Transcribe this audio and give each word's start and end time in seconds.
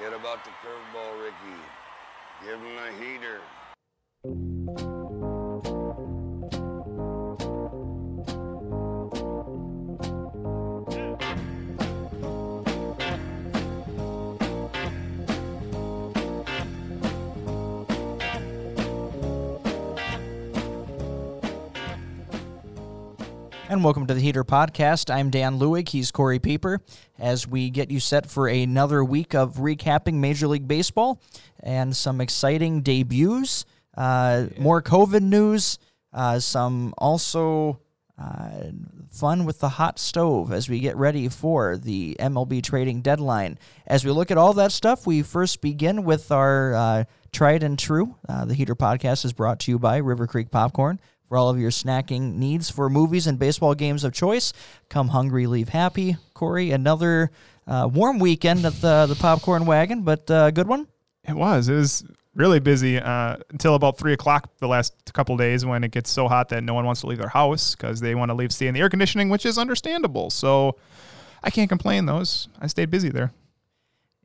Get 0.00 0.12
about 0.12 0.42
the 0.44 0.50
curveball, 0.50 1.22
Ricky. 1.22 1.60
Give 2.44 2.58
him 2.58 2.78
a 2.78 2.90
heater. 3.00 3.40
And 23.74 23.82
welcome 23.82 24.06
to 24.06 24.14
the 24.14 24.20
Heater 24.20 24.44
Podcast. 24.44 25.12
I'm 25.12 25.30
Dan 25.30 25.58
Lewig. 25.58 25.88
He's 25.88 26.12
Corey 26.12 26.38
Pieper. 26.38 26.80
As 27.18 27.48
we 27.48 27.70
get 27.70 27.90
you 27.90 27.98
set 27.98 28.30
for 28.30 28.46
another 28.46 29.02
week 29.02 29.34
of 29.34 29.56
recapping 29.56 30.14
Major 30.14 30.46
League 30.46 30.68
Baseball 30.68 31.20
and 31.58 31.96
some 31.96 32.20
exciting 32.20 32.82
debuts, 32.82 33.64
uh, 33.96 34.46
more 34.60 34.80
COVID 34.80 35.22
news, 35.22 35.80
uh, 36.12 36.38
some 36.38 36.94
also 36.98 37.80
uh, 38.16 38.66
fun 39.10 39.44
with 39.44 39.58
the 39.58 39.70
hot 39.70 39.98
stove 39.98 40.52
as 40.52 40.68
we 40.68 40.78
get 40.78 40.96
ready 40.96 41.28
for 41.28 41.76
the 41.76 42.16
MLB 42.20 42.62
trading 42.62 43.02
deadline. 43.02 43.58
As 43.88 44.04
we 44.04 44.12
look 44.12 44.30
at 44.30 44.38
all 44.38 44.52
that 44.52 44.70
stuff, 44.70 45.04
we 45.04 45.22
first 45.22 45.60
begin 45.60 46.04
with 46.04 46.30
our 46.30 46.74
uh, 46.74 47.04
tried 47.32 47.64
and 47.64 47.76
true. 47.76 48.14
Uh, 48.28 48.44
the 48.44 48.54
Heater 48.54 48.76
Podcast 48.76 49.24
is 49.24 49.32
brought 49.32 49.58
to 49.58 49.72
you 49.72 49.80
by 49.80 49.96
River 49.96 50.28
Creek 50.28 50.52
Popcorn 50.52 51.00
for 51.28 51.38
all 51.38 51.48
of 51.48 51.58
your 51.58 51.70
snacking 51.70 52.34
needs 52.34 52.70
for 52.70 52.88
movies 52.88 53.26
and 53.26 53.38
baseball 53.38 53.74
games 53.74 54.04
of 54.04 54.12
choice. 54.12 54.52
Come 54.88 55.08
hungry, 55.08 55.46
leave 55.46 55.70
happy. 55.70 56.16
Corey, 56.34 56.70
another 56.70 57.30
uh, 57.66 57.88
warm 57.92 58.18
weekend 58.18 58.64
at 58.64 58.74
the 58.74 59.06
the 59.06 59.16
popcorn 59.16 59.66
wagon, 59.66 60.02
but 60.02 60.28
a 60.30 60.34
uh, 60.34 60.50
good 60.50 60.68
one. 60.68 60.86
It 61.26 61.34
was. 61.34 61.68
It 61.68 61.74
was 61.74 62.04
really 62.34 62.60
busy 62.60 62.98
uh, 62.98 63.36
until 63.50 63.74
about 63.74 63.96
three 63.96 64.12
o'clock 64.12 64.50
the 64.58 64.68
last 64.68 65.12
couple 65.12 65.36
days 65.36 65.64
when 65.64 65.84
it 65.84 65.92
gets 65.92 66.10
so 66.10 66.28
hot 66.28 66.48
that 66.48 66.62
no 66.62 66.74
one 66.74 66.84
wants 66.84 67.00
to 67.02 67.06
leave 67.06 67.18
their 67.18 67.28
house 67.28 67.74
because 67.74 68.00
they 68.00 68.14
want 68.14 68.30
to 68.30 68.34
leave, 68.34 68.52
stay 68.52 68.66
in 68.66 68.74
the 68.74 68.80
air 68.80 68.88
conditioning, 68.88 69.28
which 69.28 69.46
is 69.46 69.56
understandable. 69.56 70.30
So 70.30 70.76
I 71.42 71.50
can't 71.50 71.68
complain. 71.68 72.06
Those 72.06 72.48
I 72.60 72.66
stayed 72.66 72.90
busy 72.90 73.08
there. 73.08 73.32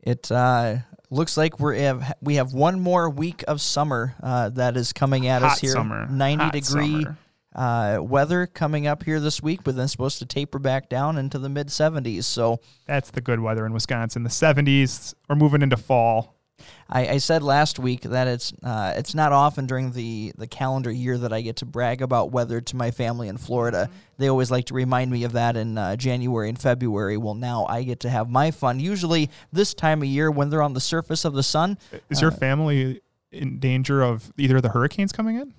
It 0.01 0.31
uh, 0.31 0.77
looks 1.09 1.37
like 1.37 1.59
we 1.59 1.79
have 1.81 2.13
we 2.21 2.35
have 2.35 2.53
one 2.53 2.79
more 2.79 3.09
week 3.09 3.43
of 3.47 3.61
summer 3.61 4.15
uh, 4.21 4.49
that 4.49 4.77
is 4.77 4.93
coming 4.93 5.27
at 5.27 5.41
Hot 5.41 5.53
us 5.53 5.59
here. 5.59 5.71
summer. 5.71 6.07
Ninety 6.07 6.43
Hot 6.43 6.53
degree 6.53 7.05
uh, 7.55 7.99
weather 8.01 8.45
coming 8.47 8.87
up 8.87 9.03
here 9.03 9.19
this 9.19 9.41
week, 9.41 9.61
but 9.63 9.75
then 9.75 9.87
supposed 9.87 10.19
to 10.19 10.25
taper 10.25 10.59
back 10.59 10.87
down 10.89 11.17
into 11.17 11.39
the 11.39 11.49
mid 11.49 11.71
seventies. 11.71 12.25
So 12.25 12.59
That's 12.85 13.11
the 13.11 13.21
good 13.21 13.39
weather 13.39 13.65
in 13.65 13.73
Wisconsin. 13.73 14.23
The 14.23 14.29
70s. 14.29 15.13
We're 15.27 15.35
moving 15.35 15.61
into 15.61 15.77
fall. 15.77 16.38
I, 16.89 17.07
I 17.07 17.17
said 17.17 17.43
last 17.43 17.79
week 17.79 18.01
that 18.01 18.27
it's 18.27 18.53
uh, 18.63 18.93
it's 18.95 19.13
not 19.13 19.31
often 19.31 19.65
during 19.65 19.91
the, 19.91 20.33
the 20.37 20.47
calendar 20.47 20.91
year 20.91 21.17
that 21.17 21.33
I 21.33 21.41
get 21.41 21.57
to 21.57 21.65
brag 21.65 22.01
about 22.01 22.31
weather 22.31 22.61
to 22.61 22.75
my 22.75 22.91
family 22.91 23.27
in 23.27 23.37
Florida. 23.37 23.87
Mm-hmm. 23.89 23.99
They 24.17 24.27
always 24.27 24.51
like 24.51 24.65
to 24.65 24.73
remind 24.73 25.11
me 25.11 25.23
of 25.23 25.33
that 25.33 25.55
in 25.55 25.77
uh, 25.77 25.95
January 25.95 26.49
and 26.49 26.59
February. 26.59 27.17
Well, 27.17 27.35
now 27.35 27.65
I 27.65 27.83
get 27.83 28.01
to 28.01 28.09
have 28.09 28.29
my 28.29 28.51
fun. 28.51 28.79
Usually 28.79 29.29
this 29.53 29.73
time 29.73 30.01
of 30.01 30.07
year 30.07 30.29
when 30.29 30.49
they're 30.49 30.61
on 30.61 30.73
the 30.73 30.81
surface 30.81 31.25
of 31.25 31.33
the 31.33 31.43
sun, 31.43 31.77
Is 32.09 32.21
your 32.21 32.31
family 32.31 33.01
in 33.31 33.59
danger 33.59 34.01
of 34.01 34.33
either 34.37 34.59
the 34.59 34.69
hurricanes 34.69 35.11
coming 35.11 35.35
in? 35.35 35.53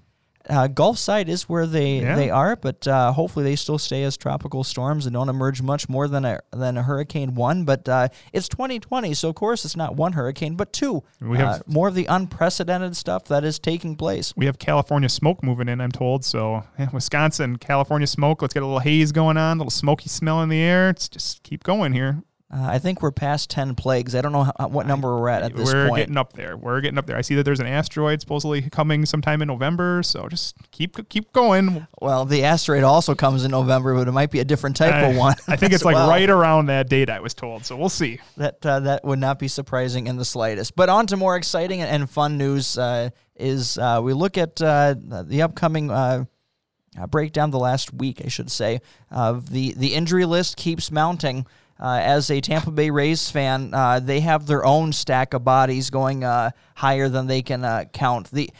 Uh, 0.50 0.66
Gulf 0.66 0.98
side 0.98 1.28
is 1.28 1.48
where 1.48 1.66
they, 1.66 2.00
Yeah. 2.00 2.16
they 2.16 2.28
are, 2.28 2.56
but 2.56 2.86
uh, 2.88 3.12
hopefully 3.12 3.44
they 3.44 3.56
still 3.56 3.78
stay 3.78 4.02
as 4.02 4.16
tropical 4.16 4.64
storms 4.64 5.06
and 5.06 5.14
don't 5.14 5.28
emerge 5.28 5.62
much 5.62 5.88
more 5.88 6.08
than 6.08 6.24
a 6.24 6.40
than 6.52 6.76
a 6.76 6.82
hurricane 6.82 7.34
one. 7.34 7.64
But 7.64 7.88
uh, 7.88 8.08
it's 8.32 8.48
2020, 8.48 9.14
so 9.14 9.28
of 9.28 9.34
course 9.36 9.64
it's 9.64 9.76
not 9.76 9.96
one 9.96 10.12
hurricane, 10.14 10.56
but 10.56 10.72
two. 10.72 11.02
We 11.20 11.38
have- 11.38 11.60
uh, 11.60 11.62
more 11.66 11.88
of 11.88 11.94
the 11.94 12.06
unprecedented 12.06 12.96
stuff 12.96 13.24
that 13.26 13.44
is 13.44 13.58
taking 13.58 13.96
place. 13.96 14.34
We 14.36 14.46
have 14.46 14.58
California 14.58 15.08
smoke 15.08 15.42
moving 15.42 15.68
in, 15.68 15.80
I'm 15.80 15.92
told. 15.92 16.25
So, 16.25 16.64
yeah, 16.78 16.88
Wisconsin, 16.92 17.56
California 17.56 18.06
smoke. 18.06 18.42
Let's 18.42 18.54
get 18.54 18.62
a 18.62 18.66
little 18.66 18.80
haze 18.80 19.12
going 19.12 19.36
on, 19.36 19.56
a 19.56 19.60
little 19.60 19.70
smoky 19.70 20.08
smell 20.08 20.42
in 20.42 20.48
the 20.48 20.60
air. 20.60 20.86
Let's 20.86 21.08
just 21.08 21.42
keep 21.42 21.62
going 21.64 21.92
here. 21.92 22.22
Uh, 22.53 22.66
I 22.69 22.78
think 22.81 23.00
we're 23.00 23.12
past 23.12 23.49
10 23.50 23.77
plagues. 23.77 24.16
I 24.16 24.21
don't 24.21 24.33
know 24.33 24.43
how, 24.43 24.69
what 24.69 24.84
number 24.84 25.16
we're 25.16 25.28
at 25.28 25.44
at 25.44 25.55
this 25.55 25.72
point. 25.72 25.91
We're 25.91 25.97
getting 25.97 26.16
up 26.16 26.33
there. 26.33 26.56
We're 26.56 26.81
getting 26.81 26.99
up 26.99 27.06
there. 27.06 27.16
I 27.16 27.21
see 27.21 27.37
that 27.37 27.44
there's 27.44 27.61
an 27.61 27.69
asteroid 27.69 28.21
supposedly 28.21 28.62
coming 28.62 29.06
sometime 29.06 29.41
in 29.41 29.47
November. 29.47 30.03
So 30.03 30.27
just 30.28 30.56
keep 30.72 31.09
keep 31.09 31.33
going. 31.33 31.87
well, 32.00 32.25
the 32.25 32.43
asteroid 32.43 32.83
also 32.83 33.15
comes 33.15 33.44
in 33.44 33.53
November, 33.53 33.94
but 33.94 34.09
it 34.09 34.12
might 34.12 34.33
be 34.33 34.41
a 34.41 34.44
different 34.44 34.75
type 34.77 34.94
I, 34.94 35.03
of 35.03 35.16
one. 35.16 35.37
I 35.47 35.55
think 35.55 35.72
it's 35.75 35.84
like 35.84 35.94
well. 35.94 36.09
right 36.09 36.28
around 36.28 36.66
that 36.66 36.88
date. 36.88 37.09
I 37.09 37.21
was 37.21 37.34
told. 37.34 37.65
So 37.65 37.77
we'll 37.77 37.88
see. 37.88 38.19
That 38.37 38.67
uh, 38.67 38.81
that 38.81 39.05
would 39.05 39.21
not 39.21 39.38
be 39.38 39.47
surprising 39.47 40.09
in 40.09 40.17
the 40.17 40.25
slightest. 40.25 40.75
But 40.75 40.88
on 40.88 41.06
to 41.09 41.17
more 41.17 41.37
exciting 41.37 41.82
and 41.82 42.11
fun 42.11 42.37
news 42.37 42.77
uh, 42.77 43.11
is 43.37 43.78
uh, 43.78 44.00
we 44.03 44.12
look 44.12 44.37
at 44.37 44.61
uh, 44.61 44.97
the 44.99 45.43
upcoming. 45.43 45.91
Uh, 45.91 46.25
uh, 47.00 47.06
break 47.06 47.32
the 47.32 47.47
last 47.47 47.94
week, 47.94 48.21
I 48.25 48.28
should 48.28 48.50
say. 48.50 48.81
Uh, 49.12 49.41
the 49.49 49.75
the 49.75 49.94
injury 49.94 50.25
list 50.25 50.56
keeps 50.56 50.91
mounting. 50.91 51.47
Uh, 51.80 51.98
as 52.02 52.30
a 52.30 52.41
Tampa 52.41 52.70
Bay 52.70 52.91
Rays 52.91 53.30
fan, 53.30 53.72
uh, 53.72 54.00
they 54.00 54.20
have 54.20 54.46
their 54.46 54.64
own 54.64 54.92
stack 54.92 55.32
of 55.32 55.42
bodies 55.44 55.88
going 55.88 56.22
uh, 56.22 56.50
higher 56.76 57.08
than 57.08 57.26
they 57.26 57.41
can 57.41 57.86
count. 57.92 58.30
The 58.30 58.50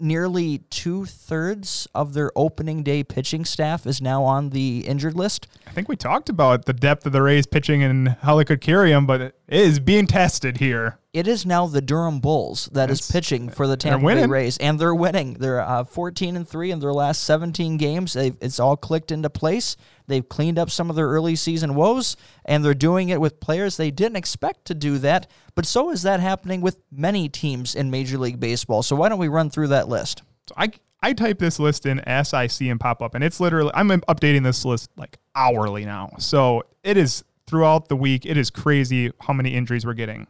nearly 0.00 0.58
two 0.70 1.04
thirds 1.04 1.88
of 1.94 2.14
their 2.14 2.30
opening 2.36 2.82
day 2.82 3.02
pitching 3.02 3.44
staff 3.44 3.86
is 3.86 4.00
now 4.00 4.22
on 4.22 4.50
the 4.50 4.86
injured 4.86 5.14
list. 5.14 5.48
I 5.66 5.70
think 5.70 5.88
we 5.88 5.96
talked 5.96 6.28
about 6.28 6.66
the 6.66 6.72
depth 6.72 7.06
of 7.06 7.12
the 7.12 7.22
Rays 7.22 7.46
pitching 7.46 7.82
and 7.82 8.10
how 8.20 8.36
they 8.36 8.44
could 8.44 8.60
carry 8.60 8.90
them, 8.90 9.06
but 9.06 9.20
it 9.20 9.34
is 9.48 9.80
being 9.80 10.06
tested 10.06 10.58
here. 10.58 10.97
It 11.18 11.26
is 11.26 11.44
now 11.44 11.66
the 11.66 11.80
Durham 11.80 12.20
Bulls 12.20 12.68
that 12.70 12.92
is 12.92 13.00
It's- 13.00 13.10
pitching 13.10 13.48
for 13.48 13.66
the 13.66 13.76
Tampa 13.76 14.06
Bay. 14.06 14.24
Rays, 14.24 14.56
and 14.58 14.78
they're 14.78 14.94
winning. 14.94 15.34
They're 15.34 15.60
uh, 15.60 15.82
14 15.82 16.36
and 16.36 16.48
three 16.48 16.70
in 16.70 16.78
their 16.78 16.92
last 16.92 17.24
17 17.24 17.76
games. 17.76 18.12
They've, 18.12 18.36
it's 18.40 18.60
all 18.60 18.76
clicked 18.76 19.10
into 19.10 19.28
place. 19.28 19.76
They've 20.06 20.26
cleaned 20.28 20.60
up 20.60 20.70
some 20.70 20.90
of 20.90 20.94
their 20.94 21.08
early 21.08 21.34
season 21.34 21.74
woes, 21.74 22.16
and 22.44 22.64
they're 22.64 22.72
doing 22.72 23.08
it 23.08 23.20
with 23.20 23.40
players 23.40 23.76
they 23.76 23.90
didn't 23.90 24.14
expect 24.14 24.66
to 24.66 24.74
do 24.74 24.96
that. 24.98 25.28
But 25.56 25.66
so 25.66 25.90
is 25.90 26.02
that 26.02 26.20
happening 26.20 26.60
with 26.60 26.78
many 26.92 27.28
teams 27.28 27.74
in 27.74 27.90
Major 27.90 28.16
League 28.16 28.38
Baseball. 28.38 28.84
So 28.84 28.94
why 28.94 29.08
don't 29.08 29.18
we 29.18 29.26
run 29.26 29.50
through 29.50 29.68
that 29.68 29.88
list? 29.88 30.22
So 30.46 30.54
I 30.56 30.70
I 31.02 31.14
type 31.14 31.40
this 31.40 31.58
list 31.58 31.84
in 31.84 31.98
as 32.00 32.32
I 32.32 32.46
see 32.46 32.68
and 32.68 32.78
pop 32.78 33.02
up, 33.02 33.16
and 33.16 33.24
it's 33.24 33.40
literally 33.40 33.72
I'm 33.74 33.88
updating 33.88 34.44
this 34.44 34.64
list 34.64 34.88
like 34.96 35.18
hourly 35.34 35.84
now. 35.84 36.10
So 36.20 36.62
it 36.84 36.96
is 36.96 37.24
throughout 37.48 37.88
the 37.88 37.96
week. 37.96 38.24
It 38.24 38.36
is 38.36 38.50
crazy 38.50 39.10
how 39.22 39.32
many 39.32 39.54
injuries 39.54 39.84
we're 39.84 39.94
getting. 39.94 40.28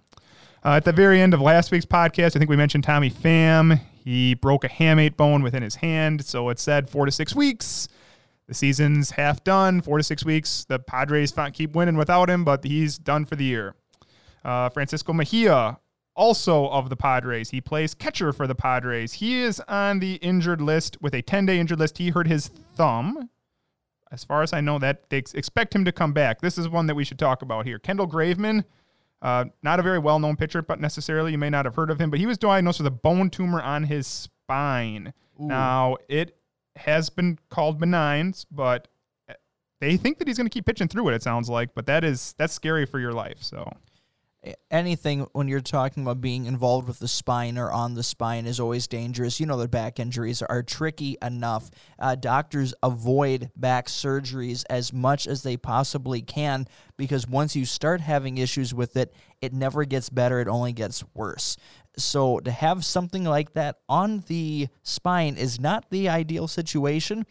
Uh, 0.65 0.71
at 0.71 0.85
the 0.85 0.93
very 0.93 1.21
end 1.21 1.35
of 1.35 1.41
last 1.41 1.71
week's 1.71 1.87
podcast, 1.87 2.35
I 2.35 2.39
think 2.39 2.51
we 2.51 2.57
mentioned 2.57 2.85
Tommy 2.85 3.11
Pham. 3.11 3.81
He 4.05 4.35
broke 4.35 4.65
a 4.65 4.69
hamate 4.69 5.17
bone 5.17 5.43
within 5.43 5.63
his 5.63 5.77
hand, 5.77 6.25
so 6.25 6.49
it 6.49 6.59
said 6.59 6.91
four 6.91 7.07
to 7.07 7.13
six 7.13 7.35
weeks. 7.35 7.89
The 8.49 8.55
season's 8.55 9.13
half 9.13 9.45
done, 9.45 9.83
four 9.83 9.99
to 9.99 10.03
six 10.03 10.25
weeks. 10.25 10.65
The 10.65 10.79
Padres 10.79 11.35
keep 11.53 11.75
winning 11.75 11.97
without 11.97 12.31
him, 12.31 12.45
but 12.45 12.65
he's 12.65 12.99
done 12.99 13.25
for 13.25 13.37
the 13.37 13.45
year. 13.45 13.75
Uh, 14.45 14.71
Francisco 14.71 15.13
Mejia, 15.13 15.79
also 16.17 16.69
of 16.71 16.89
the 16.89 16.97
Padres, 16.97 17.51
he 17.51 17.61
plays 17.61 17.95
catcher 17.95 18.33
for 18.33 18.47
the 18.47 18.55
Padres. 18.55 19.15
He 19.15 19.41
is 19.41 19.61
on 19.69 20.01
the 20.01 20.15
injured 20.15 20.61
list 20.61 20.97
with 21.01 21.15
a 21.15 21.23
10 21.23 21.47
day 21.47 21.61
injured 21.61 21.79
list. 21.79 21.99
He 21.99 22.11
hurt 22.11 22.27
his 22.27 22.49
thumb. 22.49 23.31
As 24.11 24.25
far 24.25 24.43
as 24.43 24.55
I 24.55 24.63
know, 24.63 24.79
that 24.79 25.11
they 25.11 25.19
expect 25.19 25.75
him 25.75 25.85
to 25.85 25.93
come 25.93 26.15
back. 26.15 26.41
This 26.41 26.57
is 26.57 26.69
one 26.69 26.87
that 26.87 26.95
we 26.95 27.05
should 27.05 27.19
talk 27.19 27.43
about 27.43 27.67
here. 27.67 27.79
Kendall 27.79 28.09
Graveman, 28.09 28.65
uh, 29.23 29.47
not 29.63 29.81
a 29.81 29.83
very 29.83 29.99
well 29.99 30.19
known 30.19 30.37
pitcher, 30.37 30.63
but 30.63 30.81
necessarily 30.81 31.33
you 31.33 31.39
may 31.39 31.51
not 31.51 31.65
have 31.65 31.75
heard 31.75 31.91
of 31.91 32.01
him, 32.01 32.11
but 32.11 32.19
he 32.19 32.27
was 32.27 32.39
diagnosed 32.39 32.79
with 32.81 32.87
a 32.87 32.91
bone 32.93 33.31
tumor 33.31 33.61
on 33.61 33.85
his 33.85 34.07
spine. 34.07 35.13
Now, 35.39 35.97
it 36.09 36.37
has 36.77 37.11
been 37.11 37.39
called 37.51 37.79
benign, 37.79 38.35
but 38.51 38.89
they 39.81 39.97
think 39.97 40.19
that 40.19 40.27
he's 40.29 40.37
going 40.37 40.47
to 40.47 40.53
keep 40.53 40.67
pitching 40.67 40.89
through 40.89 41.09
it, 41.09 41.15
it 41.15 41.23
sounds 41.23 41.49
like, 41.49 41.75
but 41.75 41.87
that 41.87 42.03
is 42.05 42.35
that's 42.39 42.53
scary 42.53 42.87
for 42.87 42.99
your 42.99 43.13
life. 43.13 43.43
So 43.43 43.71
anything 44.71 45.27
when 45.33 45.49
you're 45.49 45.61
talking 45.61 46.03
about 46.03 46.21
being 46.21 46.47
involved 46.47 46.89
with 46.89 46.99
the 46.99 47.09
spine 47.09 47.59
or 47.59 47.71
on 47.71 47.95
the 47.95 48.03
spine 48.03 48.47
is 48.47 48.61
always 48.61 48.87
dangerous. 48.87 49.41
You 49.41 49.47
know 49.47 49.57
that 49.59 49.71
back 49.71 49.99
injuries 49.99 50.43
are 50.43 50.63
tricky 50.63 51.17
enough. 51.23 51.71
Uh, 51.99 52.15
doctors 52.15 52.75
avoid 52.83 53.51
back 53.57 53.87
surgeries 53.87 54.65
as 54.69 54.93
much 54.93 55.27
as 55.27 55.43
they 55.43 55.57
possibly 55.57 56.23
can 56.23 56.67
because 56.97 57.27
once 57.27 57.57
you 57.57 57.65
start 57.65 58.01
having 58.01 58.39
issues 58.39 58.75
with 58.75 58.97
it, 58.97 59.15
it 59.41 59.53
never 59.53 59.85
gets 59.85 60.11
better. 60.11 60.41
It 60.41 60.49
only 60.49 60.73
gets 60.73 61.05
worse. 61.15 61.57
So 61.97 62.39
to 62.41 62.51
have 62.51 62.85
something 62.85 63.25
like 63.25 63.55
that 63.55 63.79
on 63.89 64.25
the 64.29 64.69
spine 64.83 65.37
is 65.37 65.61
not 65.61 65.91
the 65.91 66.09
ideal 66.09 66.49
situation. 66.49 67.27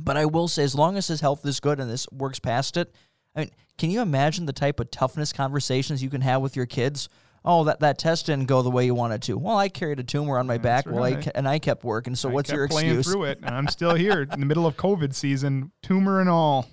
But 0.00 0.16
I 0.16 0.26
will 0.26 0.46
say, 0.46 0.62
as 0.62 0.76
long 0.76 0.96
as 0.96 1.08
his 1.08 1.20
health 1.20 1.44
is 1.44 1.58
good 1.58 1.80
and 1.80 1.90
this 1.90 2.06
works 2.12 2.38
past 2.38 2.76
it, 2.76 2.94
I 3.38 3.42
mean, 3.42 3.50
can 3.78 3.90
you 3.90 4.02
imagine 4.02 4.46
the 4.46 4.52
type 4.52 4.80
of 4.80 4.90
toughness 4.90 5.32
conversations 5.32 6.02
you 6.02 6.10
can 6.10 6.22
have 6.22 6.42
with 6.42 6.56
your 6.56 6.66
kids? 6.66 7.08
Oh, 7.44 7.64
that, 7.64 7.78
that 7.80 7.96
test 7.96 8.26
didn't 8.26 8.46
go 8.46 8.62
the 8.62 8.70
way 8.70 8.84
you 8.84 8.94
wanted 8.94 9.22
to. 9.22 9.38
Well, 9.38 9.56
I 9.56 9.68
carried 9.68 10.00
a 10.00 10.02
tumor 10.02 10.38
on 10.38 10.48
my 10.48 10.58
back, 10.58 10.86
well, 10.86 11.04
I, 11.04 11.14
ke- 11.14 11.30
and 11.36 11.48
I 11.48 11.60
kept 11.60 11.84
working. 11.84 12.16
So 12.16 12.28
I 12.28 12.32
what's 12.32 12.50
your 12.50 12.66
playing 12.66 12.98
excuse? 12.98 13.12
through 13.12 13.24
it, 13.24 13.38
and 13.42 13.54
I'm 13.54 13.68
still 13.68 13.94
here 13.94 14.22
in 14.22 14.40
the 14.40 14.46
middle 14.46 14.66
of 14.66 14.76
COVID 14.76 15.14
season, 15.14 15.70
tumor 15.82 16.20
and 16.20 16.28
all. 16.28 16.66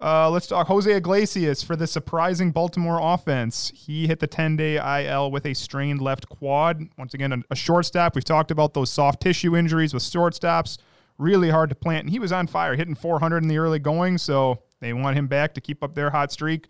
Uh, 0.00 0.30
let's 0.30 0.46
talk 0.46 0.68
Jose 0.68 0.90
Iglesias 0.90 1.62
for 1.62 1.76
the 1.76 1.86
surprising 1.86 2.50
Baltimore 2.50 2.98
offense. 3.02 3.70
He 3.74 4.06
hit 4.06 4.20
the 4.20 4.26
10 4.26 4.56
day 4.56 4.76
IL 4.76 5.30
with 5.30 5.44
a 5.44 5.54
strained 5.54 6.00
left 6.00 6.28
quad. 6.28 6.88
Once 6.96 7.12
again, 7.12 7.32
a, 7.32 7.38
a 7.50 7.56
shortstop. 7.56 8.14
We've 8.14 8.24
talked 8.24 8.50
about 8.50 8.74
those 8.74 8.90
soft 8.90 9.20
tissue 9.20 9.54
injuries 9.56 9.92
with 9.92 10.04
shortstops. 10.04 10.78
Really 11.18 11.50
hard 11.50 11.68
to 11.70 11.74
plant. 11.74 12.04
And 12.04 12.10
he 12.10 12.20
was 12.20 12.32
on 12.32 12.46
fire, 12.46 12.76
hitting 12.76 12.94
400 12.94 13.42
in 13.42 13.48
the 13.48 13.58
early 13.58 13.80
going. 13.80 14.18
So 14.18 14.62
they 14.80 14.92
want 14.92 15.16
him 15.16 15.26
back 15.26 15.54
to 15.54 15.60
keep 15.60 15.82
up 15.82 15.94
their 15.94 16.10
hot 16.10 16.32
streak. 16.32 16.66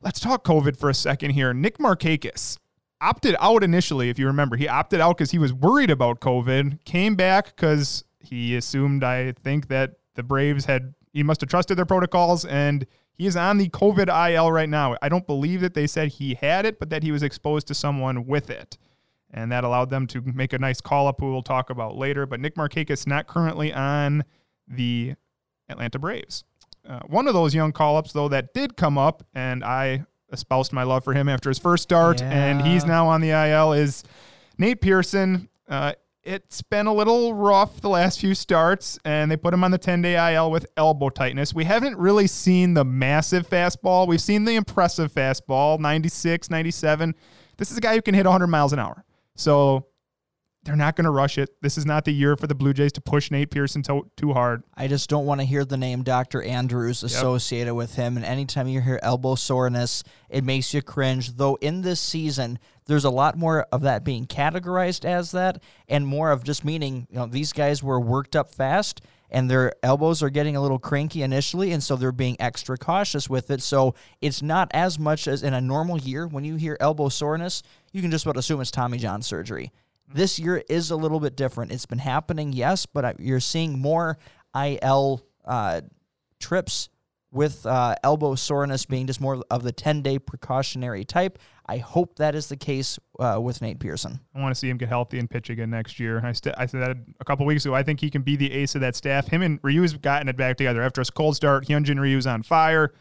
Let's 0.00 0.20
talk 0.20 0.44
COVID 0.44 0.76
for 0.76 0.88
a 0.88 0.94
second 0.94 1.32
here. 1.32 1.52
Nick 1.52 1.78
Markakis 1.78 2.58
opted 3.00 3.36
out 3.40 3.62
initially, 3.64 4.10
if 4.10 4.18
you 4.18 4.26
remember. 4.26 4.56
He 4.56 4.68
opted 4.68 5.00
out 5.00 5.16
because 5.16 5.30
he 5.30 5.38
was 5.38 5.52
worried 5.52 5.90
about 5.90 6.20
COVID, 6.20 6.84
came 6.84 7.16
back 7.16 7.56
because 7.56 8.04
he 8.18 8.56
assumed, 8.56 9.04
I 9.04 9.32
think, 9.32 9.68
that 9.68 9.96
the 10.14 10.22
Braves 10.22 10.66
had 10.66 10.94
he 11.12 11.22
must 11.22 11.40
have 11.40 11.50
trusted 11.50 11.76
their 11.76 11.86
protocols, 11.86 12.44
and 12.44 12.86
he 13.12 13.26
is 13.26 13.36
on 13.36 13.58
the 13.58 13.68
COVID 13.68 14.08
IL 14.32 14.52
right 14.52 14.68
now. 14.68 14.96
I 15.02 15.08
don't 15.08 15.26
believe 15.26 15.60
that 15.60 15.74
they 15.74 15.86
said 15.86 16.08
he 16.08 16.34
had 16.34 16.64
it, 16.64 16.78
but 16.78 16.90
that 16.90 17.02
he 17.02 17.10
was 17.10 17.22
exposed 17.22 17.66
to 17.68 17.74
someone 17.74 18.26
with 18.26 18.48
it. 18.48 18.78
And 19.32 19.50
that 19.52 19.64
allowed 19.64 19.90
them 19.90 20.06
to 20.08 20.20
make 20.22 20.52
a 20.52 20.58
nice 20.58 20.80
call 20.80 21.06
up, 21.06 21.20
who 21.20 21.30
we'll 21.30 21.42
talk 21.42 21.70
about 21.70 21.96
later. 21.96 22.26
But 22.26 22.40
Nick 22.40 22.54
Markakis 22.54 23.06
not 23.06 23.26
currently 23.26 23.72
on 23.72 24.24
the 24.66 25.14
Atlanta 25.68 25.98
Braves. 25.98 26.44
Uh, 26.90 26.98
one 27.06 27.28
of 27.28 27.34
those 27.34 27.54
young 27.54 27.70
call 27.70 27.96
ups, 27.96 28.12
though, 28.12 28.28
that 28.28 28.52
did 28.52 28.76
come 28.76 28.98
up, 28.98 29.22
and 29.32 29.62
I 29.62 30.04
espoused 30.32 30.72
my 30.72 30.82
love 30.82 31.04
for 31.04 31.14
him 31.14 31.28
after 31.28 31.48
his 31.48 31.58
first 31.58 31.84
start, 31.84 32.20
Yeah. 32.20 32.30
and 32.30 32.62
he's 32.62 32.84
now 32.84 33.06
on 33.06 33.20
the 33.20 33.30
IL, 33.30 33.72
is 33.72 34.02
Nate 34.58 34.80
Pearson. 34.80 35.48
Uh, 35.68 35.92
it's 36.24 36.62
been 36.62 36.86
a 36.86 36.92
little 36.92 37.32
rough 37.32 37.80
the 37.80 37.88
last 37.88 38.18
few 38.20 38.34
starts, 38.34 38.98
and 39.04 39.30
they 39.30 39.36
put 39.36 39.54
him 39.54 39.62
on 39.62 39.70
the 39.70 39.78
10 39.78 40.02
day 40.02 40.34
IL 40.34 40.50
with 40.50 40.66
elbow 40.76 41.10
tightness. 41.10 41.54
We 41.54 41.64
haven't 41.64 41.96
really 41.96 42.26
seen 42.26 42.74
the 42.74 42.84
massive 42.84 43.48
fastball. 43.48 44.08
We've 44.08 44.20
seen 44.20 44.44
the 44.44 44.56
impressive 44.56 45.12
fastball, 45.12 45.78
96, 45.78 46.50
97. 46.50 47.14
This 47.56 47.70
is 47.70 47.78
a 47.78 47.80
guy 47.80 47.94
who 47.94 48.02
can 48.02 48.14
hit 48.16 48.26
100 48.26 48.48
miles 48.48 48.72
an 48.72 48.80
hour. 48.80 49.04
So 49.36 49.86
they're 50.64 50.76
not 50.76 50.94
going 50.94 51.04
to 51.04 51.10
rush 51.10 51.38
it. 51.38 51.60
This 51.62 51.78
is 51.78 51.86
not 51.86 52.04
the 52.04 52.12
year 52.12 52.36
for 52.36 52.46
the 52.46 52.54
Blue 52.54 52.74
Jays 52.74 52.92
to 52.92 53.00
push 53.00 53.30
Nate 53.30 53.50
Pearson 53.50 53.82
to, 53.84 54.10
too 54.16 54.34
hard. 54.34 54.62
I 54.74 54.88
just 54.88 55.08
don't 55.08 55.24
want 55.24 55.40
to 55.40 55.46
hear 55.46 55.64
the 55.64 55.78
name 55.78 56.02
Dr. 56.02 56.42
Andrews 56.42 57.02
associated 57.02 57.74
with 57.74 57.94
him. 57.94 58.16
And 58.16 58.26
anytime 58.26 58.68
you 58.68 58.82
hear 58.82 59.00
elbow 59.02 59.36
soreness, 59.36 60.04
it 60.28 60.44
makes 60.44 60.74
you 60.74 60.82
cringe. 60.82 61.36
Though 61.36 61.56
in 61.62 61.80
this 61.80 61.98
season, 61.98 62.58
there's 62.86 63.04
a 63.04 63.10
lot 63.10 63.38
more 63.38 63.66
of 63.72 63.82
that 63.82 64.04
being 64.04 64.26
categorized 64.26 65.06
as 65.06 65.32
that 65.32 65.62
and 65.88 66.06
more 66.06 66.30
of 66.30 66.44
just 66.44 66.64
meaning, 66.64 67.06
you 67.10 67.16
know, 67.16 67.26
these 67.26 67.54
guys 67.54 67.82
were 67.82 68.00
worked 68.00 68.36
up 68.36 68.54
fast 68.54 69.00
and 69.30 69.48
their 69.48 69.72
elbows 69.82 70.22
are 70.22 70.30
getting 70.30 70.56
a 70.56 70.60
little 70.60 70.78
cranky 70.78 71.22
initially. 71.22 71.72
And 71.72 71.82
so 71.82 71.96
they're 71.96 72.12
being 72.12 72.36
extra 72.38 72.76
cautious 72.76 73.30
with 73.30 73.50
it. 73.50 73.62
So 73.62 73.94
it's 74.20 74.42
not 74.42 74.70
as 74.74 74.98
much 74.98 75.26
as 75.26 75.42
in 75.42 75.54
a 75.54 75.60
normal 75.60 75.98
year 75.98 76.26
when 76.26 76.44
you 76.44 76.56
hear 76.56 76.76
elbow 76.80 77.08
soreness, 77.08 77.62
you 77.92 78.02
can 78.02 78.10
just 78.10 78.26
about 78.26 78.36
assume 78.36 78.60
it's 78.60 78.70
Tommy 78.70 78.98
John 78.98 79.22
surgery. 79.22 79.72
This 80.12 80.38
year 80.38 80.62
is 80.68 80.90
a 80.90 80.96
little 80.96 81.20
bit 81.20 81.36
different. 81.36 81.72
It's 81.72 81.86
been 81.86 81.98
happening, 81.98 82.52
yes, 82.52 82.86
but 82.86 83.20
you're 83.20 83.40
seeing 83.40 83.78
more 83.78 84.18
IL 84.54 85.24
uh, 85.44 85.82
trips 86.40 86.88
with 87.32 87.64
uh, 87.64 87.94
elbow 88.02 88.34
soreness 88.34 88.86
being 88.86 89.06
just 89.06 89.20
more 89.20 89.42
of 89.50 89.62
the 89.62 89.70
10 89.70 90.02
day 90.02 90.18
precautionary 90.18 91.04
type. 91.04 91.38
I 91.66 91.76
hope 91.78 92.16
that 92.16 92.34
is 92.34 92.48
the 92.48 92.56
case 92.56 92.98
uh, 93.20 93.38
with 93.40 93.62
Nate 93.62 93.78
Pearson. 93.78 94.18
I 94.34 94.40
want 94.40 94.52
to 94.52 94.58
see 94.58 94.68
him 94.68 94.76
get 94.76 94.88
healthy 94.88 95.20
and 95.20 95.30
pitch 95.30 95.48
again 95.50 95.70
next 95.70 96.00
year. 96.00 96.20
I, 96.24 96.32
st- 96.32 96.56
I 96.58 96.66
said 96.66 96.80
that 96.82 96.96
a 97.20 97.24
couple 97.24 97.46
weeks 97.46 97.64
ago. 97.64 97.74
I 97.74 97.84
think 97.84 98.00
he 98.00 98.10
can 98.10 98.22
be 98.22 98.34
the 98.34 98.50
ace 98.52 98.74
of 98.74 98.80
that 98.80 98.96
staff. 98.96 99.28
Him 99.28 99.42
and 99.42 99.60
Ryu's 99.62 99.94
gotten 99.94 100.28
it 100.28 100.36
back 100.36 100.56
together 100.56 100.82
after 100.82 101.00
a 101.00 101.04
cold 101.04 101.36
start. 101.36 101.66
Hyunjin 101.68 102.00
Ryu's 102.00 102.26
on 102.26 102.42
fire. 102.42 102.92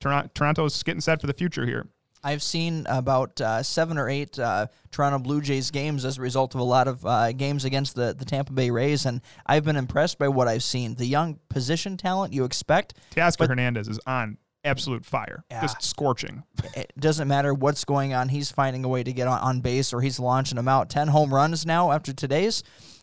Toron- 0.00 0.32
Toronto's 0.34 0.80
getting 0.84 1.00
set 1.00 1.20
for 1.20 1.26
the 1.26 1.34
future 1.34 1.66
here. 1.66 1.88
I've 2.24 2.42
seen 2.42 2.86
about 2.88 3.40
uh, 3.40 3.62
seven 3.62 3.98
or 3.98 4.08
eight 4.08 4.38
uh, 4.38 4.66
Toronto 4.90 5.18
Blue 5.18 5.40
Jays 5.40 5.70
games 5.70 6.04
as 6.04 6.18
a 6.18 6.22
result 6.22 6.54
of 6.54 6.60
a 6.60 6.64
lot 6.64 6.88
of 6.88 7.04
uh, 7.04 7.32
games 7.32 7.64
against 7.64 7.94
the, 7.94 8.14
the 8.18 8.24
Tampa 8.24 8.52
Bay 8.52 8.70
Rays, 8.70 9.04
and 9.06 9.20
I've 9.46 9.64
been 9.64 9.76
impressed 9.76 10.18
by 10.18 10.28
what 10.28 10.48
I've 10.48 10.62
seen. 10.62 10.94
The 10.94 11.06
young 11.06 11.38
position 11.50 11.96
talent 11.96 12.32
you 12.32 12.44
expect, 12.44 12.94
Teoscar 13.14 13.46
Hernandez 13.48 13.88
is 13.88 14.00
on 14.06 14.38
absolute 14.64 15.04
fire, 15.04 15.44
Yeah. 15.50 15.60
just 15.60 15.82
scorching. 15.82 16.42
it 16.74 16.90
doesn't 16.98 17.28
matter 17.28 17.52
what's 17.52 17.84
going 17.84 18.14
on. 18.14 18.30
He's 18.30 18.50
finding 18.50 18.82
a 18.84 18.88
way 18.88 19.02
to 19.02 19.12
get 19.12 19.28
on, 19.28 19.38
on 19.40 19.60
base 19.60 19.92
or 19.92 20.00
he's 20.00 20.18
launching 20.18 20.56
them 20.56 20.68
out. 20.68 20.88
10 20.88 21.08
home 21.08 21.32
runs 21.34 21.66
now 21.66 21.92
after 21.92 22.14
today's. 22.14 22.62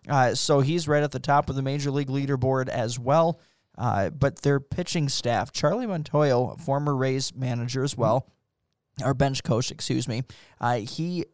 Uh, 0.10 0.34
so 0.34 0.62
he's 0.62 0.88
right 0.88 1.04
at 1.04 1.12
the 1.12 1.20
top 1.20 1.48
of 1.52 1.56
the 1.56 1.62
major 1.62 1.92
league 1.92 2.08
leaderboard 2.08 2.68
as 2.68 2.98
well. 2.98 3.40
Uh, 3.78 4.10
but 4.10 4.42
their 4.42 4.60
pitching 4.60 5.08
staff, 5.08 5.52
Charlie 5.52 5.86
Montoyo, 5.86 6.60
former 6.60 6.96
Rays 6.96 7.34
manager 7.36 7.84
as 7.84 7.96
well, 7.96 8.28
or 9.03 9.13
bench 9.13 9.44
coach, 9.44 9.71
excuse 9.71 10.07
me, 10.07 10.24
uh, 10.59 10.77
he 10.77 11.25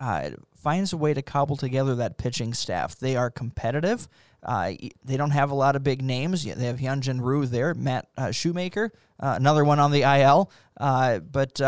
uh, 0.00 0.30
finds 0.54 0.92
a 0.92 0.96
way 0.96 1.14
to 1.14 1.22
cobble 1.22 1.56
together 1.56 1.94
that 1.96 2.18
pitching 2.18 2.54
staff. 2.54 2.98
They 2.98 3.16
are 3.16 3.30
competitive. 3.30 4.08
Uh, 4.42 4.72
they 5.04 5.16
don't 5.16 5.32
have 5.32 5.50
a 5.50 5.54
lot 5.54 5.76
of 5.76 5.82
big 5.82 6.02
names. 6.02 6.44
They 6.44 6.66
have 6.66 6.78
Hyunjin 6.78 7.20
Ryu 7.20 7.46
there, 7.46 7.74
Matt 7.74 8.08
uh, 8.16 8.30
Shoemaker, 8.30 8.92
uh, 9.18 9.34
another 9.36 9.64
one 9.64 9.80
on 9.80 9.90
the 9.90 10.02
IL. 10.02 10.50
Uh, 10.76 11.18
but 11.18 11.60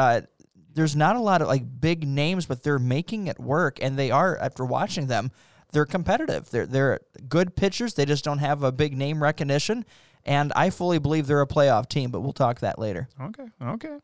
there's 0.72 0.94
not 0.94 1.16
a 1.16 1.20
lot 1.20 1.42
of 1.42 1.48
like 1.48 1.80
big 1.80 2.06
names, 2.06 2.46
but 2.46 2.62
they're 2.62 2.78
making 2.78 3.26
it 3.26 3.38
work, 3.38 3.78
and 3.82 3.98
they 3.98 4.10
are. 4.10 4.38
After 4.38 4.64
watching 4.64 5.08
them, 5.08 5.32
they're 5.72 5.86
competitive. 5.86 6.50
They're 6.50 6.66
they're 6.66 7.00
good 7.28 7.56
pitchers. 7.56 7.94
They 7.94 8.04
just 8.04 8.24
don't 8.24 8.38
have 8.38 8.62
a 8.62 8.72
big 8.72 8.96
name 8.96 9.22
recognition, 9.22 9.84
and 10.24 10.52
I 10.54 10.70
fully 10.70 10.98
believe 10.98 11.26
they're 11.26 11.40
a 11.40 11.46
playoff 11.46 11.88
team. 11.88 12.10
But 12.10 12.20
we'll 12.20 12.32
talk 12.32 12.60
that 12.60 12.78
later. 12.78 13.08
Okay, 13.20 13.46
okay. 13.60 13.96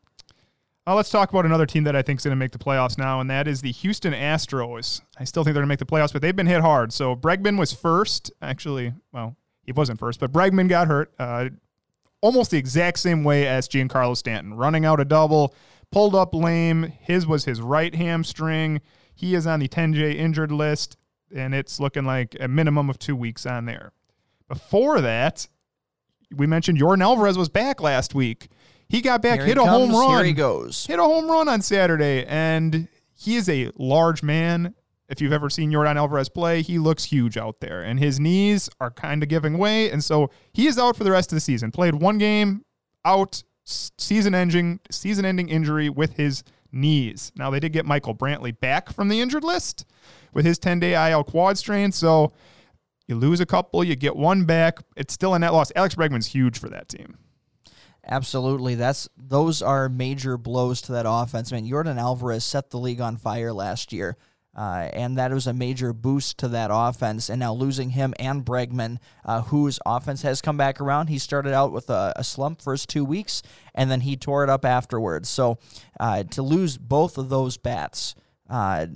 Uh, 0.87 0.95
let's 0.95 1.09
talk 1.09 1.29
about 1.29 1.45
another 1.45 1.65
team 1.65 1.83
that 1.83 1.97
I 1.97 2.01
think 2.01 2.21
is 2.21 2.23
going 2.23 2.31
to 2.31 2.37
make 2.37 2.51
the 2.51 2.57
playoffs 2.57 2.97
now, 2.97 3.19
and 3.19 3.29
that 3.29 3.45
is 3.45 3.59
the 3.59 3.73
Houston 3.73 4.13
Astros. 4.13 5.01
I 5.19 5.25
still 5.25 5.43
think 5.43 5.53
they're 5.53 5.61
going 5.61 5.67
to 5.67 5.73
make 5.73 5.79
the 5.79 5.85
playoffs, 5.85 6.13
but 6.13 6.21
they've 6.21 6.33
been 6.33 6.47
hit 6.47 6.61
hard. 6.61 6.93
So 6.93 7.13
Bregman 7.13 7.59
was 7.59 7.73
first. 7.73 8.31
Actually, 8.41 8.93
well, 9.11 9.35
he 9.63 9.73
wasn't 9.73 9.99
first, 9.99 10.21
but 10.21 10.31
Bregman 10.31 10.69
got 10.69 10.87
hurt 10.87 11.11
uh, 11.19 11.49
almost 12.21 12.51
the 12.51 12.57
exact 12.57 12.99
same 12.99 13.25
way 13.25 13.45
as 13.45 13.67
Giancarlo 13.67 14.15
Stanton, 14.15 14.53
running 14.53 14.85
out 14.85 15.01
a 15.01 15.05
double, 15.05 15.53
pulled 15.91 16.15
up 16.15 16.33
lame. 16.33 16.83
His 17.01 17.27
was 17.27 17.43
his 17.43 17.59
right 17.59 17.93
hamstring. 17.93 18.79
He 19.13 19.35
is 19.35 19.45
on 19.45 19.59
the 19.59 19.67
10J 19.67 20.15
injured 20.15 20.53
list, 20.53 20.95
and 21.35 21.53
it's 21.53 21.81
looking 21.81 22.05
like 22.05 22.37
a 22.39 22.47
minimum 22.47 22.89
of 22.89 22.97
two 22.97 23.15
weeks 23.17 23.45
on 23.45 23.65
there. 23.65 23.91
Before 24.47 25.01
that, 25.01 25.49
we 26.33 26.47
mentioned 26.47 26.79
Yordan 26.79 27.03
Alvarez 27.03 27.37
was 27.37 27.49
back 27.49 27.81
last 27.81 28.15
week. 28.15 28.47
He 28.89 29.01
got 29.01 29.21
back, 29.21 29.39
Here 29.39 29.47
hit 29.47 29.57
a 29.57 29.65
home 29.65 29.91
run 29.91 30.09
Here 30.11 30.23
he 30.23 30.33
goes. 30.33 30.85
hit 30.85 30.99
a 30.99 31.03
home 31.03 31.29
run 31.29 31.49
on 31.49 31.61
Saturday, 31.61 32.25
and 32.25 32.87
he 33.13 33.35
is 33.35 33.49
a 33.49 33.71
large 33.77 34.23
man. 34.23 34.75
If 35.09 35.21
you've 35.21 35.33
ever 35.33 35.49
seen 35.49 35.71
Yordan 35.71 35.95
Alvarez 35.95 36.29
play, 36.29 36.61
he 36.61 36.79
looks 36.79 37.05
huge 37.05 37.37
out 37.37 37.59
there, 37.61 37.81
and 37.81 37.99
his 37.99 38.19
knees 38.19 38.69
are 38.79 38.91
kind 38.91 39.23
of 39.23 39.29
giving 39.29 39.57
way, 39.57 39.89
and 39.89 40.03
so 40.03 40.29
he 40.53 40.67
is 40.67 40.77
out 40.77 40.97
for 40.97 41.03
the 41.03 41.11
rest 41.11 41.31
of 41.31 41.37
the 41.37 41.41
season. 41.41 41.71
Played 41.71 41.95
one 41.95 42.17
game, 42.17 42.65
out, 43.05 43.43
season-ending, 43.63 44.81
season-ending 44.91 45.47
injury 45.49 45.89
with 45.89 46.13
his 46.13 46.43
knees. 46.71 47.31
Now 47.37 47.49
they 47.49 47.59
did 47.59 47.71
get 47.71 47.85
Michael 47.85 48.15
Brantley 48.15 48.57
back 48.57 48.91
from 48.91 49.07
the 49.07 49.21
injured 49.21 49.43
list 49.43 49.85
with 50.33 50.45
his 50.45 50.59
10-day 50.59 51.11
IL 51.11 51.23
quad 51.23 51.57
strain, 51.57 51.91
so 51.91 52.33
you 53.07 53.15
lose 53.15 53.39
a 53.39 53.45
couple, 53.45 53.83
you 53.83 53.95
get 53.95 54.15
one 54.15 54.43
back. 54.43 54.79
It's 54.97 55.13
still 55.13 55.33
a 55.33 55.39
net 55.39 55.53
loss. 55.53 55.71
Alex 55.75 55.95
Bregman's 55.95 56.27
huge 56.27 56.59
for 56.59 56.67
that 56.69 56.89
team. 56.89 57.17
Absolutely. 58.07 58.75
That's 58.75 59.09
those 59.17 59.61
are 59.61 59.89
major 59.89 60.37
blows 60.37 60.81
to 60.83 60.93
that 60.93 61.05
offense. 61.07 61.51
I 61.51 61.59
mean, 61.59 61.69
Yordan 61.69 61.99
Alvarez 61.99 62.45
set 62.45 62.69
the 62.69 62.79
league 62.79 63.01
on 63.01 63.17
fire 63.17 63.51
last 63.51 63.91
year. 63.91 64.17
Uh, 64.55 64.89
and 64.93 65.19
that 65.19 65.31
was 65.31 65.45
a 65.45 65.53
major 65.53 65.93
boost 65.93 66.39
to 66.39 66.47
that 66.47 66.71
offense. 66.73 67.29
And 67.29 67.39
now 67.39 67.53
losing 67.53 67.91
him 67.91 68.15
and 68.17 68.43
Bregman, 68.43 68.97
uh, 69.23 69.43
whose 69.43 69.79
offense 69.85 70.23
has 70.23 70.41
come 70.41 70.57
back 70.57 70.81
around. 70.81 71.07
He 71.07 71.19
started 71.19 71.53
out 71.53 71.71
with 71.71 71.91
a, 71.91 72.11
a 72.15 72.23
slump 72.23 72.63
first 72.63 72.89
two 72.89 73.05
weeks, 73.05 73.43
and 73.75 73.91
then 73.91 74.01
he 74.01 74.17
tore 74.17 74.43
it 74.43 74.49
up 74.49 74.65
afterwards. 74.65 75.29
So 75.29 75.59
uh, 75.99 76.23
to 76.23 76.41
lose 76.41 76.79
both 76.79 77.19
of 77.19 77.29
those 77.29 77.57
bats, 77.57 78.15
uh, 78.49 78.87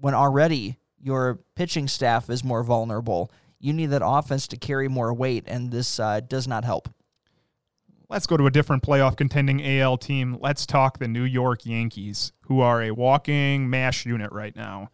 when 0.00 0.14
already 0.14 0.78
your 1.00 1.38
pitching 1.54 1.86
staff 1.86 2.28
is 2.28 2.42
more 2.42 2.64
vulnerable, 2.64 3.30
you 3.60 3.72
need 3.72 3.90
that 3.90 4.02
offense 4.04 4.48
to 4.48 4.56
carry 4.56 4.88
more 4.88 5.14
weight, 5.14 5.44
and 5.46 5.70
this 5.70 6.00
uh, 6.00 6.20
does 6.20 6.48
not 6.48 6.64
help. 6.64 6.88
Let's 8.14 8.28
go 8.28 8.36
to 8.36 8.46
a 8.46 8.50
different 8.52 8.84
playoff 8.84 9.16
contending 9.16 9.60
AL 9.80 9.96
team. 9.96 10.38
Let's 10.40 10.66
talk 10.66 11.00
the 11.00 11.08
New 11.08 11.24
York 11.24 11.66
Yankees, 11.66 12.30
who 12.42 12.60
are 12.60 12.80
a 12.80 12.92
walking 12.92 13.68
mash 13.68 14.06
unit 14.06 14.30
right 14.30 14.54
now. 14.54 14.90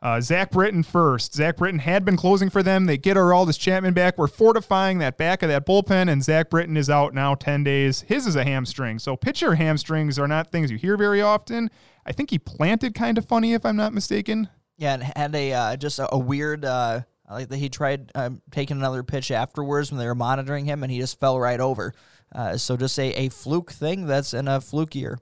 Uh, 0.00 0.18
Zach 0.22 0.50
Britton 0.50 0.82
first. 0.82 1.34
Zach 1.34 1.58
Britton 1.58 1.80
had 1.80 2.06
been 2.06 2.16
closing 2.16 2.48
for 2.48 2.62
them. 2.62 2.86
They 2.86 2.96
get 2.96 3.18
Aroldis 3.18 3.60
Chapman 3.60 3.92
back. 3.92 4.16
We're 4.16 4.28
fortifying 4.28 4.96
that 5.00 5.18
back 5.18 5.42
of 5.42 5.50
that 5.50 5.66
bullpen, 5.66 6.10
and 6.10 6.24
Zach 6.24 6.48
Britton 6.48 6.78
is 6.78 6.88
out 6.88 7.12
now 7.12 7.34
10 7.34 7.64
days. 7.64 8.00
His 8.08 8.26
is 8.26 8.34
a 8.34 8.44
hamstring. 8.44 8.98
So 8.98 9.14
pitcher 9.14 9.56
hamstrings 9.56 10.18
are 10.18 10.26
not 10.26 10.50
things 10.50 10.70
you 10.70 10.78
hear 10.78 10.96
very 10.96 11.20
often. 11.20 11.70
I 12.06 12.12
think 12.12 12.30
he 12.30 12.38
planted 12.38 12.94
kind 12.94 13.18
of 13.18 13.26
funny, 13.26 13.52
if 13.52 13.66
I'm 13.66 13.76
not 13.76 13.92
mistaken. 13.92 14.48
Yeah, 14.78 14.94
and 14.94 15.02
had 15.02 15.34
a 15.34 15.52
uh, 15.52 15.76
just 15.76 15.98
a, 15.98 16.14
a 16.14 16.18
weird 16.18 16.64
uh, 16.64 17.02
like 17.30 17.50
that 17.50 17.58
he 17.58 17.68
tried 17.68 18.10
um, 18.14 18.40
taking 18.50 18.78
another 18.78 19.02
pitch 19.02 19.30
afterwards 19.30 19.90
when 19.90 19.98
they 19.98 20.06
were 20.06 20.14
monitoring 20.14 20.64
him, 20.64 20.82
and 20.82 20.90
he 20.90 20.98
just 20.98 21.20
fell 21.20 21.38
right 21.38 21.60
over. 21.60 21.92
Uh, 22.32 22.56
so 22.56 22.76
just 22.76 22.98
a, 22.98 23.12
a 23.12 23.28
fluke 23.28 23.72
thing 23.72 24.06
that's 24.06 24.34
in 24.34 24.48
a 24.48 24.60
fluke 24.60 24.94
year. 24.94 25.18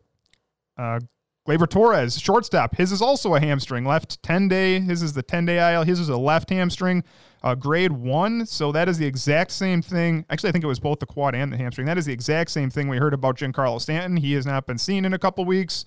Uh, 0.77 1.01
Gleyber 1.47 1.69
Torres, 1.69 2.21
shortstop. 2.21 2.77
His 2.77 2.93
is 2.93 3.03
also 3.03 3.35
a 3.35 3.41
hamstring. 3.41 3.85
Left 3.85 4.23
10 4.23 4.47
day. 4.47 4.79
His 4.79 5.03
is 5.03 5.13
the 5.13 5.25
10 5.25 5.47
day 5.47 5.75
IL. 5.75 5.83
His 5.83 5.99
is 5.99 6.09
a 6.09 6.17
left 6.17 6.51
hamstring, 6.51 7.03
uh, 7.43 7.57
grade 7.57 7.91
one. 7.91 8.47
So 8.47 8.71
that 8.71 8.89
is 8.89 8.99
the 8.99 9.07
exact 9.07 9.51
same 9.51 9.83
thing. 9.83 10.25
Actually, 10.31 10.51
I 10.51 10.53
think 10.53 10.63
it 10.63 10.69
was 10.69 10.79
both 10.79 11.01
the 11.01 11.07
quad 11.07 11.35
and 11.35 11.53
the 11.53 11.57
hamstring. 11.57 11.87
That 11.89 11.99
is 11.99 12.07
the 12.07 12.13
exact 12.13 12.53
same 12.53 12.71
thing 12.71 12.89
we 12.89 12.99
heard 12.99 13.13
about 13.13 13.39
Giancarlo 13.39 13.81
Stanton. 13.81 14.19
He 14.19 14.35
has 14.35 14.47
not 14.47 14.67
been 14.67 14.79
seen 14.79 15.05
in 15.05 15.13
a 15.13 15.19
couple 15.19 15.45
weeks. 15.45 15.85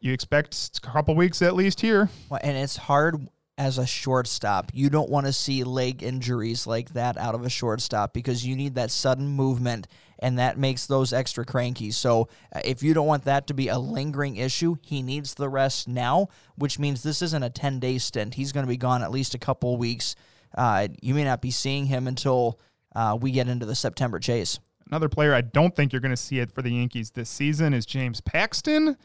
You 0.00 0.14
expect 0.14 0.78
a 0.78 0.80
couple 0.80 1.14
weeks 1.14 1.42
at 1.42 1.54
least 1.54 1.82
here. 1.82 2.08
Well, 2.30 2.40
and 2.42 2.56
it's 2.56 2.76
hard 2.76 3.28
as 3.58 3.76
a 3.76 3.86
shortstop. 3.86 4.70
You 4.72 4.88
don't 4.88 5.10
want 5.10 5.26
to 5.26 5.34
see 5.34 5.64
leg 5.64 6.02
injuries 6.02 6.66
like 6.66 6.94
that 6.94 7.18
out 7.18 7.34
of 7.34 7.44
a 7.44 7.50
shortstop 7.50 8.14
because 8.14 8.46
you 8.46 8.56
need 8.56 8.76
that 8.76 8.90
sudden 8.90 9.26
movement 9.28 9.86
and 10.18 10.38
that 10.38 10.58
makes 10.58 10.86
those 10.86 11.12
extra 11.12 11.44
cranky. 11.44 11.90
So 11.90 12.28
uh, 12.52 12.60
if 12.64 12.82
you 12.82 12.94
don't 12.94 13.06
want 13.06 13.24
that 13.24 13.46
to 13.48 13.54
be 13.54 13.68
a 13.68 13.78
lingering 13.78 14.36
issue, 14.36 14.76
he 14.82 15.02
needs 15.02 15.34
the 15.34 15.48
rest 15.48 15.88
now, 15.88 16.28
which 16.56 16.78
means 16.78 17.02
this 17.02 17.22
isn't 17.22 17.42
a 17.42 17.50
10 17.50 17.78
day 17.78 17.98
stint. 17.98 18.34
He's 18.34 18.52
going 18.52 18.64
to 18.64 18.68
be 18.68 18.76
gone 18.76 19.02
at 19.02 19.10
least 19.10 19.34
a 19.34 19.38
couple 19.38 19.76
weeks. 19.76 20.16
Uh, 20.56 20.88
you 21.00 21.14
may 21.14 21.24
not 21.24 21.42
be 21.42 21.50
seeing 21.50 21.86
him 21.86 22.06
until 22.06 22.58
uh, 22.94 23.16
we 23.20 23.30
get 23.30 23.48
into 23.48 23.66
the 23.66 23.74
September 23.74 24.18
chase. 24.18 24.58
Another 24.88 25.08
player 25.08 25.34
I 25.34 25.42
don't 25.42 25.76
think 25.76 25.92
you're 25.92 26.00
going 26.00 26.10
to 26.10 26.16
see 26.16 26.38
it 26.38 26.50
for 26.50 26.62
the 26.62 26.70
Yankees 26.70 27.10
this 27.10 27.28
season 27.28 27.74
is 27.74 27.84
James 27.84 28.20
Paxton. 28.22 28.96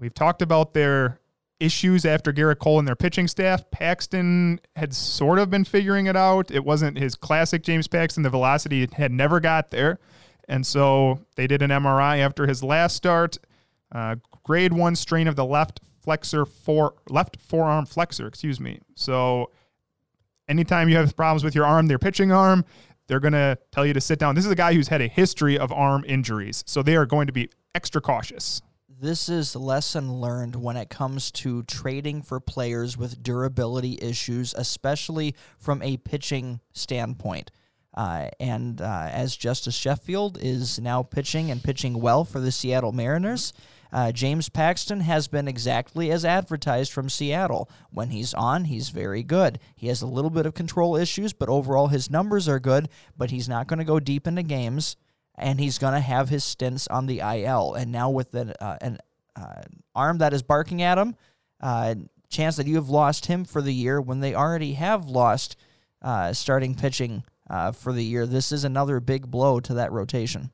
We've 0.00 0.14
talked 0.14 0.42
about 0.42 0.74
their 0.74 1.20
issues 1.60 2.04
after 2.04 2.32
Gerrit 2.32 2.58
Cole 2.58 2.78
and 2.78 2.86
their 2.86 2.96
pitching 2.96 3.28
staff. 3.28 3.68
Paxton 3.70 4.60
had 4.76 4.94
sort 4.94 5.38
of 5.38 5.50
been 5.50 5.64
figuring 5.64 6.06
it 6.06 6.16
out. 6.16 6.50
It 6.50 6.64
wasn't 6.64 6.98
his 6.98 7.14
classic 7.14 7.62
James 7.62 7.88
Paxton. 7.88 8.22
The 8.22 8.30
velocity 8.30 8.88
had 8.92 9.12
never 9.12 9.40
got 9.40 9.70
there. 9.70 9.98
And 10.48 10.66
so 10.66 11.20
they 11.36 11.46
did 11.46 11.62
an 11.62 11.70
MRI 11.70 12.18
after 12.18 12.46
his 12.46 12.62
last 12.62 12.96
start. 12.96 13.38
Uh, 13.92 14.16
grade 14.44 14.72
one 14.72 14.96
strain 14.96 15.28
of 15.28 15.36
the 15.36 15.44
left 15.44 15.80
flexor 16.00 16.44
for 16.46 16.94
left 17.08 17.38
forearm 17.40 17.86
flexor, 17.86 18.26
excuse 18.26 18.58
me. 18.58 18.80
So 18.94 19.50
anytime 20.48 20.88
you 20.88 20.96
have 20.96 21.14
problems 21.16 21.44
with 21.44 21.54
your 21.54 21.66
arm, 21.66 21.86
their 21.86 21.98
pitching 21.98 22.32
arm, 22.32 22.64
they're 23.06 23.20
going 23.20 23.32
to 23.32 23.58
tell 23.72 23.86
you 23.86 23.92
to 23.94 24.00
sit 24.00 24.18
down. 24.18 24.34
This 24.34 24.44
is 24.44 24.50
a 24.50 24.56
guy 24.56 24.74
who's 24.74 24.88
had 24.88 25.00
a 25.00 25.08
history 25.08 25.58
of 25.58 25.72
arm 25.72 26.04
injuries. 26.06 26.64
So 26.66 26.82
they 26.82 26.96
are 26.96 27.06
going 27.06 27.26
to 27.26 27.32
be 27.32 27.50
extra 27.74 28.00
cautious. 28.00 28.62
This 29.00 29.28
is 29.28 29.54
lesson 29.54 30.14
learned 30.14 30.56
when 30.56 30.76
it 30.76 30.90
comes 30.90 31.30
to 31.32 31.62
trading 31.62 32.20
for 32.22 32.40
players 32.40 32.96
with 32.96 33.22
durability 33.22 33.96
issues, 34.02 34.54
especially 34.54 35.36
from 35.56 35.82
a 35.82 35.98
pitching 35.98 36.60
standpoint. 36.72 37.50
Uh, 37.98 38.28
and 38.38 38.80
uh, 38.80 39.08
as 39.10 39.36
Justus 39.36 39.74
Sheffield 39.74 40.38
is 40.40 40.78
now 40.78 41.02
pitching 41.02 41.50
and 41.50 41.60
pitching 41.60 42.00
well 42.00 42.24
for 42.24 42.38
the 42.38 42.52
Seattle 42.52 42.92
Mariners, 42.92 43.52
uh, 43.92 44.12
James 44.12 44.48
Paxton 44.48 45.00
has 45.00 45.26
been 45.26 45.48
exactly 45.48 46.12
as 46.12 46.24
advertised 46.24 46.92
from 46.92 47.08
Seattle. 47.08 47.68
When 47.90 48.10
he's 48.10 48.34
on, 48.34 48.66
he's 48.66 48.90
very 48.90 49.24
good. 49.24 49.58
He 49.74 49.88
has 49.88 50.00
a 50.00 50.06
little 50.06 50.30
bit 50.30 50.46
of 50.46 50.54
control 50.54 50.94
issues, 50.94 51.32
but 51.32 51.48
overall 51.48 51.88
his 51.88 52.08
numbers 52.08 52.48
are 52.48 52.60
good, 52.60 52.88
but 53.16 53.32
he's 53.32 53.48
not 53.48 53.66
going 53.66 53.80
to 53.80 53.84
go 53.84 53.98
deep 53.98 54.28
into 54.28 54.44
games, 54.44 54.94
and 55.34 55.58
he's 55.58 55.78
going 55.78 55.94
to 55.94 56.00
have 56.00 56.28
his 56.28 56.44
stints 56.44 56.86
on 56.86 57.06
the 57.06 57.18
IL. 57.18 57.74
And 57.74 57.90
now 57.90 58.10
with 58.10 58.32
an, 58.36 58.52
uh, 58.60 58.76
an 58.80 58.98
uh, 59.34 59.62
arm 59.96 60.18
that 60.18 60.32
is 60.32 60.44
barking 60.44 60.82
at 60.82 60.98
him, 60.98 61.16
uh, 61.60 61.96
chance 62.28 62.54
that 62.58 62.68
you 62.68 62.76
have 62.76 62.90
lost 62.90 63.26
him 63.26 63.44
for 63.44 63.60
the 63.60 63.74
year 63.74 64.00
when 64.00 64.20
they 64.20 64.36
already 64.36 64.74
have 64.74 65.06
lost 65.06 65.56
starting 66.32 66.76
pitching 66.76 67.24
uh, 67.50 67.72
for 67.72 67.92
the 67.92 68.04
year. 68.04 68.26
This 68.26 68.52
is 68.52 68.64
another 68.64 69.00
big 69.00 69.30
blow 69.30 69.60
to 69.60 69.74
that 69.74 69.92
rotation. 69.92 70.50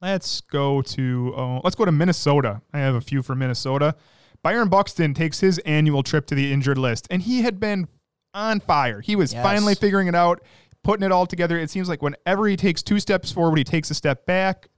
Let's 0.00 0.40
go 0.40 0.80
to 0.82 1.34
uh, 1.36 1.60
let's 1.62 1.76
go 1.76 1.84
to 1.84 1.92
Minnesota. 1.92 2.62
I 2.72 2.78
have 2.78 2.94
a 2.94 3.00
few 3.00 3.22
for 3.22 3.34
Minnesota. 3.34 3.94
Byron 4.42 4.68
Buxton 4.68 5.12
takes 5.12 5.40
his 5.40 5.58
annual 5.60 6.02
trip 6.02 6.26
to 6.28 6.34
the 6.34 6.52
injured 6.52 6.78
list, 6.78 7.06
and 7.10 7.20
he 7.20 7.42
had 7.42 7.60
been 7.60 7.88
on 8.32 8.60
fire. 8.60 9.00
He 9.00 9.16
was 9.16 9.34
yes. 9.34 9.42
finally 9.42 9.74
figuring 9.74 10.08
it 10.08 10.14
out, 10.14 10.42
putting 10.82 11.04
it 11.04 11.12
all 11.12 11.26
together. 11.26 11.58
It 11.58 11.68
seems 11.68 11.88
like 11.88 12.00
whenever 12.00 12.46
he 12.46 12.56
takes 12.56 12.82
two 12.82 12.98
steps 12.98 13.30
forward, 13.30 13.58
he 13.58 13.64
takes 13.64 13.90
a 13.90 13.94
step 13.94 14.24
back. 14.24 14.68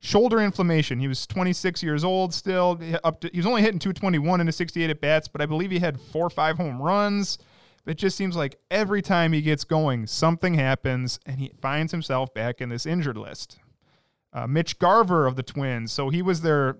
Shoulder 0.00 0.40
inflammation. 0.40 0.98
He 0.98 1.06
was 1.06 1.28
26 1.28 1.80
years 1.84 2.02
old 2.02 2.34
still. 2.34 2.80
Up 3.04 3.20
to, 3.20 3.30
he 3.32 3.38
was 3.38 3.46
only 3.46 3.62
hitting 3.62 3.78
221 3.78 4.40
in 4.40 4.48
his 4.48 4.56
68 4.56 4.90
at 4.90 5.00
bats, 5.00 5.28
but 5.28 5.40
I 5.40 5.46
believe 5.46 5.70
he 5.70 5.78
had 5.78 6.00
four 6.00 6.26
or 6.26 6.30
five 6.30 6.56
home 6.56 6.82
runs. 6.82 7.38
It 7.86 7.98
just 7.98 8.16
seems 8.16 8.36
like 8.36 8.58
every 8.70 9.02
time 9.02 9.32
he 9.32 9.42
gets 9.42 9.64
going, 9.64 10.06
something 10.06 10.54
happens 10.54 11.18
and 11.26 11.40
he 11.40 11.52
finds 11.60 11.92
himself 11.92 12.32
back 12.32 12.60
in 12.60 12.68
this 12.68 12.86
injured 12.86 13.16
list. 13.16 13.58
Uh, 14.32 14.46
Mitch 14.46 14.78
Garver 14.78 15.26
of 15.26 15.36
the 15.36 15.42
Twins. 15.42 15.92
So 15.92 16.08
he 16.08 16.22
was 16.22 16.42
their 16.42 16.78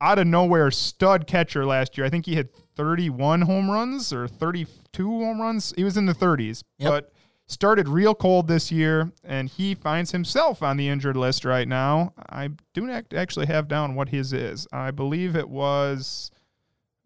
out 0.00 0.18
of 0.18 0.26
nowhere 0.26 0.70
stud 0.70 1.26
catcher 1.26 1.64
last 1.64 1.96
year. 1.96 2.06
I 2.06 2.10
think 2.10 2.26
he 2.26 2.36
had 2.36 2.52
31 2.76 3.42
home 3.42 3.70
runs 3.70 4.12
or 4.12 4.26
32 4.26 5.06
home 5.06 5.40
runs. 5.40 5.72
He 5.76 5.84
was 5.84 5.96
in 5.96 6.06
the 6.06 6.14
30s, 6.14 6.64
yep. 6.78 6.90
but 6.90 7.12
started 7.46 7.88
real 7.88 8.14
cold 8.14 8.48
this 8.48 8.72
year, 8.72 9.12
and 9.24 9.48
he 9.48 9.74
finds 9.74 10.10
himself 10.10 10.62
on 10.62 10.76
the 10.76 10.88
injured 10.88 11.16
list 11.16 11.44
right 11.44 11.68
now. 11.68 12.14
I 12.30 12.50
do 12.74 12.86
not 12.86 13.12
actually 13.14 13.46
have 13.46 13.68
down 13.68 13.94
what 13.94 14.08
his 14.08 14.32
is. 14.32 14.66
I 14.72 14.90
believe 14.90 15.36
it 15.36 15.48
was. 15.48 16.30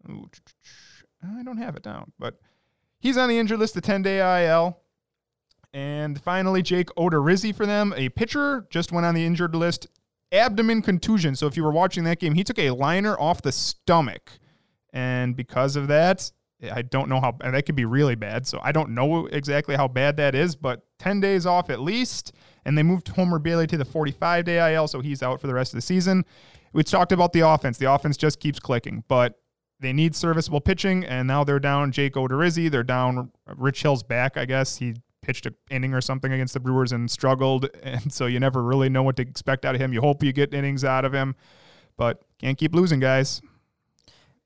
Ooh, 0.09 0.29
I 1.23 1.43
don't 1.43 1.57
have 1.57 1.75
it 1.75 1.83
down, 1.83 2.13
but 2.17 2.39
He's 2.99 3.17
on 3.17 3.29
the 3.29 3.37
injured 3.37 3.59
list, 3.59 3.73
the 3.73 3.81
10 3.81 4.01
day 4.01 4.45
IL. 4.45 4.79
And 5.73 6.19
finally, 6.21 6.61
Jake 6.61 6.87
Odorizzi 6.97 7.53
for 7.53 7.65
them, 7.65 7.93
a 7.95 8.09
pitcher, 8.09 8.65
just 8.69 8.91
went 8.91 9.05
on 9.05 9.13
the 9.13 9.25
injured 9.25 9.55
list. 9.55 9.87
Abdomen 10.31 10.81
contusion. 10.81 11.35
So 11.35 11.47
if 11.47 11.55
you 11.55 11.63
were 11.63 11.71
watching 11.71 12.03
that 12.05 12.19
game, 12.19 12.35
he 12.35 12.43
took 12.43 12.59
a 12.59 12.71
liner 12.71 13.17
off 13.19 13.41
the 13.41 13.51
stomach. 13.51 14.31
And 14.91 15.35
because 15.35 15.75
of 15.75 15.87
that, 15.87 16.31
I 16.71 16.81
don't 16.81 17.07
know 17.07 17.21
how 17.21 17.33
that 17.39 17.65
could 17.65 17.75
be 17.75 17.85
really 17.85 18.15
bad. 18.15 18.47
So 18.47 18.59
I 18.63 18.71
don't 18.71 18.89
know 18.89 19.27
exactly 19.27 19.75
how 19.75 19.87
bad 19.87 20.17
that 20.17 20.33
is, 20.33 20.55
but 20.55 20.83
10 20.99 21.19
days 21.19 21.45
off 21.45 21.69
at 21.69 21.79
least. 21.79 22.33
And 22.65 22.77
they 22.77 22.83
moved 22.83 23.09
Homer 23.09 23.39
Bailey 23.39 23.67
to 23.67 23.77
the 23.77 23.85
45 23.85 24.45
day 24.45 24.73
IL, 24.73 24.87
so 24.87 24.99
he's 24.99 25.21
out 25.21 25.39
for 25.39 25.47
the 25.47 25.53
rest 25.53 25.73
of 25.73 25.77
the 25.77 25.81
season. 25.81 26.25
We 26.73 26.83
talked 26.83 27.11
about 27.11 27.33
the 27.33 27.41
offense. 27.41 27.77
The 27.77 27.91
offense 27.91 28.17
just 28.17 28.39
keeps 28.39 28.59
clicking, 28.59 29.03
but 29.07 29.39
they 29.79 29.93
need 29.93 30.15
serviceable 30.15 30.61
pitching, 30.61 31.05
and 31.05 31.27
now 31.27 31.43
they're 31.43 31.59
down 31.59 31.91
Jake 31.91 32.13
Odorizzi. 32.13 32.69
They're 32.69 32.83
down 32.83 33.31
Rich 33.55 33.83
Hill's 33.83 34.03
back, 34.03 34.37
I 34.37 34.45
guess. 34.45 34.77
He 34.77 34.95
pitched 35.21 35.45
an 35.45 35.55
inning 35.69 35.93
or 35.93 36.01
something 36.01 36.31
against 36.31 36.53
the 36.53 36.59
Brewers 36.59 36.91
and 36.91 37.09
struggled, 37.09 37.69
and 37.83 38.11
so 38.11 38.25
you 38.25 38.39
never 38.39 38.63
really 38.63 38.89
know 38.89 39.03
what 39.03 39.15
to 39.17 39.21
expect 39.21 39.65
out 39.65 39.75
of 39.75 39.81
him. 39.81 39.93
You 39.93 40.01
hope 40.01 40.23
you 40.23 40.33
get 40.33 40.53
innings 40.53 40.83
out 40.83 41.05
of 41.05 41.13
him, 41.13 41.35
but 41.95 42.23
can't 42.39 42.57
keep 42.57 42.73
losing, 42.73 42.99
guys. 42.99 43.41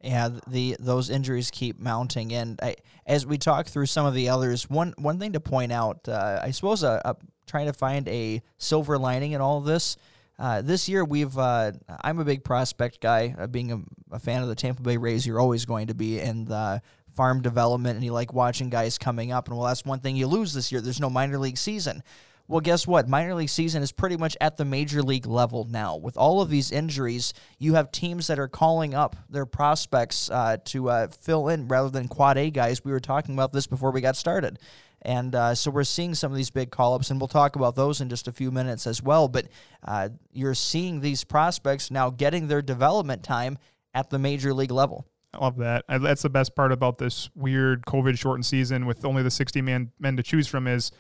Yeah, 0.03 0.29
the 0.47 0.75
those 0.79 1.09
injuries 1.09 1.51
keep 1.51 1.79
mounting, 1.79 2.33
and 2.33 2.59
I, 2.61 2.75
as 3.05 3.25
we 3.25 3.38
talk 3.38 3.67
through 3.67 3.85
some 3.85 4.05
of 4.05 4.15
the 4.15 4.29
others, 4.29 4.69
one 4.69 4.95
one 4.97 5.19
thing 5.19 5.33
to 5.33 5.39
point 5.39 5.71
out, 5.71 6.09
uh, 6.09 6.39
I 6.41 6.51
suppose, 6.51 6.83
uh, 6.83 7.01
uh, 7.05 7.13
trying 7.45 7.67
to 7.67 7.73
find 7.73 8.07
a 8.09 8.41
silver 8.57 8.97
lining 8.97 9.33
in 9.33 9.41
all 9.41 9.59
of 9.59 9.65
this 9.65 9.97
uh, 10.41 10.62
this 10.63 10.89
year, 10.89 11.05
we've. 11.05 11.38
Uh, 11.38 11.71
I'm 12.01 12.17
a 12.17 12.25
big 12.25 12.43
prospect 12.43 13.00
guy. 13.00 13.36
Uh, 13.38 13.45
being 13.45 13.71
a, 13.71 14.15
a, 14.15 14.17
fan 14.17 14.41
of 14.41 14.50
the 14.50 14.55
Tampa 14.55 14.81
Bay 14.81 14.98
Rays, 14.98 15.25
you're 15.25 15.39
always 15.39 15.65
going 15.65 15.88
to 15.88 15.93
be 15.93 16.19
in 16.19 16.45
the 16.45 16.81
farm 17.15 17.43
development, 17.43 17.95
and 17.95 18.03
you 18.03 18.12
like 18.12 18.33
watching 18.33 18.71
guys 18.71 18.98
coming 18.98 19.31
up. 19.31 19.48
And 19.48 19.55
well, 19.55 19.67
that's 19.67 19.86
one 19.86 20.00
thing 20.00 20.15
you 20.15 20.25
lose 20.25 20.51
this 20.51 20.71
year. 20.71 20.81
There's 20.81 21.00
no 21.00 21.12
minor 21.12 21.38
league 21.38 21.60
season. 21.60 22.01
Well, 22.48 22.60
guess 22.60 22.88
what? 22.88 23.07
Minor 23.07 23.36
league 23.36 23.50
season 23.50 23.83
is 23.83 23.91
pretty 23.91 24.17
much 24.17 24.36
at 24.41 24.57
the 24.57 24.65
major 24.65 25.03
league 25.03 25.27
level 25.27 25.65
now. 25.69 25.95
With 25.95 26.17
all 26.17 26.41
of 26.41 26.50
these 26.50 26.71
injuries, 26.71 27.36
you 27.60 27.75
have 27.75 27.91
teams 27.91 28.25
that 28.25 28.39
are 28.39 28.48
calling 28.48 28.95
up 28.95 29.15
their 29.29 29.45
prospects 29.45 30.31
uh, 30.31 30.57
to 30.65 30.89
uh, 30.89 31.07
fill 31.10 31.50
in 31.50 31.67
rather 31.67 31.89
than 31.89 32.07
quad 32.07 32.39
A 32.39 32.50
guys. 32.50 32.83
We 32.83 32.91
were 32.91 33.00
talking 33.00 33.36
about 33.36 33.53
this 33.53 33.67
before 33.67 33.91
we 33.91 34.01
got 34.01 34.15
started. 34.15 34.57
And 35.03 35.34
uh, 35.34 35.55
so 35.55 35.72
we're 35.72 35.84
seeing 35.84 36.13
some 36.13 36.31
of 36.31 36.38
these 36.38 36.50
big 36.51 36.70
call 36.70 36.93
ups, 36.93 37.10
and 37.10 37.20
we'll 37.20 37.27
talk 37.27 37.55
about 37.55 37.75
those 37.75 38.01
in 38.01 38.10
just 38.10 38.27
a 38.27 38.31
few 38.31 38.51
minutes 38.51 38.86
as 38.86 39.01
well. 39.01 39.27
But 39.27 39.48
uh, 39.84 40.10
you're 40.31 40.53
seeing 40.53 41.01
these 41.01 41.24
prospects 41.24 41.89
now 41.89 42.10
getting 42.10 42.48
their 42.48 42.62
development 42.62 43.24
time 43.24 43.58
at 43.93 44.10
the 44.10 44.20
major 44.20 44.53
league 44.53 44.72
level. 44.72 45.05
I 45.34 45.39
love 45.39 45.58
that. 45.58 45.86
That's 45.88 46.22
the 46.22 46.29
best 46.29 46.55
part 46.55 46.72
about 46.72 46.98
this 46.98 47.29
weird 47.36 47.86
COVID 47.86 48.20
shortened 48.20 48.46
season 48.46 48.86
with 48.86 49.05
only 49.05 49.24
the 49.24 49.31
60 49.31 49.62
man 49.62 49.91
men 49.98 50.17
to 50.17 50.24
choose 50.24 50.48
from 50.48 50.67
is, 50.67 50.91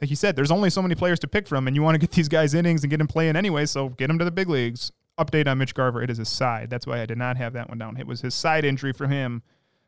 like 0.00 0.10
you 0.10 0.16
said, 0.16 0.36
there's 0.36 0.50
only 0.50 0.70
so 0.70 0.80
many 0.80 0.94
players 0.94 1.20
to 1.20 1.28
pick 1.28 1.46
from, 1.46 1.66
and 1.66 1.76
you 1.76 1.82
want 1.82 1.94
to 1.94 1.98
get 1.98 2.10
these 2.12 2.28
guys 2.28 2.54
innings 2.54 2.82
and 2.82 2.90
get 2.90 2.96
them 2.96 3.06
playing 3.06 3.36
anyway, 3.36 3.66
so 3.66 3.90
get 3.90 4.08
them 4.08 4.18
to 4.18 4.24
the 4.24 4.30
big 4.30 4.48
leagues. 4.48 4.90
Update 5.18 5.46
on 5.46 5.58
Mitch 5.58 5.74
Garver. 5.74 6.02
It 6.02 6.10
is 6.10 6.18
his 6.18 6.28
side. 6.28 6.70
That's 6.70 6.88
why 6.88 7.00
I 7.00 7.06
did 7.06 7.18
not 7.18 7.36
have 7.36 7.52
that 7.52 7.68
one 7.68 7.78
down. 7.78 7.96
It 7.98 8.06
was 8.06 8.22
his 8.22 8.34
side 8.34 8.64
injury 8.64 8.92
for 8.92 9.06
him 9.06 9.42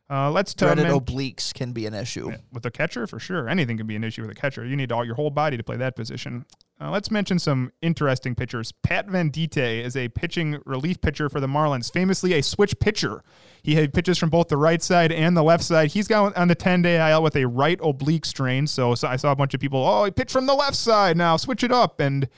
uh, 0.08 0.30
let's 0.30 0.54
dreaded 0.54 0.84
men- 0.84 0.92
obliques 0.92 1.52
can 1.52 1.72
be 1.72 1.84
an 1.86 1.94
issue 1.94 2.30
with 2.52 2.64
a 2.64 2.70
catcher 2.70 3.06
for 3.06 3.18
sure. 3.18 3.48
Anything 3.48 3.76
can 3.76 3.86
be 3.86 3.96
an 3.96 4.04
issue 4.04 4.22
with 4.22 4.30
a 4.30 4.34
catcher. 4.34 4.64
You 4.64 4.76
need 4.76 4.92
all 4.92 5.04
your 5.04 5.16
whole 5.16 5.30
body 5.30 5.56
to 5.56 5.62
play 5.64 5.76
that 5.76 5.96
position. 5.96 6.44
Uh, 6.80 6.90
let's 6.90 7.10
mention 7.10 7.38
some 7.38 7.72
interesting 7.80 8.34
pitchers. 8.34 8.70
Pat 8.82 9.08
Venditte 9.08 9.82
is 9.82 9.96
a 9.96 10.08
pitching 10.10 10.58
relief 10.66 11.00
pitcher 11.00 11.28
for 11.30 11.40
the 11.40 11.46
Marlins, 11.46 11.90
famously 11.90 12.34
a 12.34 12.42
switch 12.42 12.78
pitcher. 12.78 13.24
He 13.62 13.74
had 13.74 13.94
pitches 13.94 14.18
from 14.18 14.28
both 14.28 14.48
the 14.48 14.58
right 14.58 14.82
side 14.82 15.10
and 15.10 15.36
the 15.36 15.42
left 15.42 15.64
side. 15.64 15.92
He's 15.92 16.06
got 16.06 16.36
on 16.36 16.48
the 16.48 16.54
10 16.54 16.82
day 16.82 17.10
IL 17.10 17.22
with 17.22 17.34
a 17.34 17.46
right 17.46 17.80
oblique 17.82 18.26
strain. 18.26 18.66
So, 18.66 18.94
so 18.94 19.08
I 19.08 19.16
saw 19.16 19.32
a 19.32 19.36
bunch 19.36 19.54
of 19.54 19.60
people, 19.60 19.82
oh, 19.84 20.04
he 20.04 20.10
pitched 20.10 20.32
from 20.32 20.46
the 20.46 20.54
left 20.54 20.76
side 20.76 21.16
now, 21.16 21.36
switch 21.38 21.64
it 21.64 21.72
up. 21.72 21.98
And 21.98 22.28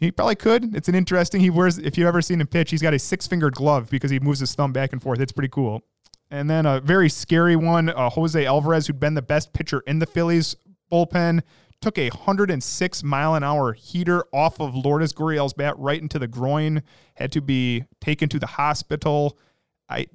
He 0.00 0.10
probably 0.10 0.36
could. 0.36 0.74
It's 0.74 0.88
an 0.88 0.94
interesting. 0.94 1.42
He 1.42 1.50
wears. 1.50 1.76
If 1.76 1.98
you've 1.98 2.08
ever 2.08 2.22
seen 2.22 2.40
him 2.40 2.46
pitch, 2.46 2.70
he's 2.70 2.82
got 2.82 2.94
a 2.94 2.98
six 2.98 3.26
fingered 3.26 3.54
glove 3.54 3.90
because 3.90 4.10
he 4.10 4.18
moves 4.18 4.40
his 4.40 4.54
thumb 4.54 4.72
back 4.72 4.92
and 4.92 5.02
forth. 5.02 5.20
It's 5.20 5.32
pretty 5.32 5.50
cool. 5.50 5.82
And 6.30 6.48
then 6.48 6.66
a 6.66 6.80
very 6.80 7.08
scary 7.08 7.56
one, 7.56 7.88
uh, 7.88 8.10
Jose 8.10 8.44
Alvarez, 8.44 8.86
who'd 8.86 9.00
been 9.00 9.14
the 9.14 9.22
best 9.22 9.52
pitcher 9.52 9.82
in 9.86 9.98
the 9.98 10.06
Phillies 10.06 10.56
bullpen, 10.92 11.42
took 11.80 11.98
a 11.98 12.10
106 12.10 13.02
mile 13.02 13.34
an 13.34 13.42
hour 13.42 13.72
heater 13.72 14.24
off 14.32 14.60
of 14.60 14.74
Lourdes 14.74 15.12
Gurriel's 15.12 15.52
bat 15.52 15.74
right 15.78 16.00
into 16.00 16.18
the 16.18 16.28
groin. 16.28 16.82
Had 17.14 17.32
to 17.32 17.40
be 17.40 17.84
taken 18.00 18.28
to 18.30 18.38
the 18.38 18.46
hospital. 18.46 19.38
I 19.88 20.06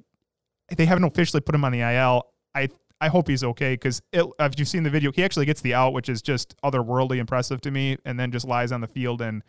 they 0.74 0.86
haven't 0.86 1.04
officially 1.04 1.40
put 1.40 1.54
him 1.54 1.64
on 1.64 1.72
the 1.72 1.80
IL. 1.80 2.26
I 2.54 2.68
I 3.00 3.08
hope 3.08 3.28
he's 3.28 3.44
okay 3.44 3.74
because 3.74 4.02
if 4.12 4.58
you've 4.58 4.68
seen 4.68 4.82
the 4.82 4.90
video, 4.90 5.10
he 5.12 5.24
actually 5.24 5.46
gets 5.46 5.60
the 5.60 5.74
out, 5.74 5.92
which 5.92 6.08
is 6.08 6.22
just 6.22 6.54
otherworldly 6.62 7.18
impressive 7.18 7.60
to 7.62 7.70
me, 7.70 7.98
and 8.04 8.18
then 8.18 8.30
just 8.30 8.46
lies 8.46 8.72
on 8.72 8.80
the 8.80 8.86
field. 8.86 9.20
And 9.20 9.42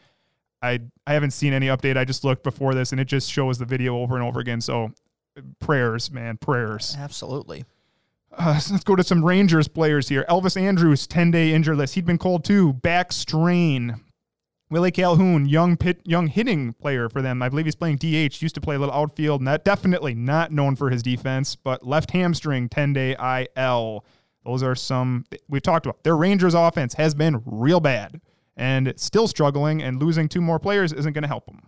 I 0.62 0.80
I 1.06 1.14
haven't 1.14 1.32
seen 1.32 1.54
any 1.54 1.68
update. 1.68 1.98
I 1.98 2.06
just 2.06 2.24
looked 2.24 2.44
before 2.44 2.74
this, 2.74 2.92
and 2.92 3.00
it 3.00 3.06
just 3.06 3.32
shows 3.32 3.58
the 3.58 3.66
video 3.66 3.98
over 3.98 4.16
and 4.16 4.24
over 4.24 4.40
again. 4.40 4.62
So 4.62 4.92
prayers, 5.60 6.12
man, 6.12 6.38
prayers. 6.38 6.96
Absolutely. 6.98 7.66
Uh, 8.38 8.58
so 8.58 8.74
let's 8.74 8.84
go 8.84 8.96
to 8.96 9.04
some 9.04 9.24
Rangers 9.24 9.68
players 9.68 10.10
here. 10.10 10.26
Elvis 10.30 10.60
Andrus, 10.60 11.08
10 11.08 11.32
day 11.32 11.54
injured 11.54 11.78
list. 11.78 11.96
He'd 11.96 12.06
been 12.06 12.18
called 12.18 12.44
too. 12.44 12.74
Back 12.74 13.12
strain. 13.12 14.02
Willie 14.70 14.92
Calhoun, 14.92 15.46
young 15.46 15.78
pit, 15.78 16.02
young 16.06 16.28
hitting 16.28 16.74
player 16.74 17.08
for 17.08 17.22
them. 17.22 17.42
I 17.42 17.50
believe 17.50 17.66
he's 17.66 17.76
playing 17.76 17.98
DH. 17.98 18.42
Used 18.42 18.56
to 18.56 18.62
play 18.62 18.76
a 18.76 18.80
little 18.80 18.94
outfield. 18.94 19.42
Not 19.42 19.64
definitely 19.64 20.16
not 20.16 20.52
known 20.52 20.76
for 20.76 20.90
his 20.90 21.04
defense, 21.04 21.56
but 21.56 21.86
left 21.86 22.12
hamstring, 22.12 22.68
10 22.68 22.94
day 22.94 23.16
IL. 23.56 24.04
Those 24.44 24.64
are 24.64 24.76
some 24.76 25.26
we've 25.48 25.62
talked 25.62 25.86
about. 25.86 26.04
Their 26.04 26.18
Rangers 26.18 26.54
offense 26.54 26.96
has 26.96 27.16
been 27.16 27.42
real 27.46 27.80
bad 27.80 28.20
and 28.58 28.94
still 28.98 29.28
struggling, 29.28 29.82
and 29.84 30.02
losing 30.02 30.30
two 30.30 30.42
more 30.42 30.60
players 30.60 30.94
isn't 30.94 31.14
going 31.14 31.24
to 31.24 31.28
help 31.28 31.46
them. 31.46 31.62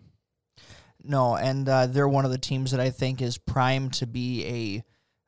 No, 1.07 1.35
and 1.35 1.67
uh, 1.67 1.87
they're 1.87 2.07
one 2.07 2.25
of 2.25 2.31
the 2.31 2.37
teams 2.37 2.71
that 2.71 2.79
I 2.79 2.89
think 2.89 3.21
is 3.21 3.37
primed 3.37 3.93
to 3.93 4.07
be 4.07 4.83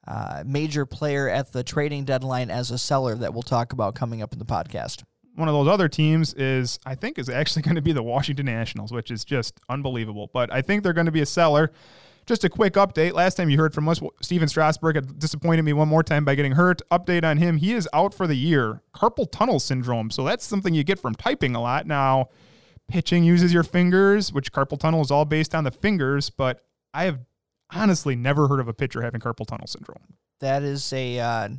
a 0.08 0.10
uh, 0.12 0.44
major 0.46 0.86
player 0.86 1.30
at 1.30 1.52
the 1.52 1.64
trading 1.64 2.06
deadline 2.06 2.50
as 2.50 2.72
a 2.72 2.78
seller 2.78 3.16
that 3.16 3.34
we'll 3.34 3.44
talk 3.44 3.74
about 3.74 3.96
coming 3.96 4.22
up 4.22 4.34
in 4.34 4.40
the 4.40 4.46
podcast 4.46 5.04
one 5.40 5.48
of 5.48 5.54
those 5.54 5.68
other 5.68 5.88
teams 5.88 6.34
is 6.34 6.80
I 6.86 6.96
think 6.96 7.18
is 7.18 7.30
actually 7.30 7.62
going 7.64 7.76
to 7.76 7.82
be 7.82 7.94
the 7.94 8.04
Washington 8.04 8.46
Nationals, 8.46 8.92
which 8.92 9.10
is 9.10 9.26
just 9.26 9.60
unbelievable. 9.70 10.30
But 10.32 10.54
I 10.54 10.62
think 10.62 10.84
they're 10.84 10.94
going 10.94 11.06
to 11.06 11.12
be 11.12 11.22
a 11.22 11.26
seller. 11.26 11.72
Just 12.26 12.44
a 12.44 12.50
quick 12.50 12.74
update. 12.74 13.14
Last 13.14 13.36
time 13.36 13.50
you 13.50 13.58
heard 13.58 13.74
from 13.74 13.90
us, 13.90 14.00
Stephen 14.22 14.48
Strasburg 14.48 14.96
had 14.96 15.18
disappointed 15.18 15.64
me 15.64 15.74
one 15.74 15.88
more 15.88 16.04
time 16.04 16.26
by 16.26 16.36
getting 16.36 16.52
hurt. 16.52 16.82
Update 16.92 17.24
on 17.24 17.38
him: 17.38 17.58
he 17.58 17.74
is 17.74 17.90
out 17.92 18.14
for 18.14 18.28
the 18.28 18.36
year. 18.36 18.84
Carpal 18.94 19.32
tunnel 19.32 19.60
syndrome. 19.60 20.12
So 20.12 20.24
that's 20.24 20.46
something 20.46 20.76
you 20.76 20.84
get 20.84 21.00
from 21.00 21.16
typing 21.16 21.56
a 21.56 21.62
lot. 21.62 21.88
Now, 21.88 22.30
pitching 22.90 23.24
uses 23.24 23.54
your 23.54 23.64
fingers, 23.64 24.34
which 24.34 24.52
carpal 24.52 24.80
tunnel 24.80 25.02
is 25.02 25.12
all 25.12 25.26
based 25.26 25.56
on 25.56 25.64
the 25.64 25.72
fingers. 25.72 26.30
But 26.30 26.64
I 26.94 27.06
have 27.06 27.20
honestly 27.72 28.16
never 28.16 28.48
heard 28.48 28.60
of 28.60 28.68
a 28.68 28.74
pitcher 28.74 29.02
having 29.02 29.22
carpal 29.22 29.46
tunnel 29.46 29.68
syndrome. 29.68 30.16
That 30.40 30.64
is 30.64 30.92
a 30.94 31.20
uh, 31.20 31.50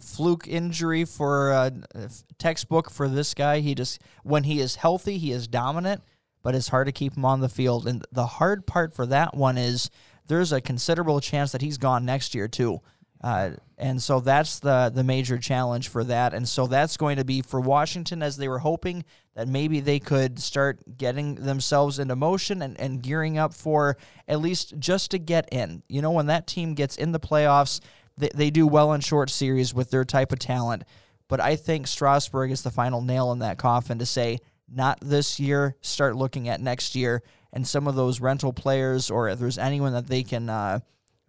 fluke 0.00 0.46
injury 0.46 1.04
for 1.04 1.50
a 1.50 1.72
uh, 1.94 2.08
textbook 2.38 2.90
for 2.90 3.08
this 3.08 3.34
guy. 3.34 3.60
He 3.60 3.74
just 3.74 4.00
when 4.22 4.44
he 4.44 4.60
is 4.60 4.76
healthy, 4.76 5.18
he 5.18 5.32
is 5.32 5.48
dominant, 5.48 6.02
but 6.42 6.54
it's 6.54 6.68
hard 6.68 6.86
to 6.86 6.92
keep 6.92 7.16
him 7.16 7.24
on 7.24 7.40
the 7.40 7.48
field. 7.48 7.86
And 7.86 8.04
the 8.12 8.26
hard 8.26 8.66
part 8.66 8.94
for 8.94 9.06
that 9.06 9.34
one 9.34 9.58
is 9.58 9.90
there's 10.26 10.52
a 10.52 10.60
considerable 10.60 11.20
chance 11.20 11.52
that 11.52 11.62
he's 11.62 11.78
gone 11.78 12.04
next 12.04 12.34
year 12.34 12.48
too. 12.48 12.80
Uh, 13.24 13.52
and 13.78 14.02
so 14.02 14.20
that's 14.20 14.58
the 14.58 14.92
the 14.94 15.02
major 15.02 15.38
challenge 15.38 15.88
for 15.88 16.04
that. 16.04 16.34
And 16.34 16.46
so 16.46 16.66
that's 16.66 16.98
going 16.98 17.16
to 17.16 17.24
be 17.24 17.40
for 17.40 17.58
Washington 17.58 18.22
as 18.22 18.36
they 18.36 18.48
were 18.48 18.58
hoping 18.58 19.02
that 19.34 19.48
maybe 19.48 19.80
they 19.80 19.98
could 19.98 20.38
start 20.38 20.98
getting 20.98 21.36
themselves 21.36 21.98
into 21.98 22.14
motion 22.16 22.60
and, 22.60 22.78
and 22.78 23.02
gearing 23.02 23.38
up 23.38 23.54
for 23.54 23.96
at 24.28 24.40
least 24.40 24.78
just 24.78 25.10
to 25.12 25.18
get 25.18 25.48
in. 25.50 25.82
You 25.88 26.02
know, 26.02 26.10
when 26.10 26.26
that 26.26 26.46
team 26.46 26.74
gets 26.74 26.98
in 26.98 27.12
the 27.12 27.18
playoffs, 27.18 27.80
they, 28.18 28.28
they 28.34 28.50
do 28.50 28.66
well 28.66 28.92
in 28.92 29.00
short 29.00 29.30
series 29.30 29.72
with 29.72 29.90
their 29.90 30.04
type 30.04 30.30
of 30.30 30.38
talent. 30.38 30.84
But 31.26 31.40
I 31.40 31.56
think 31.56 31.86
Strasburg 31.86 32.50
is 32.50 32.60
the 32.60 32.70
final 32.70 33.00
nail 33.00 33.32
in 33.32 33.38
that 33.38 33.56
coffin 33.56 33.98
to 34.00 34.06
say, 34.06 34.40
not 34.70 34.98
this 35.00 35.40
year, 35.40 35.76
start 35.80 36.14
looking 36.14 36.50
at 36.50 36.60
next 36.60 36.94
year. 36.94 37.22
And 37.54 37.66
some 37.66 37.86
of 37.86 37.94
those 37.94 38.20
rental 38.20 38.52
players, 38.52 39.10
or 39.10 39.30
if 39.30 39.38
there's 39.38 39.56
anyone 39.56 39.94
that 39.94 40.08
they 40.08 40.24
can 40.24 40.50
uh, 40.50 40.80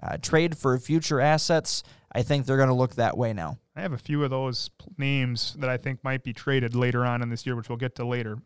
uh, 0.06 0.18
trade 0.18 0.58
for 0.58 0.78
future 0.78 1.20
assets, 1.20 1.84
I 2.12 2.22
think 2.22 2.46
they're 2.46 2.58
going 2.58 2.70
to 2.70 2.76
look 2.76 2.96
that 2.96 3.18
way 3.18 3.34
now. 3.34 3.58
I 3.76 3.82
have 3.82 3.94
a 3.94 3.98
few 3.98 4.24
of 4.24 4.30
those 4.30 4.70
names 4.98 5.56
that 5.60 5.70
I 5.70 5.78
think 5.78 6.04
might 6.04 6.24
be 6.24 6.34
traded 6.34 6.76
later 6.76 7.06
on 7.06 7.22
in 7.22 7.30
this 7.30 7.46
year, 7.46 7.56
which 7.56 7.70
we'll 7.70 7.78
get 7.78 7.96
to 7.96 8.06
later. 8.06 8.38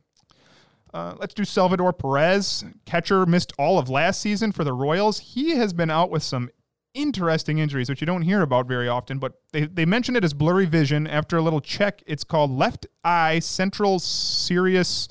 Uh, 0.91 1.15
let's 1.19 1.35
do 1.35 1.45
Salvador 1.45 1.93
Perez. 1.93 2.63
Catcher 2.85 3.25
missed 3.25 3.53
all 3.59 3.77
of 3.77 3.89
last 3.89 4.21
season 4.21 4.51
for 4.51 4.63
the 4.63 4.73
Royals. 4.73 5.19
He 5.19 5.51
has 5.51 5.71
been 5.71 5.91
out 5.91 6.09
with 6.09 6.23
some 6.23 6.49
interesting 6.95 7.59
injuries, 7.59 7.89
which 7.89 8.01
you 8.01 8.07
don't 8.07 8.23
hear 8.23 8.41
about 8.41 8.67
very 8.67 8.87
often, 8.87 9.19
but 9.19 9.33
they, 9.53 9.65
they 9.65 9.85
mentioned 9.85 10.17
it 10.17 10.23
as 10.23 10.33
blurry 10.33 10.65
vision. 10.65 11.05
After 11.05 11.37
a 11.37 11.41
little 11.41 11.61
check, 11.61 12.01
it's 12.07 12.23
called 12.23 12.49
left 12.49 12.87
eye 13.03 13.37
central 13.37 13.99
serous 13.99 15.07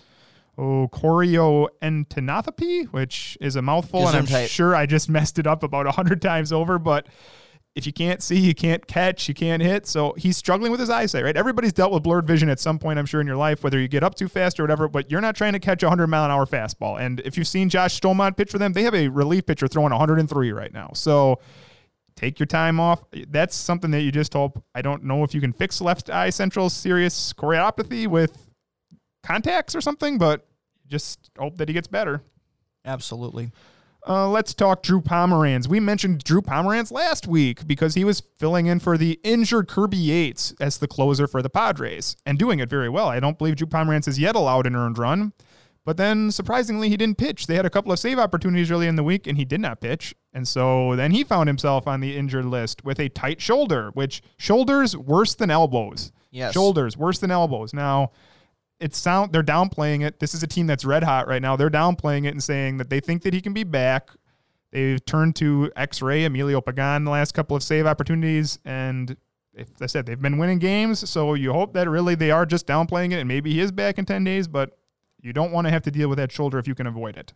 oh, 0.59 0.89
chorioretinopathy, 0.93 2.87
which 2.89 3.39
is 3.41 3.57
a 3.57 3.63
mouthful, 3.63 4.09
and 4.09 4.17
I'm 4.17 4.47
sure 4.47 4.75
I 4.75 4.87
just 4.87 5.09
messed 5.11 5.39
it 5.39 5.47
up 5.47 5.63
about 5.63 5.87
a 5.87 5.93
hundred 5.93 6.21
times 6.21 6.53
over, 6.53 6.79
but 6.79 7.07
if 7.75 7.87
you 7.87 7.93
can't 7.93 8.21
see, 8.21 8.41
you 8.41 8.55
can't 8.57 8.89
catch, 8.89 9.29
you 9.29 9.35
can't 9.35 9.63
hit. 9.63 9.87
So 9.87 10.13
he's 10.19 10.37
struggling 10.37 10.73
with 10.73 10.81
his 10.81 10.91
eyesight, 10.91 11.23
right? 11.23 11.37
Everybody's 11.37 11.73
dealt 11.73 11.93
with 11.93 12.03
blurred 12.03 12.27
vision 12.27 12.49
at 12.49 12.59
some 12.59 12.77
point, 12.77 12.99
I'm 12.99 13.07
sure, 13.07 13.21
in 13.21 13.27
your 13.27 13.37
life, 13.37 13.63
whether 13.63 13.79
you 13.79 13.87
get 13.87 14.03
up 14.03 14.17
too 14.17 14.27
fast 14.27 14.59
or 14.59 14.65
whatever, 14.65 14.89
but 14.89 15.13
you're 15.13 15.21
not 15.21 15.37
trying 15.37 15.53
to 15.53 15.61
catch 15.61 15.85
a 15.85 15.87
100 15.87 16.09
mile 16.09 16.25
an 16.25 16.33
hour 16.33 16.45
fastball. 16.45 17.01
And 17.01 17.21
if 17.21 17.39
you've 17.39 17.47
seen 17.47 17.69
Josh 17.69 18.01
Staumont 18.01 18.37
pitch 18.37 18.51
for 18.51 18.59
them, 18.59 18.73
they 18.73 18.83
have 18.83 18.97
a 18.97 19.07
relief 19.07 19.47
pitcher 19.47 19.69
throwing 19.69 19.93
103 19.93 20.51
right 20.51 20.73
now. 20.73 20.91
So 20.95 21.39
take 22.17 22.41
your 22.41 22.49
time 22.49 22.81
off. 22.81 23.05
That's 23.29 23.55
something 23.55 23.93
that 23.93 24.03
you 24.03 24.11
just 24.11 24.33
hope. 24.33 24.61
I 24.75 24.83
don't 24.83 25.05
know 25.05 25.23
if 25.23 25.33
you 25.33 25.41
can 25.41 25.53
fix 25.53 25.81
left 25.81 26.11
eye 26.11 26.31
central 26.31 26.71
serous 26.71 27.33
chorioretinopathy 27.33 28.09
with 28.09 28.49
contacts 29.23 29.77
or 29.77 29.81
something, 29.81 30.19
but 30.19 30.48
just 30.89 31.31
hope 31.39 31.57
that 31.59 31.69
he 31.69 31.73
gets 31.73 31.89
better. 31.89 32.23
Absolutely. 32.85 33.53
Uh, 34.07 34.29
let's 34.29 34.55
talk 34.55 34.83
Drew 34.83 35.01
Pomeranz. 35.01 35.69
We 35.69 35.81
mentioned 35.81 36.25
Drew 36.25 36.41
Pomeranz 36.41 36.91
last 36.91 37.27
week 37.27 37.67
because 37.67 37.95
he 37.95 38.05
was 38.05 38.23
filling 38.39 38.67
in 38.67 38.81
for 38.81 38.97
the 38.97 39.21
injured 39.23 39.69
Kirby 39.69 39.97
Yates 39.97 40.55
as 40.61 40.79
the 40.79 40.89
closer 40.89 41.27
for 41.27 41.43
the 41.43 41.51
Padres 41.51 42.17
and 42.25 42.39
doing 42.39 42.59
it 42.59 42.71
very 42.71 42.89
well. 42.89 43.09
I 43.09 43.21
don't 43.21 43.37
believe 43.37 43.57
Drew 43.57 43.67
Pomeranz 43.67 44.07
has 44.07 44.19
yet 44.19 44.35
allowed 44.35 44.67
an 44.67 44.77
earned 44.77 44.99
run. 44.99 45.33
But 45.85 45.97
then 45.97 46.31
surprisingly, 46.31 46.91
he 46.91 46.99
didn't 46.99 47.17
pitch. 47.17 47.47
They 47.47 47.55
had 47.55 47.65
a 47.65 47.71
couple 47.71 47.91
of 47.93 47.99
save 47.99 48.19
opportunities 48.19 48.71
early 48.71 48.87
in 48.87 48.97
the 48.97 49.03
week, 49.03 49.27
and 49.27 49.39
he 49.39 49.47
did 49.47 49.61
not 49.61 49.81
pitch. 49.81 50.15
And 50.35 50.47
so 50.47 50.95
then 50.97 51.13
he 51.13 51.25
found 51.25 51.49
himself 51.49 51.89
on 51.89 52.01
the 52.01 52.15
injured 52.15 52.45
list 52.45 52.85
with 52.85 53.01
a 53.01 53.09
tight 53.09 53.41
shoulder, 53.41 53.91
which 53.95 54.23
shoulders 54.37 54.95
worse 54.95 55.35
than 55.35 55.51
elbows. 55.51 56.13
Yes. 56.31 56.53
Shoulders 56.53 56.99
worse 56.99 57.19
than 57.19 57.31
elbows. 57.31 57.73
Now, 57.73 58.11
it's 58.81 58.99
sound 58.99 59.33
they're 59.33 59.43
downplaying 59.43 60.07
it. 60.07 60.21
This 60.21 60.35
is 60.35 60.43
a 60.43 60.47
team 60.47 60.67
that's 60.67 60.85
red 60.85 61.03
hot 61.03 61.27
right 61.29 61.43
now. 61.43 61.57
They're 61.57 61.71
downplaying 61.71 62.25
it 62.25 62.29
and 62.29 62.43
saying 62.43 62.79
that 62.79 62.91
they 62.91 63.01
think 63.01 63.23
that 63.23 63.35
he 63.35 63.41
can 63.41 63.53
be 63.53 63.65
back. 63.65 64.11
They've 64.71 65.05
turned 65.05 65.35
to 65.37 65.73
X-ray 65.77 66.25
Emilio 66.25 66.61
Pagan 66.61 67.05
the 67.05 67.11
last 67.11 67.33
couple 67.33 67.57
of 67.57 67.63
save 67.63 67.87
opportunities, 67.87 68.59
and 68.65 69.17
as 69.57 69.67
I 69.81 69.87
said, 69.87 70.07
they've 70.07 70.21
been 70.21 70.39
winning 70.39 70.59
games. 70.59 71.09
So 71.09 71.35
you 71.35 71.53
hope 71.53 71.73
that 71.73 71.89
really 71.89 72.15
they 72.15 72.31
are 72.31 72.45
just 72.45 72.67
downplaying 72.67 73.13
it, 73.13 73.21
and 73.21 73.29
maybe 73.29 73.53
he 73.53 73.61
is 73.61 73.73
back 73.73 73.99
in 73.99 74.05
ten 74.05 74.25
days. 74.25 74.47
But 74.47 74.79
you 75.21 75.33
don't 75.33 75.53
want 75.53 75.67
to 75.67 75.71
have 75.71 75.83
to 75.83 75.91
deal 75.91 76.09
with 76.09 76.19
that 76.19 76.31
shoulder 76.31 76.59
if 76.59 76.69
you 76.69 76.75
can 76.75 76.87
avoid 76.87 77.17
it. 77.17 77.33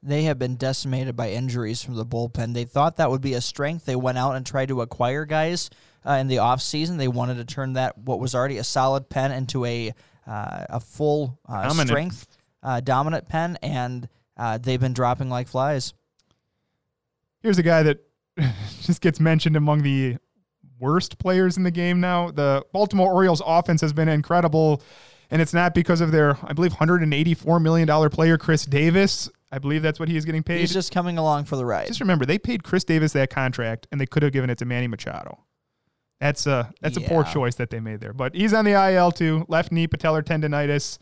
They 0.00 0.24
have 0.24 0.38
been 0.38 0.54
decimated 0.54 1.16
by 1.16 1.30
injuries 1.30 1.82
from 1.82 1.96
the 1.96 2.06
bullpen. 2.06 2.54
They 2.54 2.64
thought 2.64 2.98
that 2.98 3.10
would 3.10 3.20
be 3.20 3.34
a 3.34 3.40
strength. 3.40 3.84
They 3.84 3.96
went 3.96 4.16
out 4.16 4.36
and 4.36 4.46
tried 4.46 4.68
to 4.68 4.80
acquire 4.80 5.24
guys 5.24 5.70
uh, 6.06 6.12
in 6.12 6.28
the 6.28 6.36
offseason. 6.36 6.98
They 6.98 7.08
wanted 7.08 7.38
to 7.38 7.44
turn 7.44 7.72
that 7.72 7.98
what 7.98 8.20
was 8.20 8.32
already 8.32 8.58
a 8.58 8.64
solid 8.64 9.08
pen 9.08 9.32
into 9.32 9.64
a 9.64 9.92
uh, 10.28 10.66
a 10.68 10.80
full 10.80 11.38
uh, 11.48 11.68
strength 11.70 12.26
uh, 12.62 12.80
dominant 12.80 13.28
pen, 13.28 13.58
and 13.62 14.08
uh, 14.36 14.58
they've 14.58 14.80
been 14.80 14.92
dropping 14.92 15.30
like 15.30 15.48
flies. 15.48 15.94
Here's 17.40 17.58
a 17.58 17.62
guy 17.62 17.82
that 17.84 17.98
just 18.82 19.00
gets 19.00 19.20
mentioned 19.20 19.56
among 19.56 19.82
the 19.82 20.18
worst 20.78 21.18
players 21.18 21.56
in 21.56 21.62
the 21.62 21.70
game 21.70 22.00
now. 22.00 22.30
The 22.30 22.64
Baltimore 22.72 23.12
Orioles 23.12 23.42
offense 23.44 23.80
has 23.80 23.92
been 23.92 24.08
incredible 24.08 24.82
and 25.30 25.42
it's 25.42 25.52
not 25.52 25.74
because 25.74 26.00
of 26.00 26.10
their, 26.10 26.38
I 26.42 26.52
believe, 26.52 26.72
$184 26.72 27.62
million 27.62 28.10
player, 28.10 28.38
Chris 28.38 28.64
Davis. 28.64 29.28
I 29.52 29.58
believe 29.58 29.82
that's 29.82 30.00
what 30.00 30.08
he 30.08 30.16
is 30.16 30.24
getting 30.24 30.42
paid. 30.42 30.60
He's 30.60 30.72
just 30.72 30.92
coming 30.92 31.18
along 31.18 31.44
for 31.44 31.56
the 31.56 31.64
ride. 31.64 31.86
Just 31.86 32.00
remember, 32.00 32.24
they 32.24 32.38
paid 32.38 32.64
Chris 32.64 32.84
Davis 32.84 33.12
that 33.12 33.30
contract, 33.30 33.86
and 33.90 34.00
they 34.00 34.06
could 34.06 34.22
have 34.22 34.32
given 34.32 34.50
it 34.50 34.58
to 34.58 34.64
Manny 34.64 34.86
Machado. 34.86 35.38
That's 36.20 36.46
a 36.46 36.72
that's 36.80 36.98
yeah. 36.98 37.06
a 37.06 37.08
poor 37.08 37.24
choice 37.24 37.54
that 37.56 37.70
they 37.70 37.80
made 37.80 38.00
there. 38.00 38.12
But 38.12 38.34
he's 38.34 38.52
on 38.52 38.64
the 38.64 38.72
IL 38.72 39.12
too. 39.12 39.44
Left 39.48 39.70
knee 39.70 39.86
patellar 39.86 40.22
tendonitis. 40.22 40.98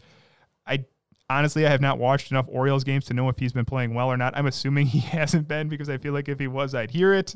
I 0.66 0.85
honestly 1.31 1.66
I 1.66 1.70
have 1.70 1.81
not 1.81 1.98
watched 1.98 2.31
enough 2.31 2.46
Orioles 2.48 2.85
games 2.85 3.07
to 3.07 3.14
know 3.14 3.29
if 3.29 3.38
he's 3.38 3.52
been 3.52 3.64
playing 3.64 3.94
well 3.94 4.09
or 4.09 4.16
not. 4.16 4.37
I'm 4.37 4.46
assuming 4.46 4.87
he 4.88 4.98
hasn't 4.98 5.48
been 5.48 5.68
because 5.68 5.88
I 5.88 5.98
feel 5.98 6.12
like 6.12 6.29
if 6.29 6.38
he 6.38 6.48
was, 6.48 6.74
I'd 6.74 6.90
hear 6.90 7.14
it. 7.14 7.35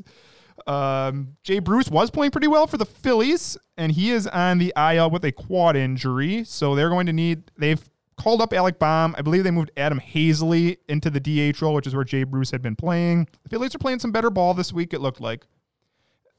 Um, 0.67 1.37
Jay 1.43 1.59
Bruce 1.59 1.89
was 1.89 2.11
playing 2.11 2.31
pretty 2.31 2.47
well 2.47 2.67
for 2.67 2.77
the 2.77 2.85
Phillies, 2.85 3.57
and 3.77 3.91
he 3.91 4.11
is 4.11 4.27
on 4.27 4.59
the 4.59 4.73
IL 4.77 5.09
with 5.09 5.25
a 5.25 5.31
quad 5.31 5.75
injury. 5.75 6.43
So 6.43 6.75
they're 6.75 6.89
going 6.89 7.07
to 7.07 7.13
need, 7.13 7.49
they've 7.57 7.81
called 8.17 8.41
up 8.41 8.53
Alec 8.53 8.77
Bohm. 8.77 9.15
I 9.17 9.21
believe 9.21 9.43
they 9.43 9.51
moved 9.51 9.71
Adam 9.75 9.99
Haseley 9.99 10.77
into 10.87 11.09
the 11.09 11.19
DH 11.19 11.61
role, 11.61 11.73
which 11.73 11.87
is 11.87 11.95
where 11.95 12.03
Jay 12.03 12.23
Bruce 12.23 12.51
had 12.51 12.61
been 12.61 12.75
playing. 12.75 13.27
The 13.43 13.49
Phillies 13.49 13.73
are 13.73 13.79
playing 13.79 13.99
some 13.99 14.11
better 14.11 14.29
ball 14.29 14.53
this 14.53 14.71
week. 14.71 14.93
It 14.93 15.01
looked 15.01 15.21
like 15.21 15.45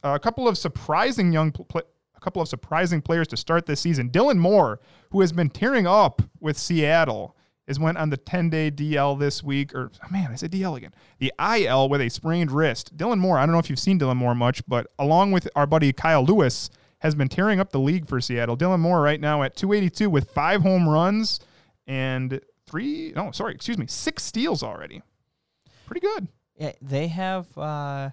a 0.02 0.18
couple 0.18 0.48
of 0.48 0.58
surprising 0.58 1.32
young 1.32 1.52
pl- 1.52 1.82
a 2.16 2.20
couple 2.20 2.42
of 2.42 2.48
surprising 2.48 3.02
players 3.02 3.28
to 3.28 3.36
start 3.36 3.66
this 3.66 3.80
season. 3.80 4.10
Dylan 4.10 4.38
Moore, 4.38 4.80
who 5.10 5.20
has 5.20 5.32
been 5.32 5.50
tearing 5.50 5.86
up 5.86 6.22
with 6.40 6.56
Seattle, 6.56 7.36
is 7.66 7.78
went 7.78 7.98
on 7.98 8.10
the 8.10 8.18
10-day 8.18 8.70
DL 8.70 9.18
this 9.18 9.42
week. 9.42 9.74
Or 9.74 9.90
oh 10.02 10.06
man, 10.10 10.30
I 10.30 10.36
said 10.36 10.52
DL 10.52 10.76
again. 10.76 10.94
The 11.18 11.32
IL 11.38 11.88
with 11.88 12.00
a 12.00 12.08
sprained 12.08 12.50
wrist. 12.52 12.96
Dylan 12.96 13.18
Moore. 13.18 13.38
I 13.38 13.46
don't 13.46 13.52
know 13.52 13.58
if 13.58 13.70
you've 13.70 13.78
seen 13.78 13.98
Dylan 13.98 14.16
Moore 14.16 14.34
much, 14.34 14.66
but 14.66 14.88
along 14.98 15.32
with 15.32 15.48
our 15.56 15.66
buddy 15.66 15.92
Kyle 15.92 16.24
Lewis 16.24 16.70
has 17.00 17.14
been 17.14 17.28
tearing 17.28 17.58
up 17.58 17.70
the 17.70 17.80
league 17.80 18.06
for 18.06 18.20
Seattle. 18.20 18.56
Dylan 18.56 18.78
Moore 18.80 19.00
right 19.00 19.20
now 19.20 19.42
at 19.42 19.56
282 19.56 20.08
with 20.08 20.30
five 20.30 20.62
home 20.62 20.88
runs 20.88 21.40
and 21.86 22.40
three, 22.66 23.12
no, 23.16 23.32
sorry, 23.32 23.54
excuse 23.54 23.78
me, 23.78 23.86
six 23.88 24.22
steals 24.22 24.62
already. 24.62 25.02
Pretty 25.86 26.00
good. 26.00 26.28
Yeah, 26.56 26.72
they 26.80 27.08
have 27.08 27.46
uh, 27.58 28.10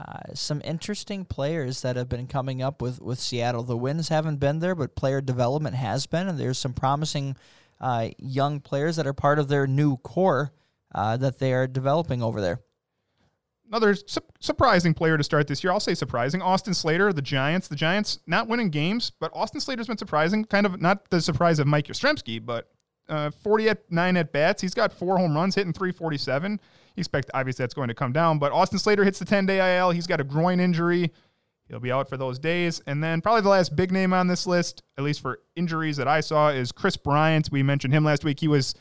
uh, 0.00 0.34
some 0.34 0.62
interesting 0.64 1.24
players 1.24 1.82
that 1.82 1.96
have 1.96 2.08
been 2.08 2.26
coming 2.26 2.62
up 2.62 2.80
with, 2.80 3.00
with 3.00 3.18
Seattle. 3.18 3.62
The 3.62 3.76
wins 3.76 4.08
haven't 4.08 4.38
been 4.38 4.60
there, 4.60 4.74
but 4.74 4.94
player 4.94 5.20
development 5.20 5.76
has 5.76 6.06
been, 6.06 6.28
and 6.28 6.38
there's 6.38 6.58
some 6.58 6.72
promising 6.72 7.36
uh, 7.80 8.08
young 8.18 8.60
players 8.60 8.96
that 8.96 9.06
are 9.06 9.12
part 9.12 9.38
of 9.38 9.48
their 9.48 9.66
new 9.66 9.96
core 9.98 10.52
uh, 10.94 11.16
that 11.18 11.38
they 11.38 11.52
are 11.52 11.66
developing 11.66 12.22
over 12.22 12.40
there 12.40 12.60
another 13.70 13.94
su- 13.94 14.20
surprising 14.40 14.92
player 14.92 15.16
to 15.16 15.24
start 15.24 15.46
this 15.46 15.62
year. 15.62 15.72
I'll 15.72 15.80
say 15.80 15.94
surprising. 15.94 16.42
Austin 16.42 16.74
Slater, 16.74 17.12
the 17.12 17.22
Giants. 17.22 17.68
The 17.68 17.76
Giants 17.76 18.18
not 18.26 18.48
winning 18.48 18.70
games, 18.70 19.12
but 19.18 19.30
Austin 19.34 19.60
Slater's 19.60 19.86
been 19.86 19.98
surprising. 19.98 20.44
Kind 20.44 20.66
of 20.66 20.80
not 20.80 21.08
the 21.10 21.20
surprise 21.20 21.58
of 21.58 21.66
Mike 21.66 21.86
Yastrzemski, 21.86 22.44
but 22.44 22.68
uh, 23.08 23.30
40 23.30 23.68
at 23.68 23.90
nine 23.90 24.16
at 24.16 24.32
bats. 24.32 24.60
He's 24.60 24.74
got 24.74 24.92
four 24.92 25.18
home 25.18 25.34
runs, 25.34 25.54
hitting 25.54 25.72
347. 25.72 26.60
Expect 27.00 27.30
obviously 27.34 27.62
that's 27.62 27.74
going 27.74 27.88
to 27.88 27.94
come 27.94 28.12
down, 28.12 28.38
but 28.38 28.52
Austin 28.52 28.78
Slater 28.78 29.04
hits 29.04 29.18
the 29.18 29.24
10 29.24 29.46
day 29.46 29.78
IL. 29.78 29.90
He's 29.90 30.06
got 30.06 30.20
a 30.20 30.24
groin 30.24 30.60
injury. 30.60 31.12
He'll 31.68 31.80
be 31.80 31.92
out 31.92 32.08
for 32.08 32.16
those 32.16 32.38
days. 32.38 32.82
And 32.86 33.02
then 33.02 33.20
probably 33.20 33.42
the 33.42 33.48
last 33.48 33.76
big 33.76 33.92
name 33.92 34.12
on 34.12 34.26
this 34.26 34.46
list, 34.46 34.82
at 34.98 35.04
least 35.04 35.20
for 35.20 35.40
injuries 35.54 35.96
that 35.98 36.08
I 36.08 36.20
saw, 36.20 36.48
is 36.48 36.72
Kris 36.72 36.96
Bryant. 36.96 37.48
We 37.52 37.62
mentioned 37.62 37.94
him 37.94 38.04
last 38.04 38.24
week. 38.24 38.40
He 38.40 38.48
was 38.48 38.74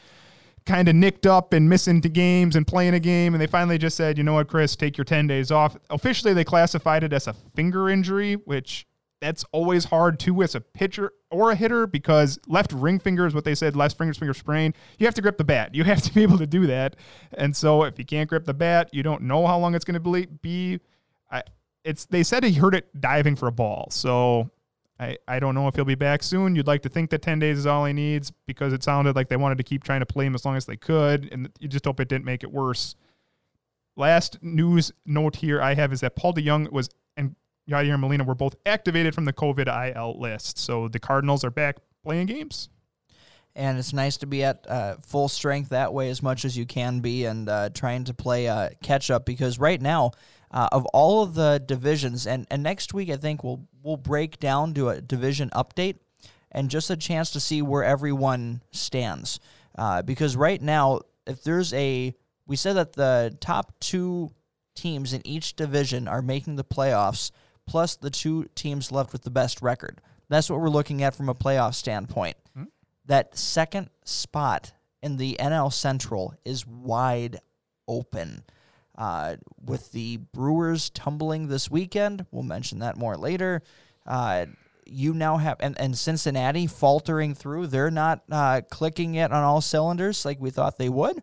kind 0.65 0.87
of 0.87 0.95
nicked 0.95 1.25
up 1.25 1.53
and 1.53 1.69
missing 1.69 2.01
to 2.01 2.09
games 2.09 2.55
and 2.55 2.65
playing 2.65 2.95
a 2.95 2.99
game. 2.99 3.33
And 3.33 3.41
they 3.41 3.47
finally 3.47 3.77
just 3.77 3.95
said, 3.95 4.17
you 4.17 4.23
know 4.23 4.33
what, 4.33 4.47
Kris, 4.47 4.75
take 4.75 4.97
your 4.97 5.05
10 5.05 5.27
days 5.27 5.51
off. 5.51 5.77
Officially, 5.91 6.33
they 6.33 6.43
classified 6.43 7.03
it 7.03 7.13
as 7.13 7.27
a 7.27 7.33
finger 7.33 7.89
injury, 7.89 8.33
which 8.33 8.87
that's 9.21 9.43
always 9.51 9.85
hard 9.85 10.19
too 10.19 10.41
as 10.41 10.55
a 10.55 10.61
pitcher 10.61 11.11
or 11.29 11.51
a 11.51 11.55
hitter 11.55 11.85
because 11.85 12.39
left 12.47 12.71
ring 12.71 12.99
finger 12.99 13.25
is 13.25 13.33
what 13.33 13.43
they 13.43 13.55
said, 13.55 13.75
left 13.75 13.97
finger 13.97 14.13
finger 14.13 14.33
sprain. 14.33 14.73
You 14.97 15.05
have 15.07 15.15
to 15.15 15.21
grip 15.21 15.37
the 15.37 15.43
bat. 15.43 15.75
You 15.75 15.83
have 15.85 16.01
to 16.03 16.13
be 16.13 16.23
able 16.23 16.37
to 16.37 16.47
do 16.47 16.67
that. 16.67 16.95
And 17.33 17.55
so 17.55 17.83
if 17.83 17.99
you 17.99 18.05
can't 18.05 18.29
grip 18.29 18.45
the 18.45 18.53
bat, 18.53 18.89
you 18.93 19.03
don't 19.03 19.23
know 19.23 19.45
how 19.45 19.59
long 19.59 19.75
it's 19.75 19.85
going 19.85 20.01
to 20.01 20.27
be. 20.41 20.79
I, 21.31 21.43
it's 21.83 22.05
they 22.05 22.23
said 22.23 22.43
he 22.43 22.53
hurt 22.53 22.75
it 22.75 22.89
diving 22.99 23.35
for 23.35 23.47
a 23.47 23.51
ball. 23.51 23.87
So 23.91 24.51
I, 24.99 25.17
I 25.27 25.39
don't 25.39 25.55
know 25.55 25.67
if 25.67 25.75
he'll 25.75 25.85
be 25.85 25.95
back 25.95 26.23
soon. 26.23 26.55
You'd 26.55 26.67
like 26.67 26.81
to 26.81 26.89
think 26.89 27.09
that 27.11 27.21
10 27.21 27.39
days 27.39 27.57
is 27.57 27.65
all 27.65 27.85
he 27.85 27.93
needs 27.93 28.31
because 28.45 28.73
it 28.73 28.83
sounded 28.83 29.15
like 29.15 29.29
they 29.29 29.37
wanted 29.37 29.57
to 29.59 29.63
keep 29.63 29.83
trying 29.83 30.01
to 30.01 30.05
play 30.05 30.25
him 30.25 30.35
as 30.35 30.43
long 30.43 30.57
as 30.57 30.65
they 30.65 30.75
could, 30.75 31.29
and 31.31 31.49
you 31.59 31.69
just 31.69 31.85
hope 31.85 31.99
it 31.99 32.09
didn't 32.09 32.25
make 32.25 32.43
it 32.43 32.51
worse. 32.51 32.95
Last 33.95 34.41
news 34.41 34.91
note 35.05 35.37
here 35.37 35.61
I 35.61 35.75
have 35.75 35.93
is 35.93 36.01
that 36.01 36.15
Paul 36.15 36.33
DeJong 36.33 36.71
was 36.71 36.89
and 37.69 37.87
Yadier 37.87 37.99
Molina 37.99 38.23
were 38.23 38.35
both 38.35 38.55
activated 38.65 39.15
from 39.15 39.25
the 39.25 39.33
COVID 39.33 39.95
IL 39.95 40.19
list. 40.19 40.57
So 40.57 40.87
the 40.87 40.99
Cardinals 40.99 41.43
are 41.43 41.51
back 41.51 41.77
playing 42.03 42.27
games. 42.27 42.69
And 43.55 43.77
it's 43.77 43.93
nice 43.93 44.17
to 44.17 44.27
be 44.27 44.43
at 44.43 44.65
uh, 44.69 44.95
full 45.01 45.27
strength 45.27 45.69
that 45.69 45.93
way 45.93 46.09
as 46.09 46.21
much 46.21 46.45
as 46.45 46.57
you 46.57 46.65
can 46.65 46.99
be 46.99 47.25
and 47.25 47.49
uh, 47.49 47.69
trying 47.69 48.05
to 48.05 48.13
play 48.13 48.47
uh, 48.47 48.69
catch 48.81 49.09
up 49.09 49.25
because 49.25 49.59
right 49.59 49.81
now, 49.81 50.11
uh, 50.51 50.69
of 50.71 50.85
all 50.87 51.23
of 51.23 51.35
the 51.35 51.61
divisions, 51.63 52.25
and, 52.25 52.47
and 52.49 52.63
next 52.63 52.93
week 52.93 53.09
I 53.09 53.17
think 53.17 53.43
we'll 53.43 53.67
we'll 53.83 53.97
break 53.97 54.39
down 54.39 54.73
to 54.73 54.89
a 54.89 55.01
division 55.01 55.49
update 55.51 55.97
and 56.51 56.69
just 56.69 56.89
a 56.89 56.97
chance 56.97 57.31
to 57.31 57.39
see 57.39 57.61
where 57.61 57.83
everyone 57.83 58.61
stands. 58.71 59.39
Uh, 59.77 60.01
because 60.01 60.35
right 60.35 60.61
now, 60.61 61.01
if 61.27 61.43
there's 61.43 61.73
a, 61.73 62.13
we 62.47 62.55
said 62.55 62.73
that 62.73 62.93
the 62.93 63.35
top 63.39 63.79
two 63.79 64.31
teams 64.75 65.13
in 65.13 65.25
each 65.25 65.55
division 65.55 66.07
are 66.07 66.21
making 66.21 66.55
the 66.55 66.63
playoffs, 66.63 67.31
plus 67.69 67.95
the 67.95 68.09
two 68.09 68.45
teams 68.55 68.91
left 68.91 69.13
with 69.13 69.21
the 69.21 69.29
best 69.29 69.61
record. 69.61 70.01
That's 70.27 70.49
what 70.49 70.59
we're 70.59 70.69
looking 70.69 71.03
at 71.03 71.13
from 71.13 71.29
a 71.29 71.35
playoff 71.35 71.75
standpoint. 71.75 72.35
Mm-hmm. 72.57 72.69
That 73.05 73.37
second 73.37 73.91
spot 74.03 74.73
in 75.03 75.17
the 75.17 75.37
NL 75.39 75.71
Central 75.71 76.33
is 76.43 76.65
wide 76.65 77.37
open. 77.87 78.43
Uh, 78.97 79.35
with 79.63 79.91
the 79.91 80.17
Brewers 80.17 80.89
tumbling 80.89 81.47
this 81.47 81.69
weekend, 81.69 82.25
we'll 82.31 82.41
mention 82.41 82.79
that 82.79 82.97
more 82.97 83.15
later. 83.15 83.61
Uh, 84.05 84.47
you 84.87 85.13
now 85.13 85.37
have 85.37 85.57
and, 85.59 85.79
and 85.79 85.95
Cincinnati 85.95 86.65
faltering 86.65 87.35
through. 87.35 87.67
They're 87.67 87.91
not 87.91 88.23
uh, 88.31 88.61
clicking 88.71 89.13
yet 89.13 89.31
on 89.31 89.43
all 89.43 89.61
cylinders 89.61 90.25
like 90.25 90.41
we 90.41 90.49
thought 90.49 90.79
they 90.79 90.89
would. 90.89 91.21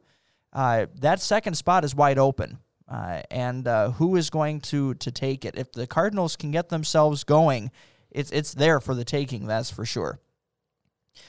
Uh, 0.52 0.87
that 1.00 1.20
second 1.20 1.54
spot 1.54 1.85
is 1.85 1.92
wide 1.92 2.18
open, 2.18 2.59
uh, 2.88 3.22
and 3.31 3.66
uh, 3.66 3.90
who 3.92 4.16
is 4.16 4.31
going 4.31 4.61
to 4.61 4.94
to 4.94 5.11
take 5.11 5.44
it? 5.44 5.57
If 5.57 5.72
the 5.72 5.87
Cardinals 5.87 6.37
can 6.37 6.51
get 6.51 6.68
themselves 6.68 7.25
going, 7.25 7.70
it's 8.11 8.31
it's 8.31 8.55
there 8.55 8.81
for 8.81 8.94
the 8.94 9.05
taking. 9.05 9.46
That's 9.46 9.70
for 9.70 9.85
sure. 9.85 10.20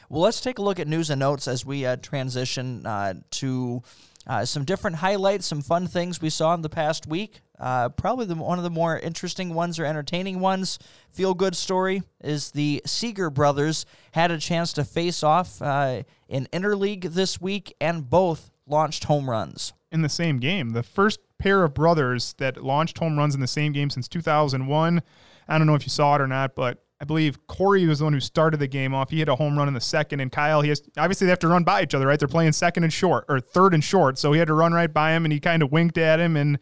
Well, 0.10 0.22
let's 0.22 0.42
take 0.42 0.60
a 0.60 0.62
look 0.62 0.80
at 0.80 0.88
news 0.88 1.10
and 1.10 1.20
notes 1.20 1.48
as 1.48 1.66
we 1.66 1.84
transition 2.02 2.84
to 3.32 3.84
uh, 4.28 4.44
some 4.44 4.66
different 4.66 4.98
highlights, 4.98 5.48
some 5.48 5.62
fun 5.62 5.88
things 5.88 6.22
we 6.22 6.30
saw 6.30 6.54
in 6.54 6.62
the 6.62 6.70
past 6.70 7.08
week. 7.08 7.40
Uh, 7.58 7.90
probably 7.90 8.26
the, 8.26 8.36
one 8.36 8.58
of 8.58 8.64
the 8.64 8.70
more 8.70 9.00
interesting 9.00 9.54
ones 9.54 9.80
or 9.80 9.86
entertaining 9.86 10.40
ones, 10.40 10.78
feel 11.10 11.34
good 11.34 11.56
story, 11.56 12.04
is 12.22 12.52
the 12.52 12.82
Seager 12.86 13.30
brothers 13.30 13.86
had 14.12 14.30
a 14.30 14.38
chance 14.38 14.74
to 14.74 14.84
face 14.84 15.24
off 15.24 15.62
uh, 15.62 16.04
in 16.28 16.48
interleague 16.52 17.14
this 17.14 17.40
week 17.42 17.74
and 17.80 18.10
both 18.10 18.52
launched 18.68 19.06
home 19.06 19.30
runs. 19.30 19.74
In 19.92 20.02
the 20.02 20.10
same 20.10 20.40
game. 20.40 20.72
The 20.72 20.84
first 20.84 21.20
pair 21.40 21.64
of 21.64 21.74
brothers 21.74 22.34
that 22.38 22.64
launched 22.64 22.98
home 22.98 23.18
runs 23.18 23.36
in 23.36 23.42
the 23.42 23.48
same 23.48 23.72
game 23.72 23.90
since 23.90 24.08
2001. 24.08 25.02
I 25.48 25.58
don't 25.58 25.68
know 25.68 25.76
if 25.76 25.84
you 25.84 25.90
saw 25.90 26.16
it 26.16 26.22
or 26.22 26.28
not, 26.28 26.56
but 26.56 26.84
I 27.00 27.06
believe 27.06 27.46
Corey 27.48 27.86
was 27.86 28.00
the 28.00 28.06
one 28.06 28.14
who 28.14 28.20
started 28.20 28.60
the 28.60 28.68
game 28.68 28.94
off. 28.94 29.12
He 29.12 29.20
hit 29.20 29.30
a 29.30 29.36
home 29.36 29.58
run 29.58 29.68
in 29.68 29.74
the 29.74 29.82
second, 29.82 30.20
and 30.20 30.32
Kyle, 30.32 30.62
he 30.62 30.70
has 30.70 30.82
obviously 30.98 31.26
they 31.26 31.30
have 31.30 31.40
to 31.40 31.48
run 31.48 31.64
by 31.64 31.84
each 31.84 31.94
other, 31.94 32.08
right? 32.08 32.18
They're 32.18 32.28
playing 32.28 32.54
second 32.54 32.84
and 32.84 32.92
short 32.92 33.26
or 33.30 33.40
third 33.40 33.74
and 33.74 33.84
short, 33.84 34.18
so 34.18 34.34
he 34.34 34.40
had 34.40 34.48
to 34.48 34.54
run 34.54 34.74
right 34.74 34.92
by 34.92 35.12
him, 35.12 35.24
and 35.24 35.32
he 35.32 35.40
kind 35.40 35.62
of 35.62 35.72
winked 35.72 35.98
at 35.98 36.20
him, 36.20 36.36
and 36.36 36.58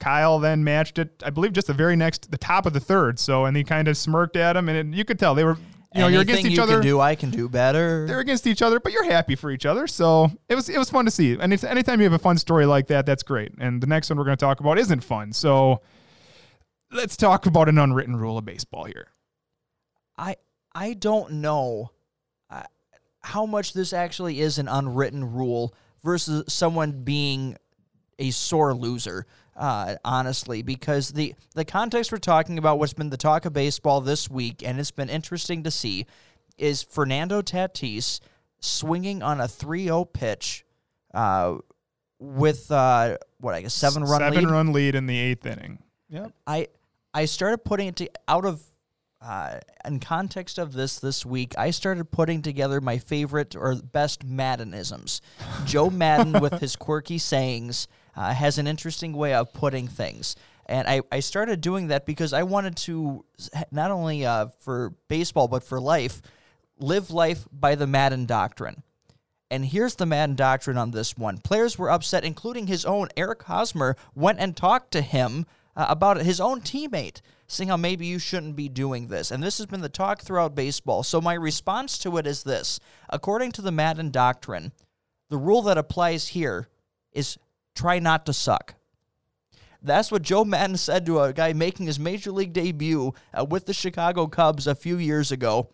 Kyle 0.00 0.38
then 0.38 0.64
matched 0.64 0.98
it. 0.98 1.22
I 1.24 1.30
believe 1.30 1.52
just 1.52 1.66
the 1.66 1.74
very 1.74 1.96
next, 1.96 2.30
the 2.30 2.38
top 2.38 2.64
of 2.66 2.72
the 2.72 2.80
third. 2.80 3.18
So, 3.18 3.44
and 3.44 3.56
he 3.56 3.62
kind 3.62 3.86
of 3.86 3.96
smirked 3.96 4.36
at 4.36 4.56
him, 4.56 4.68
and 4.68 4.94
it, 4.94 4.96
you 4.96 5.04
could 5.04 5.18
tell 5.18 5.34
they 5.34 5.44
were. 5.44 5.58
You 5.94 6.00
know, 6.00 6.06
Anything 6.06 6.12
you're 6.14 6.22
against 6.22 6.46
each 6.46 6.56
you 6.56 6.62
other. 6.62 6.74
Can 6.74 6.82
do 6.82 7.00
I 7.00 7.14
can 7.14 7.30
do 7.30 7.48
better. 7.48 8.04
They're 8.06 8.18
against 8.18 8.48
each 8.48 8.62
other, 8.62 8.80
but 8.80 8.92
you're 8.92 9.04
happy 9.04 9.36
for 9.36 9.52
each 9.52 9.64
other. 9.64 9.86
So 9.86 10.28
it 10.48 10.56
was 10.56 10.68
it 10.68 10.76
was 10.76 10.90
fun 10.90 11.04
to 11.04 11.10
see. 11.10 11.38
And 11.38 11.64
anytime 11.64 12.00
you 12.00 12.04
have 12.04 12.12
a 12.12 12.18
fun 12.18 12.36
story 12.36 12.66
like 12.66 12.88
that, 12.88 13.06
that's 13.06 13.22
great. 13.22 13.52
And 13.58 13.80
the 13.80 13.86
next 13.86 14.10
one 14.10 14.18
we're 14.18 14.24
going 14.24 14.36
to 14.36 14.44
talk 14.44 14.58
about 14.58 14.76
isn't 14.76 15.04
fun. 15.04 15.32
So 15.32 15.82
let's 16.90 17.16
talk 17.16 17.46
about 17.46 17.68
an 17.68 17.78
unwritten 17.78 18.16
rule 18.16 18.36
of 18.36 18.44
baseball 18.44 18.84
here. 18.84 19.08
I 20.18 20.34
I 20.74 20.94
don't 20.94 21.34
know 21.34 21.92
uh, 22.50 22.64
how 23.20 23.46
much 23.46 23.72
this 23.72 23.92
actually 23.92 24.40
is 24.40 24.58
an 24.58 24.66
unwritten 24.66 25.32
rule 25.32 25.74
versus 26.02 26.52
someone 26.52 27.04
being 27.04 27.56
a 28.18 28.32
sore 28.32 28.74
loser. 28.74 29.26
Uh, 29.56 29.94
honestly, 30.04 30.62
because 30.62 31.10
the 31.10 31.34
the 31.54 31.64
context 31.64 32.10
we're 32.10 32.18
talking 32.18 32.58
about, 32.58 32.78
what's 32.78 32.92
been 32.92 33.10
the 33.10 33.16
talk 33.16 33.44
of 33.44 33.52
baseball 33.52 34.00
this 34.00 34.28
week, 34.28 34.62
and 34.64 34.80
it's 34.80 34.90
been 34.90 35.08
interesting 35.08 35.62
to 35.62 35.70
see, 35.70 36.06
is 36.58 36.82
Fernando 36.82 37.40
Tatis 37.40 38.18
swinging 38.58 39.22
on 39.22 39.40
a 39.40 39.44
3-0 39.44 40.12
pitch, 40.12 40.64
uh, 41.12 41.56
with 42.18 42.70
uh, 42.72 43.16
what 43.38 43.54
I 43.54 43.62
guess 43.62 43.74
seven 43.74 44.02
run 44.02 44.20
seven 44.20 44.44
lead. 44.44 44.50
run 44.50 44.72
lead 44.72 44.94
in 44.94 45.06
the 45.06 45.18
eighth 45.18 45.46
inning. 45.46 45.78
Yep. 46.08 46.32
I 46.46 46.68
I 47.12 47.26
started 47.26 47.58
putting 47.58 47.88
it 47.88 47.96
to, 47.96 48.10
out 48.26 48.44
of 48.44 48.62
uh, 49.24 49.58
in 49.86 50.00
context 50.00 50.58
of 50.58 50.74
this 50.74 50.98
this 50.98 51.24
week, 51.24 51.54
I 51.56 51.70
started 51.70 52.10
putting 52.10 52.42
together 52.42 52.80
my 52.80 52.98
favorite 52.98 53.56
or 53.56 53.74
best 53.74 54.22
Maddonisms. 54.24 55.22
Joe 55.64 55.88
Maddon 55.88 56.40
with 56.40 56.52
his 56.60 56.76
quirky 56.76 57.16
sayings, 57.16 57.88
uh, 58.16 58.34
has 58.34 58.58
an 58.58 58.66
interesting 58.66 59.12
way 59.12 59.34
of 59.34 59.52
putting 59.52 59.88
things. 59.88 60.36
And 60.66 60.88
I, 60.88 61.02
I 61.12 61.20
started 61.20 61.60
doing 61.60 61.88
that 61.88 62.06
because 62.06 62.32
I 62.32 62.42
wanted 62.42 62.76
to, 62.78 63.24
not 63.70 63.90
only 63.90 64.24
uh, 64.24 64.46
for 64.60 64.94
baseball, 65.08 65.48
but 65.48 65.62
for 65.62 65.78
life, 65.78 66.22
live 66.78 67.10
life 67.10 67.46
by 67.52 67.74
the 67.74 67.86
Maddon 67.86 68.26
doctrine. 68.26 68.82
And 69.50 69.66
here's 69.66 69.96
the 69.96 70.06
Maddon 70.06 70.36
doctrine 70.36 70.78
on 70.78 70.90
this 70.90 71.16
one. 71.16 71.38
Players 71.38 71.78
were 71.78 71.90
upset, 71.90 72.24
including 72.24 72.66
his 72.66 72.84
own 72.84 73.08
Eric 73.16 73.42
Hosmer, 73.44 73.96
went 74.14 74.40
and 74.40 74.56
talked 74.56 74.90
to 74.92 75.02
him 75.02 75.46
uh, 75.76 75.86
about 75.88 76.16
his 76.22 76.40
own 76.40 76.60
teammate, 76.60 77.20
saying 77.46 77.68
how 77.68 77.76
maybe 77.76 78.06
you 78.06 78.18
shouldn't 78.18 78.56
be 78.56 78.68
doing 78.68 79.08
this. 79.08 79.30
And 79.30 79.42
this 79.42 79.58
has 79.58 79.66
been 79.66 79.82
the 79.82 79.88
talk 79.88 80.22
throughout 80.22 80.54
baseball. 80.54 81.02
So 81.02 81.20
my 81.20 81.34
response 81.34 81.98
to 81.98 82.16
it 82.16 82.26
is 82.26 82.42
this 82.42 82.80
according 83.10 83.52
to 83.52 83.62
the 83.62 83.72
Maddon 83.72 84.10
doctrine, 84.10 84.72
the 85.28 85.36
rule 85.36 85.62
that 85.62 85.78
applies 85.78 86.28
here 86.28 86.68
is 87.12 87.38
try 87.74 87.98
not 87.98 88.26
to 88.26 88.32
suck. 88.32 88.74
That's 89.82 90.10
what 90.10 90.22
Joe 90.22 90.44
Maddon 90.44 90.78
said 90.78 91.04
to 91.06 91.20
a 91.20 91.32
guy 91.32 91.52
making 91.52 91.86
his 91.86 92.00
major 92.00 92.32
league 92.32 92.54
debut 92.54 93.12
uh, 93.38 93.44
with 93.44 93.66
the 93.66 93.74
Chicago 93.74 94.26
Cubs 94.26 94.66
a 94.66 94.74
few 94.74 94.96
years 94.96 95.30
ago. 95.30 95.68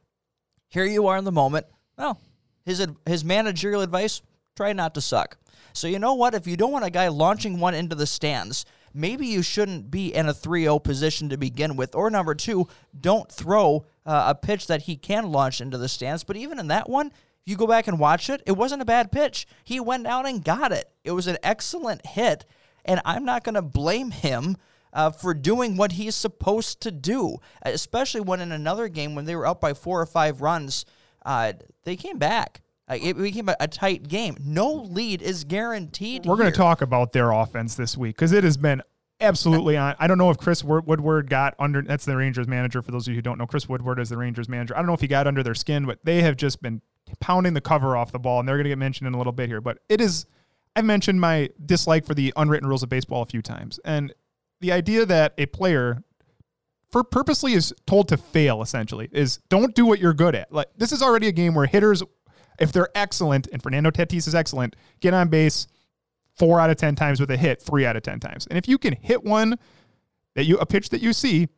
Here 0.69 0.85
you 0.85 1.07
are 1.07 1.17
in 1.17 1.25
the 1.25 1.33
moment. 1.33 1.67
Well, 1.97 2.21
his 2.65 2.85
his 3.07 3.25
managerial 3.25 3.83
advice: 3.83 4.21
try 4.57 4.73
not 4.73 4.95
to 4.95 5.01
suck. 5.01 5.37
So 5.73 5.87
you 5.87 6.01
know 6.01 6.15
what? 6.15 6.35
If 6.35 6.49
you 6.49 6.57
don't 6.57 6.73
want 6.73 6.85
a 6.85 6.91
guy 6.91 7.07
launching 7.09 7.61
one 7.61 7.75
into 7.75 7.95
the 7.95 8.07
stands, 8.07 8.65
maybe 8.93 9.27
you 9.27 9.43
shouldn't 9.43 9.91
be 9.91 10.13
in 10.13 10.29
a 10.29 10.35
3-0 10.35 10.83
position 10.83 11.29
to 11.29 11.37
begin 11.37 11.77
with. 11.77 11.95
Or 11.95 12.11
number 12.11 12.35
two, 12.35 12.67
don't 12.99 13.31
throw 13.31 13.87
uh, 14.05 14.25
a 14.29 14.35
pitch 14.35 14.67
that 14.67 14.83
he 14.83 14.97
can 14.97 15.31
launch 15.31 15.61
into 15.61 15.79
the 15.79 15.89
stands. 15.89 16.25
But 16.25 16.37
even 16.37 16.59
in 16.59 16.69
that 16.69 16.89
one, 16.89 17.13
you 17.51 17.57
go 17.57 17.67
back 17.67 17.89
and 17.89 17.99
watch 17.99 18.31
it, 18.31 18.43
it 18.47 18.53
wasn't 18.53 18.81
a 18.81 18.87
bad 18.87 19.13
pitch. 19.13 19.47
He 19.65 19.81
went 19.81 20.07
out 20.07 20.27
and 20.27 20.43
got 20.43 20.73
it. 20.73 20.91
It 21.05 21.11
was 21.11 21.27
an 21.27 21.37
excellent 21.43 22.07
hit 22.07 22.47
and 22.85 23.01
I'm 23.05 23.25
not 23.25 23.45
going 23.45 23.55
to 23.55 23.63
blame 23.63 24.11
him 24.11 24.57
uh, 24.93 25.11
for 25.11 25.35
doing 25.35 25.77
what 25.77 25.93
he's 25.93 26.15
supposed 26.15 26.81
to 26.83 26.91
do, 26.91 27.39
especially 27.63 28.21
when 28.21 28.41
in 28.41 28.53
another 28.53 28.89
game 28.89 29.15
when 29.15 29.25
they 29.25 29.37
were 29.37 29.47
up 29.47 29.61
by 29.61 29.75
four 29.75 30.01
or 30.01 30.07
five 30.07 30.41
runs, 30.41 30.85
uh, 31.25 31.53
they 31.85 31.97
came 31.97 32.19
back. 32.19 32.63
Uh, 32.89 32.99
it 33.01 33.17
became 33.17 33.49
a, 33.49 33.57
a, 33.61 33.69
tight 33.69 34.09
game. 34.09 34.37
No 34.41 34.73
lead 34.73 35.23
is 35.23 35.45
guaranteed. 35.45 36.27
We're 36.27 36.37
going 36.37 36.51
to 36.51 36.57
talk 36.57 36.83
about 36.83 37.13
their 37.13 37.31
offense 37.31 37.77
this 37.77 37.97
week 37.97 38.17
because 38.17 38.33
it 38.33 38.43
has 38.43 38.57
been 38.57 38.83
absolutely 39.21 39.77
on. 39.77 39.95
I 40.01 40.09
don't 40.09 40.19
know 40.19 40.31
if 40.31 40.39
Chris 40.39 40.65
Woodward 40.65 41.31
got 41.31 41.55
under. 41.61 41.83
That's 41.83 42.05
the 42.05 42.17
Rangers 42.17 42.49
manager. 42.49 42.83
For 42.83 42.91
those 42.91 43.07
of 43.07 43.13
you 43.13 43.19
who 43.19 43.23
don't 43.23 43.39
know, 43.39 43.47
Chris 43.47 43.69
Woodward 43.69 44.01
is 44.01 44.09
the 44.09 44.17
Rangers 44.17 44.49
manager. 44.49 44.75
I 44.75 44.79
don't 44.79 44.89
know 44.89 44.95
if 44.95 45.03
he 45.03 45.07
got 45.07 45.29
under 45.29 45.45
their 45.45 45.55
skin, 45.55 45.87
but 45.87 46.05
they 46.05 46.23
have 46.23 46.37
just 46.37 46.61
been 46.63 46.83
pounding 47.18 47.55
the 47.55 47.61
cover 47.61 47.96
off 47.96 48.12
the 48.12 48.18
ball, 48.18 48.40
and 48.40 48.49
they're 48.49 48.57
going 48.57 48.64
to 48.64 48.70
get 48.70 48.79
mentioned 48.79 49.09
in 49.09 49.14
a 49.14 49.18
little 49.18 49.33
bit 49.33 49.49
here. 49.49 49.61
But 49.61 49.79
it 49.88 50.01
is 50.01 50.27
I've 50.77 50.85
mentioned 50.85 51.20
my 51.20 51.51
dislike 51.64 52.07
for 52.07 52.14
the 52.14 52.33
unwritten 52.37 52.68
rules 52.68 52.83
of 52.83 52.88
baseball 52.88 53.23
a 53.23 53.27
few 53.27 53.42
times. 53.42 53.81
And 53.85 54.14
the 54.61 54.73
idea 54.73 55.05
that 55.07 55.35
a 55.37 55.46
player 55.46 56.05
for 56.90 57.03
purposely 57.05 57.55
is 57.55 57.75
told 57.87 58.09
to 58.09 58.16
fail 58.16 58.62
essentially 58.62 59.09
is 59.12 59.38
don't 59.49 59.75
do 59.75 59.87
what 59.87 59.99
you're 59.99 60.14
good 60.14 60.35
at. 60.35 60.53
Like 60.53 60.68
this 60.77 60.92
is 60.92 61.03
already 61.03 61.29
a 61.29 61.33
game 61.33 61.55
where 61.55 61.66
hitters, 61.66 62.03
if 62.59 62.73
they're 62.73 62.88
excellent, 62.94 63.49
and 63.53 63.62
Fernando 63.62 63.90
Tatis 63.90 64.29
is 64.29 64.35
excellent, 64.35 64.77
get 65.01 65.14
on 65.14 65.29
base 65.29 65.66
four 66.37 66.61
out 66.61 66.70
of 66.70 66.77
ten 66.77 66.94
times 66.94 67.20
with 67.20 67.31
a 67.31 67.37
hit, 67.37 67.61
three 67.61 67.85
out 67.85 67.96
of 67.96 68.03
ten 68.03 68.20
times. 68.20 68.46
And 68.46 68.57
if 68.57 68.68
you 68.68 68.79
can 68.79 68.94
hit 68.94 69.25
one 69.25 69.59
that 70.35 70.44
you 70.44 70.59
a 70.59 70.66
pitch 70.66 70.90
that 70.90 71.03
you 71.03 71.12
see, 71.12 71.49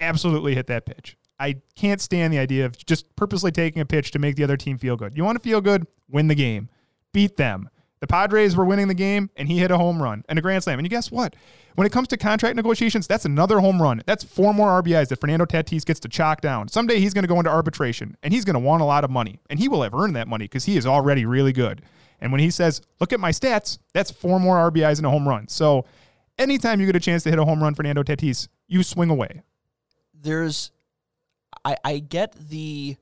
absolutely 0.00 0.54
hit 0.54 0.66
that 0.66 0.86
pitch. 0.86 1.16
I 1.38 1.56
can't 1.74 2.00
stand 2.00 2.32
the 2.32 2.38
idea 2.38 2.64
of 2.64 2.76
just 2.84 3.14
purposely 3.16 3.52
taking 3.52 3.82
a 3.82 3.86
pitch 3.86 4.10
to 4.12 4.18
make 4.18 4.36
the 4.36 4.44
other 4.44 4.56
team 4.56 4.78
feel 4.78 4.96
good. 4.96 5.16
You 5.16 5.24
want 5.24 5.36
to 5.36 5.42
feel 5.42 5.60
good, 5.60 5.86
win 6.08 6.28
the 6.28 6.34
game. 6.34 6.68
Beat 7.12 7.36
them. 7.36 7.68
The 8.00 8.06
Padres 8.06 8.54
were 8.56 8.64
winning 8.64 8.88
the 8.88 8.94
game, 8.94 9.30
and 9.36 9.48
he 9.48 9.58
hit 9.58 9.70
a 9.70 9.78
home 9.78 10.02
run 10.02 10.22
and 10.28 10.38
a 10.38 10.42
grand 10.42 10.62
slam. 10.62 10.78
And 10.78 10.84
you 10.84 10.90
guess 10.90 11.10
what? 11.10 11.34
When 11.76 11.86
it 11.86 11.92
comes 11.92 12.08
to 12.08 12.16
contract 12.16 12.56
negotiations, 12.56 13.06
that's 13.06 13.24
another 13.24 13.60
home 13.60 13.80
run. 13.80 14.02
That's 14.06 14.22
four 14.22 14.52
more 14.52 14.82
RBIs 14.82 15.08
that 15.08 15.20
Fernando 15.20 15.46
Tatis 15.46 15.84
gets 15.84 16.00
to 16.00 16.08
chalk 16.08 16.40
down. 16.40 16.68
Someday 16.68 17.00
he's 17.00 17.14
going 17.14 17.24
to 17.24 17.28
go 17.28 17.38
into 17.38 17.50
arbitration, 17.50 18.16
and 18.22 18.34
he's 18.34 18.44
going 18.44 18.54
to 18.54 18.60
want 18.60 18.82
a 18.82 18.84
lot 18.86 19.04
of 19.04 19.10
money, 19.10 19.40
and 19.48 19.58
he 19.58 19.68
will 19.68 19.82
have 19.82 19.94
earned 19.94 20.14
that 20.16 20.28
money 20.28 20.44
because 20.44 20.66
he 20.66 20.76
is 20.76 20.86
already 20.86 21.24
really 21.24 21.52
good. 21.52 21.82
And 22.20 22.32
when 22.32 22.40
he 22.40 22.50
says, 22.50 22.80
"Look 23.00 23.12
at 23.12 23.20
my 23.20 23.30
stats," 23.30 23.78
that's 23.92 24.10
four 24.10 24.40
more 24.40 24.56
RBIs 24.70 24.98
and 24.98 25.06
a 25.06 25.10
home 25.10 25.28
run. 25.28 25.48
So, 25.48 25.84
anytime 26.38 26.80
you 26.80 26.86
get 26.86 26.96
a 26.96 27.00
chance 27.00 27.22
to 27.24 27.30
hit 27.30 27.38
a 27.38 27.44
home 27.44 27.62
run, 27.62 27.74
Fernando 27.74 28.02
Tatis, 28.02 28.48
you 28.68 28.82
swing 28.82 29.10
away. 29.10 29.42
There's, 30.14 30.70
I, 31.66 31.76
I 31.84 31.98
get 31.98 32.34
the 32.48 32.96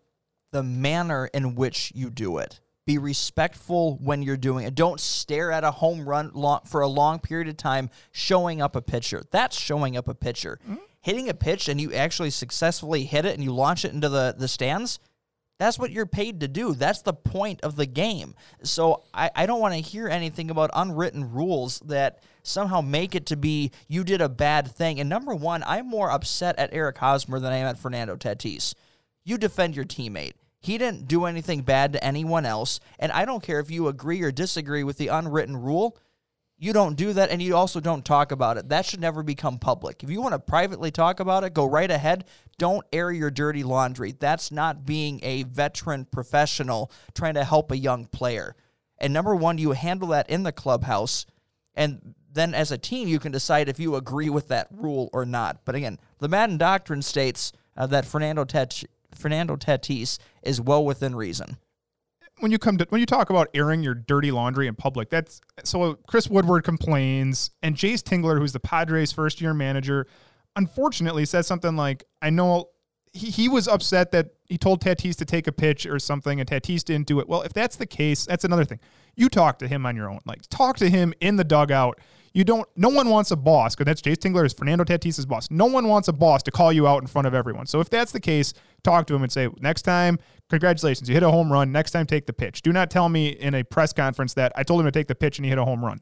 the 0.50 0.62
manner 0.62 1.26
in 1.26 1.54
which 1.54 1.92
you 1.94 2.10
do 2.10 2.38
it 2.38 2.60
be 2.86 2.98
respectful 2.98 3.96
when 3.96 4.22
you're 4.22 4.36
doing 4.36 4.66
it. 4.66 4.74
Don't 4.74 5.00
stare 5.00 5.50
at 5.50 5.64
a 5.64 5.70
home 5.70 6.06
run 6.06 6.30
long, 6.34 6.60
for 6.66 6.82
a 6.82 6.88
long 6.88 7.18
period 7.18 7.48
of 7.48 7.56
time 7.56 7.88
showing 8.12 8.60
up 8.60 8.76
a 8.76 8.82
pitcher. 8.82 9.22
That's 9.30 9.58
showing 9.58 9.96
up 9.96 10.06
a 10.06 10.14
pitcher. 10.14 10.58
Mm-hmm. 10.64 10.76
Hitting 11.00 11.28
a 11.28 11.34
pitch 11.34 11.68
and 11.68 11.80
you 11.80 11.94
actually 11.94 12.30
successfully 12.30 13.04
hit 13.04 13.24
it 13.24 13.34
and 13.34 13.42
you 13.42 13.54
launch 13.54 13.84
it 13.84 13.92
into 13.92 14.08
the, 14.08 14.34
the 14.36 14.48
stands, 14.48 14.98
that's 15.58 15.78
what 15.78 15.92
you're 15.92 16.06
paid 16.06 16.40
to 16.40 16.48
do. 16.48 16.74
That's 16.74 17.02
the 17.02 17.14
point 17.14 17.60
of 17.62 17.76
the 17.76 17.86
game. 17.86 18.34
So 18.62 19.04
I, 19.14 19.30
I 19.34 19.46
don't 19.46 19.60
want 19.60 19.74
to 19.74 19.80
hear 19.80 20.08
anything 20.08 20.50
about 20.50 20.70
unwritten 20.74 21.32
rules 21.32 21.80
that 21.86 22.22
somehow 22.44 22.80
make 22.80 23.14
it 23.14 23.26
to 23.26 23.36
be 23.36 23.72
you 23.88 24.04
did 24.04 24.20
a 24.20 24.28
bad 24.28 24.70
thing. 24.70 25.00
And 25.00 25.08
number 25.08 25.34
one, 25.34 25.64
I'm 25.66 25.88
more 25.88 26.10
upset 26.10 26.56
at 26.58 26.72
Eric 26.72 26.98
Hosmer 26.98 27.40
than 27.40 27.52
I 27.52 27.56
am 27.56 27.66
at 27.66 27.78
Fernando 27.78 28.14
Tatis. 28.14 28.74
You 29.24 29.38
defend 29.38 29.74
your 29.74 29.86
teammate. 29.86 30.34
He 30.60 30.78
didn't 30.78 31.08
do 31.08 31.24
anything 31.24 31.62
bad 31.62 31.92
to 31.92 32.04
anyone 32.04 32.46
else. 32.46 32.80
And 32.98 33.10
I 33.12 33.24
don't 33.24 33.42
care 33.42 33.60
if 33.60 33.70
you 33.70 33.88
agree 33.88 34.22
or 34.22 34.30
disagree 34.30 34.84
with 34.84 34.98
the 34.98 35.08
unwritten 35.08 35.56
rule. 35.56 35.98
You 36.56 36.72
don't 36.72 36.96
do 36.96 37.12
that 37.14 37.30
and 37.30 37.42
you 37.42 37.56
also 37.56 37.80
don't 37.80 38.04
talk 38.04 38.30
about 38.30 38.56
it. 38.56 38.68
That 38.68 38.86
should 38.86 39.00
never 39.00 39.22
become 39.22 39.58
public. 39.58 40.02
If 40.02 40.10
you 40.10 40.22
want 40.22 40.32
to 40.32 40.38
privately 40.38 40.90
talk 40.90 41.20
about 41.20 41.44
it, 41.44 41.52
go 41.52 41.66
right 41.66 41.90
ahead. 41.90 42.24
Don't 42.58 42.86
air 42.92 43.10
your 43.10 43.30
dirty 43.30 43.62
laundry. 43.62 44.12
That's 44.12 44.52
not 44.52 44.86
being 44.86 45.20
a 45.22 45.42
veteran 45.42 46.06
professional 46.06 46.90
trying 47.14 47.34
to 47.34 47.44
help 47.44 47.70
a 47.70 47.76
young 47.76 48.06
player. 48.06 48.54
And 48.98 49.12
number 49.12 49.34
one, 49.34 49.58
you 49.58 49.72
handle 49.72 50.08
that 50.08 50.30
in 50.30 50.44
the 50.44 50.52
clubhouse. 50.52 51.26
And 51.74 52.14
then 52.34 52.52
as 52.52 52.72
a 52.72 52.78
team, 52.78 53.08
you 53.08 53.18
can 53.18 53.32
decide 53.32 53.68
if 53.68 53.78
you 53.78 53.94
agree 53.94 54.28
with 54.28 54.48
that 54.48 54.66
rule 54.70 55.08
or 55.12 55.24
not. 55.24 55.64
But 55.64 55.74
again, 55.74 55.98
the 56.18 56.28
Maddon 56.28 56.58
Doctrine 56.58 57.00
states 57.00 57.52
uh, 57.76 57.86
that 57.86 58.04
Fernando 58.04 58.44
Tet- 58.44 58.84
Fernando 59.14 59.56
Tatis 59.56 60.18
is 60.42 60.60
well 60.60 60.84
within 60.84 61.14
reason. 61.14 61.56
When 62.40 62.50
you 62.50 62.58
come 62.58 62.76
to 62.78 62.86
when 62.88 62.98
you 62.98 63.06
talk 63.06 63.30
about 63.30 63.48
airing 63.54 63.84
your 63.84 63.94
dirty 63.94 64.32
laundry 64.32 64.66
in 64.66 64.74
public, 64.74 65.08
that's 65.08 65.40
so 65.62 65.94
Chris 66.08 66.28
Woodward 66.28 66.64
complains, 66.64 67.52
and 67.62 67.76
Jayce 67.76 68.02
Tingler, 68.02 68.38
who's 68.38 68.52
the 68.52 68.60
Padres' 68.60 69.12
first 69.12 69.40
year 69.40 69.54
manager, 69.54 70.08
unfortunately 70.56 71.24
says 71.24 71.46
something 71.46 71.76
like, 71.76 72.04
"I 72.20 72.30
know." 72.30 72.70
He, 73.12 73.30
he 73.30 73.48
was 73.48 73.68
upset 73.68 74.10
that 74.10 74.30
he 74.46 74.58
told 74.58 74.80
Tatis 74.82 75.14
to 75.18 75.24
take 75.24 75.46
a 75.46 75.52
pitch 75.52 75.86
or 75.86 76.00
something, 76.00 76.40
and 76.40 76.48
Tatis 76.48 76.82
didn't 76.82 77.06
do 77.06 77.20
it. 77.20 77.28
Well, 77.28 77.42
if 77.42 77.52
that's 77.52 77.76
the 77.76 77.86
case, 77.86 78.26
that's 78.26 78.44
another 78.44 78.64
thing. 78.64 78.80
You 79.14 79.28
talk 79.28 79.60
to 79.60 79.68
him 79.68 79.86
on 79.86 79.94
your 79.94 80.10
own. 80.10 80.18
Like 80.26 80.40
talk 80.50 80.76
to 80.78 80.90
him 80.90 81.14
in 81.20 81.36
the 81.36 81.44
dugout 81.44 82.00
you 82.34 82.44
don't. 82.44 82.68
No 82.76 82.88
one 82.88 83.08
wants 83.08 83.30
a 83.30 83.36
boss 83.36 83.74
because 83.74 83.86
that's 83.86 84.02
Jayce 84.02 84.16
Tingler 84.18 84.44
is 84.44 84.52
Fernando 84.52 84.84
Tatis's 84.84 85.24
boss. 85.24 85.48
No 85.50 85.66
one 85.66 85.86
wants 85.88 86.08
a 86.08 86.12
boss 86.12 86.42
to 86.42 86.50
call 86.50 86.72
you 86.72 86.86
out 86.86 87.00
in 87.00 87.06
front 87.06 87.26
of 87.26 87.34
everyone. 87.34 87.66
So 87.66 87.80
if 87.80 87.88
that's 87.88 88.12
the 88.12 88.20
case, 88.20 88.52
talk 88.82 89.06
to 89.06 89.14
him 89.14 89.22
and 89.22 89.32
say 89.32 89.48
next 89.60 89.82
time, 89.82 90.18
congratulations, 90.50 91.08
you 91.08 91.14
hit 91.14 91.22
a 91.22 91.30
home 91.30 91.50
run. 91.50 91.70
Next 91.72 91.92
time, 91.92 92.06
take 92.06 92.26
the 92.26 92.32
pitch. 92.32 92.62
Do 92.62 92.72
not 92.72 92.90
tell 92.90 93.08
me 93.08 93.28
in 93.28 93.54
a 93.54 93.62
press 93.62 93.92
conference 93.92 94.34
that 94.34 94.52
I 94.56 94.64
told 94.64 94.80
him 94.80 94.86
to 94.86 94.92
take 94.92 95.06
the 95.06 95.14
pitch 95.14 95.38
and 95.38 95.46
he 95.46 95.48
hit 95.48 95.58
a 95.58 95.64
home 95.64 95.84
run. 95.84 96.00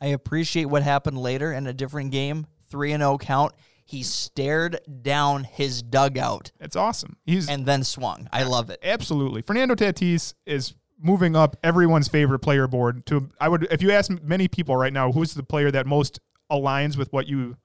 I 0.00 0.08
appreciate 0.08 0.66
what 0.66 0.82
happened 0.82 1.18
later 1.18 1.52
in 1.52 1.66
a 1.66 1.72
different 1.72 2.10
game, 2.10 2.46
three 2.68 2.92
and 2.92 3.00
zero 3.02 3.12
oh 3.12 3.18
count. 3.18 3.52
He 3.86 4.02
stared 4.02 4.80
down 5.02 5.44
his 5.44 5.82
dugout. 5.82 6.50
That's 6.58 6.76
awesome. 6.76 7.18
He's 7.26 7.50
and 7.50 7.66
then 7.66 7.84
swung. 7.84 8.28
I 8.32 8.44
love 8.44 8.70
it. 8.70 8.80
Absolutely. 8.82 9.42
Fernando 9.42 9.74
Tatis 9.74 10.32
is 10.46 10.74
moving 11.04 11.36
up 11.36 11.56
everyone's 11.62 12.08
favorite 12.08 12.38
player 12.38 12.66
board 12.66 13.04
to 13.06 13.28
I 13.38 13.48
would 13.48 13.68
if 13.70 13.82
you 13.82 13.92
ask 13.92 14.10
many 14.22 14.48
people 14.48 14.76
right 14.76 14.92
now 14.92 15.12
who's 15.12 15.34
the 15.34 15.42
player 15.42 15.70
that 15.70 15.86
most 15.86 16.18
aligns 16.50 16.96
with 16.96 17.12
what 17.12 17.28
you 17.28 17.56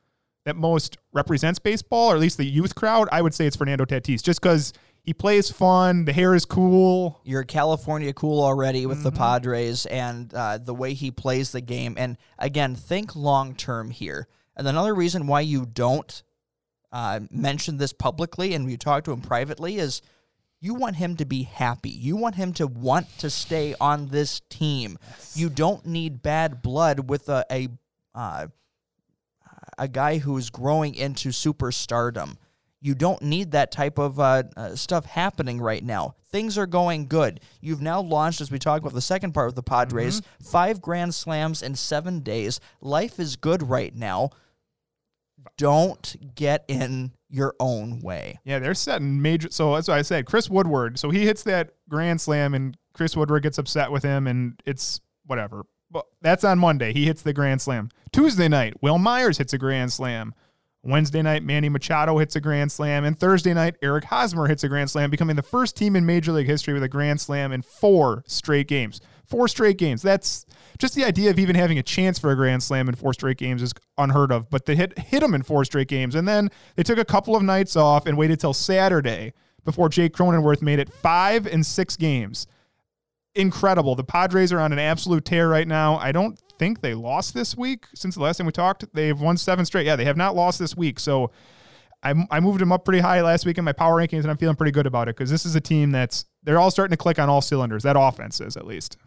that 0.46 0.58
most 0.58 0.98
represents 1.14 1.58
baseball 1.58 2.12
or 2.12 2.16
at 2.16 2.22
least 2.22 2.38
the 2.38 2.46
youth 2.46 2.76
crowd, 2.76 3.08
I 3.12 3.22
would 3.22 3.34
say 3.34 3.46
it's 3.48 3.56
Fernando 3.56 3.86
Tatis 3.86 4.22
just 4.22 4.42
cuz 4.42 4.74
he 5.02 5.14
plays 5.14 5.50
fun, 5.50 6.04
the 6.04 6.14
hair 6.14 6.36
is 6.36 6.44
cool. 6.44 7.22
You're 7.24 7.46
California 7.46 8.12
cool 8.12 8.44
already 8.44 8.86
with 8.86 8.98
mm-hmm. 8.98 9.06
the 9.06 9.12
Padres 9.14 9.86
and 9.86 10.32
uh, 10.34 10.58
the 10.58 10.74
way 10.74 10.94
he 10.94 11.10
plays 11.10 11.54
the 11.54 11.62
game 11.62 11.96
and 11.98 12.18
again, 12.38 12.76
think 12.76 13.16
long 13.16 13.56
term 13.56 13.92
here. 13.92 14.28
And 14.58 14.68
another 14.68 14.94
reason 14.94 15.26
why 15.26 15.42
you 15.42 15.66
don't 15.66 16.22
uh, 16.92 17.22
mention 17.32 17.78
this 17.78 17.94
publicly 17.94 18.54
and 18.54 18.70
you 18.70 18.76
talk 18.76 19.06
to 19.06 19.14
him 19.14 19.22
privately 19.22 19.78
is 19.78 20.02
you 20.62 20.74
want 20.74 20.98
him 20.98 21.16
to 21.18 21.26
be 21.26 21.44
happy. 21.44 21.90
You 21.90 22.16
want 22.16 22.36
him 22.36 22.54
to 22.54 22.68
want 22.68 23.18
to 23.20 23.30
stay 23.30 23.76
on 23.80 24.08
this 24.08 24.42
team. 24.50 24.98
Yes. 25.10 25.38
You 25.38 25.50
don't 25.50 25.86
need 25.86 26.22
bad 26.22 26.62
blood 26.62 27.10
with 27.10 27.30
a 27.30 27.46
a, 27.52 27.70
uh, 28.14 28.48
a 29.78 29.88
guy 29.88 30.18
who's 30.18 30.50
growing 30.50 30.96
into 30.96 31.30
superstardom. 31.30 32.36
You 32.82 32.96
don't 32.96 33.22
need 33.22 33.52
that 33.52 33.72
type 33.72 33.98
of 33.98 34.20
uh, 34.20 34.44
uh, 34.56 34.76
stuff 34.76 35.06
happening 35.06 35.60
right 35.60 35.84
now. 35.84 36.16
Things 36.32 36.58
are 36.58 36.68
going 36.68 37.08
good. 37.08 37.42
You've 37.60 37.82
now 37.82 38.00
launched, 38.00 38.40
as 38.40 38.52
we 38.52 38.60
talked 38.60 38.84
about 38.84 38.94
the 38.94 39.02
second 39.02 39.34
part 39.34 39.50
of 39.50 39.56
the 39.56 39.64
Padres, 39.64 40.22
mm-hmm. 40.22 40.44
five 40.46 40.82
grand 40.82 41.14
slams 41.14 41.62
in 41.62 41.76
seven 41.76 42.22
days. 42.22 42.62
Life 42.80 43.20
is 43.20 43.36
good 43.36 43.64
right 43.64 43.94
now. 43.94 44.30
Don't 45.58 46.36
get 46.36 46.64
in 46.70 47.12
your 47.30 47.56
own 47.60 48.00
way. 48.00 48.40
Yeah, 48.44 48.60
they're 48.60 48.74
setting 48.74 49.22
major. 49.22 49.50
So 49.52 49.76
that's 49.76 49.90
I 49.90 50.02
said 50.02 50.26
Chris 50.26 50.50
Woodward. 50.50 51.00
So 51.00 51.10
he 51.10 51.26
hits 51.26 51.44
that 51.44 51.72
grand 51.88 52.22
slam, 52.22 52.54
and 52.54 52.76
Chris 52.94 53.16
Woodward 53.16 53.44
gets 53.44 53.58
upset 53.58 53.92
with 53.92 54.04
him, 54.04 54.28
and 54.28 54.62
it's 54.66 55.02
whatever. 55.26 55.66
But 55.92 56.06
that's 56.22 56.44
on 56.44 56.60
Monday. 56.60 56.94
He 56.94 57.06
hits 57.06 57.22
the 57.22 57.34
grand 57.34 57.62
slam. 57.62 57.90
Tuesday 58.12 58.48
night, 58.48 58.82
Wil 58.82 59.00
Myers 59.00 59.38
hits 59.38 59.54
a 59.54 59.58
grand 59.58 59.92
slam. 59.92 60.34
Wednesday 60.82 61.22
night, 61.22 61.44
Manny 61.44 61.68
Machado 61.68 62.18
hits 62.20 62.36
a 62.36 62.42
grand 62.42 62.72
slam. 62.72 63.04
And 63.04 63.20
Thursday 63.20 63.54
night, 63.54 63.76
Eric 63.82 64.06
Hosmer 64.06 64.48
hits 64.48 64.64
a 64.64 64.70
grand 64.70 64.90
slam, 64.90 65.10
becoming 65.10 65.36
the 65.36 65.42
first 65.42 65.76
team 65.76 65.96
in 65.96 66.06
Major 66.06 66.32
League 66.32 66.48
history 66.48 66.74
with 66.74 66.84
a 66.84 66.88
grand 66.88 67.20
slam 67.20 67.52
in 67.52 67.62
four 67.62 68.24
straight 68.28 68.68
games. 68.68 69.02
Four 69.30 69.48
straight 69.48 69.78
games. 69.78 70.02
That's 70.02 70.46
just 70.80 70.96
the 70.96 71.06
idea 71.06 71.30
of 71.30 71.38
even 71.38 71.56
having 71.56 71.78
a 71.78 71.84
chance 71.84 72.18
for 72.18 72.32
a 72.32 72.36
grand 72.36 72.64
slam 72.64 72.90
in 72.90 72.96
four 72.96 73.14
straight 73.14 73.38
games 73.38 73.62
is 73.62 73.74
unheard 73.98 74.32
of. 74.32 74.50
But 74.50 74.66
they 74.66 74.76
hit 74.76 74.98
hit 74.98 75.20
them 75.20 75.34
in 75.34 75.44
four 75.44 75.64
straight 75.66 75.88
games, 75.88 76.16
and 76.16 76.28
then 76.28 76.50
they 76.76 76.84
took 76.84 76.98
a 76.98 77.06
couple 77.06 77.36
of 77.36 77.44
nights 77.44 77.76
off 77.76 78.06
and 78.08 78.18
waited 78.18 78.40
till 78.40 78.54
Saturday 78.54 79.34
before 79.64 79.90
Jake 79.90 80.14
Cronenworth 80.14 80.62
made 80.62 80.80
it 80.80 80.92
five 80.92 81.46
and 81.46 81.66
six 81.66 81.96
games. 81.96 82.48
Incredible. 83.36 83.96
The 83.96 84.04
Padres 84.04 84.52
are 84.52 84.60
on 84.60 84.74
an 84.74 84.80
absolute 84.80 85.26
tear 85.26 85.48
right 85.48 85.68
now. 85.68 85.98
I 85.98 86.12
don't 86.12 86.42
think 86.58 86.82
they 86.82 86.96
lost 86.96 87.34
this 87.34 87.56
week 87.56 87.86
since 87.94 88.16
the 88.16 88.22
last 88.22 88.38
time 88.38 88.48
we 88.48 88.52
talked. 88.52 88.86
They've 88.94 89.20
won 89.20 89.38
seven 89.38 89.66
straight. 89.66 89.86
Yeah, 89.86 89.96
they 89.96 90.06
have 90.06 90.18
not 90.18 90.36
lost 90.36 90.58
this 90.58 90.76
week. 90.76 91.00
So 91.00 91.32
I, 92.02 92.14
I 92.32 92.40
moved 92.40 92.60
them 92.62 92.72
up 92.72 92.86
pretty 92.86 93.00
high 93.00 93.22
last 93.22 93.46
week 93.46 93.58
in 93.58 93.64
my 93.64 93.74
power 93.74 94.02
rankings, 94.02 94.22
and 94.22 94.32
I'm 94.32 94.38
feeling 94.38 94.56
pretty 94.56 94.72
good 94.72 94.88
about 94.88 95.08
it 95.08 95.16
because 95.16 95.30
this 95.30 95.46
is 95.46 95.56
a 95.56 95.62
team 95.62 95.92
that's 95.92 96.26
they're 96.44 96.60
all 96.60 96.72
starting 96.72 96.92
to 96.92 96.98
click 96.98 97.20
on 97.20 97.30
all 97.30 97.42
cylinders. 97.42 97.84
That 97.84 97.96
offense 98.00 98.42
is 98.42 98.58
at 98.58 98.66
least 98.66 98.98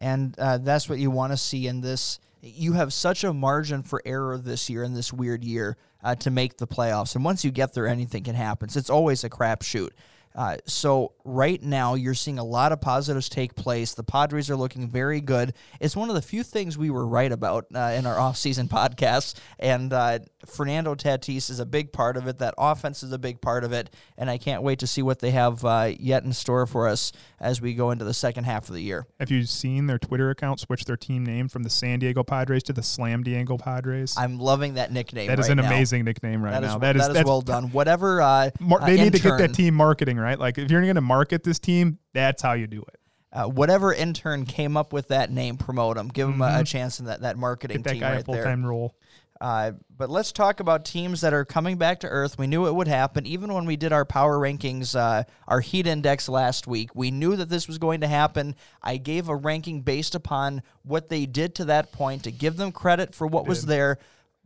and 0.00 0.38
uh, 0.38 0.58
that's 0.58 0.88
what 0.88 0.98
you 0.98 1.10
want 1.10 1.32
to 1.32 1.36
see 1.36 1.66
in 1.66 1.80
this. 1.80 2.20
You 2.40 2.74
have 2.74 2.92
such 2.92 3.24
a 3.24 3.32
margin 3.32 3.82
for 3.82 4.00
error 4.04 4.38
this 4.38 4.70
year 4.70 4.84
in 4.84 4.94
this 4.94 5.12
weird 5.12 5.42
year 5.44 5.76
uh, 6.02 6.14
to 6.16 6.30
make 6.30 6.58
the 6.58 6.66
playoffs, 6.66 7.14
and 7.14 7.24
once 7.24 7.44
you 7.44 7.50
get 7.50 7.74
there, 7.74 7.86
anything 7.86 8.24
can 8.24 8.34
happen. 8.34 8.68
So 8.68 8.78
it's 8.78 8.90
always 8.90 9.24
a 9.24 9.30
crapshoot. 9.30 9.90
Uh, 10.38 10.56
so 10.66 11.14
right 11.24 11.60
now, 11.60 11.94
you're 11.94 12.14
seeing 12.14 12.38
a 12.38 12.44
lot 12.44 12.70
of 12.70 12.80
positives 12.80 13.28
take 13.28 13.56
place. 13.56 13.94
The 13.94 14.04
Padres 14.04 14.48
are 14.48 14.54
looking 14.54 14.88
very 14.88 15.20
good. 15.20 15.52
It's 15.80 15.96
one 15.96 16.10
of 16.10 16.14
the 16.14 16.22
few 16.22 16.44
things 16.44 16.78
we 16.78 16.90
were 16.90 17.08
right 17.08 17.32
about 17.32 17.66
uh, 17.74 17.92
in 17.96 18.06
our 18.06 18.14
offseason 18.18 18.68
podcasts. 18.68 19.34
And 19.58 19.92
uh, 19.92 20.20
Fernando 20.46 20.94
Tatis 20.94 21.50
is 21.50 21.58
a 21.58 21.66
big 21.66 21.92
part 21.92 22.16
of 22.16 22.28
it. 22.28 22.38
That 22.38 22.54
offense 22.56 23.02
is 23.02 23.10
a 23.10 23.18
big 23.18 23.40
part 23.40 23.64
of 23.64 23.72
it. 23.72 23.90
And 24.16 24.30
I 24.30 24.38
can't 24.38 24.62
wait 24.62 24.78
to 24.78 24.86
see 24.86 25.02
what 25.02 25.18
they 25.18 25.32
have 25.32 25.64
uh, 25.64 25.90
yet 25.98 26.22
in 26.22 26.32
store 26.32 26.66
for 26.66 26.86
us 26.86 27.10
as 27.40 27.60
we 27.60 27.74
go 27.74 27.90
into 27.90 28.04
the 28.04 28.14
second 28.14 28.44
half 28.44 28.68
of 28.68 28.76
the 28.76 28.82
year. 28.82 29.08
Have 29.18 29.32
you 29.32 29.42
seen 29.42 29.88
their 29.88 29.98
Twitter 29.98 30.30
account 30.30 30.60
switch 30.60 30.84
their 30.84 30.96
team 30.96 31.26
name 31.26 31.48
from 31.48 31.64
the 31.64 31.70
San 31.70 31.98
Diego 31.98 32.22
Padres 32.22 32.62
to 32.64 32.72
the 32.72 32.84
Slam 32.84 33.24
Diego 33.24 33.56
Padres? 33.58 34.14
I'm 34.16 34.38
loving 34.38 34.74
that 34.74 34.92
nickname. 34.92 35.26
That 35.26 35.40
is 35.40 35.48
right 35.48 35.58
an 35.58 35.64
now. 35.64 35.68
amazing 35.68 36.04
nickname 36.04 36.42
right 36.42 36.52
that 36.52 36.62
now. 36.62 36.76
Is, 36.76 36.80
that 36.80 36.96
is 36.96 37.08
that 37.08 37.16
is 37.16 37.24
well 37.24 37.40
done. 37.40 37.72
Whatever. 37.72 38.22
Uh, 38.22 38.50
mar- 38.60 38.78
they 38.86 39.00
uh, 39.00 39.04
need 39.04 39.14
intern, 39.16 39.20
to 39.20 39.28
get 39.30 39.38
that 39.38 39.54
team 39.54 39.74
marketing 39.74 40.16
right. 40.16 40.27
Like 40.34 40.58
if 40.58 40.70
you're 40.70 40.82
going 40.82 40.94
to 40.96 41.00
market 41.00 41.44
this 41.44 41.58
team, 41.58 41.98
that's 42.12 42.42
how 42.42 42.54
you 42.54 42.66
do 42.66 42.82
it. 42.82 43.00
Uh, 43.30 43.44
whatever 43.44 43.92
intern 43.92 44.46
came 44.46 44.76
up 44.76 44.92
with 44.92 45.08
that 45.08 45.30
name, 45.30 45.56
promote 45.56 45.96
them. 45.96 46.08
Give 46.08 46.26
them 46.26 46.38
mm-hmm. 46.38 46.56
a, 46.56 46.60
a, 46.60 46.64
chance 46.64 46.98
in 46.98 47.06
that, 47.06 47.20
that 47.20 47.36
marketing 47.36 47.78
Get 47.78 47.84
that 47.84 47.92
team 47.92 48.00
guy 48.00 48.12
right 48.12 48.22
a 48.22 48.24
full-time 48.24 48.62
there. 48.62 48.70
role. 48.70 48.94
Uh, 49.40 49.72
but 49.96 50.10
let's 50.10 50.32
talk 50.32 50.60
about 50.60 50.84
teams 50.84 51.20
that 51.20 51.32
are 51.32 51.44
coming 51.44 51.76
back 51.76 52.00
to 52.00 52.08
earth. 52.08 52.38
We 52.38 52.46
knew 52.46 52.66
it 52.66 52.74
would 52.74 52.88
happen. 52.88 53.24
Even 53.26 53.52
when 53.52 53.66
we 53.66 53.76
did 53.76 53.92
our 53.92 54.04
power 54.04 54.36
rankings, 54.38 54.96
uh, 54.96 55.24
our 55.46 55.60
heat 55.60 55.86
index 55.86 56.28
last 56.28 56.66
week, 56.66 56.94
we 56.94 57.10
knew 57.10 57.36
that 57.36 57.48
this 57.48 57.68
was 57.68 57.78
going 57.78 58.00
to 58.00 58.08
happen. 58.08 58.56
I 58.82 58.96
gave 58.96 59.28
a 59.28 59.36
ranking 59.36 59.82
based 59.82 60.14
upon 60.14 60.62
what 60.82 61.08
they 61.08 61.24
did 61.26 61.54
to 61.56 61.66
that 61.66 61.92
point 61.92 62.24
to 62.24 62.32
give 62.32 62.56
them 62.56 62.72
credit 62.72 63.14
for 63.14 63.26
what 63.26 63.46
was 63.46 63.66
there, 63.66 63.98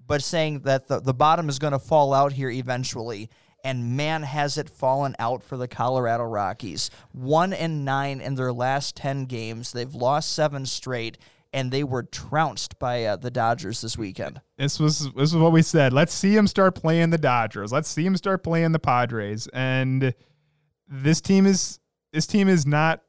but 0.06 0.22
saying 0.22 0.60
that 0.60 0.88
the, 0.88 1.00
the 1.00 1.14
bottom 1.14 1.48
is 1.48 1.58
going 1.58 1.72
to 1.72 1.78
fall 1.78 2.12
out 2.12 2.32
here 2.32 2.50
eventually 2.50 3.30
and 3.64 3.96
man 3.96 4.22
has 4.22 4.58
it 4.58 4.68
fallen 4.68 5.14
out 5.18 5.42
for 5.42 5.56
the 5.56 5.68
Colorado 5.68 6.24
Rockies. 6.24 6.90
1 7.12 7.52
and 7.52 7.84
9 7.84 8.20
in 8.20 8.34
their 8.34 8.52
last 8.52 8.96
10 8.96 9.26
games. 9.26 9.72
They've 9.72 9.94
lost 9.94 10.32
7 10.32 10.66
straight 10.66 11.18
and 11.52 11.70
they 11.70 11.84
were 11.84 12.02
trounced 12.02 12.78
by 12.78 13.04
uh, 13.04 13.16
the 13.16 13.30
Dodgers 13.30 13.82
this 13.82 13.98
weekend. 13.98 14.40
This 14.56 14.80
was 14.80 15.00
this 15.00 15.12
was 15.14 15.36
what 15.36 15.52
we 15.52 15.62
said. 15.62 15.92
Let's 15.92 16.14
see 16.14 16.34
him 16.34 16.46
start 16.46 16.74
playing 16.74 17.10
the 17.10 17.18
Dodgers. 17.18 17.72
Let's 17.72 17.88
see 17.88 18.06
him 18.06 18.16
start 18.16 18.42
playing 18.42 18.72
the 18.72 18.78
Padres. 18.78 19.48
And 19.52 20.14
this 20.88 21.20
team 21.20 21.46
is 21.46 21.78
this 22.12 22.26
team 22.26 22.48
is 22.48 22.66
not 22.66 23.02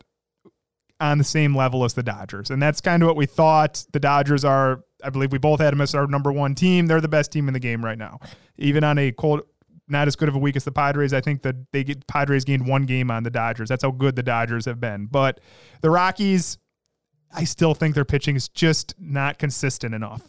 on 1.00 1.18
the 1.18 1.24
same 1.24 1.56
level 1.56 1.84
as 1.84 1.94
the 1.94 2.04
Dodgers. 2.04 2.50
And 2.50 2.62
that's 2.62 2.82
kind 2.82 3.02
of 3.02 3.08
what 3.08 3.16
we 3.16 3.26
thought. 3.26 3.86
The 3.94 4.00
Dodgers 4.00 4.44
are 4.44 4.84
I 5.04 5.10
believe 5.10 5.32
we 5.32 5.38
both 5.38 5.60
had 5.60 5.74
them 5.74 5.82
as 5.82 5.96
our 5.96 6.08
number 6.08 6.32
1 6.32 6.56
team. 6.56 6.88
They're 6.88 7.02
the 7.02 7.08
best 7.08 7.32
team 7.32 7.48
in 7.48 7.54
the 7.54 7.60
game 7.60 7.84
right 7.84 7.98
now. 7.98 8.20
Even 8.58 8.84
on 8.84 8.98
a 8.98 9.12
cold 9.12 9.42
not 9.88 10.08
as 10.08 10.16
good 10.16 10.30
of 10.30 10.36
a 10.36 10.40
week 10.40 10.56
as 10.56 10.64
the 10.64 10.72
Padres. 10.72 11.14
I 11.14 11.22
think 11.22 11.42
that 11.44 11.56
they 11.72 11.84
get 11.84 12.06
Padres 12.08 12.46
gained 12.46 12.68
one 12.68 12.86
game 12.86 13.12
on 13.12 13.24
the 13.24 13.30
Dodgers. 13.30 13.70
That's 13.70 13.84
how 13.84 13.92
good 13.92 14.16
the 14.16 14.24
Dodgers 14.24 14.66
have 14.66 14.80
been. 14.80 15.08
But 15.08 15.40
the 15.82 15.90
Rockies, 15.90 16.58
I 17.34 17.44
still 17.44 17.74
think 17.74 17.96
their 17.96 18.06
pitching 18.06 18.36
is 18.36 18.48
just 18.48 18.96
not 19.00 19.38
consistent 19.38 19.94
enough. 19.94 20.22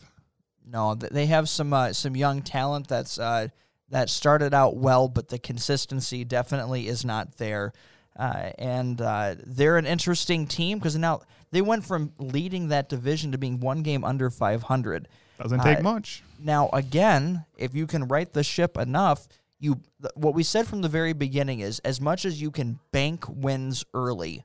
No, 0.67 0.95
they 0.95 1.27
have 1.27 1.49
some 1.49 1.73
uh, 1.73 1.93
some 1.93 2.17
young 2.17 2.43
talent 2.43 2.89
that's 2.89 3.19
uh, 3.19 3.49
that 3.91 4.09
started 4.09 4.55
out 4.55 4.77
well, 4.77 5.09
but 5.09 5.29
the 5.29 5.39
consistency 5.39 6.25
definitely 6.25 6.89
is 6.89 7.05
not 7.05 7.37
there. 7.37 7.73
Uh, 8.17 8.51
and 8.59 9.01
uh, 9.01 9.35
they're 9.45 9.77
an 9.77 9.87
interesting 9.87 10.47
team 10.47 10.79
because 10.79 10.97
now 10.97 11.21
they 11.51 11.61
went 11.61 11.85
from 11.85 12.13
leading 12.19 12.69
that 12.69 12.89
division 12.89 13.33
to 13.33 13.39
being 13.39 13.61
one 13.61 13.83
game 13.83 14.05
under 14.05 14.31
500. 14.31 15.09
Doesn't 15.39 15.61
take 15.61 15.79
uh, 15.79 15.83
much. 15.83 16.23
Now, 16.39 16.71
again, 16.73 17.45
if 17.57 17.75
you 17.75 17.87
can 17.87 18.07
right 18.07 18.33
the 18.33 18.45
ship 18.45 18.77
enough, 18.77 19.27
you 19.59 19.81
what 20.15 20.35
we 20.35 20.43
said 20.43 20.67
from 20.67 20.83
the 20.83 20.89
very 20.89 21.13
beginning 21.13 21.61
is 21.61 21.79
as 21.81 22.01
much 22.01 22.25
as 22.25 22.41
you 22.41 22.51
can 22.51 22.79
bank 22.93 23.25
wins 23.29 23.85
early, 23.95 24.45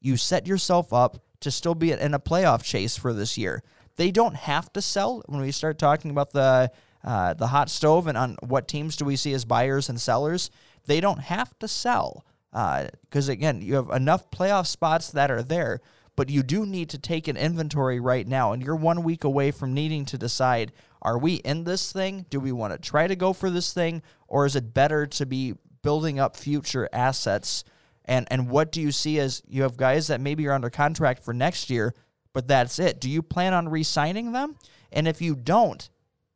you 0.00 0.16
set 0.16 0.46
yourself 0.46 0.92
up 0.92 1.22
to 1.40 1.50
still 1.50 1.74
be 1.74 1.92
in 1.92 2.14
a 2.14 2.20
playoff 2.20 2.62
chase 2.62 2.96
for 2.96 3.12
this 3.12 3.38
year. 3.38 3.62
They 3.96 4.10
don't 4.10 4.36
have 4.36 4.72
to 4.74 4.82
sell 4.82 5.22
when 5.26 5.40
we 5.40 5.50
start 5.50 5.78
talking 5.78 6.10
about 6.10 6.32
the 6.32 6.70
uh, 7.02 7.34
the 7.34 7.48
hot 7.48 7.70
stove 7.70 8.06
and 8.06 8.16
on 8.16 8.36
what 8.42 8.68
teams 8.68 8.96
do 8.96 9.04
we 9.04 9.16
see 9.16 9.32
as 9.32 9.44
buyers 9.44 9.88
and 9.88 10.00
sellers. 10.00 10.50
They 10.86 11.00
don't 11.00 11.20
have 11.20 11.58
to 11.60 11.68
sell 11.68 12.24
because 12.50 13.28
uh, 13.28 13.32
again, 13.32 13.62
you 13.62 13.76
have 13.76 13.90
enough 13.90 14.30
playoff 14.30 14.66
spots 14.66 15.10
that 15.12 15.30
are 15.30 15.42
there. 15.42 15.80
But 16.16 16.28
you 16.28 16.42
do 16.42 16.66
need 16.66 16.90
to 16.90 16.98
take 16.98 17.28
an 17.28 17.36
inventory 17.36 17.98
right 17.98 18.26
now, 18.26 18.52
and 18.52 18.62
you're 18.62 18.76
one 18.76 19.04
week 19.04 19.24
away 19.24 19.52
from 19.52 19.72
needing 19.72 20.04
to 20.06 20.18
decide 20.18 20.72
are 21.02 21.18
we 21.18 21.34
in 21.34 21.64
this 21.64 21.92
thing? 21.92 22.26
Do 22.30 22.40
we 22.40 22.52
want 22.52 22.72
to 22.72 22.78
try 22.78 23.06
to 23.06 23.16
go 23.16 23.32
for 23.32 23.50
this 23.50 23.72
thing? 23.72 24.02
Or 24.28 24.46
is 24.46 24.56
it 24.56 24.74
better 24.74 25.06
to 25.06 25.26
be 25.26 25.54
building 25.82 26.18
up 26.18 26.36
future 26.36 26.88
assets? 26.92 27.64
And, 28.04 28.26
and 28.30 28.50
what 28.50 28.72
do 28.72 28.80
you 28.80 28.92
see 28.92 29.18
as 29.18 29.42
you 29.48 29.62
have 29.62 29.76
guys 29.76 30.08
that 30.08 30.20
maybe 30.20 30.46
are 30.46 30.52
under 30.52 30.70
contract 30.70 31.22
for 31.22 31.32
next 31.32 31.70
year, 31.70 31.94
but 32.32 32.48
that's 32.48 32.78
it? 32.78 33.00
Do 33.00 33.08
you 33.08 33.22
plan 33.22 33.54
on 33.54 33.68
re 33.68 33.82
signing 33.82 34.32
them? 34.32 34.56
And 34.92 35.06
if 35.06 35.22
you 35.22 35.34
don't, 35.34 35.88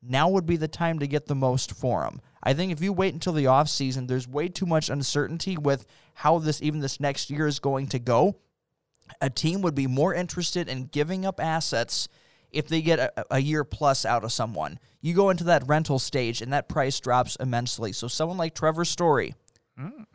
now 0.03 0.29
would 0.29 0.47
be 0.47 0.57
the 0.57 0.69
time 0.69 0.99
to 0.99 1.07
get 1.07 1.27
the 1.27 1.35
most 1.35 1.73
for 1.73 2.03
them. 2.03 2.21
I 2.43 2.53
think 2.53 2.73
if 2.73 2.83
you 2.83 2.93
wait 2.93 3.15
until 3.15 3.33
the 3.33 3.47
offseason, 3.47 4.07
there's 4.07 4.29
way 4.29 4.49
too 4.49 4.67
much 4.67 4.91
uncertainty 4.91 5.57
with 5.57 5.87
how 6.15 6.39
this 6.39 6.63
even 6.63 6.81
this 6.81 7.01
next 7.01 7.31
year 7.31 7.47
is 7.47 7.59
going 7.59 7.89
to 7.89 7.99
go. 7.99 8.37
A 9.21 9.31
team 9.31 9.63
would 9.63 9.75
be 9.75 9.87
more 9.87 10.15
interested 10.15 10.69
in 10.69 10.87
giving 10.87 11.25
up 11.25 11.41
assets 11.41 12.09
if 12.55 12.69
they 12.69 12.83
get 12.83 12.99
a, 12.99 13.25
a, 13.31 13.39
year 13.41 13.65
plus 13.65 14.05
out 14.05 14.25
of 14.25 14.33
someone. 14.33 14.79
You 15.01 15.15
go 15.15 15.31
into 15.31 15.45
that 15.45 15.67
rental 15.67 15.99
stage 15.99 16.41
and 16.41 16.53
that 16.53 16.69
price 16.69 17.01
drops 17.01 17.37
immensely. 17.37 17.93
So 17.93 18.09
someone 18.09 18.39
like 18.39 18.55
Trevor 18.55 18.85
Story, 18.85 19.35
mm. 19.79 20.07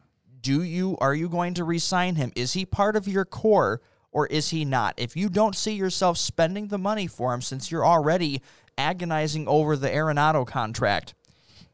do 0.42 0.64
you 0.64 0.98
are 1.00 1.14
you 1.14 1.30
going 1.30 1.54
to 1.56 1.64
re-sign 1.64 2.16
him? 2.16 2.32
Is 2.36 2.54
he 2.54 2.66
part 2.66 2.96
of 2.96 3.08
your 3.08 3.26
core 3.26 3.82
or 4.12 4.28
is 4.28 4.50
he 4.50 4.66
not? 4.66 4.96
If 4.98 5.16
you 5.16 5.30
don't 5.30 5.56
see 5.56 5.74
yourself 5.74 6.18
spending 6.18 6.68
the 6.68 6.78
money 6.78 7.08
for 7.08 7.34
him 7.34 7.42
since 7.42 7.72
you're 7.72 7.86
already 7.86 8.42
agonizing 8.78 9.48
over 9.48 9.76
the 9.76 9.90
Arenado 9.90 10.48
contract, 10.48 11.14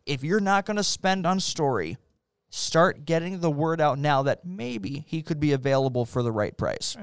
if 0.05 0.23
you're 0.23 0.39
not 0.39 0.65
going 0.65 0.77
to 0.77 0.83
spend 0.83 1.25
on 1.25 1.39
Story, 1.39 1.97
start 2.49 3.05
getting 3.05 3.39
the 3.39 3.51
word 3.51 3.81
out 3.81 3.97
now 3.99 4.23
that 4.23 4.45
maybe 4.45 5.05
he 5.07 5.21
could 5.21 5.39
be 5.39 5.51
available 5.53 6.05
for 6.05 6.23
the 6.23 6.31
right 6.31 6.57
price. 6.57 6.95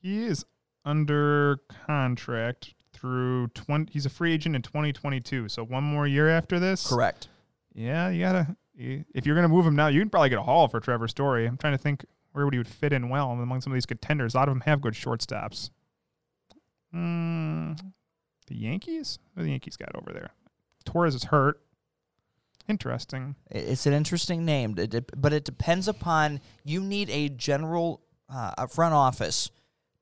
He 0.00 0.24
is 0.24 0.44
under 0.84 1.58
contract 1.86 2.74
through 2.92 3.48
20 3.48 3.92
he's 3.92 4.06
a 4.06 4.10
free 4.10 4.32
agent 4.32 4.54
in 4.56 4.62
2022 4.62 5.48
so 5.48 5.64
one 5.64 5.84
more 5.84 6.06
year 6.06 6.28
after 6.28 6.58
this? 6.58 6.88
Correct. 6.88 7.28
Yeah 7.74 8.08
you 8.08 8.22
gotta 8.22 8.56
if 8.76 9.26
you're 9.26 9.34
gonna 9.34 9.48
move 9.48 9.66
him 9.66 9.76
now 9.76 9.88
you 9.88 10.00
can 10.00 10.10
probably 10.10 10.28
get 10.28 10.38
a 10.38 10.42
haul 10.42 10.68
for 10.68 10.80
trevor 10.80 11.08
story. 11.08 11.46
I'm 11.46 11.56
trying 11.56 11.74
to 11.74 11.78
think 11.78 12.04
where 12.32 12.44
would 12.44 12.54
he 12.54 12.58
would 12.58 12.68
fit 12.68 12.92
in 12.92 13.08
well 13.08 13.30
among 13.32 13.60
some 13.60 13.72
of 13.72 13.76
these 13.76 13.86
contenders. 13.86 14.34
A 14.34 14.38
lot 14.38 14.48
of 14.48 14.54
them 14.54 14.62
have 14.62 14.80
good 14.80 14.94
shortstops. 14.94 15.70
Mm, 16.94 17.78
the 18.46 18.56
yankees? 18.56 19.18
What 19.34 19.44
the 19.44 19.50
yankees 19.50 19.76
got 19.76 19.94
over 19.94 20.12
there? 20.12 20.30
Torres 20.84 21.14
is 21.14 21.24
hurt. 21.24 21.60
Interesting. 22.68 23.36
It's 23.50 23.86
an 23.86 23.92
interesting 23.92 24.44
name. 24.44 24.74
But 24.74 25.32
it 25.32 25.44
depends 25.44 25.88
upon 25.88 26.40
you 26.64 26.80
need 26.80 27.10
a 27.10 27.28
general 27.28 28.02
uh, 28.32 28.66
front 28.66 28.94
office 28.94 29.50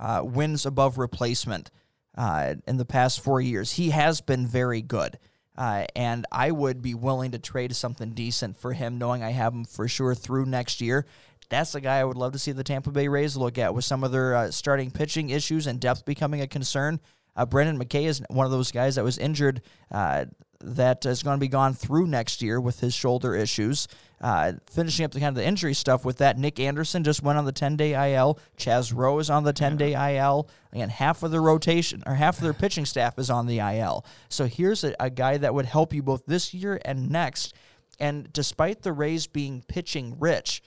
uh, 0.00 0.22
wins 0.24 0.64
above 0.64 0.96
replacement 0.96 1.70
uh, 2.16 2.54
in 2.66 2.76
the 2.76 2.84
past 2.84 3.20
four 3.20 3.40
years. 3.40 3.72
He 3.72 3.90
has 3.90 4.20
been 4.20 4.46
very 4.46 4.82
good. 4.82 5.18
Uh, 5.56 5.86
and 5.96 6.26
I 6.30 6.50
would 6.50 6.82
be 6.82 6.94
willing 6.94 7.30
to 7.30 7.38
trade 7.38 7.74
something 7.74 8.10
decent 8.10 8.58
for 8.58 8.74
him, 8.74 8.98
knowing 8.98 9.22
I 9.22 9.30
have 9.30 9.54
him 9.54 9.64
for 9.64 9.88
sure 9.88 10.14
through 10.14 10.46
next 10.46 10.80
year. 10.80 11.06
That's 11.48 11.72
the 11.72 11.80
guy 11.80 11.98
I 11.98 12.04
would 12.04 12.16
love 12.16 12.32
to 12.32 12.38
see 12.38 12.52
the 12.52 12.64
Tampa 12.64 12.90
Bay 12.90 13.08
Rays 13.08 13.36
look 13.36 13.56
at 13.56 13.74
with 13.74 13.84
some 13.84 14.04
of 14.04 14.12
their 14.12 14.34
uh, 14.34 14.50
starting 14.50 14.90
pitching 14.90 15.30
issues 15.30 15.66
and 15.66 15.80
depth 15.80 16.04
becoming 16.04 16.40
a 16.40 16.46
concern. 16.46 17.00
Uh, 17.36 17.46
Brendan 17.46 17.78
McKay 17.78 18.04
is 18.04 18.22
one 18.28 18.46
of 18.46 18.52
those 18.52 18.72
guys 18.72 18.96
that 18.96 19.04
was 19.04 19.18
injured 19.18 19.62
uh, 19.90 20.26
that 20.60 21.06
is 21.06 21.22
going 21.22 21.36
to 21.36 21.40
be 21.40 21.48
gone 21.48 21.74
through 21.74 22.06
next 22.06 22.42
year 22.42 22.60
with 22.60 22.80
his 22.80 22.94
shoulder 22.94 23.34
issues. 23.34 23.88
Uh, 24.18 24.54
finishing 24.70 25.04
up 25.04 25.12
the 25.12 25.20
kind 25.20 25.28
of 25.28 25.34
the 25.34 25.46
injury 25.46 25.74
stuff 25.74 26.04
with 26.04 26.18
that, 26.18 26.38
Nick 26.38 26.58
Anderson 26.58 27.04
just 27.04 27.22
went 27.22 27.38
on 27.38 27.44
the 27.44 27.52
10 27.52 27.76
day 27.76 28.14
IL. 28.14 28.38
Chaz 28.56 28.94
Roe 28.94 29.18
is 29.18 29.28
on 29.28 29.44
the 29.44 29.52
10 29.52 29.76
day 29.76 30.16
IL. 30.16 30.48
Again, 30.72 30.88
half 30.88 31.22
of 31.22 31.30
the 31.30 31.40
rotation 31.40 32.02
or 32.06 32.14
half 32.14 32.38
of 32.38 32.42
their 32.42 32.52
pitching 32.54 32.86
staff 32.86 33.18
is 33.18 33.28
on 33.28 33.46
the 33.46 33.58
IL. 33.58 34.06
So 34.28 34.46
here's 34.46 34.84
a, 34.84 34.94
a 34.98 35.10
guy 35.10 35.36
that 35.36 35.54
would 35.54 35.66
help 35.66 35.92
you 35.92 36.02
both 36.02 36.24
this 36.26 36.54
year 36.54 36.80
and 36.84 37.10
next. 37.10 37.54
And 37.98 38.32
despite 38.32 38.82
the 38.82 38.92
Rays 38.92 39.26
being 39.26 39.62
pitching 39.68 40.16
rich, 40.18 40.62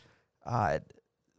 uh, 0.46 0.80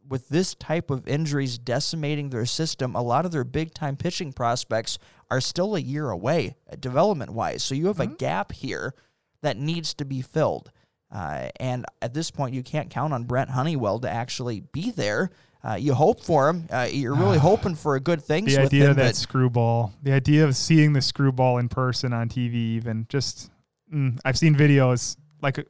with 0.07 0.29
this 0.29 0.55
type 0.55 0.89
of 0.89 1.07
injuries 1.07 1.57
decimating 1.57 2.29
their 2.29 2.45
system, 2.45 2.95
a 2.95 3.01
lot 3.01 3.25
of 3.25 3.31
their 3.31 3.43
big 3.43 3.73
time 3.73 3.95
pitching 3.95 4.33
prospects 4.33 4.99
are 5.29 5.41
still 5.41 5.75
a 5.75 5.79
year 5.79 6.09
away 6.09 6.55
uh, 6.71 6.75
development 6.75 7.31
wise. 7.31 7.63
So 7.63 7.75
you 7.75 7.87
have 7.87 7.97
mm-hmm. 7.97 8.13
a 8.13 8.17
gap 8.17 8.51
here 8.51 8.93
that 9.41 9.57
needs 9.57 9.93
to 9.95 10.05
be 10.05 10.21
filled. 10.21 10.71
Uh, 11.11 11.49
and 11.59 11.85
at 12.01 12.13
this 12.13 12.31
point, 12.31 12.53
you 12.53 12.63
can't 12.63 12.89
count 12.89 13.13
on 13.13 13.23
Brent 13.23 13.49
Honeywell 13.49 13.99
to 13.99 14.09
actually 14.09 14.61
be 14.71 14.91
there. 14.91 15.29
Uh, 15.63 15.75
you 15.75 15.93
hope 15.93 16.23
for 16.23 16.49
him. 16.49 16.67
Uh, 16.71 16.87
you're 16.91 17.13
really 17.13 17.37
hoping 17.37 17.75
for 17.75 17.95
a 17.95 17.99
good 17.99 18.23
thing. 18.23 18.45
The 18.45 18.57
idea 18.57 18.85
him, 18.85 18.91
of 18.91 18.95
that 18.97 19.15
screwball, 19.15 19.93
the 20.01 20.11
idea 20.11 20.45
of 20.45 20.55
seeing 20.55 20.93
the 20.93 21.01
screwball 21.01 21.59
in 21.59 21.69
person 21.69 22.13
on 22.13 22.29
TV, 22.29 22.55
even 22.55 23.05
just, 23.09 23.51
mm, 23.93 24.19
I've 24.25 24.37
seen 24.37 24.55
videos 24.55 25.17
like 25.41 25.63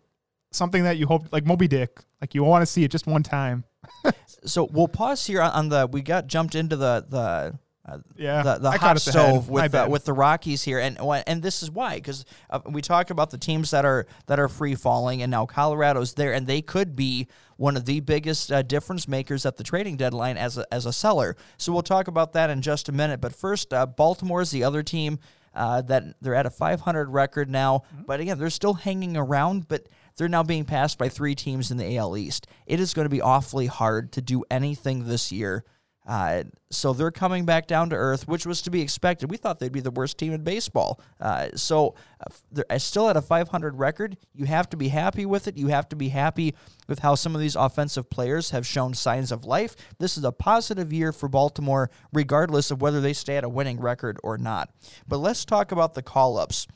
something 0.52 0.84
that 0.84 0.98
you 0.98 1.08
hope, 1.08 1.34
like 1.34 1.46
Moby 1.46 1.68
Dick, 1.68 2.00
like 2.22 2.34
you 2.34 2.44
want 2.44 2.62
to 2.62 2.66
see 2.66 2.86
it 2.86 2.92
just 2.92 3.06
one 3.06 3.24
time. 3.24 3.66
so 4.46 4.64
we'll 4.72 4.88
pause 4.88 5.26
here 5.26 5.42
on 5.42 5.70
the. 5.70 5.90
We 5.92 6.02
got 6.02 6.28
jumped 6.28 6.56
into 6.56 6.76
the 6.76 7.06
the 7.10 7.60
uh, 7.92 7.98
yeah, 8.16 8.42
the, 8.44 8.58
the 8.58 8.72
hot 8.72 9.00
stove 9.02 9.50
with 9.50 9.74
the, 9.74 9.88
with 9.88 10.06
the 10.06 10.14
Rockies 10.14 10.64
here, 10.64 10.80
and 10.80 10.98
and 11.28 11.42
this 11.42 11.62
is 11.62 11.70
why 11.70 11.96
because 11.96 12.26
uh, 12.50 12.60
we 12.70 12.82
talk 12.82 13.10
about 13.10 13.32
the 13.32 13.38
teams 13.38 13.72
that 13.72 13.86
are 13.86 14.06
that 14.28 14.40
are 14.40 14.48
free 14.48 14.76
falling, 14.76 15.22
and 15.22 15.30
now 15.30 15.46
Colorado's 15.46 16.14
there, 16.14 16.34
and 16.34 16.48
they 16.48 16.62
could 16.62 16.96
be 16.96 17.28
one 17.58 17.76
of 17.76 17.86
the 17.86 18.00
biggest 18.00 18.52
uh, 18.52 18.62
difference 18.62 19.08
makers 19.08 19.46
at 19.46 19.58
the 19.58 19.64
trading 19.64 19.98
deadline 19.98 20.38
as 20.38 20.58
a, 20.58 20.66
as 20.74 20.86
a 20.86 20.94
seller. 20.94 21.36
So 21.58 21.74
we'll 21.74 21.82
talk 21.82 22.08
about 22.08 22.34
that 22.34 22.50
in 22.50 22.62
just 22.62 22.88
a 22.88 22.92
minute. 22.92 23.20
But 23.20 23.36
first, 23.36 23.74
uh, 23.74 23.86
Baltimore 23.86 24.42
is 24.42 24.52
the 24.52 24.64
other 24.64 24.84
team 24.84 25.20
uh, 25.54 25.82
that 25.84 26.16
they're 26.22 26.36
at 26.36 26.46
a 26.46 26.50
500 26.50 27.10
record 27.10 27.50
now, 27.50 27.84
mm-hmm. 27.94 28.04
but 28.08 28.20
again, 28.20 28.40
they're 28.40 28.50
still 28.50 28.76
hanging 28.76 29.18
around, 29.18 29.68
but. 29.68 29.88
They're 30.18 30.28
now 30.28 30.44
being 30.44 30.66
passed 30.66 30.98
by 30.98 31.08
three 31.08 31.36
teams 31.36 31.72
in 31.72 31.78
the 31.78 31.98
AL 31.98 32.18
East. 32.18 32.46
It 32.68 32.82
is 32.82 32.94
going 32.94 33.06
to 33.06 33.10
be 33.10 33.22
awfully 33.22 33.68
hard 33.68 34.12
to 34.12 34.22
do 34.22 34.44
anything 34.52 35.08
this 35.08 35.32
year 35.32 35.64
uh, 36.12 36.44
so 36.70 36.92
they're 36.92 37.10
coming 37.10 37.46
back 37.46 37.68
down 37.68 37.90
to 37.90 37.96
earth, 37.96 38.28
which 38.28 38.46
was 38.46 38.62
to 38.64 38.70
be 38.70 38.82
expected. 38.82 39.32
We 39.32 39.38
thought 39.38 39.60
they'd 39.60 39.72
be 39.72 39.80
the 39.80 39.92
worst 39.92 40.18
team 40.18 40.34
in 40.34 40.44
baseball. 40.44 41.00
Uh, 41.22 41.48
so 41.56 41.96
uh, 42.20 42.26
they're 42.52 42.80
still 42.80 43.08
at 43.08 43.16
a 43.16 43.22
500 43.22 43.80
record. 43.80 44.18
You 44.36 44.44
have 44.44 44.70
to 44.72 44.78
be 44.78 44.90
happy 44.90 45.26
with 45.26 45.48
it. 45.48 45.56
You 45.56 45.68
have 45.68 45.88
to 45.88 45.96
be 45.96 46.10
happy 46.10 46.54
with 46.90 47.00
how 47.00 47.16
some 47.16 47.34
of 47.34 47.40
these 47.40 47.56
offensive 47.56 48.10
players 48.10 48.50
have 48.50 48.68
shown 48.68 48.94
signs 48.94 49.32
of 49.32 49.46
life. 49.46 49.78
This 50.00 50.18
is 50.18 50.26
a 50.26 50.34
positive 50.34 50.92
year 50.92 51.14
for 51.14 51.30
Baltimore, 51.30 51.90
regardless 52.12 52.72
of 52.72 52.82
whether 52.82 53.00
they 53.00 53.14
stay 53.14 53.38
at 53.38 53.46
a 53.46 53.50
winning 53.50 53.80
record 53.80 54.20
or 54.22 54.38
not. 54.38 54.70
But 55.08 55.20
let's 55.20 55.46
talk 55.46 55.72
about 55.72 55.94
the 55.94 56.02
call 56.02 56.38
ups 56.38 56.68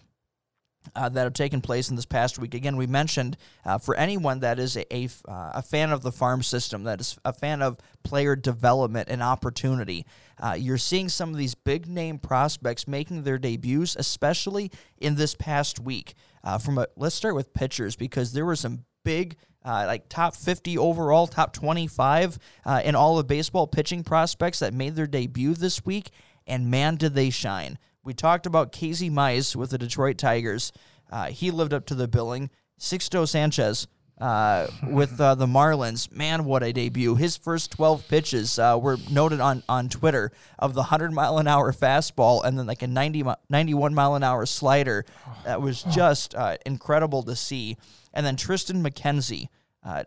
uh, 0.95 1.09
that 1.09 1.23
have 1.23 1.33
taken 1.33 1.61
place 1.61 1.89
in 1.89 1.95
this 1.95 2.05
past 2.05 2.39
week. 2.39 2.53
Again, 2.53 2.77
we 2.77 2.87
mentioned 2.87 3.37
uh, 3.65 3.77
for 3.77 3.95
anyone 3.95 4.39
that 4.39 4.59
is 4.59 4.75
a, 4.75 4.93
a, 4.93 5.05
uh, 5.27 5.51
a, 5.55 5.61
fan 5.61 5.91
of 5.91 6.01
the 6.01 6.11
farm 6.11 6.43
system, 6.43 6.83
that 6.83 6.99
is 6.99 7.17
a 7.25 7.33
fan 7.33 7.61
of 7.61 7.77
player 8.03 8.35
development 8.35 9.09
and 9.09 9.23
opportunity, 9.23 10.05
uh, 10.41 10.55
you're 10.57 10.77
seeing 10.77 11.09
some 11.09 11.29
of 11.29 11.37
these 11.37 11.55
big 11.55 11.87
name 11.87 12.17
prospects 12.17 12.87
making 12.87 13.23
their 13.23 13.37
debuts, 13.37 13.95
especially 13.95 14.71
in 14.97 15.15
this 15.15 15.35
past 15.35 15.79
week. 15.79 16.13
Uh, 16.43 16.57
from 16.57 16.77
a, 16.77 16.87
let's 16.95 17.15
start 17.15 17.35
with 17.35 17.53
pitchers 17.53 17.95
because 17.95 18.33
there 18.33 18.45
were 18.45 18.55
some 18.55 18.85
big. 19.03 19.35
Uh, 19.67 19.83
like 19.87 20.07
top 20.09 20.35
50 20.35 20.77
overall, 20.77 21.25
top 21.25 21.51
25 21.51 22.37
in 22.83 22.93
all 22.93 23.17
of 23.17 23.25
baseball 23.25 23.65
pitching 23.65 24.03
prospects 24.03 24.59
that 24.59 24.75
made 24.75 24.95
their 24.95 25.07
debut 25.07 25.55
this 25.55 25.83
week, 25.83 26.11
and 26.45 26.69
man, 26.69 26.97
did 26.97 27.15
they 27.15 27.31
shine. 27.31 27.79
We 28.05 28.13
talked 28.13 28.45
about 28.45 28.71
Casey 28.71 29.09
Mize 29.09 29.55
with 29.55 29.71
the 29.71 29.79
Detroit 29.79 30.19
Tigers. 30.19 30.71
Uh, 31.11 31.25
he 31.25 31.49
lived 31.49 31.73
up 31.73 31.87
to 31.87 31.95
the 31.95 32.07
billing. 32.07 32.51
Sixto 32.79 33.27
Sanchez 33.27 33.87
uh, 34.21 34.67
with 34.87 35.19
uh, 35.19 35.33
the 35.33 35.47
Marlins. 35.47 36.11
Man, 36.11 36.45
what 36.45 36.61
a 36.61 36.71
debut. 36.71 37.15
His 37.15 37.35
first 37.35 37.71
12 37.71 38.07
pitches 38.07 38.59
uh, 38.59 38.77
were 38.79 38.97
noted 39.09 39.39
on, 39.39 39.63
on 39.67 39.89
Twitter 39.89 40.31
of 40.59 40.75
the 40.75 40.81
100 40.81 41.13
mile 41.13 41.39
an 41.39 41.47
hour 41.47 41.73
fastball 41.73 42.45
and 42.45 42.59
then 42.59 42.67
like 42.67 42.83
a 42.83 42.87
90, 42.87 43.23
91 43.49 43.95
mile 43.95 44.13
an 44.13 44.23
hour 44.23 44.45
slider. 44.45 45.03
That 45.43 45.63
was 45.63 45.81
just 45.91 46.35
uh, 46.35 46.57
incredible 46.63 47.23
to 47.23 47.35
see. 47.35 47.75
And 48.13 48.23
then 48.23 48.35
Triston 48.35 48.87
McKenzie. 48.87 49.47
Uh, 49.83 50.03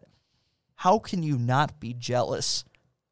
how 0.76 1.01
can 1.01 1.24
you 1.24 1.36
not 1.36 1.80
be 1.80 1.94
jealous 1.94 2.64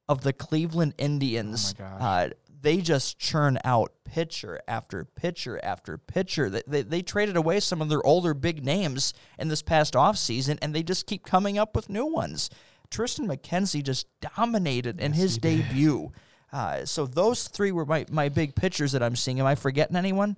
of 0.09 0.23
the 0.23 0.33
Cleveland 0.33 0.95
Indians? 0.97 1.75
Oh 1.81 2.31
they 2.67 2.79
just 2.79 3.17
churn 3.17 3.61
out 3.65 3.93
pitcher 4.05 4.61
after 4.67 5.05
pitcher 5.05 5.61
after 5.63 5.97
pitcher. 5.97 6.51
They, 6.51 6.63
they, 6.67 6.83
they, 6.83 7.01
traded 7.01 7.37
away 7.37 7.61
some 7.61 7.81
of 7.81 7.89
their 7.89 8.05
older 8.05 8.35
big 8.35 8.65
names 8.65 9.15
in 9.39 9.47
this 9.47 9.63
past 9.63 9.95
offseason, 9.95 10.59
and 10.61 10.75
they 10.75 10.83
just 10.83 11.07
keep 11.07 11.25
coming 11.25 11.59
up 11.59 11.77
with 11.77 11.89
new 11.89 12.05
ones. 12.05 12.51
Triston 12.91 13.29
McKenzie 13.29 13.85
just 13.85 14.09
dominated 14.21 15.01
in 15.01 15.13
yes, 15.13 15.23
his 15.23 15.39
debut. 15.39 16.11
Uh, 16.53 16.85
so 16.85 17.07
those 17.07 17.47
three 17.47 17.71
were 17.71 17.87
my, 17.87 18.05
my 18.11 18.29
big 18.29 18.57
pitchers 18.57 18.91
that 18.91 19.03
I'm 19.03 19.15
seeing. 19.15 19.39
Am 19.39 19.47
I 19.47 19.55
forgetting 19.55 19.95
anyone? 19.95 20.37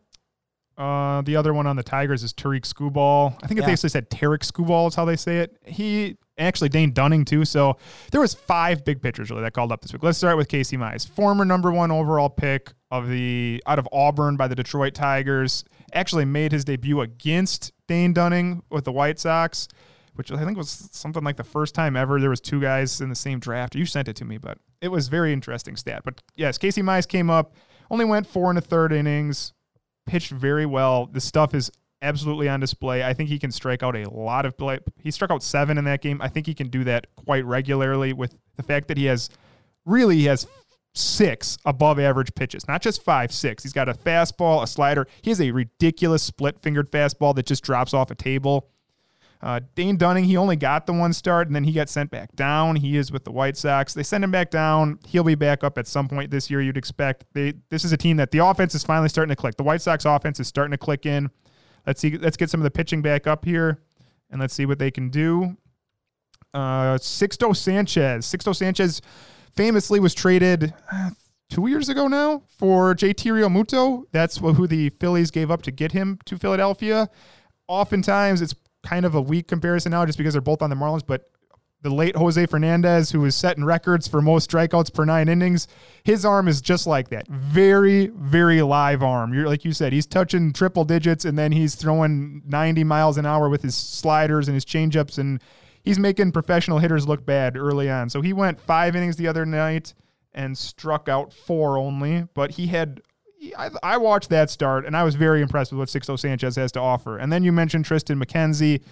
Uh, 0.76 1.22
the 1.22 1.34
other 1.34 1.54
one 1.54 1.66
on 1.66 1.76
the 1.76 1.82
Tigers 1.82 2.22
is 2.22 2.34
Tarik 2.34 2.64
Skubal. 2.64 3.38
I 3.42 3.46
think 3.46 3.58
yeah. 3.58 3.66
they 3.66 3.72
actually 3.72 3.88
said 3.88 4.10
Tarik 4.10 4.42
Skubal 4.42 4.88
is 4.88 4.94
how 4.94 5.06
they 5.06 5.16
say 5.16 5.38
it. 5.38 5.56
He 5.64 6.18
actually 6.38 6.68
Dane 6.68 6.92
Dunning 6.92 7.24
too. 7.24 7.44
So 7.44 7.76
there 8.12 8.20
was 8.20 8.34
five 8.34 8.84
big 8.84 9.02
pitchers 9.02 9.30
really 9.30 9.42
that 9.42 9.52
called 9.54 9.72
up 9.72 9.80
this 9.80 9.92
week. 9.92 10.02
Let's 10.02 10.18
start 10.18 10.36
with 10.36 10.48
Casey 10.48 10.76
Mize, 10.76 11.08
former 11.08 11.44
number 11.44 11.70
one 11.72 11.90
overall 11.90 12.30
pick 12.30 12.72
of 12.90 13.08
the 13.08 13.62
out 13.66 13.78
of 13.78 13.88
Auburn 13.92 14.36
by 14.36 14.48
the 14.48 14.54
Detroit 14.54 14.94
Tigers. 14.94 15.64
Actually 15.92 16.24
made 16.24 16.52
his 16.52 16.64
debut 16.64 17.00
against 17.00 17.72
Dane 17.86 18.12
Dunning 18.12 18.62
with 18.70 18.84
the 18.84 18.92
White 18.92 19.18
Sox, 19.18 19.68
which 20.14 20.30
I 20.30 20.44
think 20.44 20.56
was 20.56 20.88
something 20.92 21.24
like 21.24 21.36
the 21.36 21.44
first 21.44 21.74
time 21.74 21.96
ever 21.96 22.20
there 22.20 22.30
was 22.30 22.40
two 22.40 22.60
guys 22.60 23.00
in 23.00 23.08
the 23.08 23.14
same 23.14 23.38
draft. 23.38 23.74
You 23.74 23.86
sent 23.86 24.08
it 24.08 24.16
to 24.16 24.24
me, 24.24 24.38
but 24.38 24.58
it 24.80 24.88
was 24.88 25.08
very 25.08 25.32
interesting 25.32 25.76
stat. 25.76 26.02
But 26.04 26.20
yes, 26.36 26.58
Casey 26.58 26.82
Mize 26.82 27.08
came 27.08 27.30
up, 27.30 27.54
only 27.90 28.04
went 28.04 28.26
four 28.26 28.50
and 28.50 28.58
a 28.58 28.62
third 28.62 28.92
innings, 28.92 29.54
pitched 30.06 30.30
very 30.30 30.66
well. 30.66 31.06
The 31.06 31.20
stuff 31.20 31.54
is 31.54 31.70
absolutely 32.02 32.48
on 32.48 32.60
display. 32.60 33.02
I 33.02 33.12
think 33.12 33.28
he 33.28 33.38
can 33.38 33.50
strike 33.50 33.82
out 33.82 33.96
a 33.96 34.08
lot 34.08 34.46
of 34.46 34.56
play. 34.56 34.78
He 35.02 35.10
struck 35.10 35.30
out 35.30 35.42
seven 35.42 35.78
in 35.78 35.84
that 35.84 36.00
game. 36.00 36.20
I 36.22 36.28
think 36.28 36.46
he 36.46 36.54
can 36.54 36.68
do 36.68 36.84
that 36.84 37.06
quite 37.16 37.44
regularly 37.44 38.12
with 38.12 38.34
the 38.56 38.62
fact 38.62 38.88
that 38.88 38.96
he 38.96 39.06
has 39.06 39.30
really 39.84 40.16
he 40.16 40.24
has 40.26 40.46
six 40.94 41.58
above 41.64 41.98
average 41.98 42.34
pitches, 42.34 42.66
not 42.68 42.82
just 42.82 43.02
five, 43.02 43.32
six. 43.32 43.62
He's 43.62 43.72
got 43.72 43.88
a 43.88 43.94
fastball, 43.94 44.62
a 44.62 44.66
slider. 44.66 45.06
He 45.22 45.30
has 45.30 45.40
a 45.40 45.50
ridiculous 45.50 46.22
split 46.22 46.60
fingered 46.60 46.90
fastball 46.90 47.34
that 47.36 47.46
just 47.46 47.62
drops 47.62 47.94
off 47.94 48.10
a 48.10 48.14
table. 48.14 48.68
Uh, 49.40 49.60
Dane 49.76 49.96
Dunning, 49.96 50.24
he 50.24 50.36
only 50.36 50.56
got 50.56 50.86
the 50.86 50.92
one 50.92 51.12
start 51.12 51.46
and 51.46 51.54
then 51.54 51.62
he 51.62 51.72
got 51.72 51.88
sent 51.88 52.10
back 52.10 52.34
down. 52.34 52.74
He 52.74 52.96
is 52.96 53.12
with 53.12 53.22
the 53.22 53.30
White 53.30 53.56
Sox. 53.56 53.94
They 53.94 54.02
send 54.02 54.24
him 54.24 54.32
back 54.32 54.50
down. 54.50 54.98
He'll 55.06 55.22
be 55.22 55.36
back 55.36 55.62
up 55.62 55.78
at 55.78 55.86
some 55.86 56.08
point 56.08 56.32
this 56.32 56.50
year, 56.50 56.60
you'd 56.60 56.76
expect. 56.76 57.24
They, 57.34 57.54
this 57.68 57.84
is 57.84 57.92
a 57.92 57.96
team 57.96 58.16
that 58.16 58.32
the 58.32 58.38
offense 58.38 58.74
is 58.74 58.82
finally 58.82 59.08
starting 59.08 59.30
to 59.30 59.36
click. 59.36 59.56
The 59.56 59.62
White 59.62 59.80
Sox 59.80 60.04
offense 60.04 60.40
is 60.40 60.48
starting 60.48 60.72
to 60.72 60.78
click 60.78 61.06
in. 61.06 61.30
Let's 61.86 62.00
see. 62.00 62.16
Let's 62.16 62.36
get 62.36 62.50
some 62.50 62.60
of 62.60 62.64
the 62.64 62.70
pitching 62.70 63.02
back 63.02 63.26
up 63.26 63.44
here, 63.44 63.80
and 64.30 64.40
let's 64.40 64.54
see 64.54 64.66
what 64.66 64.78
they 64.78 64.90
can 64.90 65.10
do. 65.10 65.56
Uh, 66.54 66.98
Sixto 66.98 67.54
Sanchez. 67.56 68.26
Sixto 68.26 68.54
Sanchez 68.54 69.00
famously 69.54 70.00
was 70.00 70.14
traded 70.14 70.74
uh, 70.92 71.10
two 71.50 71.66
years 71.66 71.88
ago 71.88 72.08
now 72.08 72.42
for 72.48 72.94
JT 72.94 73.32
Realmuto. 73.32 74.04
That's 74.12 74.38
who 74.38 74.66
the 74.66 74.90
Phillies 74.90 75.30
gave 75.30 75.50
up 75.50 75.62
to 75.62 75.70
get 75.70 75.92
him 75.92 76.18
to 76.26 76.38
Philadelphia. 76.38 77.08
Oftentimes, 77.66 78.40
it's 78.40 78.54
kind 78.82 79.04
of 79.04 79.14
a 79.14 79.20
weak 79.20 79.48
comparison 79.48 79.90
now 79.90 80.04
just 80.06 80.18
because 80.18 80.34
they're 80.34 80.40
both 80.40 80.62
on 80.62 80.70
the 80.70 80.76
Marlins, 80.76 81.02
but 81.06 81.30
the 81.82 81.90
late 81.90 82.16
Jose 82.16 82.44
Fernandez, 82.46 83.12
who 83.12 83.24
is 83.24 83.36
setting 83.36 83.64
records 83.64 84.08
for 84.08 84.20
most 84.20 84.50
strikeouts 84.50 84.92
per 84.92 85.04
nine 85.04 85.28
innings, 85.28 85.68
his 86.02 86.24
arm 86.24 86.48
is 86.48 86.60
just 86.60 86.86
like 86.86 87.08
that. 87.10 87.28
Very, 87.28 88.08
very 88.08 88.62
live 88.62 89.02
arm. 89.02 89.32
You're 89.32 89.46
like 89.46 89.64
you 89.64 89.72
said, 89.72 89.92
he's 89.92 90.06
touching 90.06 90.52
triple 90.52 90.84
digits 90.84 91.24
and 91.24 91.38
then 91.38 91.52
he's 91.52 91.76
throwing 91.76 92.42
90 92.46 92.82
miles 92.84 93.16
an 93.16 93.26
hour 93.26 93.48
with 93.48 93.62
his 93.62 93.76
sliders 93.76 94.48
and 94.48 94.54
his 94.54 94.64
changeups, 94.64 95.18
and 95.18 95.40
he's 95.82 95.98
making 95.98 96.32
professional 96.32 96.78
hitters 96.78 97.06
look 97.06 97.24
bad 97.24 97.56
early 97.56 97.88
on. 97.88 98.10
So 98.10 98.22
he 98.22 98.32
went 98.32 98.60
five 98.60 98.96
innings 98.96 99.16
the 99.16 99.28
other 99.28 99.46
night 99.46 99.94
and 100.32 100.58
struck 100.58 101.08
out 101.08 101.32
four 101.32 101.78
only, 101.78 102.26
but 102.34 102.52
he 102.52 102.66
had. 102.66 103.02
I, 103.56 103.70
I 103.84 103.96
watched 103.98 104.30
that 104.30 104.50
start 104.50 104.84
and 104.84 104.96
I 104.96 105.04
was 105.04 105.14
very 105.14 105.42
impressed 105.42 105.70
with 105.70 105.78
what 105.78 105.88
Sixto 105.88 106.18
Sanchez 106.18 106.56
has 106.56 106.72
to 106.72 106.80
offer. 106.80 107.18
And 107.18 107.32
then 107.32 107.44
you 107.44 107.52
mentioned 107.52 107.84
Triston 107.84 108.20
McKenzie 108.20 108.82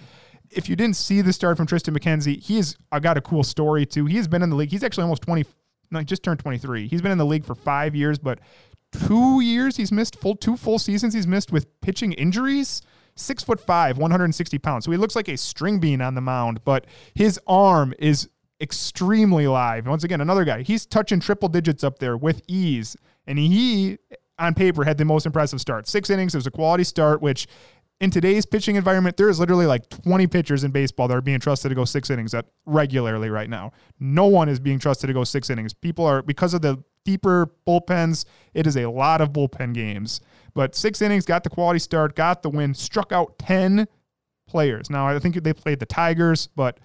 if 0.51 0.69
you 0.69 0.75
didn't 0.75 0.95
see 0.95 1.21
the 1.21 1.33
start 1.33 1.57
from 1.57 1.67
Triston 1.67 1.97
McKenzie, 1.97 2.41
he's 2.41 2.77
I 2.91 2.99
got 2.99 3.17
a 3.17 3.21
cool 3.21 3.43
story 3.43 3.85
too. 3.85 4.05
He 4.05 4.17
has 4.17 4.27
been 4.27 4.41
in 4.41 4.49
the 4.49 4.55
league. 4.55 4.71
He's 4.71 4.83
actually 4.83 5.03
almost 5.03 5.23
20, 5.23 5.45
no, 5.91 6.03
just 6.03 6.23
turned 6.23 6.39
23. 6.39 6.87
He's 6.87 7.01
been 7.01 7.11
in 7.11 7.17
the 7.17 7.25
league 7.25 7.45
for 7.45 7.55
five 7.55 7.95
years, 7.95 8.17
but 8.17 8.39
two 8.91 9.41
years 9.41 9.77
he's 9.77 9.91
missed 9.91 10.15
full 10.15 10.35
two 10.35 10.57
full 10.57 10.79
seasons 10.79 11.13
he's 11.13 11.27
missed 11.27 11.51
with 11.51 11.67
pitching 11.81 12.13
injuries. 12.13 12.81
Six 13.15 13.43
foot 13.43 13.59
five, 13.59 13.97
160 13.97 14.59
pounds. 14.59 14.85
So 14.85 14.91
he 14.91 14.97
looks 14.97 15.15
like 15.15 15.27
a 15.27 15.37
string 15.37 15.79
bean 15.79 16.01
on 16.01 16.13
the 16.13 16.21
mound, 16.21 16.63
but 16.63 16.85
his 17.15 17.39
arm 17.47 17.95
is 17.97 18.29
extremely 18.61 19.47
live. 19.47 19.87
Once 19.87 20.03
again, 20.03 20.21
another 20.21 20.45
guy. 20.45 20.61
He's 20.61 20.85
touching 20.85 21.19
triple 21.19 21.49
digits 21.49 21.83
up 21.83 21.99
there 21.99 22.17
with 22.17 22.41
ease. 22.47 22.95
And 23.25 23.37
he, 23.37 23.97
on 24.39 24.53
paper, 24.53 24.83
had 24.83 24.97
the 24.97 25.05
most 25.05 25.25
impressive 25.25 25.59
start. 25.61 25.87
Six 25.87 26.09
innings. 26.09 26.33
It 26.33 26.37
was 26.37 26.47
a 26.47 26.51
quality 26.51 26.83
start, 26.83 27.21
which 27.21 27.47
in 27.99 28.11
today's 28.11 28.45
pitching 28.45 28.75
environment, 28.75 29.17
there 29.17 29.29
is 29.29 29.39
literally 29.39 29.65
like 29.65 29.89
20 29.89 30.27
pitchers 30.27 30.63
in 30.63 30.71
baseball 30.71 31.07
that 31.07 31.17
are 31.17 31.21
being 31.21 31.39
trusted 31.39 31.69
to 31.69 31.75
go 31.75 31.85
six 31.85 32.09
innings 32.09 32.33
at 32.33 32.45
regularly 32.65 33.29
right 33.29 33.49
now. 33.49 33.71
No 33.99 34.25
one 34.25 34.49
is 34.49 34.59
being 34.59 34.79
trusted 34.79 35.07
to 35.07 35.13
go 35.13 35.23
six 35.23 35.49
innings. 35.49 35.73
People 35.73 36.05
are 36.05 36.21
because 36.21 36.53
of 36.53 36.61
the 36.61 36.83
deeper 37.05 37.51
bullpens. 37.67 38.25
It 38.53 38.67
is 38.67 38.77
a 38.77 38.89
lot 38.89 39.21
of 39.21 39.31
bullpen 39.31 39.73
games. 39.73 40.21
But 40.53 40.75
six 40.75 41.01
innings, 41.01 41.25
got 41.25 41.43
the 41.43 41.49
quality 41.49 41.79
start, 41.79 42.15
got 42.15 42.43
the 42.43 42.49
win, 42.49 42.73
struck 42.73 43.11
out 43.11 43.39
10 43.39 43.87
players. 44.47 44.89
Now 44.89 45.07
I 45.07 45.17
think 45.19 45.41
they 45.43 45.53
played 45.53 45.79
the 45.79 45.85
Tigers, 45.85 46.47
but 46.55 46.79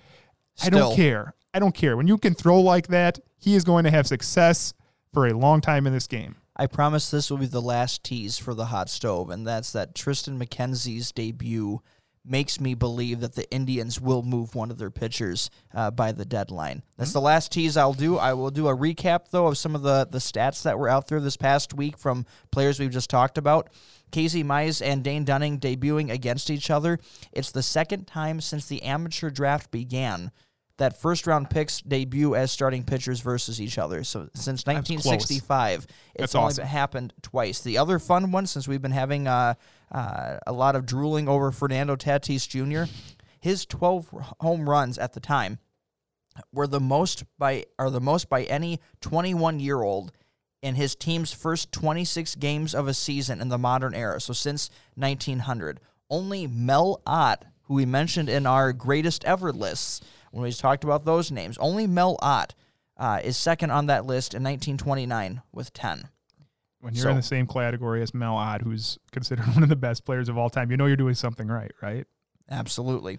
Still. 0.55 0.67
I 0.67 0.81
don't 0.81 0.97
care. 0.97 1.35
I 1.55 1.59
don't 1.59 1.75
care. 1.75 1.97
When 1.97 2.07
you 2.07 2.19
can 2.19 2.35
throw 2.35 2.61
like 2.61 2.89
that, 2.89 3.19
he 3.39 3.55
is 3.55 3.65
going 3.65 3.85
to 3.85 3.91
have 3.91 4.07
success 4.07 4.75
for 5.13 5.27
a 5.27 5.33
long 5.37 5.61
time 5.61 5.87
in 5.87 5.93
this 5.93 6.07
game. 6.07 6.37
I 6.63 6.69
promise 6.69 7.11
this 7.11 7.29
will 7.29 7.39
be 7.39 7.47
the 7.47 7.61
last 7.61 8.05
tease 8.05 8.39
for 8.39 8.55
the 8.55 8.67
hot 8.67 8.89
stove, 8.89 9.31
and 9.31 9.45
that's 9.45 9.73
that 9.73 9.97
Triston 9.97 10.41
McKenzie's 10.41 11.11
debut 11.11 11.83
makes 12.25 12.61
me 12.61 12.75
believe 12.75 13.19
that 13.19 13.35
the 13.35 13.51
Indians 13.51 14.01
will 14.01 14.23
move 14.23 14.55
one 14.55 14.71
of 14.71 14.79
their 14.79 14.89
pitchers 14.89 15.51
uh, 15.75 15.91
by 15.91 16.13
the 16.13 16.25
deadline. 16.25 16.85
That's 16.97 17.11
mm-hmm. 17.11 17.19
the 17.19 17.23
last 17.23 17.51
tease 17.51 17.77
I'll 17.77 17.95
do. 17.95 18.17
I 18.17 18.35
will 18.35 18.53
do 18.53 18.69
a 18.69 18.77
recap 18.77 19.31
though 19.33 19.49
of 19.49 19.59
some 19.59 19.75
of 19.75 19.83
the 19.83 20.07
the 20.09 20.19
stats 20.19 20.63
that 20.63 20.79
were 20.79 20.89
out 20.89 21.09
there 21.09 21.19
this 21.19 21.37
past 21.37 21.75
week 21.75 21.99
from 21.99 22.27
players 22.53 22.79
we've 22.79 22.93
just 22.93 23.11
talked 23.11 23.39
about. 23.39 23.69
Casey 24.13 24.45
Mize 24.45 24.81
and 24.81 25.03
Dane 25.03 25.25
Dunning 25.25 25.59
debuting 25.59 26.13
against 26.13 26.49
each 26.49 26.71
other. 26.71 27.01
It's 27.33 27.51
the 27.51 27.65
second 27.65 28.07
time 28.07 28.41
since 28.41 28.67
the 28.67 28.85
amateur 28.85 29.31
draft 29.31 29.73
began 29.73 30.31
that 30.83 30.97
first 30.97 31.28
round 31.28 31.49
picks 31.49 31.80
debut 31.80 32.35
as 32.35 32.51
starting 32.51 32.83
pitchers 32.83 33.20
versus 33.20 33.61
each 33.61 33.78
other. 33.78 34.03
So 34.03 34.28
since 34.35 34.66
1965, 34.66 35.87
it's 36.16 36.35
only 36.35 36.47
awesome. 36.49 36.66
happened 36.66 37.14
twice. 37.22 37.61
The 37.61 37.78
other 37.78 38.01
fun 38.01 38.33
one, 38.33 38.49
since 38.49 38.66
we've 38.66 38.83
been 38.83 38.91
having 38.91 39.28
uh, 39.28 39.55
uh, 39.93 40.39
a 40.45 40.53
lot 40.53 40.74
of 40.74 40.85
drooling 40.85 41.28
over 41.28 41.53
Fernando 41.53 41.95
Tatis 41.95 42.49
Jr., 42.49 42.93
his 43.39 43.64
12 43.64 44.09
home 44.41 44.68
runs 44.68 44.99
at 44.99 45.12
the 45.12 45.20
time 45.20 45.61
were 46.53 46.66
the 46.66 46.80
most 46.80 47.24
by 47.39 47.64
are 47.78 47.91
the 47.91 48.01
most 48.01 48.28
by 48.28 48.43
any 48.45 48.80
21 49.03 49.61
year 49.61 49.83
old 49.83 50.11
in 50.62 50.74
his 50.74 50.97
team's 50.97 51.33
first 51.33 51.70
26 51.70 52.35
games 52.37 52.74
of 52.74 52.89
a 52.89 52.95
season 52.95 53.41
in 53.41 53.51
the 53.51 53.59
modern 53.59 53.95
era. 53.95 54.20
So 54.20 54.33
since 54.33 54.68
1900, 54.97 55.78
only 56.11 56.49
Mel 56.49 57.01
Ott, 57.07 57.45
who 57.62 57.74
we 57.74 57.87
mentioned 57.87 58.28
in 58.28 58.47
our 58.47 58.72
greatest 58.72 59.24
ever 59.24 59.53
lists 59.53 60.01
when 60.33 60.43
we 60.43 60.53
talked 60.53 60.83
about 60.83 61.05
those 61.05 61.30
names. 61.30 61.57
Only 61.59 61.87
Mel 61.87 62.18
Ott 62.20 62.55
uh, 62.97 63.20
is 63.22 63.37
second 63.37 63.70
on 63.70 63.87
that 63.87 64.05
list 64.05 64.35
in 64.35 64.43
1929 64.43 65.43
with 65.53 65.72
10. 65.72 66.09
When 66.80 66.95
you're 66.95 67.05
so, 67.05 67.11
in 67.11 67.16
the 67.16 67.22
same 67.22 67.47
category 67.47 68.03
as 68.03 68.12
Mel 68.12 68.35
Ott, 68.35 68.62
who's 68.62 68.99
considered 69.12 69.47
one 69.55 69.62
of 69.62 69.68
the 69.68 69.76
best 69.76 70.05
players 70.05 70.28
of 70.28 70.37
all 70.37 70.51
time, 70.51 70.70
you 70.70 70.76
know 70.76 70.87
you're 70.87 70.97
doing 70.97 71.14
something 71.14 71.47
right, 71.47 71.70
right? 71.80 72.07
Absolutely. 72.51 73.18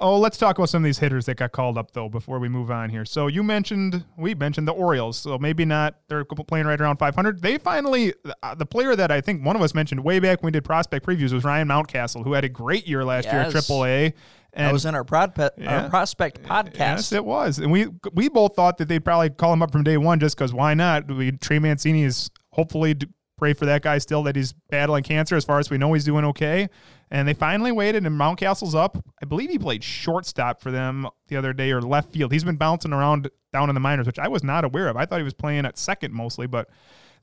Oh, 0.00 0.18
let's 0.18 0.36
talk 0.36 0.58
about 0.58 0.68
some 0.68 0.82
of 0.82 0.84
these 0.84 0.98
hitters 0.98 1.26
that 1.26 1.36
got 1.36 1.52
called 1.52 1.78
up 1.78 1.92
though 1.92 2.08
before 2.08 2.38
we 2.40 2.48
move 2.48 2.70
on 2.70 2.90
here. 2.90 3.04
So 3.04 3.28
you 3.28 3.42
mentioned 3.42 4.04
we 4.16 4.34
mentioned 4.34 4.66
the 4.66 4.72
Orioles, 4.72 5.16
so 5.16 5.38
maybe 5.38 5.64
not 5.64 5.96
they're 6.08 6.24
playing 6.24 6.66
right 6.66 6.80
around 6.80 6.96
500. 6.96 7.40
They 7.40 7.58
finally 7.58 8.12
uh, 8.42 8.54
the 8.56 8.66
player 8.66 8.96
that 8.96 9.12
I 9.12 9.20
think 9.20 9.44
one 9.44 9.54
of 9.54 9.62
us 9.62 9.74
mentioned 9.74 10.02
way 10.02 10.18
back 10.18 10.42
when 10.42 10.48
we 10.48 10.52
did 10.52 10.64
prospect 10.64 11.06
previews 11.06 11.32
was 11.32 11.44
Ryan 11.44 11.68
Mountcastle, 11.68 12.24
who 12.24 12.32
had 12.32 12.44
a 12.44 12.48
great 12.48 12.88
year 12.88 13.04
last 13.04 13.26
yes. 13.26 13.32
year 13.32 13.42
at 13.42 13.52
AAA. 13.52 14.12
And 14.54 14.66
that 14.66 14.72
was 14.72 14.84
in 14.84 14.94
our, 14.94 15.04
prod 15.04 15.34
pe- 15.34 15.48
yeah, 15.56 15.84
our 15.84 15.88
prospect 15.88 16.42
podcast. 16.42 16.78
Yes, 16.78 17.12
it 17.12 17.24
was, 17.24 17.58
and 17.58 17.72
we 17.72 17.86
we 18.12 18.28
both 18.28 18.54
thought 18.54 18.76
that 18.78 18.88
they'd 18.88 19.04
probably 19.04 19.30
call 19.30 19.52
him 19.52 19.62
up 19.62 19.72
from 19.72 19.82
day 19.82 19.96
one 19.96 20.20
just 20.20 20.36
because 20.36 20.52
why 20.52 20.74
not? 20.74 21.10
We, 21.10 21.32
Trey 21.32 21.58
Mancini 21.58 22.02
is 22.02 22.30
hopefully 22.52 22.96
pray 23.38 23.54
for 23.54 23.66
that 23.66 23.82
guy 23.82 23.98
still 23.98 24.22
that 24.22 24.36
he's 24.36 24.52
battling 24.70 25.02
cancer. 25.04 25.36
As 25.36 25.44
far 25.44 25.58
as 25.58 25.70
we 25.70 25.78
know, 25.78 25.92
he's 25.94 26.04
doing 26.04 26.24
okay. 26.26 26.68
And 27.10 27.26
they 27.26 27.34
finally 27.34 27.72
waited, 27.72 28.06
and 28.06 28.18
Mountcastle's 28.18 28.74
up. 28.74 28.96
I 29.22 29.26
believe 29.26 29.50
he 29.50 29.58
played 29.58 29.82
shortstop 29.82 30.60
for 30.60 30.70
them 30.70 31.08
the 31.28 31.36
other 31.36 31.52
day 31.52 31.72
or 31.72 31.80
left 31.82 32.12
field. 32.12 32.32
He's 32.32 32.44
been 32.44 32.56
bouncing 32.56 32.92
around 32.92 33.30
down 33.52 33.68
in 33.68 33.74
the 33.74 33.80
minors, 33.80 34.06
which 34.06 34.18
I 34.18 34.28
was 34.28 34.44
not 34.44 34.64
aware 34.64 34.88
of. 34.88 34.96
I 34.96 35.06
thought 35.06 35.18
he 35.18 35.24
was 35.24 35.34
playing 35.34 35.66
at 35.66 35.76
second 35.76 36.14
mostly, 36.14 36.46
but 36.46 36.68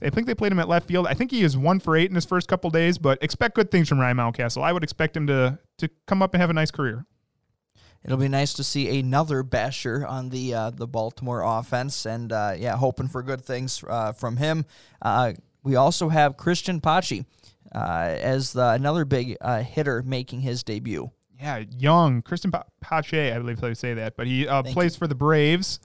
I 0.02 0.10
think 0.10 0.28
they 0.28 0.36
played 0.36 0.52
him 0.52 0.60
at 0.60 0.68
left 0.68 0.88
field. 0.88 1.08
I 1.08 1.14
think 1.14 1.32
he 1.32 1.44
is 1.44 1.58
one 1.58 1.80
for 1.80 1.96
eight 1.96 2.10
in 2.10 2.16
his 2.16 2.26
first 2.26 2.48
couple 2.48 2.70
days, 2.70 2.98
but 2.98 3.22
expect 3.22 3.56
good 3.56 3.72
things 3.72 3.88
from 3.88 4.00
Ryan 4.00 4.18
Mountcastle. 4.18 4.64
I 4.64 4.74
would 4.74 4.84
expect 4.84 5.16
him 5.16 5.28
to 5.28 5.60
to 5.78 5.90
come 6.08 6.22
up 6.22 6.34
and 6.34 6.42
have 6.42 6.50
a 6.50 6.54
nice 6.54 6.72
career 6.72 7.06
it'll 8.04 8.18
be 8.18 8.28
nice 8.28 8.54
to 8.54 8.64
see 8.64 9.00
another 9.00 9.44
basher 9.44 10.06
on 10.06 10.30
the 10.30 10.54
uh, 10.54 10.70
the 10.70 10.88
Baltimore 10.88 11.42
offense, 11.44 12.06
and 12.06 12.32
uh, 12.32 12.54
yeah, 12.58 12.76
hoping 12.78 13.08
for 13.08 13.22
good 13.24 13.42
things 13.42 13.84
uh, 13.88 14.12
from 14.12 14.38
him. 14.38 14.66
Uh, 15.02 15.34
we 15.64 15.76
also 15.76 16.10
have 16.10 16.38
Cristian 16.38 16.82
Pache 16.82 17.26
uh, 17.74 17.80
as 17.80 18.54
the, 18.54 18.70
another 18.70 19.06
big 19.06 19.38
uh, 19.42 19.62
hitter 19.62 20.02
making 20.04 20.42
his 20.42 20.64
debut. 20.64 21.12
Yeah, 21.40 21.64
young 21.78 22.22
Cristian 22.22 22.52
Pache, 22.82 23.32
I 23.32 23.38
believe 23.38 23.62
they 23.62 23.74
say 23.74 23.94
that, 23.94 24.18
but 24.18 24.28
he 24.28 24.46
plays 24.46 24.96
you. 24.96 25.00
for 25.00 25.08
the 25.08 25.16
Braves. 25.16 25.80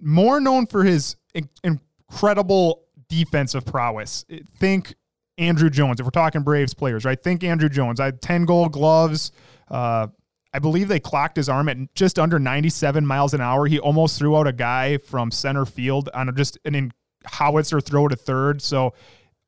More 0.00 0.40
known 0.40 0.66
for 0.66 0.84
his 0.84 1.16
in- 1.34 1.48
incredible 1.64 2.84
defensive 3.08 3.64
prowess. 3.64 4.24
Think 4.58 4.94
Andruw 5.38 5.70
Jones. 5.70 5.98
If 5.98 6.06
we're 6.06 6.10
talking 6.10 6.42
Braves 6.42 6.74
players, 6.74 7.04
right? 7.04 7.20
Think 7.20 7.42
Andruw 7.42 7.70
Jones. 7.70 8.00
I 8.00 8.06
had 8.06 8.22
ten 8.22 8.44
gold 8.44 8.72
gloves. 8.72 9.32
Uh, 9.68 10.08
I 10.54 10.58
believe 10.58 10.88
they 10.88 11.00
clocked 11.00 11.36
his 11.36 11.48
arm 11.48 11.68
at 11.68 11.94
just 11.94 12.18
under 12.18 12.38
97 12.38 13.06
miles 13.06 13.32
an 13.32 13.40
hour. 13.40 13.66
He 13.66 13.78
almost 13.78 14.18
threw 14.18 14.36
out 14.36 14.46
a 14.46 14.52
guy 14.52 14.98
from 14.98 15.30
center 15.30 15.64
field 15.64 16.10
on 16.12 16.34
just 16.36 16.58
an 16.64 16.74
in 16.74 16.92
howitzer 17.24 17.80
throw 17.80 18.08
to 18.08 18.16
third. 18.16 18.60
So 18.60 18.92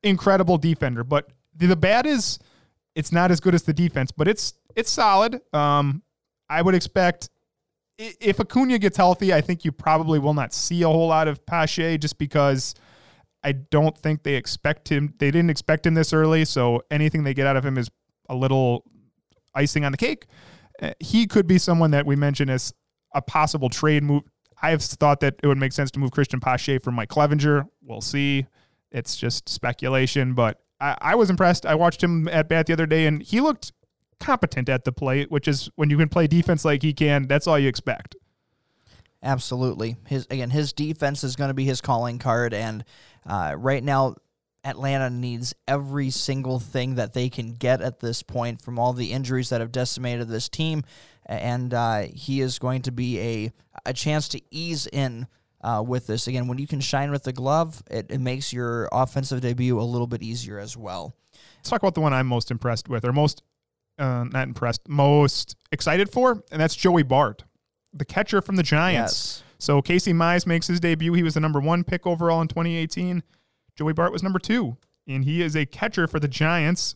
incredible 0.02 0.59
defender. 0.59 1.05
But 1.05 1.28
the 1.55 1.76
bat 1.76 2.07
is 2.07 2.38
it's 2.94 3.12
not 3.12 3.30
as 3.30 3.40
good 3.40 3.55
as 3.55 3.64
the 3.64 3.74
defense, 3.74 4.12
but 4.12 4.28
it's 4.28 4.55
it's 4.76 4.90
solid. 4.90 5.40
Um, 5.52 6.02
I 6.48 6.62
would 6.62 6.74
expect 6.74 7.28
if 7.98 8.40
Acuna 8.40 8.78
gets 8.78 8.96
healthy, 8.96 9.32
I 9.32 9.40
think 9.40 9.64
you 9.64 9.72
probably 9.72 10.18
will 10.18 10.34
not 10.34 10.52
see 10.52 10.82
a 10.82 10.88
whole 10.88 11.09
lot 11.09 11.28
of 11.28 11.44
Pache 11.46 11.98
just 11.98 12.18
because 12.18 12.74
I 13.42 13.52
don't 13.52 13.96
think 13.96 14.22
they 14.22 14.34
expect 14.34 14.90
him. 14.90 15.14
They 15.18 15.30
didn't 15.30 15.50
expect 15.50 15.86
him 15.86 15.94
this 15.94 16.12
early, 16.12 16.44
so 16.44 16.82
anything 16.90 17.24
they 17.24 17.34
get 17.34 17.46
out 17.46 17.57
of 17.57 17.64
him 17.64 17.78
is 17.78 17.90
a 18.28 18.34
little 18.34 18.84
icing 19.55 19.84
on 19.84 19.92
the 19.92 19.98
cake. 19.98 20.26
Uh, 20.83 20.93
he 21.01 21.27
could 21.27 21.47
be 21.47 21.59
someone 21.59 21.91
that 21.93 22.07
we 22.07 22.16
mentioned 22.16 22.51
as 22.51 22.72
a 23.14 23.22
possible 23.22 23.68
trade 23.68 24.03
move. 24.03 24.22
I 24.62 24.70
have 24.70 24.83
thought 24.83 25.20
that 25.20 25.37
it 25.43 25.47
would 25.47 25.59
make 25.59 25.72
sense 25.72 25.91
to 25.93 25.99
move 25.99 26.11
Cristian 26.11 26.41
Pache 26.41 26.79
from 26.79 26.95
Mike 26.95 27.11
Clevinger. 27.11 27.66
We'll 27.83 28.01
see. 28.01 28.47
It's 28.91 29.16
just 29.16 29.49
speculation, 29.49 30.35
but 30.35 30.61
I, 30.81 30.97
I 31.01 31.14
was 31.16 31.31
impressed. 31.31 31.66
I 31.66 31.75
watched 31.75 32.03
him 32.03 32.29
at 32.29 32.49
bat 32.49 32.66
the 32.66 32.72
other 32.72 32.87
day, 32.87 33.07
and 33.07 33.22
he 33.22 33.41
looked 33.41 33.72
competent 34.20 34.68
at 34.68 34.85
the 34.85 34.93
plate, 34.93 35.31
which 35.31 35.49
is 35.49 35.68
when 35.77 35.91
you 35.91 35.99
can 35.99 36.09
play 36.09 36.27
defense 36.27 36.64
like 36.64 36.83
he 36.83 36.93
can, 36.93 37.27
that's 37.27 37.47
all 37.47 37.59
you 37.59 37.68
expect. 37.68 38.16
Absolutely. 39.22 39.97
His 40.07 40.27
again, 40.31 40.51
his 40.51 40.72
defense 40.72 41.25
is 41.25 41.35
going 41.35 41.49
to 41.49 41.55
be 41.55 41.64
his 41.64 41.81
calling 41.81 42.18
card, 42.18 42.53
and 42.53 42.85
uh, 43.27 43.55
right 43.57 43.83
now, 43.83 44.16
Atlanta 44.64 45.10
needs 45.10 45.54
every 45.68 46.10
single 46.10 46.58
thing 46.58 46.94
that 46.94 47.12
they 47.12 47.28
can 47.28 47.54
get 47.54 47.80
at 47.80 48.00
this 48.00 48.22
point 48.22 48.62
from 48.62 48.78
all 48.78 48.92
the 48.92 49.12
injuries 49.12 49.50
that 49.50 49.60
have 49.60 49.72
decimated 49.72 50.28
this 50.28 50.48
team, 50.48 50.82
and 51.26 51.74
uh, 51.74 52.02
he 52.12 52.40
is 52.40 52.58
going 52.58 52.82
to 52.82 52.92
be 52.92 53.20
a 53.20 53.52
a 53.86 53.92
chance 53.92 54.28
to 54.28 54.40
ease 54.50 54.86
in. 54.86 55.26
Uh, 55.60 55.82
with 55.82 56.06
this 56.06 56.26
again, 56.26 56.46
when 56.46 56.58
you 56.58 56.66
can 56.66 56.78
shine 56.78 57.10
with 57.10 57.22
the 57.22 57.32
glove, 57.32 57.82
it, 57.90 58.10
it 58.10 58.20
makes 58.20 58.52
your 58.52 58.86
offensive 58.92 59.40
debut 59.40 59.80
a 59.80 59.82
little 59.82 60.06
bit 60.06 60.22
easier 60.22 60.58
as 60.58 60.76
well. 60.76 61.16
Let's 61.56 61.70
talk 61.70 61.80
about 61.80 61.94
the 61.94 62.02
one 62.02 62.12
I'm 62.12 62.26
most 62.26 62.50
impressed 62.50 62.90
with, 62.90 63.02
or 63.02 63.14
most 63.14 63.42
uh, 63.98 64.24
not 64.24 64.46
impressed, 64.46 64.86
most 64.86 65.56
excited 65.72 66.10
for, 66.10 66.42
and 66.52 66.60
that's 66.60 66.74
Joey 66.74 67.02
Bart, 67.02 67.44
the 67.94 68.04
catcher 68.04 68.42
from 68.42 68.56
the 68.56 68.62
Giants. 68.62 69.38
Yes. 69.38 69.42
So 69.58 69.80
Casey 69.80 70.12
Mize 70.12 70.46
makes 70.46 70.66
his 70.66 70.80
debut. 70.80 71.14
He 71.14 71.22
was 71.22 71.32
the 71.32 71.40
number 71.40 71.60
one 71.60 71.84
pick 71.84 72.06
overall 72.06 72.42
in 72.42 72.48
2018. 72.48 73.22
Joey 73.77 73.93
Bart 73.93 74.12
was 74.12 74.22
number 74.22 74.39
two, 74.39 74.77
and 75.07 75.25
he 75.25 75.43
is 75.43 75.57
a 75.57 75.66
catcher 75.66 76.07
for 76.07 76.20
the 76.20 76.29
Giants. 76.29 76.95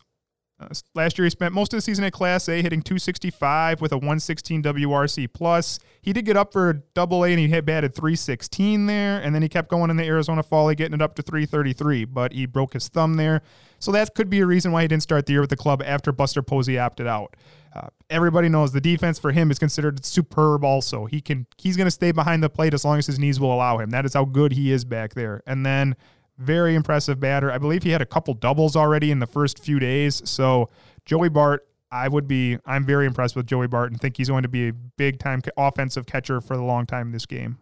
Uh, 0.60 0.68
last 0.94 1.16
year, 1.16 1.24
he 1.24 1.30
spent 1.30 1.54
most 1.54 1.72
of 1.72 1.76
the 1.76 1.80
season 1.80 2.04
at 2.04 2.12
Class 2.12 2.48
A, 2.48 2.60
hitting 2.62 2.82
265 2.82 3.80
with 3.80 3.92
a 3.92 3.96
116 3.96 4.62
WRC 4.64 5.32
plus. 5.32 5.78
He 6.02 6.12
did 6.12 6.24
get 6.24 6.36
up 6.36 6.52
for 6.52 6.82
Double 6.94 7.24
A, 7.24 7.28
and 7.28 7.38
he 7.38 7.46
hit 7.46 7.64
batted 7.64 7.94
316 7.94 8.86
there, 8.86 9.20
and 9.20 9.34
then 9.34 9.42
he 9.42 9.48
kept 9.48 9.68
going 9.68 9.88
in 9.90 9.96
the 9.96 10.04
Arizona 10.04 10.42
Fall, 10.42 10.66
League, 10.66 10.78
getting 10.78 10.94
it 10.94 11.02
up 11.02 11.14
to 11.14 11.22
333. 11.22 12.06
But 12.06 12.32
he 12.32 12.46
broke 12.46 12.72
his 12.72 12.88
thumb 12.88 13.14
there, 13.14 13.42
so 13.78 13.92
that 13.92 14.14
could 14.16 14.28
be 14.28 14.40
a 14.40 14.46
reason 14.46 14.72
why 14.72 14.82
he 14.82 14.88
didn't 14.88 15.04
start 15.04 15.26
the 15.26 15.32
year 15.32 15.40
with 15.40 15.50
the 15.50 15.56
club 15.56 15.80
after 15.84 16.10
Buster 16.10 16.42
Posey 16.42 16.76
opted 16.76 17.06
out. 17.06 17.36
Uh, 17.72 17.88
everybody 18.10 18.48
knows 18.48 18.72
the 18.72 18.80
defense 18.80 19.18
for 19.18 19.30
him 19.30 19.52
is 19.52 19.58
considered 19.58 20.04
superb. 20.04 20.64
Also, 20.64 21.04
he 21.04 21.20
can 21.20 21.46
he's 21.56 21.76
going 21.76 21.86
to 21.86 21.92
stay 21.92 22.10
behind 22.10 22.42
the 22.42 22.50
plate 22.50 22.74
as 22.74 22.84
long 22.84 22.98
as 22.98 23.06
his 23.06 23.18
knees 23.18 23.38
will 23.38 23.54
allow 23.54 23.78
him. 23.78 23.90
That 23.90 24.04
is 24.04 24.14
how 24.14 24.24
good 24.24 24.52
he 24.52 24.72
is 24.72 24.84
back 24.84 25.14
there. 25.14 25.42
And 25.46 25.64
then 25.64 25.94
very 26.38 26.74
impressive 26.74 27.18
batter. 27.20 27.50
I 27.50 27.58
believe 27.58 27.82
he 27.82 27.90
had 27.90 28.00
a 28.00 28.06
couple 28.06 28.32
doubles 28.34 28.76
already 28.76 29.10
in 29.10 29.18
the 29.18 29.26
first 29.26 29.58
few 29.58 29.78
days. 29.78 30.22
So 30.24 30.70
Joey 31.04 31.28
Bart, 31.28 31.66
I 31.90 32.08
would 32.08 32.28
be, 32.28 32.58
I'm 32.64 32.84
very 32.84 33.06
impressed 33.06 33.34
with 33.34 33.46
Joey 33.46 33.66
Bart 33.66 33.90
and 33.90 34.00
think 34.00 34.16
he's 34.16 34.28
going 34.28 34.44
to 34.44 34.48
be 34.48 34.68
a 34.68 34.72
big 34.72 35.18
time 35.18 35.42
offensive 35.56 36.06
catcher 36.06 36.40
for 36.40 36.56
the 36.56 36.62
long 36.62 36.86
time 36.86 37.12
this 37.12 37.26
game. 37.26 37.58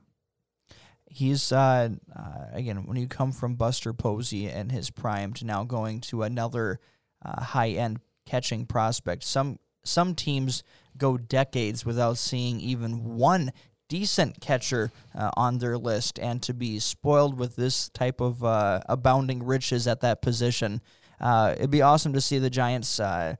He's 1.08 1.50
uh, 1.50 1.90
uh, 2.14 2.44
again 2.52 2.84
when 2.86 2.98
you 2.98 3.06
come 3.08 3.32
from 3.32 3.54
Buster 3.54 3.94
Posey 3.94 4.48
and 4.48 4.70
his 4.70 4.90
prime 4.90 5.32
to 5.34 5.46
now 5.46 5.64
going 5.64 6.02
to 6.02 6.22
another 6.22 6.78
uh, 7.24 7.40
high 7.42 7.70
end 7.70 8.00
catching 8.26 8.66
prospect. 8.66 9.24
Some 9.24 9.58
some 9.82 10.14
teams 10.14 10.62
go 10.98 11.16
decades 11.16 11.86
without 11.86 12.18
seeing 12.18 12.60
even 12.60 13.16
one 13.16 13.52
decent 13.88 14.40
catcher 14.40 14.90
uh, 15.14 15.30
on 15.36 15.58
their 15.58 15.78
list, 15.78 16.18
and 16.18 16.42
to 16.42 16.54
be 16.54 16.78
spoiled 16.78 17.38
with 17.38 17.56
this 17.56 17.88
type 17.90 18.20
of 18.20 18.42
uh, 18.44 18.80
abounding 18.88 19.44
riches 19.44 19.86
at 19.86 20.00
that 20.00 20.22
position, 20.22 20.80
uh, 21.20 21.54
it'd 21.56 21.70
be 21.70 21.82
awesome 21.82 22.12
to 22.12 22.20
see 22.20 22.38
the 22.38 22.50
Giants. 22.50 23.00
Uh, 23.00 23.36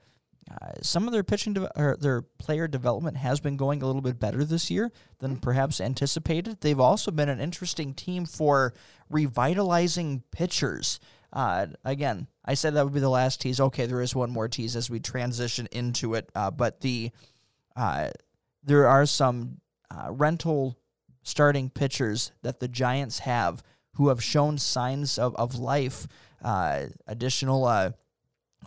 uh, 0.49 0.69
some 0.81 1.07
of 1.07 1.13
their 1.13 1.25
pitching 1.25 1.55
de- 1.55 1.81
or 1.81 1.97
their 1.99 2.23
player 2.23 2.69
development 2.69 3.17
has 3.17 3.41
been 3.41 3.57
going 3.57 3.83
a 3.83 3.87
little 3.87 4.01
bit 4.01 4.21
better 4.21 4.45
this 4.45 4.71
year 4.71 4.93
than 5.19 5.37
perhaps 5.39 5.81
anticipated. 5.81 6.61
They've 6.61 6.79
also 6.79 7.11
been 7.11 7.29
an 7.29 7.41
interesting 7.41 7.95
team 7.95 8.27
for 8.27 8.73
revitalizing 9.11 10.23
pitchers. 10.31 11.01
Uh, 11.33 11.67
again, 11.85 12.29
I 12.45 12.55
said 12.55 12.75
that 12.75 12.85
would 12.85 12.95
be 12.95 13.01
the 13.01 13.09
last 13.09 13.41
tease. 13.41 13.59
Okay, 13.59 13.87
there 13.87 14.01
is 14.01 14.15
one 14.15 14.31
more 14.31 14.49
tease 14.49 14.77
as 14.77 14.89
we 14.89 15.01
transition 15.01 15.67
into 15.73 16.15
it, 16.15 16.31
but 16.33 16.81
the 16.81 17.11
there 18.63 18.89
are 18.89 19.07
some 19.07 19.61
uh, 19.91 20.11
rental 20.11 20.79
starting 21.23 21.71
pitchers 21.71 22.33
that 22.43 22.61
the 22.61 22.69
Giants 22.69 23.21
have 23.21 23.63
who 23.97 24.09
have 24.09 24.23
shown 24.23 24.59
signs 24.59 25.19
of, 25.19 25.35
of 25.37 25.59
life, 25.59 26.07
uh, 26.45 26.85
additional, 27.07 27.65
uh, 27.65 27.93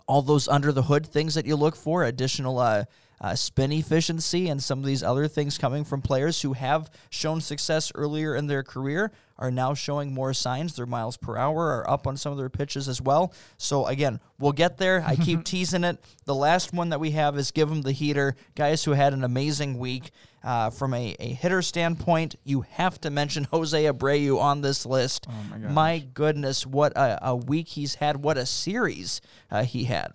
all 0.06 0.22
those 0.22 0.48
under 0.48 0.72
the 0.72 0.82
hood 0.82 1.06
things 1.06 1.34
that 1.34 1.46
you 1.46 1.56
look 1.56 1.76
for, 1.76 2.04
additional 2.04 2.58
uh, 2.58 2.84
uh, 3.20 3.34
spin 3.34 3.70
efficiency, 3.70 4.48
and 4.48 4.62
some 4.62 4.78
of 4.78 4.84
these 4.84 5.02
other 5.02 5.28
things 5.28 5.58
coming 5.58 5.84
from 5.84 6.02
players 6.02 6.42
who 6.42 6.54
have 6.54 6.90
shown 7.10 7.40
success 7.40 7.92
earlier 7.94 8.34
in 8.34 8.46
their 8.46 8.62
career 8.62 9.12
are 9.38 9.50
now 9.50 9.72
showing 9.72 10.12
more 10.12 10.34
signs. 10.34 10.74
Their 10.74 10.86
miles 10.86 11.16
per 11.16 11.36
hour 11.36 11.76
are 11.76 11.88
up 11.88 12.06
on 12.06 12.16
some 12.16 12.32
of 12.32 12.38
their 12.38 12.48
pitches 12.48 12.88
as 12.88 13.00
well. 13.00 13.32
So, 13.56 13.86
again, 13.86 14.20
we'll 14.38 14.52
get 14.52 14.78
there. 14.78 15.04
I 15.06 15.16
keep 15.16 15.44
teasing 15.44 15.84
it. 15.84 16.02
The 16.24 16.34
last 16.34 16.72
one 16.72 16.88
that 16.90 17.00
we 17.00 17.12
have 17.12 17.38
is 17.38 17.50
Give 17.50 17.68
Them 17.68 17.82
the 17.82 17.92
Heater. 17.92 18.36
Guys 18.54 18.84
who 18.84 18.92
had 18.92 19.12
an 19.12 19.22
amazing 19.22 19.78
week. 19.78 20.10
Uh, 20.42 20.70
from 20.70 20.94
a, 20.94 21.14
a 21.20 21.34
hitter 21.34 21.60
standpoint, 21.60 22.34
you 22.44 22.62
have 22.62 22.98
to 23.00 23.10
mention 23.10 23.44
Jose 23.52 23.84
Abreu 23.84 24.40
on 24.40 24.62
this 24.62 24.86
list. 24.86 25.26
Oh 25.28 25.34
my, 25.50 25.68
my, 25.68 25.98
goodness, 25.98 26.66
what 26.66 26.92
a, 26.96 27.28
a, 27.28 27.36
week 27.36 27.68
he's 27.68 27.96
had. 27.96 28.22
What 28.22 28.38
a 28.38 28.46
series 28.46 29.20
uh, 29.50 29.64
he 29.64 29.84
had. 29.84 30.14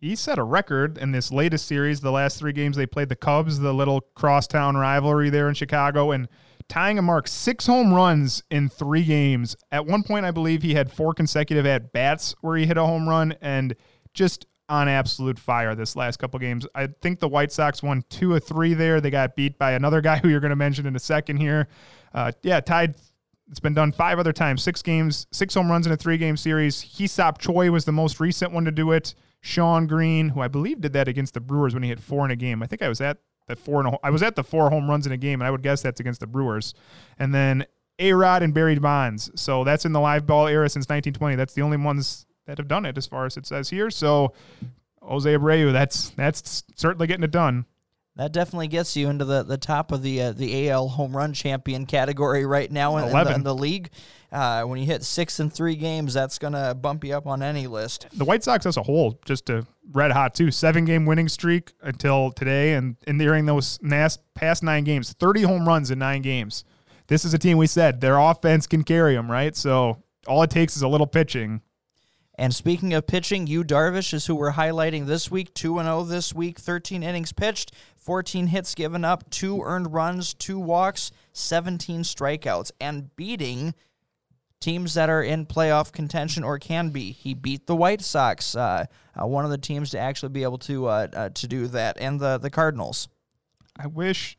He 0.00 0.16
set 0.16 0.38
a 0.38 0.44
record 0.44 0.98
in 0.98 1.12
this 1.12 1.32
latest 1.32 1.66
series. 1.66 2.02
The 2.02 2.12
last 2.12 2.38
three 2.38 2.52
games 2.52 2.76
they 2.76 2.84
played 2.84 3.08
the 3.08 3.16
Cubs, 3.16 3.58
the 3.58 3.72
little 3.72 4.02
crosstown 4.14 4.76
rivalry 4.76 5.30
there 5.30 5.48
in 5.48 5.54
Chicago, 5.54 6.10
and 6.10 6.28
tying 6.68 6.98
a 6.98 7.02
mark 7.02 7.26
six 7.26 7.66
home 7.66 7.92
runs 7.92 8.42
in 8.50 8.68
three 8.68 9.04
games. 9.04 9.56
At 9.72 9.86
one 9.86 10.02
point, 10.02 10.26
I 10.26 10.30
believe 10.30 10.62
he 10.62 10.74
had 10.74 10.92
four 10.92 11.14
consecutive 11.14 11.64
at 11.64 11.92
bats 11.92 12.34
where 12.42 12.56
he 12.56 12.66
hit 12.66 12.76
a 12.76 12.84
home 12.84 13.08
run 13.08 13.34
and 13.40 13.74
just 14.12 14.46
on 14.68 14.88
absolute 14.88 15.38
fire 15.38 15.74
this 15.74 15.96
last 15.96 16.18
couple 16.18 16.38
games. 16.40 16.66
I 16.74 16.86
think 16.86 17.20
the 17.20 17.28
White 17.28 17.52
Sox 17.52 17.82
won 17.82 18.04
two 18.08 18.32
or 18.32 18.40
three 18.40 18.74
there. 18.74 19.00
They 19.00 19.10
got 19.10 19.36
beat 19.36 19.58
by 19.58 19.72
another 19.72 20.00
guy 20.00 20.18
who 20.22 20.28
you're 20.28 20.40
going 20.40 20.50
to 20.50 20.56
mention 20.56 20.86
in 20.86 20.96
a 20.96 21.00
second 21.00 21.36
here. 21.38 21.68
Uh, 22.12 22.32
yeah, 22.42 22.60
tied. 22.60 22.94
It's 23.50 23.60
been 23.60 23.74
done 23.74 23.92
five 23.92 24.18
other 24.18 24.32
times, 24.32 24.62
six 24.62 24.80
games, 24.80 25.26
six 25.30 25.52
home 25.54 25.70
runs 25.70 25.86
in 25.86 25.92
a 25.92 25.96
three 25.96 26.16
game 26.16 26.36
series. 26.36 26.80
Hee-seop 26.80 27.38
Choi 27.38 27.70
was 27.70 27.84
the 27.84 27.92
most 27.92 28.18
recent 28.18 28.52
one 28.52 28.64
to 28.64 28.70
do 28.70 28.90
it. 28.92 29.14
Shawn 29.42 29.86
Green, 29.86 30.30
who 30.30 30.40
I 30.40 30.48
believe 30.48 30.80
did 30.80 30.94
that 30.94 31.08
against 31.08 31.34
the 31.34 31.40
Brewers 31.40 31.74
when 31.74 31.82
he 31.82 31.90
hit 31.90 32.00
four 32.00 32.24
in 32.24 32.30
a 32.30 32.36
game. 32.36 32.62
I 32.62 32.66
think 32.66 32.80
I 32.80 32.88
was 32.88 33.02
at 33.02 33.18
the 33.46 33.54
four 33.54 33.80
and 33.80 33.94
a, 33.94 33.98
I 34.02 34.08
was 34.08 34.22
at 34.22 34.36
the 34.36 34.42
four 34.42 34.70
home 34.70 34.88
runs 34.88 35.06
in 35.06 35.12
a 35.12 35.18
game, 35.18 35.42
and 35.42 35.46
I 35.46 35.50
would 35.50 35.62
guess 35.62 35.82
that's 35.82 36.00
against 36.00 36.20
the 36.20 36.26
Brewers. 36.26 36.72
And 37.18 37.34
then 37.34 37.66
A 37.98 38.14
Rod 38.14 38.42
and 38.42 38.54
Barry 38.54 38.78
Bonds. 38.78 39.30
So 39.34 39.62
that's 39.62 39.84
in 39.84 39.92
the 39.92 40.00
live 40.00 40.26
ball 40.26 40.46
era 40.46 40.70
since 40.70 40.84
1920. 40.84 41.36
That's 41.36 41.52
the 41.52 41.60
only 41.60 41.76
ones 41.76 42.24
that 42.46 42.58
have 42.58 42.68
done 42.68 42.86
it 42.86 42.98
as 42.98 43.06
far 43.06 43.26
as 43.26 43.36
it 43.36 43.46
says 43.46 43.70
here. 43.70 43.90
So 43.90 44.32
Jose 45.02 45.28
Abreu, 45.28 45.72
that's 45.72 46.10
that's 46.10 46.64
certainly 46.76 47.06
getting 47.06 47.24
it 47.24 47.30
done. 47.30 47.66
That 48.16 48.32
definitely 48.32 48.68
gets 48.68 48.96
you 48.96 49.08
into 49.10 49.24
the, 49.24 49.42
the 49.42 49.58
top 49.58 49.90
of 49.90 50.02
the 50.02 50.22
uh, 50.22 50.32
the 50.32 50.70
AL 50.70 50.88
home 50.88 51.16
run 51.16 51.32
champion 51.32 51.84
category 51.84 52.46
right 52.46 52.70
now 52.70 52.96
in, 52.98 53.06
in, 53.06 53.12
the, 53.12 53.34
in 53.34 53.42
the, 53.42 53.54
league. 53.54 53.90
Uh, 54.30 54.62
when 54.62 54.78
you 54.78 54.86
hit 54.86 55.02
six 55.02 55.40
in 55.40 55.50
three 55.50 55.74
games, 55.74 56.14
that's 56.14 56.38
going 56.38 56.52
to 56.52 56.76
bump 56.80 57.04
you 57.04 57.16
up 57.16 57.26
on 57.26 57.42
any 57.42 57.66
list. 57.66 58.06
The 58.12 58.24
White 58.24 58.44
Sox 58.44 58.66
as 58.66 58.76
a 58.76 58.84
whole, 58.84 59.18
just 59.24 59.50
a 59.50 59.66
red 59.92 60.12
hot 60.12 60.34
too. 60.34 60.52
Seven 60.52 60.84
game 60.84 61.06
winning 61.06 61.28
streak 61.28 61.72
until 61.82 62.30
today, 62.30 62.74
and, 62.74 62.96
and 63.06 63.18
during 63.18 63.46
those 63.46 63.78
past 64.34 64.62
nine 64.62 64.84
games, 64.84 65.12
30 65.12 65.42
home 65.42 65.66
runs 65.66 65.90
in 65.90 65.98
nine 65.98 66.22
games. 66.22 66.64
This 67.08 67.24
is 67.24 67.34
a 67.34 67.38
team 67.38 67.58
we 67.58 67.66
said 67.66 68.00
their 68.00 68.18
offense 68.18 68.66
can 68.66 68.84
carry 68.84 69.14
them, 69.14 69.30
right? 69.30 69.54
So 69.56 70.02
all 70.26 70.42
it 70.42 70.50
takes 70.50 70.76
is 70.76 70.82
a 70.82 70.88
little 70.88 71.06
pitching 71.06 71.62
and 72.36 72.54
speaking 72.54 72.92
of 72.94 73.06
pitching, 73.06 73.46
Yu 73.46 73.62
Darvish 73.62 74.12
is 74.12 74.26
who 74.26 74.34
we're 74.34 74.52
highlighting 74.52 75.06
this 75.06 75.30
week. 75.30 75.54
2 75.54 75.80
0 75.80 76.02
this 76.04 76.34
week, 76.34 76.58
13 76.58 77.02
innings 77.02 77.32
pitched, 77.32 77.72
14 77.96 78.48
hits 78.48 78.74
given 78.74 79.04
up, 79.04 79.30
two 79.30 79.62
earned 79.62 79.92
runs, 79.92 80.34
two 80.34 80.58
walks, 80.58 81.12
17 81.32 82.02
strikeouts, 82.02 82.72
and 82.80 83.14
beating 83.14 83.74
teams 84.60 84.94
that 84.94 85.10
are 85.10 85.22
in 85.22 85.46
playoff 85.46 85.92
contention 85.92 86.42
or 86.42 86.58
can 86.58 86.88
be. 86.88 87.12
He 87.12 87.34
beat 87.34 87.66
the 87.66 87.76
White 87.76 88.02
Sox, 88.02 88.56
uh, 88.56 88.86
uh, 89.14 89.26
one 89.26 89.44
of 89.44 89.50
the 89.50 89.58
teams 89.58 89.90
to 89.90 89.98
actually 89.98 90.30
be 90.30 90.42
able 90.42 90.58
to 90.58 90.86
uh, 90.86 91.06
uh 91.14 91.28
to 91.28 91.46
do 91.46 91.68
that, 91.68 91.98
and 92.00 92.18
the 92.18 92.38
the 92.38 92.50
Cardinals. 92.50 93.08
I 93.78 93.86
wish. 93.86 94.36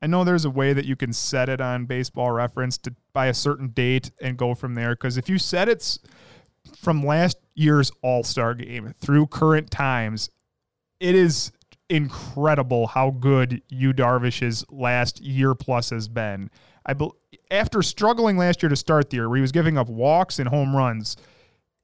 I 0.00 0.06
know 0.06 0.22
there's 0.22 0.44
a 0.44 0.50
way 0.50 0.72
that 0.72 0.84
you 0.84 0.96
can 0.96 1.12
set 1.12 1.48
it 1.48 1.60
on 1.60 1.86
Baseball 1.86 2.30
Reference 2.30 2.78
to 2.78 2.94
by 3.12 3.26
a 3.26 3.34
certain 3.34 3.68
date 3.68 4.12
and 4.20 4.36
go 4.36 4.54
from 4.54 4.74
there. 4.74 4.90
Because 4.90 5.16
if 5.16 5.28
you 5.28 5.38
set 5.38 5.68
it 5.68 5.98
from 6.76 7.04
last 7.04 7.38
year's 7.54 7.90
All 8.02 8.24
Star 8.24 8.54
game 8.54 8.94
through 9.00 9.26
current 9.26 9.70
times, 9.70 10.30
it 11.00 11.14
is 11.14 11.52
incredible 11.88 12.88
how 12.88 13.10
good 13.10 13.62
Yu 13.68 13.92
Darvish's 13.92 14.64
last 14.70 15.20
year 15.20 15.54
plus 15.54 15.90
has 15.90 16.08
been. 16.08 16.50
I 16.84 16.94
be, 16.94 17.08
after 17.50 17.82
struggling 17.82 18.36
last 18.36 18.62
year 18.62 18.70
to 18.70 18.76
start 18.76 19.10
the 19.10 19.16
year, 19.16 19.28
where 19.28 19.36
he 19.36 19.42
was 19.42 19.52
giving 19.52 19.78
up 19.78 19.88
walks 19.88 20.38
and 20.38 20.48
home 20.48 20.76
runs, 20.76 21.16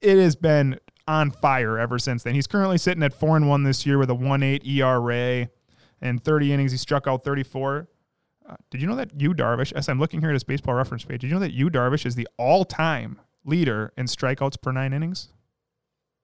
it 0.01 0.17
has 0.17 0.35
been 0.35 0.79
on 1.07 1.31
fire 1.31 1.77
ever 1.77 1.99
since 1.99 2.23
then. 2.23 2.33
He's 2.33 2.47
currently 2.47 2.77
sitting 2.77 3.03
at 3.03 3.13
four 3.13 3.35
and 3.35 3.47
one 3.47 3.63
this 3.63 3.85
year 3.85 3.97
with 3.97 4.09
a 4.09 4.15
one 4.15 4.43
eight 4.43 4.65
ERA 4.65 5.49
and 6.01 6.23
30 6.23 6.53
innings. 6.53 6.71
He 6.71 6.77
struck 6.77 7.07
out 7.07 7.23
34. 7.23 7.87
Uh, 8.47 8.55
did 8.69 8.81
you 8.81 8.87
know 8.87 8.95
that 8.95 9.19
Yu 9.19 9.33
Darvish, 9.33 9.73
as 9.73 9.89
I'm 9.89 9.99
looking 9.99 10.19
here 10.19 10.29
at 10.29 10.33
his 10.33 10.43
baseball 10.43 10.75
reference 10.75 11.03
page, 11.03 11.21
did 11.21 11.27
you 11.27 11.33
know 11.33 11.39
that 11.39 11.53
Yu 11.53 11.69
Darvish 11.69 12.05
is 12.05 12.15
the 12.15 12.27
all 12.37 12.63
time 12.63 13.19
leader 13.45 13.93
in 13.97 14.07
strikeouts 14.07 14.61
per 14.61 14.71
nine 14.71 14.93
innings? 14.93 15.29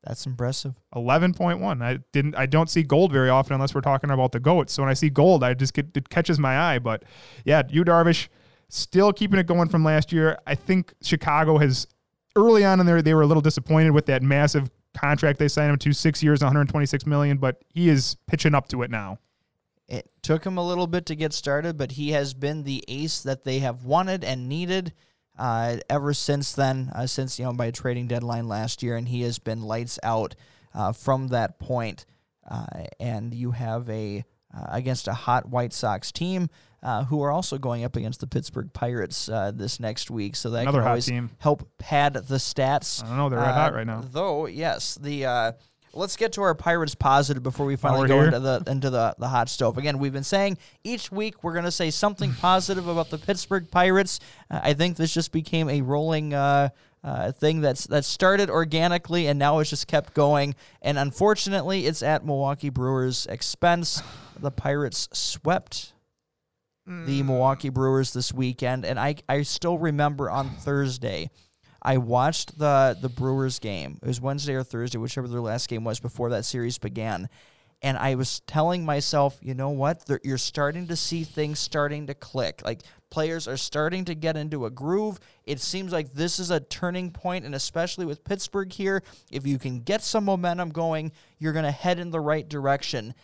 That's 0.03 0.25
impressive. 0.25 0.73
11.1. 0.95 1.83
I 1.83 1.99
didn't 2.11 2.35
I 2.35 2.47
don't 2.47 2.69
see 2.69 2.81
gold 2.81 3.11
very 3.11 3.29
often 3.29 3.53
unless 3.53 3.75
we're 3.75 3.81
talking 3.81 4.09
about 4.09 4.31
the 4.31 4.39
goats. 4.39 4.73
So 4.73 4.81
when 4.81 4.89
I 4.89 4.95
see 4.95 5.09
gold, 5.09 5.43
I 5.43 5.53
just 5.53 5.73
get 5.73 5.95
it 5.95 6.09
catches 6.09 6.39
my 6.39 6.57
eye, 6.57 6.79
but 6.79 7.03
yeah, 7.45 7.61
Yu 7.69 7.83
Darvish 7.83 8.27
still 8.67 9.13
keeping 9.13 9.39
it 9.39 9.45
going 9.45 9.69
from 9.69 9.83
last 9.83 10.11
year. 10.11 10.39
I 10.47 10.55
think 10.55 10.93
Chicago 11.01 11.59
has 11.59 11.87
early 12.35 12.65
on 12.65 12.79
in 12.79 12.85
there 12.85 13.01
they 13.01 13.13
were 13.13 13.21
a 13.21 13.27
little 13.27 13.41
disappointed 13.41 13.91
with 13.91 14.05
that 14.07 14.23
massive 14.23 14.71
contract 14.97 15.37
they 15.37 15.47
signed 15.47 15.71
him 15.71 15.77
to 15.77 15.93
6 15.93 16.23
years 16.23 16.41
126 16.41 17.05
million, 17.05 17.37
but 17.37 17.61
he 17.69 17.87
is 17.87 18.15
pitching 18.27 18.55
up 18.55 18.67
to 18.69 18.81
it 18.81 18.89
now. 18.89 19.19
It 19.87 20.09
took 20.21 20.45
him 20.45 20.57
a 20.57 20.65
little 20.65 20.87
bit 20.87 21.05
to 21.07 21.15
get 21.15 21.33
started, 21.33 21.77
but 21.77 21.91
he 21.91 22.11
has 22.11 22.33
been 22.33 22.63
the 22.63 22.83
ace 22.87 23.21
that 23.21 23.43
they 23.43 23.59
have 23.59 23.83
wanted 23.83 24.23
and 24.23 24.47
needed 24.47 24.93
uh, 25.37 25.77
ever 25.89 26.13
since 26.13 26.53
then, 26.53 26.91
uh, 26.93 27.07
since, 27.07 27.39
you 27.39 27.45
know, 27.45 27.53
by 27.53 27.71
trading 27.71 28.07
deadline 28.07 28.47
last 28.47 28.83
year, 28.83 28.95
and 28.95 29.07
he 29.07 29.21
has 29.21 29.39
been 29.39 29.61
lights 29.61 29.97
out 30.03 30.35
uh, 30.73 30.91
from 30.91 31.29
that 31.29 31.59
point. 31.59 32.05
Uh, 32.49 32.65
and 32.99 33.33
you 33.33 33.51
have 33.51 33.89
a, 33.89 34.23
uh, 34.55 34.65
against 34.69 35.07
a 35.07 35.13
hot 35.13 35.47
White 35.47 35.73
Sox 35.73 36.11
team. 36.11 36.49
Uh, 36.83 37.03
who 37.03 37.21
are 37.21 37.29
also 37.29 37.59
going 37.59 37.83
up 37.83 37.95
against 37.95 38.21
the 38.21 38.25
Pittsburgh 38.25 38.73
Pirates 38.73 39.27
this 39.53 39.79
next 39.79 40.09
week, 40.09 40.35
so 40.35 40.49
that 40.49 40.63
Another 40.63 40.79
can 40.79 40.87
always 40.87 41.05
team. 41.05 41.29
help 41.37 41.69
pad 41.77 42.15
the 42.15 42.37
stats. 42.37 43.03
I 43.03 43.07
don't 43.07 43.17
know, 43.17 43.29
they're 43.29 43.39
hot 43.39 43.75
right 43.75 43.85
now. 43.85 44.01
Though, 44.01 44.47
yes, 44.47 44.95
the 44.99 45.53
let's 45.93 46.15
get 46.15 46.33
to 46.33 46.41
our 46.41 46.55
Pirates 46.55 46.95
positive 46.95 47.43
before 47.43 47.65
we 47.65 47.75
finally 47.75 48.07
go 48.07 48.15
here. 48.15 48.25
into 48.25 48.39
the 48.39 48.63
into 48.67 48.89
the, 48.89 49.15
the 49.17 49.27
hot 49.27 49.49
stove. 49.49 49.77
Again, 49.77 49.99
we've 49.99 50.13
been 50.13 50.23
saying 50.23 50.57
each 50.83 51.11
week 51.11 51.43
we're 51.43 51.53
going 51.53 51.65
to 51.65 51.71
say 51.71 51.91
something 51.91 52.33
positive 52.41 52.87
about 52.87 53.09
the 53.09 53.17
Pittsburgh 53.17 53.69
Pirates. 53.69 54.19
Uh, 54.49 54.59
I 54.63 54.73
think 54.73 54.97
this 54.97 55.13
just 55.13 55.31
became 55.31 55.69
a 55.69 55.81
rolling 55.81 56.33
uh, 56.33 56.69
uh, 57.03 57.31
thing 57.31 57.61
that's 57.61 57.87
that 57.87 58.05
started 58.05 58.49
organically 58.49 59.27
and 59.27 59.39
now 59.39 59.59
it's 59.59 59.69
just 59.69 59.87
kept 59.87 60.13
going. 60.13 60.55
And 60.81 60.97
unfortunately, 60.97 61.85
it's 61.85 62.03
at 62.03 62.25
Milwaukee 62.25 62.69
Brewers' 62.69 63.25
expense. 63.27 64.01
The 64.39 64.51
Pirates 64.51 65.09
swept 65.13 65.93
the 67.05 67.23
Milwaukee 67.23 67.69
Brewers 67.69 68.11
this 68.11 68.33
weekend, 68.33 68.85
and 68.85 68.99
I 68.99 69.15
I 69.29 69.43
still 69.43 69.77
remember 69.77 70.29
on 70.29 70.49
Thursday. 70.49 71.29
I 71.81 71.97
watched 71.97 72.59
the 72.59 72.97
the 72.99 73.09
Brewers 73.09 73.59
game. 73.59 73.99
It 74.01 74.07
was 74.07 74.21
Wednesday 74.21 74.53
or 74.53 74.63
Thursday, 74.63 74.97
whichever 74.97 75.27
their 75.27 75.41
last 75.41 75.67
game 75.67 75.83
was 75.83 75.99
before 75.99 76.29
that 76.29 76.45
series 76.45 76.77
began. 76.77 77.29
And 77.83 77.97
I 77.97 78.13
was 78.13 78.41
telling 78.41 78.85
myself, 78.85 79.39
you 79.41 79.55
know 79.55 79.69
what? 79.69 80.05
They're, 80.05 80.19
you're 80.23 80.37
starting 80.37 80.87
to 80.87 80.95
see 80.95 81.23
things 81.23 81.57
starting 81.57 82.07
to 82.07 82.13
click. 82.13 82.61
Like 82.63 82.81
players 83.09 83.47
are 83.47 83.57
starting 83.57 84.05
to 84.05 84.13
get 84.13 84.37
into 84.37 84.65
a 84.65 84.69
groove. 84.69 85.19
It 85.45 85.59
seems 85.59 85.91
like 85.91 86.13
this 86.13 86.37
is 86.37 86.51
a 86.51 86.59
turning 86.59 87.09
point, 87.09 87.43
and 87.43 87.55
especially 87.55 88.05
with 88.05 88.23
Pittsburgh 88.23 88.71
here, 88.71 89.01
if 89.31 89.47
you 89.47 89.57
can 89.57 89.79
get 89.79 90.03
some 90.03 90.25
momentum 90.25 90.69
going, 90.69 91.11
you're 91.39 91.53
going 91.53 91.65
to 91.65 91.71
head 91.71 91.97
in 91.97 92.11
the 92.11 92.19
right 92.19 92.47
direction. 92.47 93.15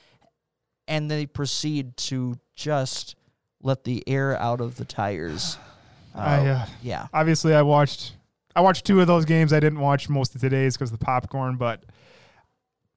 And 0.87 1.11
they 1.11 1.27
proceed 1.27 1.95
to 1.97 2.39
just 2.55 3.15
let 3.61 3.83
the 3.83 4.03
air 4.07 4.39
out 4.41 4.59
of 4.59 4.77
the 4.77 4.85
tires. 4.85 5.59
I, 6.15 6.47
uh, 6.47 6.65
yeah. 6.81 7.07
obviously 7.13 7.53
I 7.53 7.61
watched 7.61 8.16
I 8.57 8.61
watched 8.61 8.85
two 8.85 8.99
of 8.99 9.05
those 9.05 9.23
games. 9.23 9.53
I 9.53 9.59
didn't 9.59 9.81
watch 9.81 10.09
most 10.09 10.33
of 10.33 10.41
today's 10.41 10.75
because 10.75 10.91
of 10.91 10.97
the 10.97 11.05
popcorn, 11.05 11.57
but 11.57 11.85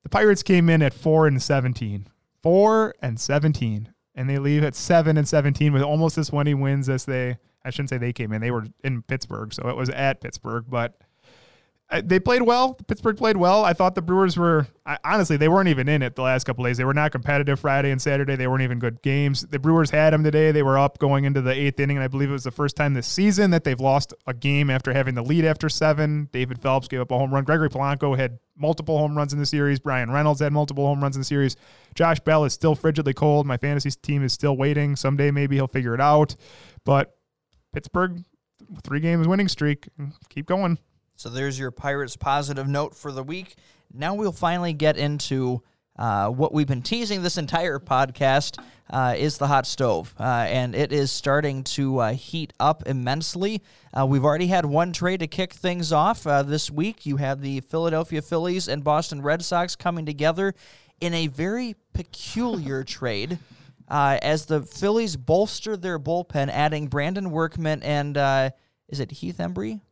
the 0.02 0.08
Pirates 0.08 0.42
came 0.42 0.70
in 0.70 0.80
at 0.80 0.94
four 0.94 1.26
and 1.26 1.40
seventeen. 1.40 2.08
Four 2.42 2.94
and 3.02 3.20
seventeen. 3.20 3.92
And 4.14 4.28
they 4.28 4.38
leave 4.38 4.64
at 4.64 4.74
seven 4.74 5.18
and 5.18 5.28
seventeen 5.28 5.74
with 5.74 5.82
almost 5.82 6.16
as 6.16 6.32
many 6.32 6.54
wins 6.54 6.88
as 6.88 7.04
they 7.04 7.36
I 7.62 7.68
shouldn't 7.68 7.90
say 7.90 7.98
they 7.98 8.14
came 8.14 8.32
in. 8.32 8.40
They 8.40 8.50
were 8.50 8.68
in 8.82 9.02
Pittsburgh, 9.02 9.52
so 9.52 9.68
it 9.68 9.76
was 9.76 9.90
at 9.90 10.22
Pittsburgh, 10.22 10.64
but 10.66 10.98
they 12.04 12.20
played 12.20 12.42
well. 12.42 12.74
Pittsburgh 12.86 13.16
played 13.16 13.36
well. 13.36 13.64
I 13.64 13.72
thought 13.72 13.94
the 13.94 14.02
Brewers 14.02 14.36
were 14.36 14.68
I, 14.86 14.98
honestly 15.04 15.36
they 15.36 15.48
weren't 15.48 15.68
even 15.68 15.88
in 15.88 16.02
it 16.02 16.14
the 16.14 16.22
last 16.22 16.44
couple 16.44 16.64
days. 16.64 16.76
They 16.76 16.84
were 16.84 16.94
not 16.94 17.10
competitive 17.10 17.58
Friday 17.58 17.90
and 17.90 18.00
Saturday. 18.00 18.36
They 18.36 18.46
weren't 18.46 18.62
even 18.62 18.78
good 18.78 19.02
games. 19.02 19.42
The 19.42 19.58
Brewers 19.58 19.90
had 19.90 20.12
them 20.12 20.22
today. 20.22 20.52
They 20.52 20.62
were 20.62 20.78
up 20.78 20.98
going 20.98 21.24
into 21.24 21.40
the 21.40 21.52
eighth 21.52 21.80
inning, 21.80 21.96
and 21.96 22.04
I 22.04 22.08
believe 22.08 22.30
it 22.30 22.32
was 22.32 22.44
the 22.44 22.52
first 22.52 22.76
time 22.76 22.94
this 22.94 23.08
season 23.08 23.50
that 23.50 23.64
they've 23.64 23.80
lost 23.80 24.14
a 24.26 24.34
game 24.34 24.70
after 24.70 24.92
having 24.92 25.14
the 25.14 25.22
lead 25.22 25.44
after 25.44 25.68
seven. 25.68 26.28
David 26.32 26.60
Phelps 26.60 26.86
gave 26.86 27.00
up 27.00 27.10
a 27.10 27.18
home 27.18 27.34
run. 27.34 27.42
Gregory 27.42 27.70
Polanco 27.70 28.16
had 28.16 28.38
multiple 28.56 28.98
home 28.98 29.16
runs 29.16 29.32
in 29.32 29.40
the 29.40 29.46
series. 29.46 29.80
Bryan 29.80 30.12
Reynolds 30.12 30.40
had 30.40 30.52
multiple 30.52 30.86
home 30.86 31.02
runs 31.02 31.16
in 31.16 31.20
the 31.22 31.26
series. 31.26 31.56
Josh 31.94 32.20
Bell 32.20 32.44
is 32.44 32.52
still 32.52 32.76
frigidly 32.76 33.14
cold. 33.14 33.46
My 33.46 33.56
fantasy 33.56 33.90
team 33.90 34.22
is 34.22 34.32
still 34.32 34.56
waiting. 34.56 34.94
Someday 34.94 35.32
maybe 35.32 35.56
he'll 35.56 35.66
figure 35.66 35.94
it 35.94 36.00
out. 36.00 36.36
But 36.84 37.16
Pittsburgh, 37.72 38.22
three 38.84 39.00
games 39.00 39.26
winning 39.26 39.48
streak. 39.48 39.88
Keep 40.28 40.46
going. 40.46 40.78
So 41.20 41.28
there's 41.28 41.58
your 41.58 41.70
Pirates 41.70 42.16
positive 42.16 42.66
note 42.66 42.96
for 42.96 43.12
the 43.12 43.22
week. 43.22 43.56
Now 43.92 44.14
we'll 44.14 44.32
finally 44.32 44.72
get 44.72 44.96
into 44.96 45.62
uh, 45.98 46.30
what 46.30 46.54
we've 46.54 46.66
been 46.66 46.80
teasing 46.80 47.22
this 47.22 47.36
entire 47.36 47.78
podcast 47.78 48.58
uh, 48.88 49.16
is 49.18 49.36
the 49.36 49.46
hot 49.46 49.66
stove, 49.66 50.14
uh, 50.18 50.46
and 50.48 50.74
it 50.74 50.94
is 50.94 51.12
starting 51.12 51.62
to 51.64 51.98
uh, 51.98 52.12
heat 52.14 52.54
up 52.58 52.84
immensely. 52.86 53.60
Uh, 53.92 54.06
we've 54.06 54.24
already 54.24 54.46
had 54.46 54.64
one 54.64 54.94
trade 54.94 55.20
to 55.20 55.26
kick 55.26 55.52
things 55.52 55.92
off 55.92 56.26
uh, 56.26 56.42
this 56.42 56.70
week. 56.70 57.04
You 57.04 57.18
have 57.18 57.42
the 57.42 57.60
Philadelphia 57.60 58.22
Phillies 58.22 58.66
and 58.66 58.82
Boston 58.82 59.20
Red 59.20 59.44
Sox 59.44 59.76
coming 59.76 60.06
together 60.06 60.54
in 61.02 61.12
a 61.12 61.26
very 61.26 61.76
peculiar 61.92 62.82
trade. 62.98 63.38
Uh, 63.88 64.16
as 64.22 64.46
the 64.46 64.62
Phillies 64.62 65.16
bolster 65.16 65.76
their 65.76 65.98
bullpen, 65.98 66.48
adding 66.48 66.86
Brandon 66.86 67.30
Workman 67.30 67.82
and 67.82 68.16
uh, 68.16 68.50
is 68.88 69.00
it 69.00 69.10
Heath 69.10 69.36
Hembree? 69.36 69.82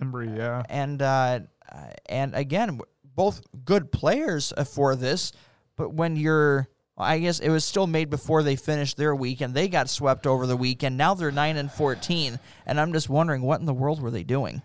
Hembree, 0.00 0.36
yeah. 0.36 0.62
and 0.68 1.00
uh, 1.00 1.40
uh, 1.70 1.86
and 2.06 2.34
again, 2.34 2.80
both 3.04 3.42
good 3.64 3.92
players 3.92 4.52
uh, 4.56 4.64
for 4.64 4.96
this. 4.96 5.32
But 5.76 5.92
when 5.94 6.16
you're, 6.16 6.68
I 6.96 7.18
guess 7.18 7.40
it 7.40 7.50
was 7.50 7.64
still 7.64 7.86
made 7.86 8.10
before 8.10 8.42
they 8.42 8.56
finished 8.56 8.96
their 8.96 9.14
week, 9.14 9.40
and 9.40 9.54
they 9.54 9.68
got 9.68 9.88
swept 9.88 10.26
over 10.26 10.46
the 10.46 10.56
weekend. 10.56 10.96
Now 10.96 11.14
they're 11.14 11.30
nine 11.30 11.56
and 11.56 11.70
fourteen, 11.70 12.38
and 12.66 12.80
I'm 12.80 12.92
just 12.92 13.08
wondering 13.08 13.42
what 13.42 13.60
in 13.60 13.66
the 13.66 13.74
world 13.74 14.00
were 14.00 14.10
they 14.10 14.24
doing? 14.24 14.62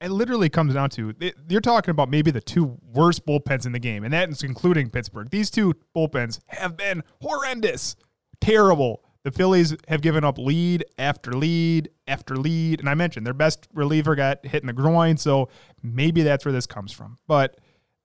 it 0.00 0.10
literally 0.10 0.48
comes 0.48 0.74
down 0.74 0.90
to 0.90 1.14
you're 1.48 1.60
talking 1.60 1.90
about 1.90 2.10
maybe 2.10 2.30
the 2.30 2.40
two 2.40 2.78
worst 2.92 3.26
bullpens 3.26 3.66
in 3.66 3.72
the 3.72 3.78
game, 3.78 4.04
and 4.04 4.12
that 4.12 4.28
is 4.28 4.42
including 4.42 4.90
Pittsburgh. 4.90 5.30
These 5.30 5.50
two 5.50 5.74
bullpens 5.94 6.38
have 6.48 6.76
been 6.76 7.02
horrendous, 7.22 7.96
terrible. 8.40 9.02
The 9.26 9.32
Phillies 9.32 9.74
have 9.88 10.02
given 10.02 10.22
up 10.22 10.38
lead 10.38 10.84
after 10.98 11.32
lead 11.32 11.90
after 12.06 12.36
lead, 12.36 12.78
and 12.78 12.88
I 12.88 12.94
mentioned 12.94 13.26
their 13.26 13.34
best 13.34 13.66
reliever 13.74 14.14
got 14.14 14.46
hit 14.46 14.62
in 14.62 14.68
the 14.68 14.72
groin, 14.72 15.16
so 15.16 15.48
maybe 15.82 16.22
that's 16.22 16.44
where 16.44 16.52
this 16.52 16.64
comes 16.64 16.92
from. 16.92 17.18
But 17.26 17.58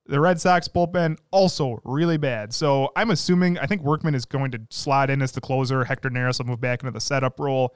the 0.08 0.20
Red 0.20 0.42
Sox 0.42 0.68
bullpen 0.68 1.20
also 1.30 1.80
really 1.84 2.18
bad. 2.18 2.56
So 2.56 2.92
I'm 2.96 3.12
assuming 3.12 3.60
I 3.60 3.68
think 3.68 3.84
Workman 3.84 4.16
is 4.16 4.26
going 4.26 4.50
to 4.50 4.62
slide 4.72 5.12
in 5.12 5.22
as 5.22 5.32
the 5.32 5.42
closer. 5.42 5.84
Hector 5.84 6.10
Neris 6.10 6.40
will 6.40 6.48
move 6.48 6.60
back 6.60 6.82
into 6.82 6.92
the 6.92 7.00
setup 7.00 7.40
role. 7.40 7.76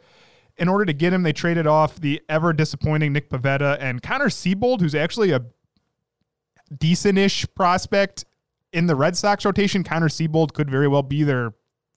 In 0.58 0.68
order 0.68 0.86
to 0.86 0.94
get 0.94 1.14
him, 1.14 1.22
they 1.22 1.32
traded 1.32 1.68
off 1.68 2.02
the 2.02 2.24
ever 2.28 2.52
disappointing 2.52 3.14
Nick 3.14 3.30
Pivetta 3.30 3.78
and 3.80 4.02
Connor 4.02 4.30
Seabold, 4.30 4.82
who's 4.82 4.96
actually 4.96 5.30
a 5.30 5.46
decent-ish 6.76 7.46
prospect 7.54 8.26
in 8.74 8.88
the 8.88 8.96
Red 8.96 9.16
Sox 9.16 9.46
rotation. 9.46 9.84
Connor 9.84 10.10
Seabold 10.10 10.54
could 10.54 10.72
very 10.72 10.88
well 10.88 11.04
be 11.04 11.22
their 11.22 11.54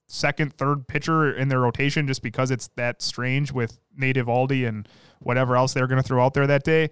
second, 0.08 0.54
third 0.54 0.88
pitcher 0.88 1.30
in 1.32 1.48
their 1.48 1.60
rotation 1.60 2.06
just 2.06 2.22
because 2.22 2.50
it's 2.50 2.68
that 2.76 3.02
strange 3.02 3.52
with 3.52 3.78
Nathan 3.96 4.24
Eovaldi 4.24 4.66
and 4.66 4.88
whatever 5.20 5.56
else 5.56 5.74
they're 5.74 5.86
going 5.86 6.02
to 6.02 6.06
throw 6.06 6.24
out 6.24 6.34
there 6.34 6.46
that 6.46 6.64
day. 6.64 6.90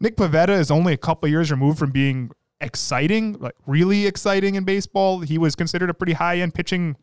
Nick 0.00 0.16
Pivetta 0.16 0.58
is 0.58 0.70
only 0.70 0.92
a 0.92 0.96
couple 0.96 1.28
years 1.28 1.50
removed 1.50 1.78
from 1.78 1.90
being 1.90 2.30
exciting, 2.60 3.34
like 3.38 3.54
really 3.66 4.06
exciting 4.06 4.56
in 4.56 4.64
baseball. 4.64 5.20
He 5.20 5.38
was 5.38 5.54
considered 5.54 5.90
a 5.90 5.94
pretty 5.94 6.14
high 6.14 6.38
end 6.38 6.54
pitching 6.54 6.96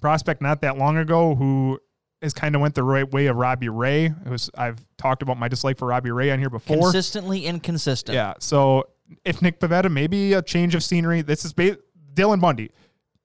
prospect 0.00 0.40
not 0.40 0.60
that 0.62 0.78
long 0.78 0.96
ago 0.96 1.34
who 1.34 1.78
has 2.22 2.32
kind 2.32 2.54
of 2.54 2.60
went 2.60 2.74
the 2.74 2.84
right 2.84 3.10
way 3.10 3.26
of 3.26 3.36
Robbie 3.36 3.68
Ray. 3.68 4.06
It 4.06 4.28
was 4.28 4.50
I've 4.56 4.84
talked 4.98 5.22
about 5.22 5.38
my 5.38 5.48
dislike 5.48 5.78
for 5.78 5.88
Robbie 5.88 6.10
Ray 6.10 6.30
on 6.30 6.38
here 6.38 6.50
before. 6.50 6.76
Consistently 6.76 7.46
inconsistent. 7.46 8.14
Yeah. 8.14 8.34
So 8.38 8.84
if 9.24 9.42
Nick 9.42 9.58
Pavetta, 9.58 9.90
maybe 9.90 10.32
a 10.34 10.42
change 10.42 10.74
of 10.74 10.84
scenery. 10.84 11.22
This 11.22 11.44
is 11.44 11.52
ba- 11.52 11.78
Dylan 12.14 12.40
Bundy. 12.40 12.70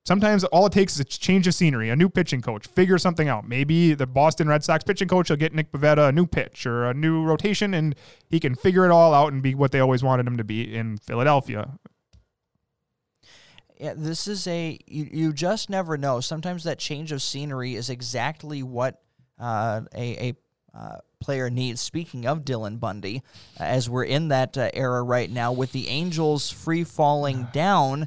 Sometimes 0.06 0.44
all 0.44 0.66
it 0.66 0.72
takes 0.72 0.94
is 0.94 1.00
a 1.00 1.04
change 1.04 1.48
of 1.48 1.54
scenery, 1.54 1.90
a 1.90 1.96
new 1.96 2.08
pitching 2.08 2.40
coach, 2.40 2.68
figure 2.68 2.96
something 2.96 3.28
out. 3.28 3.48
Maybe 3.48 3.92
the 3.92 4.06
Boston 4.06 4.46
Red 4.46 4.62
Sox 4.62 4.84
pitching 4.84 5.08
coach 5.08 5.30
will 5.30 5.36
get 5.36 5.52
Nick 5.52 5.72
Pivetta 5.72 6.10
a 6.10 6.12
new 6.12 6.26
pitch 6.26 6.64
or 6.64 6.84
a 6.84 6.94
new 6.94 7.24
rotation, 7.24 7.74
and 7.74 7.92
he 8.30 8.38
can 8.38 8.54
figure 8.54 8.84
it 8.84 8.92
all 8.92 9.12
out 9.12 9.32
and 9.32 9.42
be 9.42 9.56
what 9.56 9.72
they 9.72 9.80
always 9.80 10.04
wanted 10.04 10.24
him 10.28 10.36
to 10.36 10.44
be 10.44 10.72
in 10.72 10.98
Philadelphia. 10.98 11.76
Yeah, 13.80 13.94
this 13.96 14.28
is 14.28 14.46
a 14.46 14.78
you, 14.86 15.08
you 15.10 15.32
just 15.32 15.68
never 15.68 15.98
know. 15.98 16.20
Sometimes 16.20 16.62
that 16.62 16.78
change 16.78 17.10
of 17.10 17.20
scenery 17.20 17.74
is 17.74 17.90
exactly 17.90 18.62
what 18.62 19.02
uh, 19.40 19.80
a 19.92 20.28
a 20.28 20.34
uh, 20.72 20.98
player 21.18 21.50
needs. 21.50 21.80
Speaking 21.80 22.26
of 22.26 22.44
Dylan 22.44 22.78
Bundy, 22.78 23.24
as 23.58 23.90
we're 23.90 24.04
in 24.04 24.28
that 24.28 24.56
uh, 24.56 24.70
era 24.72 25.02
right 25.02 25.30
now 25.30 25.50
with 25.50 25.72
the 25.72 25.88
Angels 25.88 26.48
free 26.48 26.84
falling 26.84 27.48
down, 27.52 28.06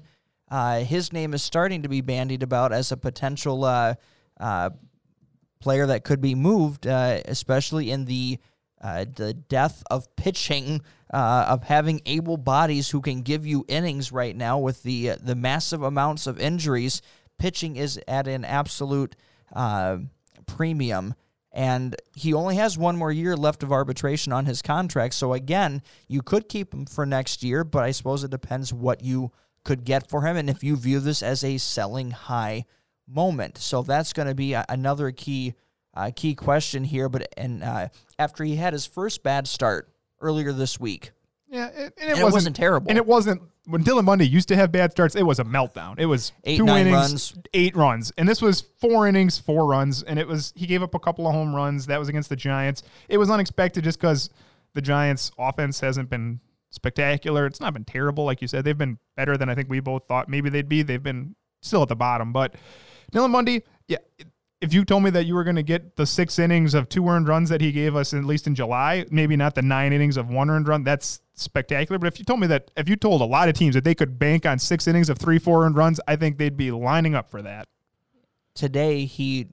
uh, 0.50 0.80
his 0.80 1.14
name 1.14 1.34
is 1.34 1.43
starting 1.43 1.84
to 1.84 1.89
be 1.89 2.02
bandied 2.02 2.43
about 2.43 2.74
as 2.74 2.91
a 2.91 2.97
potential 2.97 3.64
uh, 3.64 3.95
uh, 4.39 4.72
player 5.60 5.86
that 5.86 6.04
could 6.04 6.22
be 6.22 6.36
moved, 6.36 6.88
uh, 6.88 7.22
especially 7.26 7.91
in 7.91 8.06
the 8.06 8.39
uh, 8.82 9.04
the 9.14 9.34
death 9.34 9.84
of 9.91 10.16
pitching, 10.16 10.82
uh, 11.14 11.45
of 11.50 11.64
having 11.64 12.02
able 12.06 12.38
bodies 12.38 12.89
who 12.89 13.02
can 13.02 13.22
give 13.22 13.45
you 13.45 13.66
innings 13.68 14.12
right 14.12 14.36
now 14.36 14.58
with 14.58 14.84
the 14.84 15.12
the 15.22 15.36
massive 15.36 15.84
amounts 15.84 16.28
of 16.28 16.39
injuries. 16.39 17.02
Pitching 17.38 17.76
is 17.76 18.00
at 18.08 18.28
an 18.28 18.43
absolute 18.45 19.16
premium, 20.45 21.14
and 21.52 21.95
he 22.16 22.34
only 22.34 22.56
has 22.56 22.78
one 22.78 22.95
more 22.95 23.12
year 23.12 23.36
left 23.36 23.64
of 23.64 23.72
arbitration 23.72 24.32
on 24.32 24.45
his 24.45 24.62
contract. 24.62 25.14
So 25.14 25.34
again, 25.34 25.82
you 26.08 26.22
could 26.22 26.50
keep 26.50 26.74
him 26.74 26.86
for 26.86 27.06
next 27.06 27.43
year, 27.43 27.64
but 27.64 27.84
I 27.84 27.91
suppose 27.91 28.24
it 28.24 28.32
depends 28.32 28.74
what 28.74 29.04
you 29.04 29.32
could 29.64 29.84
get 29.86 30.10
for 30.10 30.22
him, 30.22 30.38
and 30.38 30.49
if 30.49 30.64
you 30.64 30.76
view 30.76 30.99
this 30.99 31.22
as 31.22 31.43
a 31.43 31.57
selling 31.57 32.12
high 32.12 32.66
moment. 33.07 33.57
So 33.57 33.82
that's 33.82 34.14
going 34.14 34.28
to 34.28 34.36
be 34.36 34.53
a, 34.53 34.66
another 34.70 35.12
key 35.12 35.55
uh, 35.93 36.12
key 36.16 36.36
question 36.36 36.84
here. 36.84 37.10
But 37.10 37.28
and 37.38 37.64
uh, 37.64 37.88
after 38.18 38.43
he 38.43 38.55
had 38.55 38.74
his 38.74 38.86
first 38.86 39.24
bad 39.24 39.47
start 39.47 39.89
earlier 40.22 40.51
this 40.53 40.80
week, 40.80 41.12
Yeah, 41.49 41.68
and, 41.68 41.76
and 41.78 41.84
it, 41.86 41.93
And 41.97 42.10
wasn't, 42.12 42.34
wasn't 42.34 42.55
terrible. 42.55 42.89
And 42.89 42.97
it 42.97 43.05
wasn't 43.05 43.41
when 43.66 43.84
Dylan 43.84 44.05
Bundy 44.05 44.28
used 44.28 44.47
to 44.49 44.55
have 44.55 44.72
bad 44.72 44.91
starts. 44.91 45.16
It 45.16 45.24
was 45.24 45.39
a 45.39 45.43
meltdown. 45.43 45.95
It 45.99 46.05
was 46.05 46.32
Eight, 46.43 46.57
two 46.57 46.68
innings, 46.68 46.91
runs. 46.93 47.38
eight 47.53 47.76
runs, 47.76 48.12
and 48.18 48.28
this 48.30 48.41
was 48.41 48.62
four 48.80 49.07
innings, 49.07 49.38
four 49.38 49.68
runs, 49.68 50.03
and 50.03 50.18
it 50.20 50.28
was 50.28 50.53
he 50.55 50.66
gave 50.68 50.82
up 50.84 50.93
a 50.95 50.99
couple 50.99 51.28
of 51.28 51.34
home 51.34 51.55
runs. 51.55 51.88
That 51.88 51.99
was 51.99 52.10
against 52.10 52.30
the 52.30 52.36
Giants. 52.36 52.84
It 53.07 53.18
was 53.18 53.30
unexpected 53.30 53.84
just 53.84 53.99
because 53.99 54.30
the 54.74 54.82
Giants' 54.82 55.32
offense 55.39 55.80
hasn't 55.80 56.10
been 56.10 56.39
spectacular. 56.72 57.45
It's 57.45 57.59
not 57.59 57.74
been 57.74 57.86
terrible, 57.86 58.26
like 58.26 58.41
you 58.41 58.47
said. 58.47 58.63
They've 58.63 58.78
been 58.78 58.99
better 59.17 59.38
than 59.38 59.49
I 59.49 59.55
think 59.55 59.70
we 59.70 59.80
both 59.80 60.07
thought 60.07 60.30
maybe 60.30 60.49
they'd 60.49 60.70
be. 60.70 60.82
They've 60.82 61.01
been 61.01 61.36
still 61.61 61.82
at 61.82 61.89
the 61.89 61.95
bottom, 61.95 62.32
but 62.32 62.55
Dylan 63.11 63.32
Bundy, 63.32 63.63
yeah. 63.88 63.97
If 64.61 64.74
you 64.74 64.84
told 64.84 65.03
me 65.03 65.09
that 65.11 65.26
you 65.26 65.36
were 65.36 65.45
going 65.45 65.55
to 65.55 65.63
get 65.63 65.95
the 65.95 66.05
six 66.05 66.38
innings 66.38 66.74
of 66.74 66.89
two 66.89 67.07
earned 67.07 67.30
runs 67.30 67.47
that 67.47 67.61
he 67.61 67.72
gave 67.72 67.95
us, 67.95 68.13
at 68.13 68.26
least 68.26 68.45
in 68.45 68.55
July, 68.55 69.05
maybe 69.09 69.38
not 69.38 69.55
the 69.55 69.61
nine 69.61 69.93
innings 69.93 70.17
of 70.17 70.30
one 70.30 70.49
earned 70.49 70.67
run, 70.67 70.84
that's 70.84 71.22
spectacular. 71.34 71.97
But 71.97 72.07
if 72.07 72.20
you 72.20 72.26
told 72.26 72.41
me 72.41 72.47
that, 72.47 72.70
if 72.76 72.89
you 72.89 72.97
told 72.97 73.22
a 73.22 73.26
lot 73.26 73.47
of 73.47 73.55
teams 73.55 73.76
that 73.76 73.86
they 73.86 73.95
could 73.95 74.20
bank 74.20 74.45
on 74.45 74.59
six 74.59 74.86
innings 74.86 75.09
of 75.09 75.17
three, 75.17 75.39
four 75.39 75.65
earned 75.65 75.78
runs, 75.78 76.01
I 76.09 76.17
think 76.17 76.38
they'd 76.38 76.57
be 76.57 76.72
lining 76.72 77.15
up 77.15 77.30
for 77.30 77.41
that. 77.41 77.70
today 78.53 79.05
he 79.05 79.47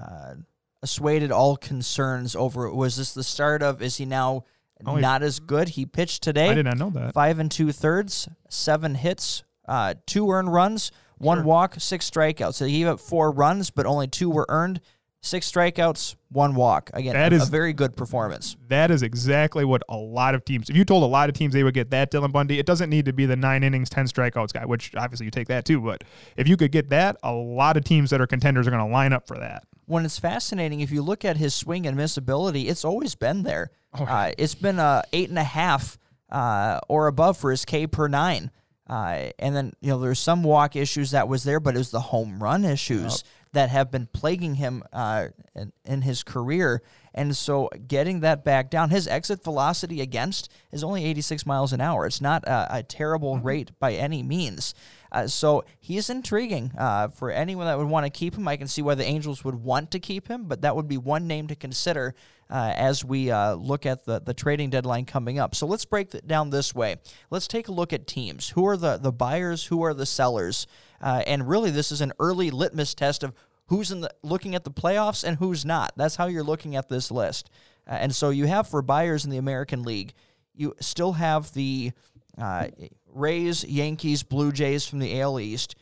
uh, 0.00 0.34
assuaded 0.82 1.32
all 1.32 1.56
concerns 1.56 2.36
over 2.36 2.72
was 2.72 2.96
this 2.96 3.12
the 3.12 3.24
start 3.24 3.62
of 3.62 3.82
is 3.82 3.96
he 3.96 4.04
now 4.04 4.44
Oh, 4.86 4.96
not 4.96 5.22
as 5.22 5.38
good? 5.40 5.70
He 5.70 5.86
pitched 5.86 6.22
today. 6.22 6.48
I 6.50 6.54
did 6.54 6.64
not 6.66 6.78
know 6.78 6.90
that. 6.90 7.12
Five 7.14 7.38
and 7.38 7.50
two 7.50 7.72
thirds, 7.72 8.28
seven 8.48 8.94
hits, 8.94 9.44
uh, 9.68 9.94
two 10.06 10.30
earned 10.30 10.52
runs, 10.52 10.90
one 11.18 11.38
Sure. 11.38 11.44
walk, 11.44 11.74
six 11.78 12.10
strikeouts. 12.10 12.54
So 12.54 12.64
he 12.66 12.78
gave 12.80 12.88
up 12.88 13.00
four 13.00 13.30
runs, 13.30 13.70
but 13.70 13.86
only 13.86 14.08
two 14.08 14.28
were 14.30 14.46
earned. 14.48 14.80
Six 15.24 15.50
strikeouts, 15.50 16.16
one 16.30 16.56
walk. 16.56 16.90
Again, 16.94 17.12
That 17.14 17.32
a, 17.32 17.36
is- 17.36 17.46
a 17.46 17.50
very 17.50 17.72
good 17.72 17.96
performance. 17.96 18.56
That 18.68 18.90
is 18.90 19.04
exactly 19.04 19.64
what 19.64 19.82
a 19.88 19.96
lot 19.96 20.34
of 20.34 20.44
teams. 20.44 20.68
If 20.68 20.76
you 20.76 20.84
told 20.84 21.04
a 21.04 21.06
lot 21.06 21.28
of 21.28 21.36
teams 21.36 21.54
they 21.54 21.62
would 21.62 21.74
get 21.74 21.90
that 21.90 22.10
Dylan 22.10 22.32
Bundy, 22.32 22.58
it 22.58 22.66
doesn't 22.66 22.90
need 22.90 23.04
to 23.04 23.12
be 23.12 23.24
the 23.24 23.36
nine 23.36 23.62
innings, 23.62 23.88
ten 23.88 24.06
strikeouts 24.06 24.52
guy, 24.52 24.64
which 24.64 24.94
obviously 24.96 25.26
you 25.26 25.30
take 25.30 25.46
that 25.46 25.64
too. 25.64 25.80
But 25.80 26.02
if 26.36 26.48
you 26.48 26.56
could 26.56 26.72
get 26.72 26.88
that, 26.90 27.18
a 27.22 27.32
lot 27.32 27.76
of 27.76 27.84
teams 27.84 28.10
that 28.10 28.20
are 28.20 28.26
contenders 28.26 28.66
are 28.66 28.70
going 28.70 28.84
to 28.84 28.92
line 28.92 29.12
up 29.12 29.28
for 29.28 29.38
that. 29.38 29.62
When 29.86 30.04
it's 30.04 30.18
fascinating, 30.18 30.80
if 30.80 30.90
you 30.90 31.02
look 31.02 31.24
at 31.24 31.36
his 31.36 31.54
swing 31.54 31.86
and 31.86 31.96
miss 31.96 32.16
ability, 32.16 32.68
it's 32.68 32.84
always 32.84 33.14
been 33.14 33.44
there. 33.44 33.70
Oh, 33.94 34.04
Uh, 34.04 34.32
it's 34.38 34.56
been 34.56 34.80
a 34.80 35.04
eight 35.12 35.28
and 35.28 35.38
a 35.38 35.44
half 35.44 35.98
uh, 36.30 36.80
or 36.88 37.06
above 37.06 37.36
for 37.36 37.52
his 37.52 37.64
K 37.64 37.86
per 37.86 38.08
nine. 38.08 38.50
Uh, 38.90 39.30
and 39.38 39.54
then 39.54 39.72
you 39.80 39.88
know 39.90 40.00
there's 40.00 40.18
some 40.18 40.42
walk 40.42 40.74
issues 40.74 41.12
that 41.12 41.28
was 41.28 41.44
there, 41.44 41.60
but 41.60 41.76
it 41.76 41.78
was 41.78 41.92
the 41.92 42.00
home 42.00 42.42
run 42.42 42.64
issues 42.64 43.22
that 43.52 43.68
have 43.68 43.90
been 43.90 44.06
plaguing 44.06 44.54
him 44.54 44.82
uh, 44.92 45.28
in, 45.54 45.72
in 45.84 46.02
his 46.02 46.22
career. 46.22 46.82
And 47.14 47.36
so 47.36 47.68
getting 47.86 48.20
that 48.20 48.44
back 48.44 48.70
down, 48.70 48.90
his 48.90 49.06
exit 49.06 49.44
velocity 49.44 50.00
against 50.00 50.50
is 50.70 50.82
only 50.82 51.04
86 51.04 51.44
miles 51.44 51.72
an 51.72 51.80
hour. 51.80 52.06
It's 52.06 52.22
not 52.22 52.44
a, 52.44 52.78
a 52.78 52.82
terrible 52.82 53.38
rate 53.38 53.78
by 53.78 53.92
any 53.92 54.22
means. 54.22 54.74
Uh, 55.10 55.26
so 55.26 55.64
he's 55.78 56.08
intriguing 56.08 56.72
uh, 56.78 57.08
for 57.08 57.30
anyone 57.30 57.66
that 57.66 57.76
would 57.76 57.88
want 57.88 58.06
to 58.06 58.10
keep 58.10 58.34
him. 58.34 58.48
I 58.48 58.56
can 58.56 58.68
see 58.68 58.80
why 58.80 58.94
the 58.94 59.04
Angels 59.04 59.44
would 59.44 59.56
want 59.56 59.90
to 59.90 60.00
keep 60.00 60.28
him, 60.28 60.44
but 60.44 60.62
that 60.62 60.74
would 60.74 60.88
be 60.88 60.96
one 60.96 61.26
name 61.26 61.48
to 61.48 61.54
consider 61.54 62.14
uh, 62.48 62.72
as 62.76 63.04
we 63.04 63.30
uh, 63.30 63.54
look 63.54 63.86
at 63.86 64.04
the, 64.04 64.20
the 64.20 64.34
trading 64.34 64.70
deadline 64.70 65.04
coming 65.04 65.38
up. 65.38 65.54
So 65.54 65.66
let's 65.66 65.84
break 65.84 66.14
it 66.14 66.26
down 66.26 66.50
this 66.50 66.74
way. 66.74 66.96
Let's 67.30 67.46
take 67.46 67.68
a 67.68 67.72
look 67.72 67.92
at 67.92 68.06
teams. 68.06 68.50
Who 68.50 68.66
are 68.66 68.76
the, 68.76 68.98
the 68.98 69.12
buyers? 69.12 69.66
Who 69.66 69.82
are 69.82 69.94
the 69.94 70.06
sellers? 70.06 70.66
Uh, 71.02 71.22
and 71.26 71.48
really, 71.48 71.70
this 71.70 71.90
is 71.90 72.00
an 72.00 72.12
early 72.20 72.50
litmus 72.50 72.94
test 72.94 73.22
of 73.22 73.34
who's 73.66 73.90
in 73.90 74.02
the 74.02 74.10
looking 74.22 74.54
at 74.54 74.64
the 74.64 74.70
playoffs 74.70 75.24
and 75.24 75.38
who's 75.38 75.64
not. 75.64 75.92
That's 75.96 76.16
how 76.16 76.26
you're 76.26 76.42
looking 76.42 76.76
at 76.76 76.88
this 76.88 77.10
list. 77.10 77.50
Uh, 77.86 77.94
and 77.94 78.14
so 78.14 78.30
you 78.30 78.46
have 78.46 78.68
for 78.68 78.82
buyers 78.82 79.24
in 79.24 79.30
the 79.30 79.38
American 79.38 79.82
League, 79.82 80.12
you 80.54 80.74
still 80.80 81.12
have 81.12 81.52
the 81.52 81.92
uh, 82.38 82.68
Rays, 83.12 83.64
Yankees, 83.64 84.22
Blue 84.22 84.52
Jays 84.52 84.86
from 84.86 85.00
the 85.00 85.20
AL 85.20 85.40
East, 85.40 85.74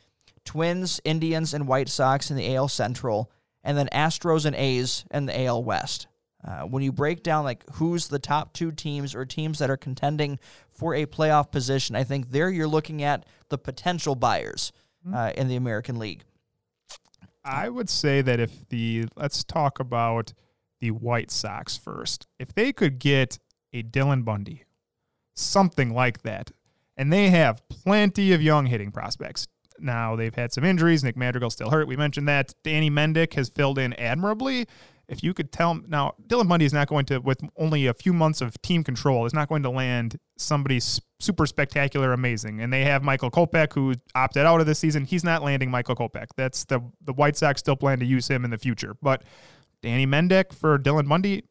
Twins, 0.44 1.00
Indians, 1.04 1.52
and 1.52 1.68
White 1.68 1.88
Sox 1.88 2.30
in 2.30 2.36
the 2.36 2.54
AL 2.54 2.68
Central, 2.68 3.30
and 3.62 3.76
then 3.76 3.88
Astros 3.92 4.46
and 4.46 4.56
A's 4.56 5.04
in 5.10 5.26
the 5.26 5.44
AL 5.44 5.62
West. 5.62 6.06
Uh, 6.42 6.62
when 6.62 6.82
you 6.82 6.90
break 6.90 7.22
down 7.22 7.44
like 7.44 7.62
who's 7.74 8.08
the 8.08 8.18
top 8.18 8.54
two 8.54 8.72
teams 8.72 9.14
or 9.14 9.26
teams 9.26 9.58
that 9.58 9.68
are 9.68 9.76
contending 9.76 10.38
for 10.70 10.94
a 10.94 11.04
playoff 11.04 11.50
position, 11.50 11.94
I 11.94 12.04
think 12.04 12.30
there 12.30 12.48
you're 12.48 12.66
looking 12.66 13.02
at 13.02 13.26
the 13.50 13.58
potential 13.58 14.14
buyers 14.14 14.72
uh, 15.12 15.32
in 15.34 15.48
the 15.48 15.56
American 15.56 15.98
League. 15.98 16.24
I 17.44 17.68
would 17.68 17.88
say 17.88 18.20
that 18.22 18.38
if 18.38 18.68
the 18.68 19.06
let's 19.16 19.44
talk 19.44 19.80
about 19.80 20.32
the 20.80 20.90
White 20.90 21.30
Sox 21.30 21.76
first. 21.76 22.26
If 22.38 22.54
they 22.54 22.72
could 22.72 22.98
get 22.98 23.38
a 23.72 23.82
Dylan 23.82 24.24
Bundy, 24.24 24.64
something 25.34 25.94
like 25.94 26.22
that, 26.22 26.50
and 26.96 27.12
they 27.12 27.30
have 27.30 27.66
plenty 27.68 28.32
of 28.32 28.42
young 28.42 28.66
hitting 28.66 28.90
prospects. 28.90 29.46
Now 29.78 30.16
they've 30.16 30.34
had 30.34 30.52
some 30.52 30.64
injuries. 30.64 31.04
Nick 31.04 31.16
Madrigal's 31.16 31.54
still 31.54 31.70
hurt. 31.70 31.86
We 31.88 31.96
mentioned 31.96 32.28
that. 32.28 32.54
Danny 32.64 32.90
Mendick 32.90 33.34
has 33.34 33.48
filled 33.48 33.78
in 33.78 33.92
admirably. 33.94 34.66
If 35.10 35.24
you 35.24 35.34
could 35.34 35.50
tell 35.50 35.74
now, 35.74 36.14
Dylan 36.24 36.48
Bundy 36.48 36.64
is 36.64 36.72
not 36.72 36.86
going 36.86 37.04
to, 37.06 37.18
with 37.18 37.40
only 37.56 37.86
a 37.86 37.94
few 37.94 38.12
months 38.12 38.40
of 38.40 38.62
team 38.62 38.84
control, 38.84 39.26
is 39.26 39.34
not 39.34 39.48
going 39.48 39.64
to 39.64 39.70
land 39.70 40.20
somebody 40.38 40.78
super 40.78 41.46
spectacular, 41.46 42.12
amazing. 42.12 42.60
And 42.60 42.72
they 42.72 42.84
have 42.84 43.02
Michael 43.02 43.28
Kopech, 43.28 43.72
who 43.72 43.94
opted 44.14 44.46
out 44.46 44.60
of 44.60 44.66
this 44.66 44.78
season. 44.78 45.04
He's 45.04 45.24
not 45.24 45.42
landing 45.42 45.68
Michael 45.68 45.96
Kopech. 45.96 46.28
That's 46.36 46.64
the 46.64 46.80
the 47.04 47.12
White 47.12 47.36
Sox 47.36 47.58
still 47.58 47.74
plan 47.74 47.98
to 47.98 48.06
use 48.06 48.28
him 48.28 48.44
in 48.44 48.52
the 48.52 48.58
future. 48.58 48.94
But 49.02 49.24
Danny 49.82 50.06
Mendick 50.06 50.52
for 50.52 50.78
Dylan 50.78 51.08
Bundy, 51.08 51.42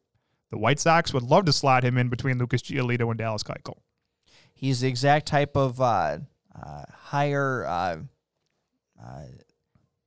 the 0.50 0.58
White 0.58 0.80
Sox 0.80 1.12
would 1.12 1.22
love 1.22 1.44
to 1.44 1.52
slot 1.52 1.84
him 1.84 1.98
in 1.98 2.08
between 2.08 2.38
Lucas 2.38 2.62
Giolito 2.62 3.10
and 3.10 3.18
Dallas 3.18 3.42
Keuchel. 3.42 3.76
He's 4.54 4.80
the 4.80 4.88
exact 4.88 5.26
type 5.26 5.54
of 5.54 5.80
uh, 5.82 6.18
uh, 6.54 6.82
higher 6.90 7.66
uh, 7.66 7.96
uh, 9.02 9.22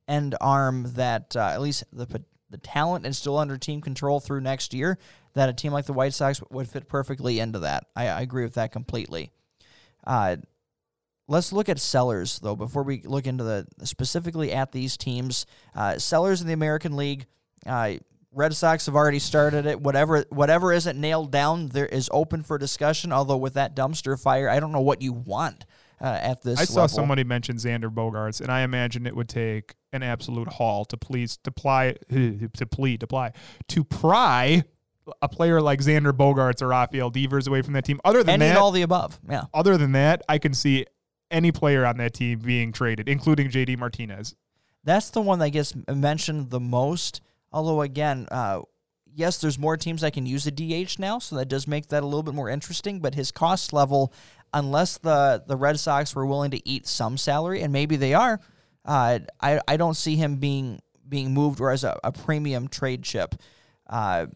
end 0.08 0.34
arm 0.40 0.92
that 0.94 1.36
uh, 1.36 1.50
at 1.52 1.60
least 1.60 1.84
the 1.92 2.24
the 2.54 2.58
talent 2.58 3.04
is 3.04 3.18
still 3.18 3.36
under 3.36 3.58
team 3.58 3.80
control 3.80 4.20
through 4.20 4.40
next 4.40 4.72
year. 4.72 4.96
That 5.32 5.48
a 5.48 5.52
team 5.52 5.72
like 5.72 5.86
the 5.86 5.92
White 5.92 6.14
Sox 6.14 6.40
would 6.50 6.68
fit 6.68 6.88
perfectly 6.88 7.40
into 7.40 7.58
that. 7.58 7.86
I, 7.96 8.06
I 8.06 8.20
agree 8.20 8.44
with 8.44 8.54
that 8.54 8.70
completely. 8.70 9.32
Uh, 10.06 10.36
let's 11.26 11.52
look 11.52 11.68
at 11.68 11.80
sellers 11.80 12.38
though 12.38 12.54
before 12.54 12.84
we 12.84 13.02
look 13.02 13.26
into 13.26 13.42
the 13.42 13.66
specifically 13.82 14.52
at 14.52 14.70
these 14.70 14.96
teams. 14.96 15.46
Uh, 15.74 15.98
sellers 15.98 16.40
in 16.42 16.46
the 16.46 16.52
American 16.52 16.94
League. 16.94 17.26
Uh, 17.66 17.94
Red 18.30 18.54
Sox 18.54 18.86
have 18.86 18.94
already 18.94 19.18
started 19.18 19.66
it. 19.66 19.80
Whatever 19.80 20.24
whatever 20.30 20.72
isn't 20.72 21.00
nailed 21.00 21.32
down, 21.32 21.70
there 21.70 21.86
is 21.86 22.08
open 22.12 22.44
for 22.44 22.56
discussion. 22.56 23.12
Although 23.12 23.38
with 23.38 23.54
that 23.54 23.74
dumpster 23.74 24.20
fire, 24.20 24.48
I 24.48 24.60
don't 24.60 24.70
know 24.70 24.80
what 24.80 25.02
you 25.02 25.12
want 25.12 25.64
uh, 26.00 26.18
at 26.20 26.42
this. 26.42 26.60
I 26.60 26.64
saw 26.64 26.82
level. 26.82 26.88
somebody 26.96 27.24
mention 27.24 27.56
Xander 27.56 27.92
Bogaerts, 27.92 28.40
and 28.40 28.50
I 28.50 28.60
imagine 28.60 29.04
it 29.06 29.16
would 29.16 29.28
take 29.28 29.74
an 29.94 30.02
absolute 30.02 30.48
haul 30.48 30.84
to 30.86 30.96
please 30.96 31.38
to 31.44 31.50
ply 31.50 31.94
to 32.10 32.66
plead 32.70 33.00
to 33.00 33.06
ply 33.06 33.32
to 33.68 33.84
pry 33.84 34.64
a 35.22 35.28
player 35.28 35.60
like 35.60 35.80
Xander 35.80 36.12
Bogaerts 36.12 36.62
or 36.62 36.68
Rafael 36.68 37.10
Devers 37.10 37.46
away 37.46 37.62
from 37.62 37.74
that 37.74 37.84
team. 37.84 38.00
Other 38.04 38.22
than 38.22 38.40
any 38.40 38.46
and 38.46 38.56
that, 38.56 38.60
all 38.60 38.70
the 38.70 38.82
above. 38.82 39.20
Yeah, 39.28 39.44
other 39.52 39.76
than 39.76 39.92
that, 39.92 40.22
I 40.28 40.38
can 40.38 40.54
see 40.54 40.86
any 41.30 41.52
player 41.52 41.84
on 41.84 41.96
that 41.98 42.14
team 42.14 42.38
being 42.38 42.72
traded, 42.72 43.08
including 43.08 43.50
JD 43.50 43.78
Martinez. 43.78 44.34
that's 44.82 45.10
the 45.10 45.20
one 45.20 45.38
that 45.38 45.50
gets 45.50 45.74
mentioned 45.88 46.50
the 46.50 46.60
most. 46.60 47.20
Although 47.52 47.82
again, 47.82 48.26
uh, 48.30 48.62
yes, 49.14 49.38
there's 49.38 49.58
more 49.58 49.76
teams 49.76 50.00
that 50.00 50.12
can 50.12 50.26
use 50.26 50.46
a 50.46 50.50
DH 50.50 50.98
now, 50.98 51.18
so 51.18 51.36
that 51.36 51.48
does 51.48 51.68
make 51.68 51.88
that 51.88 52.02
a 52.02 52.06
little 52.06 52.22
bit 52.22 52.34
more 52.34 52.48
interesting. 52.48 53.00
But 53.00 53.14
his 53.14 53.30
cost 53.30 53.72
level, 53.72 54.12
unless 54.52 54.98
the 54.98 55.44
the 55.46 55.56
Red 55.56 55.78
Sox 55.78 56.14
were 56.14 56.26
willing 56.26 56.50
to 56.52 56.68
eat 56.68 56.86
some 56.86 57.16
salary, 57.18 57.60
and 57.60 57.72
maybe 57.72 57.96
they 57.96 58.14
are, 58.14 58.40
uh, 58.84 59.20
I 59.40 59.60
I 59.66 59.76
don't 59.76 59.94
see 59.94 60.16
him 60.16 60.36
being 60.36 60.80
being 61.08 61.32
moved 61.32 61.60
or 61.60 61.70
as 61.70 61.84
a, 61.84 61.98
a 62.04 62.12
premium 62.12 62.68
trade 62.68 63.02
chip. 63.02 63.34
Uh, 63.88 64.26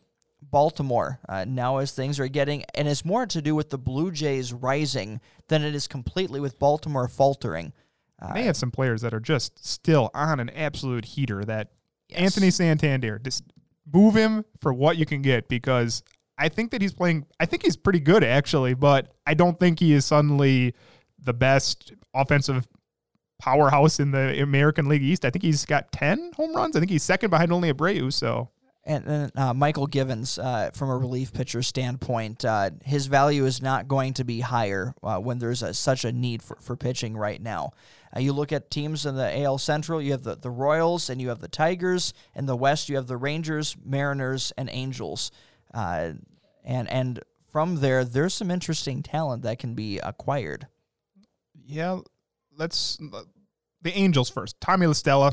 Baltimore 0.40 1.18
uh, 1.28 1.44
now 1.46 1.78
as 1.78 1.92
things 1.92 2.18
are 2.20 2.28
getting, 2.28 2.64
and 2.74 2.88
it's 2.88 3.04
more 3.04 3.26
to 3.26 3.42
do 3.42 3.54
with 3.54 3.70
the 3.70 3.76
Blue 3.76 4.10
Jays 4.10 4.52
rising 4.52 5.20
than 5.48 5.62
it 5.62 5.74
is 5.74 5.86
completely 5.86 6.40
with 6.40 6.58
Baltimore 6.58 7.08
faltering. 7.08 7.72
Uh, 8.20 8.32
they 8.32 8.44
have 8.44 8.56
some 8.56 8.70
players 8.70 9.02
that 9.02 9.12
are 9.12 9.20
just 9.20 9.64
still 9.66 10.10
on 10.14 10.40
an 10.40 10.48
absolute 10.50 11.04
heater. 11.04 11.44
That 11.44 11.72
Yes. 12.08 12.20
Anthony 12.20 12.50
Santander, 12.50 13.18
just 13.18 13.44
move 13.92 14.14
him 14.14 14.44
for 14.60 14.72
what 14.72 14.96
you 14.96 15.04
can 15.04 15.22
get 15.22 15.48
because 15.48 16.02
I 16.38 16.48
think 16.48 16.70
that 16.70 16.80
he's 16.80 16.94
playing. 16.94 17.26
I 17.38 17.46
think 17.46 17.62
he's 17.62 17.76
pretty 17.76 18.00
good 18.00 18.24
actually, 18.24 18.74
but 18.74 19.14
I 19.26 19.34
don't 19.34 19.58
think 19.58 19.80
he 19.80 19.92
is 19.92 20.04
suddenly 20.06 20.74
the 21.18 21.34
best 21.34 21.92
offensive 22.14 22.66
powerhouse 23.38 24.00
in 24.00 24.10
the 24.10 24.42
American 24.42 24.88
League 24.88 25.02
East. 25.02 25.24
I 25.24 25.30
think 25.30 25.42
he's 25.42 25.64
got 25.64 25.92
ten 25.92 26.32
home 26.36 26.54
runs. 26.54 26.76
I 26.76 26.80
think 26.80 26.90
he's 26.90 27.02
second 27.02 27.30
behind 27.30 27.52
only 27.52 27.72
Abreu. 27.72 28.12
So 28.12 28.50
And 28.84 29.04
then 29.04 29.30
uh, 29.36 29.52
Mychal 29.52 29.90
Givens, 29.90 30.38
uh, 30.38 30.70
from 30.72 30.88
a 30.88 30.96
relief 30.96 31.32
pitcher 31.32 31.62
standpoint, 31.62 32.44
uh, 32.44 32.70
his 32.84 33.06
value 33.06 33.44
is 33.44 33.60
not 33.60 33.86
going 33.86 34.14
to 34.14 34.24
be 34.24 34.40
higher 34.40 34.94
uh, 35.02 35.18
when 35.18 35.38
there's 35.38 35.62
a, 35.62 35.74
such 35.74 36.04
a 36.04 36.12
need 36.12 36.42
for, 36.42 36.56
for 36.60 36.74
pitching 36.74 37.16
right 37.16 37.40
now. 37.40 37.72
Uh, 38.16 38.20
you 38.20 38.32
look 38.32 38.52
at 38.52 38.70
teams 38.70 39.04
in 39.04 39.14
the 39.14 39.42
AL 39.42 39.58
Central, 39.58 40.00
you 40.00 40.12
have 40.12 40.22
the, 40.22 40.36
the 40.36 40.50
Royals 40.50 41.10
and 41.10 41.20
you 41.20 41.28
have 41.28 41.40
the 41.40 41.48
Tigers. 41.48 42.14
In 42.34 42.46
the 42.46 42.56
West, 42.56 42.88
you 42.88 42.96
have 42.96 43.06
the 43.06 43.18
Rangers, 43.18 43.76
Mariners, 43.84 44.52
and 44.56 44.70
Angels. 44.72 45.30
Uh, 45.74 46.12
and, 46.64 46.88
and 46.90 47.20
from 47.52 47.76
there, 47.76 48.04
there's 48.04 48.32
some 48.32 48.50
interesting 48.50 49.02
talent 49.02 49.42
that 49.42 49.58
can 49.58 49.74
be 49.74 49.98
acquired. 49.98 50.66
yeah, 51.66 52.00
let's 52.58 52.98
the 53.82 53.92
Angels 53.92 54.28
first. 54.28 54.60
Tommy 54.60 54.86
LaStella 54.86 55.32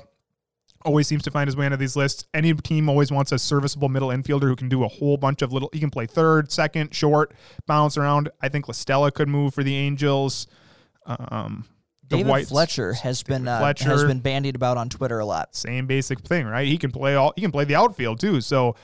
always 0.84 1.08
seems 1.08 1.24
to 1.24 1.32
find 1.32 1.48
his 1.48 1.56
way 1.58 1.66
into 1.66 1.78
these 1.78 1.96
lists. 1.96 2.26
Any 2.34 2.54
team 2.54 2.88
always 2.88 3.12
wants 3.12 3.32
a 3.32 3.40
serviceable 3.40 3.90
middle 3.90 4.10
infielder 4.10 4.44
who 4.44 4.56
can 4.56 4.70
do 4.70 4.84
a 4.84 4.88
whole 4.88 5.18
bunch 5.18 5.42
of 5.42 5.52
little. 5.52 5.70
He 5.74 5.80
can 5.80 5.90
play 5.90 6.06
third, 6.06 6.52
second, 6.52 6.94
short, 6.94 7.34
bounce 7.66 7.98
around. 7.98 8.30
I 8.42 8.50
think 8.50 8.68
LaStella 8.68 9.12
could 9.12 9.28
move 9.28 9.54
for 9.54 9.64
the 9.64 9.76
Angels. 9.76 10.48
Um, 11.08 11.66
the 12.08 12.18
David 12.18 12.30
Whites- 12.30 12.50
Fletcher 12.50 12.94
has 12.94 13.24
been 13.24 13.48
uh, 13.48 13.60
Fletcher. 13.60 13.90
has 13.90 14.04
been 14.04 14.20
bandied 14.20 14.56
about 14.56 14.78
on 14.78 14.90
Twitter 14.90 15.18
a 15.20 15.26
lot. 15.26 15.56
same 15.56 15.88
basic 15.88 16.20
thing, 16.20 16.46
right? 16.46 16.68
He 16.68 16.78
can 16.78 16.92
play 16.92 17.16
all. 17.16 17.34
He 17.36 17.42
can 17.42 17.52
play 17.52 17.66
the 17.66 17.76
outfield 17.76 18.20
too. 18.20 18.42
So 18.42 18.76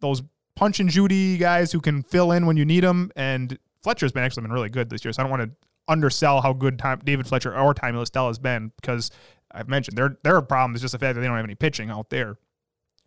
those 0.00 0.22
punch 0.56 0.80
and 0.80 0.88
Judy 0.88 1.36
guys 1.36 1.72
who 1.72 1.80
can 1.80 2.02
fill 2.02 2.32
in 2.32 2.46
when 2.46 2.56
you 2.56 2.64
need 2.64 2.84
them. 2.84 3.12
And 3.16 3.58
Fletcher's 3.82 4.12
been 4.12 4.24
actually 4.24 4.42
been 4.42 4.52
really 4.52 4.70
good 4.70 4.88
this 4.88 5.04
year. 5.04 5.12
So 5.12 5.22
I 5.22 5.24
don't 5.24 5.30
want 5.30 5.42
to 5.42 5.50
undersell 5.90 6.40
how 6.40 6.52
good 6.52 6.78
time, 6.78 7.00
David 7.04 7.26
Fletcher 7.26 7.54
or 7.54 7.74
Tommy 7.74 7.98
LaStella 7.98 8.28
has 8.28 8.38
been 8.38 8.72
because 8.80 9.10
I've 9.52 9.68
mentioned 9.68 9.98
their 9.98 10.16
their 10.22 10.40
problem 10.40 10.74
is 10.74 10.80
just 10.80 10.92
the 10.92 10.98
fact 10.98 11.16
that 11.16 11.20
they 11.20 11.26
don't 11.26 11.36
have 11.36 11.44
any 11.44 11.56
pitching 11.56 11.90
out 11.90 12.08
there. 12.08 12.36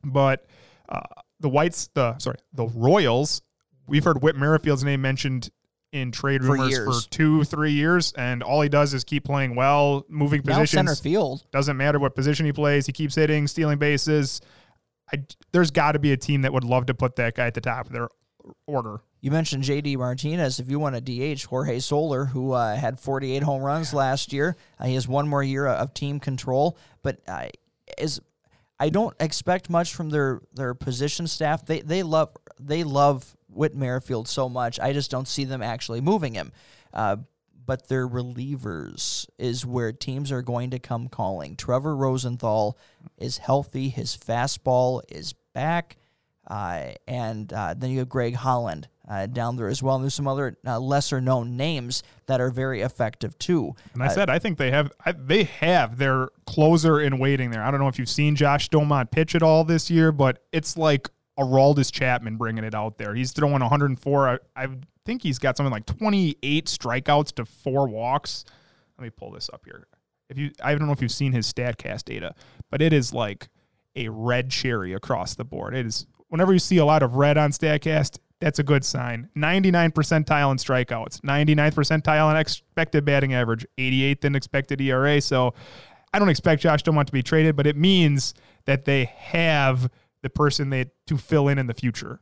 But 0.04 0.46
uh, 0.90 1.02
the 1.40 1.50
Whites, 1.50 1.90
the 1.94 2.18
sorry, 2.20 2.38
the 2.54 2.68
Royals. 2.68 3.42
We've 3.88 4.04
heard 4.04 4.22
Whit 4.22 4.36
Merrifield's 4.36 4.84
name 4.84 5.02
mentioned 5.02 5.50
in 5.92 6.12
trade 6.12 6.44
rumors 6.44 6.72
years. 6.72 7.06
for 7.06 7.10
two, 7.10 7.44
three 7.44 7.72
years, 7.72 8.14
and 8.18 8.42
all 8.42 8.62
he 8.62 8.70
does 8.70 8.94
is 8.94 9.04
keep 9.04 9.24
playing 9.24 9.56
well, 9.56 10.06
moving 10.10 10.42
Now 10.44 10.56
positions. 10.56 10.90
center 10.90 10.96
field. 10.96 11.46
Doesn't 11.52 11.78
matter 11.78 12.00
what 12.00 12.16
position 12.16 12.46
he 12.46 12.52
plays. 12.52 12.86
He 12.86 12.92
keeps 12.92 13.16
hitting, 13.16 13.48
stealing 13.48 13.78
bases. 13.78 14.42
I, 15.14 15.24
there's 15.52 15.70
got 15.70 15.92
to 15.94 16.00
be 16.00 16.12
a 16.12 16.18
team 16.18 16.42
that 16.42 16.52
would 16.54 16.64
love 16.64 16.88
to 16.88 16.94
put 16.94 17.16
that 17.18 17.36
guy 17.36 17.48
at 17.48 17.54
the 17.54 17.62
top 17.62 17.88
of 17.88 17.94
their 17.94 18.10
order. 18.66 19.02
You 19.24 19.32
mentioned 19.32 19.64
JD 19.64 19.96
Martinez. 20.00 20.60
If 20.60 20.70
you 20.70 20.80
want 20.80 20.98
a 20.98 21.00
DH, 21.00 21.46
Jorge 21.46 21.80
Soler, 21.80 22.26
who 22.26 22.52
uh, 22.52 22.76
had 22.76 23.00
48 23.00 23.42
home 23.42 23.62
runs 23.62 23.94
last 23.94 24.34
year, 24.34 24.58
uh, 24.78 24.84
he 24.84 24.96
has 24.96 25.08
one 25.08 25.30
more 25.30 25.42
year 25.42 25.66
of 25.66 25.94
team 25.94 26.20
control. 26.20 26.78
But 27.04 27.22
uh, 27.26 27.48
is 27.98 28.20
I 28.82 28.90
don't 28.90 29.16
expect 29.22 29.70
much 29.70 29.96
from 29.96 30.10
their 30.10 30.42
their 30.52 30.74
position 30.74 31.28
staff. 31.28 31.66
They 31.66 31.80
they 31.80 32.04
love 32.04 32.36
they 32.60 32.84
love 32.84 33.38
Whit 33.48 33.74
Merrifield 33.74 34.28
so 34.28 34.50
much. 34.50 34.78
I 34.78 34.92
just 34.92 35.10
don't 35.10 35.28
see 35.28 35.46
them 35.46 35.62
actually 35.62 36.02
moving 36.02 36.34
him. 36.34 36.52
Uh, 36.94 37.16
but 37.66 37.88
their 37.88 38.06
relievers 38.06 39.26
is 39.40 39.66
where 39.66 39.94
teams 39.94 40.34
are 40.34 40.42
going 40.42 40.72
to 40.72 40.80
come 40.80 41.08
calling. 41.08 41.56
Trevor 41.56 41.96
Rosenthal 41.96 42.78
is 43.18 43.38
healthy. 43.38 43.88
His 43.88 44.18
fastball 44.18 45.02
is 45.08 45.32
back. 45.54 45.96
Uh, 46.46 46.92
and 47.08 47.54
uh, 47.54 47.74
then 47.74 47.90
you 47.90 48.00
have 48.00 48.10
Greg 48.10 48.36
Holland 48.36 48.90
uh, 49.08 49.26
down 49.26 49.56
there 49.58 49.68
as 49.68 49.84
well. 49.84 49.96
And 49.96 50.04
there's 50.04 50.14
some 50.14 50.28
other 50.28 50.58
uh, 50.66 50.80
lesser 50.80 51.20
known 51.20 51.58
names 51.58 52.04
that 52.28 52.40
are 52.40 52.50
very 52.50 52.82
effective 52.82 53.38
too. 53.38 53.76
And 53.94 54.02
I 54.04 54.08
Uh, 54.08 54.10
said 54.10 54.30
I 54.30 54.40
think 54.40 54.58
they 54.58 54.72
have 54.72 54.92
I, 55.06 55.12
they 55.12 55.44
have 55.44 55.98
their 55.98 56.30
closer 56.46 57.00
in 57.02 57.20
waiting 57.20 57.52
there. 57.52 57.64
I 57.64 57.72
don't 57.72 57.80
know 57.80 57.88
if 57.90 58.00
you've 58.00 58.10
seen 58.10 58.36
Josh 58.36 58.70
Staumont 58.70 59.12
pitch 59.12 59.36
at 59.36 59.44
all 59.44 59.64
this 59.64 59.90
year, 59.92 60.12
but 60.12 60.44
it's 60.52 60.78
like 60.78 61.10
Aroldis 61.38 61.92
Chapman 61.92 62.38
bringing 62.38 62.64
it 62.64 62.76
out 62.76 62.98
there. 62.98 63.16
He's 63.16 63.32
throwing 63.32 63.60
104. 63.62 64.30
I, 64.30 64.38
I 64.64 64.68
think 65.06 65.24
he's 65.24 65.40
got 65.40 65.58
something 65.58 65.72
like 65.72 65.86
28 65.86 66.66
strikeouts 66.68 67.34
to 67.36 67.46
four 67.46 67.88
walks. 67.88 68.46
Let 68.98 69.04
me 69.04 69.10
pull 69.10 69.32
this 69.32 69.50
up 69.52 69.64
here. 69.66 69.88
If 70.30 70.38
you, 70.38 70.52
I 70.64 70.76
don't 70.76 70.86
know 70.88 70.94
if 70.94 71.02
you've 71.02 71.12
seen 71.12 71.34
his 71.34 71.52
Statcast 71.52 72.06
data, 72.06 72.36
but 72.70 72.82
it 72.82 72.94
is 72.94 73.14
like 73.14 73.50
a 73.96 74.10
red 74.10 74.50
cherry 74.50 74.94
across 74.94 75.36
the 75.36 75.44
board. 75.44 75.76
It 75.76 75.86
is 75.86 76.06
whenever 76.30 76.54
you 76.54 76.60
see 76.60 76.78
a 76.78 76.86
lot 76.86 77.04
of 77.04 77.16
red 77.16 77.38
on 77.38 77.52
Statcast, 77.52 78.20
that's 78.44 78.60
a 78.60 78.64
good 78.64 78.84
sign. 78.84 79.30
99 79.36 79.92
percentile 79.92 80.52
in 80.52 80.58
strikeouts, 80.58 81.22
99th 81.22 81.76
percentile 81.76 82.30
in 82.30 82.36
expected 82.36 83.06
batting 83.06 83.34
average, 83.34 83.66
88th 83.78 84.26
in 84.26 84.36
expected 84.36 84.82
ERA. 84.82 85.22
So 85.22 85.54
I 86.14 86.20
don't 86.20 86.28
expect 86.28 86.62
Josh 86.62 86.84
Staumont 86.84 87.06
to 87.06 87.14
be 87.14 87.24
traded, 87.24 87.56
but 87.56 87.66
it 87.66 87.78
means 87.78 88.34
that 88.66 88.84
they 88.84 89.06
have 89.06 89.90
the 90.24 90.30
person 90.30 90.72
they 90.72 90.92
to 91.08 91.18
fill 91.18 91.48
in 91.48 91.58
in 91.58 91.68
the 91.68 91.74
future. 91.74 92.20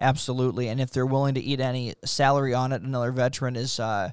Absolutely, 0.00 0.68
and 0.68 0.80
if 0.80 0.90
they're 0.90 1.06
willing 1.06 1.34
to 1.34 1.40
eat 1.40 1.60
any 1.60 1.94
salary 2.04 2.52
on 2.52 2.72
it, 2.72 2.82
another 2.82 3.12
veteran 3.12 3.54
is 3.54 3.78
uh, 3.78 4.10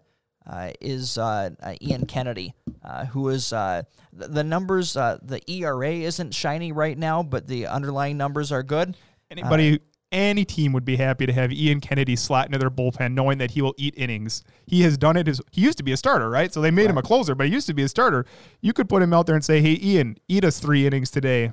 uh, 0.47 0.71
is 0.79 1.17
uh, 1.17 1.49
uh, 1.61 1.73
Ian 1.81 2.05
Kennedy, 2.05 2.53
uh, 2.83 3.05
who 3.05 3.29
is 3.29 3.51
uh, 3.51 3.81
the, 4.13 4.27
the 4.27 4.43
numbers. 4.43 4.95
Uh, 4.95 5.17
the 5.23 5.41
ERA 5.51 5.91
isn't 5.91 6.33
shiny 6.35 6.71
right 6.71 6.97
now, 6.97 7.23
but 7.23 7.47
the 7.47 7.67
underlying 7.67 8.17
numbers 8.17 8.51
are 8.51 8.63
good. 8.63 8.95
Anybody, 9.29 9.79
any 10.15 10.45
team 10.45 10.71
would 10.73 10.85
be 10.85 10.95
happy 10.95 11.25
to 11.25 11.33
have 11.33 11.51
Ian 11.51 11.81
Kennedy 11.81 12.15
slot 12.15 12.47
into 12.47 12.57
their 12.57 12.69
bullpen, 12.69 13.13
knowing 13.13 13.37
that 13.37 13.51
he 13.51 13.61
will 13.61 13.75
eat 13.77 13.93
innings. 13.97 14.43
He 14.65 14.81
has 14.83 14.97
done 14.97 15.17
it. 15.17 15.27
As, 15.27 15.41
he 15.51 15.61
used 15.61 15.77
to 15.77 15.83
be 15.83 15.91
a 15.91 15.97
starter, 15.97 16.29
right? 16.29 16.53
So 16.53 16.61
they 16.61 16.71
made 16.71 16.89
him 16.89 16.97
a 16.97 17.03
closer, 17.03 17.35
but 17.35 17.47
he 17.47 17.53
used 17.53 17.67
to 17.67 17.73
be 17.73 17.83
a 17.83 17.89
starter. 17.89 18.25
You 18.61 18.73
could 18.73 18.89
put 18.89 19.03
him 19.03 19.13
out 19.13 19.25
there 19.25 19.35
and 19.35 19.43
say, 19.43 19.61
"Hey, 19.61 19.77
Ian, 19.81 20.17
eat 20.27 20.43
us 20.43 20.59
three 20.59 20.87
innings 20.87 21.11
today." 21.11 21.51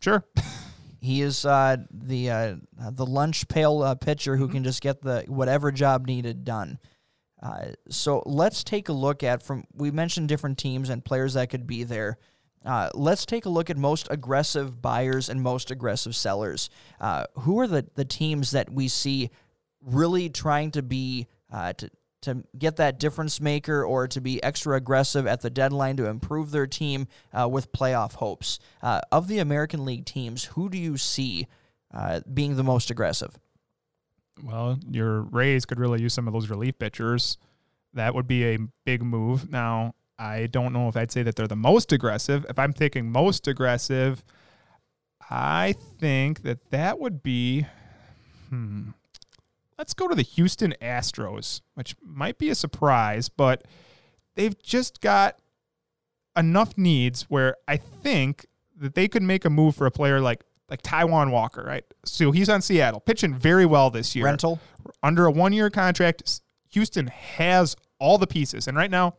Sure. 0.00 0.24
He 1.02 1.22
is 1.22 1.46
uh, 1.46 1.78
the 1.90 2.30
uh, 2.30 2.54
the 2.90 3.06
lunch 3.06 3.48
pail 3.48 3.82
uh, 3.82 3.94
pitcher 3.94 4.36
who 4.36 4.48
can 4.48 4.62
just 4.62 4.82
get 4.82 5.00
the 5.00 5.24
whatever 5.28 5.72
job 5.72 6.06
needed 6.06 6.44
done. 6.44 6.78
Uh, 7.42 7.68
so 7.88 8.22
let's 8.26 8.62
take 8.62 8.90
a 8.90 8.92
look 8.92 9.22
at 9.22 9.42
from 9.42 9.64
we 9.72 9.90
mentioned 9.90 10.28
different 10.28 10.58
teams 10.58 10.90
and 10.90 11.02
players 11.02 11.34
that 11.34 11.48
could 11.48 11.66
be 11.66 11.84
there. 11.84 12.18
Uh, 12.64 12.90
let's 12.94 13.24
take 13.24 13.46
a 13.46 13.48
look 13.48 13.70
at 13.70 13.76
most 13.76 14.06
aggressive 14.10 14.82
buyers 14.82 15.28
and 15.28 15.42
most 15.42 15.70
aggressive 15.70 16.14
sellers. 16.14 16.68
Uh, 17.00 17.24
who 17.40 17.58
are 17.58 17.66
the, 17.66 17.86
the 17.94 18.04
teams 18.04 18.50
that 18.50 18.70
we 18.70 18.88
see 18.88 19.30
really 19.82 20.28
trying 20.28 20.70
to 20.70 20.82
be 20.82 21.26
uh, 21.50 21.72
to 21.74 21.90
to 22.22 22.44
get 22.58 22.76
that 22.76 22.98
difference 22.98 23.40
maker 23.40 23.82
or 23.82 24.06
to 24.06 24.20
be 24.20 24.42
extra 24.42 24.76
aggressive 24.76 25.26
at 25.26 25.40
the 25.40 25.50
deadline 25.50 25.96
to 25.96 26.06
improve 26.06 26.50
their 26.50 26.66
team 26.66 27.08
uh, 27.32 27.48
with 27.48 27.72
playoff 27.72 28.14
hopes. 28.14 28.58
Uh, 28.82 29.00
of 29.10 29.26
the 29.26 29.38
American 29.38 29.84
League 29.84 30.04
teams, 30.04 30.44
who 30.44 30.68
do 30.68 30.76
you 30.76 30.96
see 30.96 31.46
uh, 31.94 32.20
being 32.32 32.56
the 32.56 32.64
most 32.64 32.90
aggressive? 32.90 33.38
Well, 34.42 34.78
your 34.90 35.22
Rays 35.22 35.64
could 35.64 35.78
really 35.78 36.02
use 36.02 36.14
some 36.14 36.26
of 36.26 36.32
those 36.32 36.50
relief 36.50 36.78
pitchers. 36.78 37.38
That 37.94 38.14
would 38.14 38.26
be 38.26 38.44
a 38.44 38.58
big 38.84 39.02
move. 39.02 39.50
Now, 39.50 39.94
I 40.20 40.46
don't 40.46 40.74
know 40.74 40.88
if 40.88 40.96
I'd 40.96 41.10
say 41.10 41.22
that 41.22 41.34
they're 41.34 41.48
the 41.48 41.56
most 41.56 41.92
aggressive. 41.92 42.44
If 42.48 42.58
I'm 42.58 42.74
thinking 42.74 43.10
most 43.10 43.48
aggressive, 43.48 44.22
I 45.30 45.74
think 45.98 46.42
that 46.42 46.70
that 46.70 46.98
would 47.00 47.22
be. 47.22 47.66
Hmm. 48.50 48.90
Let's 49.78 49.94
go 49.94 50.08
to 50.08 50.14
the 50.14 50.22
Houston 50.22 50.74
Astros, 50.82 51.62
which 51.74 51.96
might 52.02 52.36
be 52.36 52.50
a 52.50 52.54
surprise, 52.54 53.30
but 53.30 53.64
they've 54.34 54.60
just 54.62 55.00
got 55.00 55.38
enough 56.36 56.76
needs 56.76 57.22
where 57.22 57.56
I 57.66 57.78
think 57.78 58.44
that 58.76 58.94
they 58.94 59.08
could 59.08 59.22
make 59.22 59.46
a 59.46 59.50
move 59.50 59.74
for 59.74 59.86
a 59.86 59.90
player 59.90 60.20
like 60.20 60.44
like 60.68 60.82
Taijuan 60.82 61.30
Walker, 61.30 61.64
right? 61.66 61.84
So 62.04 62.30
he's 62.30 62.48
on 62.48 62.60
Seattle, 62.60 63.00
pitching 63.00 63.34
very 63.34 63.66
well 63.66 63.90
this 63.90 64.14
year. 64.14 64.26
Rental? 64.26 64.60
under 65.02 65.26
a 65.26 65.30
one 65.30 65.52
year 65.52 65.70
contract. 65.70 66.42
Houston 66.70 67.08
has 67.08 67.74
all 67.98 68.18
the 68.18 68.26
pieces, 68.26 68.68
and 68.68 68.76
right 68.76 68.90
now, 68.90 69.14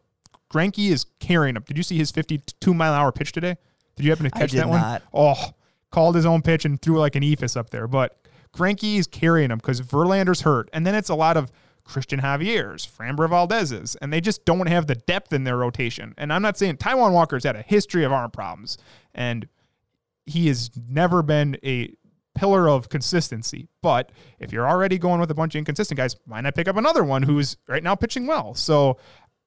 Greinke 0.51 0.89
is 0.91 1.05
carrying 1.19 1.55
him. 1.55 1.63
Did 1.65 1.77
you 1.77 1.83
see 1.83 1.97
his 1.97 2.11
52 2.11 2.73
mile 2.73 2.93
hour 2.93 3.11
pitch 3.11 3.31
today? 3.31 3.57
Did 3.95 4.05
you 4.05 4.11
happen 4.11 4.25
to 4.25 4.31
catch 4.31 4.51
that 4.51 4.67
one? 4.67 4.79
not. 4.79 5.03
Oh, 5.13 5.53
called 5.91 6.15
his 6.15 6.25
own 6.25 6.41
pitch 6.41 6.65
and 6.65 6.81
threw 6.81 6.99
like 6.99 7.15
an 7.15 7.23
eephus 7.23 7.55
up 7.55 7.69
there. 7.69 7.87
But 7.87 8.17
Greinke 8.53 8.97
is 8.97 9.07
carrying 9.07 9.51
him 9.51 9.57
because 9.57 9.81
Verlander's 9.81 10.41
hurt, 10.41 10.69
and 10.73 10.85
then 10.85 10.95
it's 10.95 11.09
a 11.09 11.15
lot 11.15 11.37
of 11.37 11.51
Cristian 11.85 12.21
Javier's, 12.21 12.85
Framber 12.85 13.29
Valdez's, 13.29 13.95
and 13.97 14.11
they 14.11 14.21
just 14.21 14.45
don't 14.45 14.67
have 14.67 14.87
the 14.87 14.95
depth 14.95 15.33
in 15.33 15.43
their 15.43 15.57
rotation. 15.57 16.13
And 16.17 16.31
I'm 16.31 16.41
not 16.41 16.57
saying 16.57 16.77
Taijuan 16.77 17.11
Walker's 17.11 17.43
had 17.43 17.55
a 17.55 17.61
history 17.61 18.03
of 18.03 18.11
arm 18.11 18.31
problems, 18.31 18.77
and 19.13 19.47
he 20.25 20.47
has 20.47 20.69
never 20.87 21.21
been 21.21 21.57
a 21.63 21.93
pillar 22.35 22.69
of 22.69 22.89
consistency. 22.89 23.67
But 23.81 24.11
if 24.39 24.53
you're 24.53 24.67
already 24.67 24.97
going 24.97 25.19
with 25.19 25.31
a 25.31 25.35
bunch 25.35 25.55
of 25.55 25.59
inconsistent 25.59 25.97
guys, 25.97 26.15
why 26.25 26.41
not 26.41 26.55
pick 26.55 26.67
up 26.67 26.77
another 26.77 27.03
one 27.03 27.23
who's 27.23 27.57
right 27.67 27.83
now 27.83 27.95
pitching 27.95 28.27
well? 28.27 28.53
So 28.53 28.97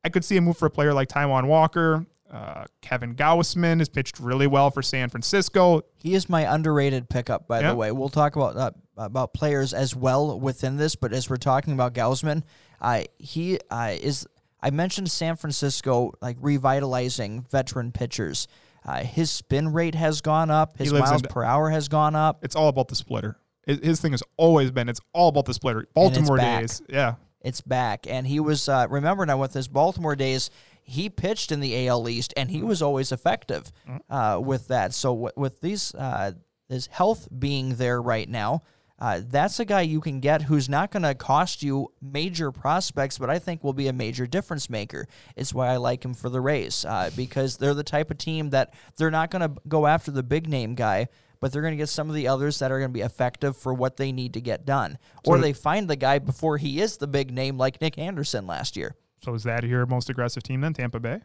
I 0.04 0.08
could 0.10 0.24
see 0.24 0.36
a 0.36 0.40
move 0.40 0.56
for 0.58 0.66
a 0.66 0.70
player 0.70 0.92
like 0.94 1.08
Taijuan 1.08 1.46
Walker. 1.46 2.04
Uh, 2.30 2.64
Kevin 2.80 3.14
Gausman 3.14 3.78
has 3.78 3.88
pitched 3.88 4.18
really 4.18 4.46
well 4.46 4.70
for 4.70 4.82
San 4.82 5.08
Francisco. 5.08 5.82
He 5.96 6.14
is 6.14 6.28
my 6.28 6.52
underrated 6.52 7.08
pickup, 7.08 7.46
by 7.46 7.60
Yeah. 7.60 7.70
the 7.70 7.76
way. 7.76 7.92
We'll 7.92 8.08
talk 8.08 8.34
about 8.36 8.56
uh, 8.56 8.70
about 8.96 9.34
players 9.34 9.72
as 9.74 9.94
well 9.96 10.38
within 10.38 10.76
this, 10.76 10.94
but 10.96 11.12
as 11.12 11.28
we're 11.30 11.36
talking 11.36 11.72
about 11.72 11.94
Gausman, 11.94 12.42
uh, 12.80 13.02
he 13.18 13.58
uh, 13.70 13.94
is. 14.00 14.26
I 14.62 14.70
mentioned 14.70 15.10
San 15.10 15.36
Francisco 15.36 16.12
like 16.22 16.36
revitalizing 16.40 17.46
veteran 17.50 17.92
pitchers. 17.92 18.48
Uh, 18.84 19.02
his 19.04 19.30
spin 19.30 19.72
rate 19.72 19.94
has 19.94 20.20
gone 20.20 20.50
up. 20.50 20.76
His 20.78 20.92
miles 20.92 21.22
in- 21.22 21.28
per 21.28 21.44
hour 21.44 21.70
has 21.70 21.88
gone 21.88 22.14
up. 22.14 22.40
It's 22.44 22.56
all 22.56 22.68
about 22.68 22.88
the 22.88 22.94
splitter. 22.96 23.36
His 23.66 24.00
thing 24.00 24.12
has 24.12 24.22
always 24.36 24.70
been 24.70 24.88
it's 24.90 25.00
all 25.14 25.28
about 25.28 25.46
the 25.46 25.54
splitter. 25.54 25.86
Baltimore 25.94 26.36
days, 26.36 26.82
yeah. 26.88 27.14
It's 27.44 27.60
back, 27.60 28.06
and 28.08 28.26
he 28.26 28.40
was. 28.40 28.68
Uh, 28.68 28.86
remember 28.90 29.24
now 29.24 29.38
with 29.38 29.52
his 29.52 29.68
Baltimore 29.68 30.16
days, 30.16 30.50
he 30.82 31.08
pitched 31.08 31.52
in 31.52 31.60
the 31.60 31.86
AL 31.86 32.08
East, 32.08 32.34
and 32.36 32.50
he 32.50 32.62
was 32.62 32.82
always 32.82 33.12
effective 33.12 33.70
uh, 34.10 34.40
with 34.42 34.68
that. 34.68 34.94
So 34.94 35.10
w- 35.14 35.30
with 35.36 35.60
these, 35.60 35.94
uh, 35.94 36.32
his 36.68 36.86
health 36.86 37.28
being 37.38 37.76
there 37.76 38.00
right 38.02 38.28
now, 38.28 38.62
uh, 38.98 39.20
that's 39.28 39.60
a 39.60 39.64
guy 39.64 39.82
you 39.82 40.00
can 40.00 40.20
get 40.20 40.42
who's 40.42 40.68
not 40.68 40.90
going 40.90 41.02
to 41.02 41.14
cost 41.14 41.62
you 41.62 41.88
major 42.00 42.50
prospects, 42.52 43.18
but 43.18 43.28
I 43.28 43.38
think 43.38 43.62
will 43.62 43.72
be 43.72 43.88
a 43.88 43.92
major 43.92 44.26
difference 44.26 44.70
maker. 44.70 45.06
It's 45.36 45.52
why 45.52 45.68
I 45.68 45.76
like 45.76 46.04
him 46.04 46.14
for 46.14 46.30
the 46.30 46.40
Rays 46.40 46.84
uh, 46.84 47.10
because 47.16 47.56
they're 47.56 47.74
the 47.74 47.82
type 47.82 48.10
of 48.10 48.18
team 48.18 48.50
that 48.50 48.72
they're 48.96 49.10
not 49.10 49.30
going 49.30 49.42
to 49.42 49.60
go 49.68 49.86
after 49.86 50.10
the 50.10 50.22
big 50.22 50.48
name 50.48 50.74
guy. 50.74 51.08
But 51.44 51.52
they're 51.52 51.60
going 51.60 51.74
to 51.74 51.76
get 51.76 51.90
some 51.90 52.08
of 52.08 52.14
the 52.14 52.26
others 52.26 52.60
that 52.60 52.72
are 52.72 52.78
going 52.78 52.88
to 52.88 52.94
be 52.94 53.02
effective 53.02 53.54
for 53.54 53.74
what 53.74 53.98
they 53.98 54.12
need 54.12 54.32
to 54.32 54.40
get 54.40 54.64
done. 54.64 54.96
Or 55.26 55.36
they 55.36 55.52
find 55.52 55.88
the 55.88 55.94
guy 55.94 56.18
before 56.18 56.56
he 56.56 56.80
is 56.80 56.96
the 56.96 57.06
big 57.06 57.30
name, 57.30 57.58
like 57.58 57.82
Nick 57.82 57.98
Anderson 57.98 58.46
last 58.46 58.78
year. 58.78 58.94
So 59.22 59.34
is 59.34 59.42
that 59.42 59.62
your 59.62 59.84
most 59.84 60.08
aggressive 60.08 60.42
team 60.42 60.62
then, 60.62 60.72
Tampa 60.72 61.00
Bay? 61.00 61.20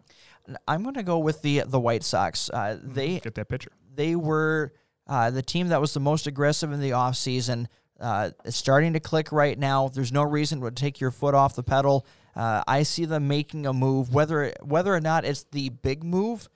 I'm 0.68 0.84
going 0.84 0.96
to 0.96 1.04
go 1.04 1.20
with 1.20 1.42
the 1.42 1.64
the 1.66 1.80
White 1.80 2.04
Sox. 2.04 2.50
Uh, 2.50 2.78
they 2.84 3.20
Get 3.20 3.36
that 3.36 3.48
pitcher. 3.48 3.72
they 3.96 4.18
were 4.18 4.74
uh, 5.08 5.30
the 5.32 5.42
team 5.42 5.70
that 5.70 5.80
was 5.80 5.94
the 5.94 6.02
most 6.02 6.28
aggressive 6.28 6.74
in 6.74 6.82
the 6.82 6.90
offseason. 6.90 7.68
Uh, 7.98 8.32
it's 8.44 8.58
starting 8.58 8.92
to 8.92 9.00
click 9.00 9.32
right 9.32 9.58
now. 9.58 9.88
There's 9.88 10.12
no 10.12 10.24
reason 10.24 10.60
to 10.60 10.72
take 10.72 11.00
your 11.00 11.12
foot 11.12 11.34
off 11.34 11.56
the 11.56 11.64
pedal. 11.64 12.06
Uh, 12.36 12.62
I 12.68 12.84
see 12.84 13.06
them 13.06 13.30
making 13.30 13.66
a 13.66 13.72
move, 13.72 14.14
whether 14.14 14.52
whether 14.62 14.94
or 14.94 15.00
not 15.00 15.24
it's 15.24 15.46
the 15.54 15.70
big 15.70 16.04
move. 16.04 16.50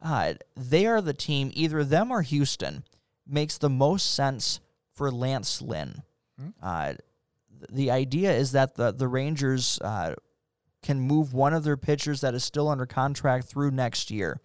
Uh, 0.00 0.32
they 0.56 0.86
are 0.86 1.02
the 1.02 1.12
team, 1.12 1.50
either 1.52 1.84
them 1.84 2.10
or 2.10 2.22
Houston, 2.22 2.84
makes 3.30 3.58
the 3.58 3.70
most 3.70 4.14
sense 4.14 4.60
for 4.92 5.10
Lance 5.10 5.62
Lynn. 5.62 6.02
Uh, 6.62 6.94
the 7.70 7.90
idea 7.90 8.32
is 8.32 8.52
that 8.52 8.74
the 8.74 8.92
the 8.92 9.08
Rangers 9.08 9.78
uh, 9.82 10.14
can 10.82 11.00
move 11.00 11.34
one 11.34 11.52
of 11.52 11.64
their 11.64 11.76
pitchers 11.76 12.22
that 12.22 12.34
is 12.34 12.44
still 12.44 12.68
under 12.68 12.86
contract 12.86 13.46
through 13.46 13.70
next 13.70 14.10
year 14.10 14.40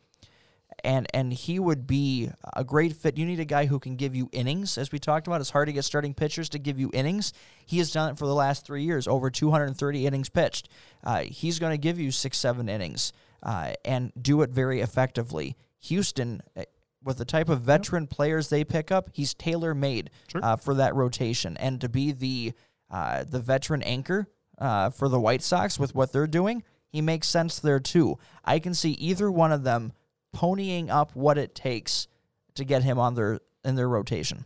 and 0.83 1.07
and 1.13 1.33
he 1.33 1.59
would 1.59 1.87
be 1.87 2.29
a 2.53 2.63
great 2.63 2.95
fit. 2.95 3.17
You 3.17 3.25
need 3.25 3.39
a 3.39 3.45
guy 3.45 3.65
who 3.65 3.79
can 3.79 3.95
give 3.95 4.15
you 4.15 4.29
innings, 4.31 4.77
as 4.77 4.91
we 4.91 4.99
talked 4.99 5.27
about. 5.27 5.41
It's 5.41 5.49
hard 5.49 5.67
to 5.67 5.73
get 5.73 5.83
starting 5.83 6.13
pitchers 6.13 6.49
to 6.49 6.59
give 6.59 6.79
you 6.79 6.91
innings. 6.93 7.33
He 7.65 7.79
has 7.79 7.91
done 7.91 8.11
it 8.11 8.17
for 8.17 8.27
the 8.27 8.35
last 8.35 8.65
three 8.65 8.83
years, 8.83 9.07
over 9.07 9.29
230 9.29 10.05
innings 10.05 10.29
pitched. 10.29 10.69
Uh, 11.03 11.21
he's 11.21 11.59
going 11.59 11.71
to 11.71 11.77
give 11.77 11.99
you 11.99 12.11
six, 12.11 12.37
seven 12.37 12.69
innings 12.69 13.13
uh, 13.43 13.73
and 13.83 14.11
do 14.19 14.41
it 14.41 14.49
very 14.49 14.81
effectively. 14.81 15.55
Houston, 15.79 16.41
uh, 16.55 16.63
with 17.05 17.17
the 17.17 17.23
type 17.25 17.47
of 17.47 17.61
veteran 17.61 18.07
players 18.07 18.49
they 18.49 18.63
pick 18.65 18.91
up, 18.91 19.09
he's 19.13 19.33
tailor 19.33 19.73
made 19.73 20.09
Sure. 20.27 20.43
uh, 20.43 20.55
for 20.57 20.73
that 20.73 20.93
rotation, 20.95 21.55
and 21.57 21.79
to 21.79 21.87
be 21.87 22.11
the 22.11 22.53
uh, 22.91 23.23
the 23.23 23.39
veteran 23.39 23.81
anchor 23.83 24.27
uh, 24.59 24.89
for 24.89 25.07
the 25.07 25.19
White 25.19 25.41
Sox 25.41 25.79
with 25.79 25.95
what 25.95 26.11
they're 26.11 26.27
doing, 26.27 26.63
he 26.87 27.01
makes 27.01 27.27
sense 27.27 27.59
there 27.59 27.79
too. 27.79 28.17
I 28.43 28.59
can 28.59 28.73
see 28.73 28.91
either 28.91 29.31
one 29.31 29.51
of 29.51 29.63
them 29.63 29.93
ponying 30.35 30.89
up 30.89 31.15
what 31.15 31.37
it 31.37 31.55
takes 31.55 32.07
to 32.55 32.63
get 32.65 32.83
him 32.83 32.99
on 32.99 33.15
their 33.15 33.39
in 33.63 33.75
their 33.75 33.87
rotation. 33.89 34.45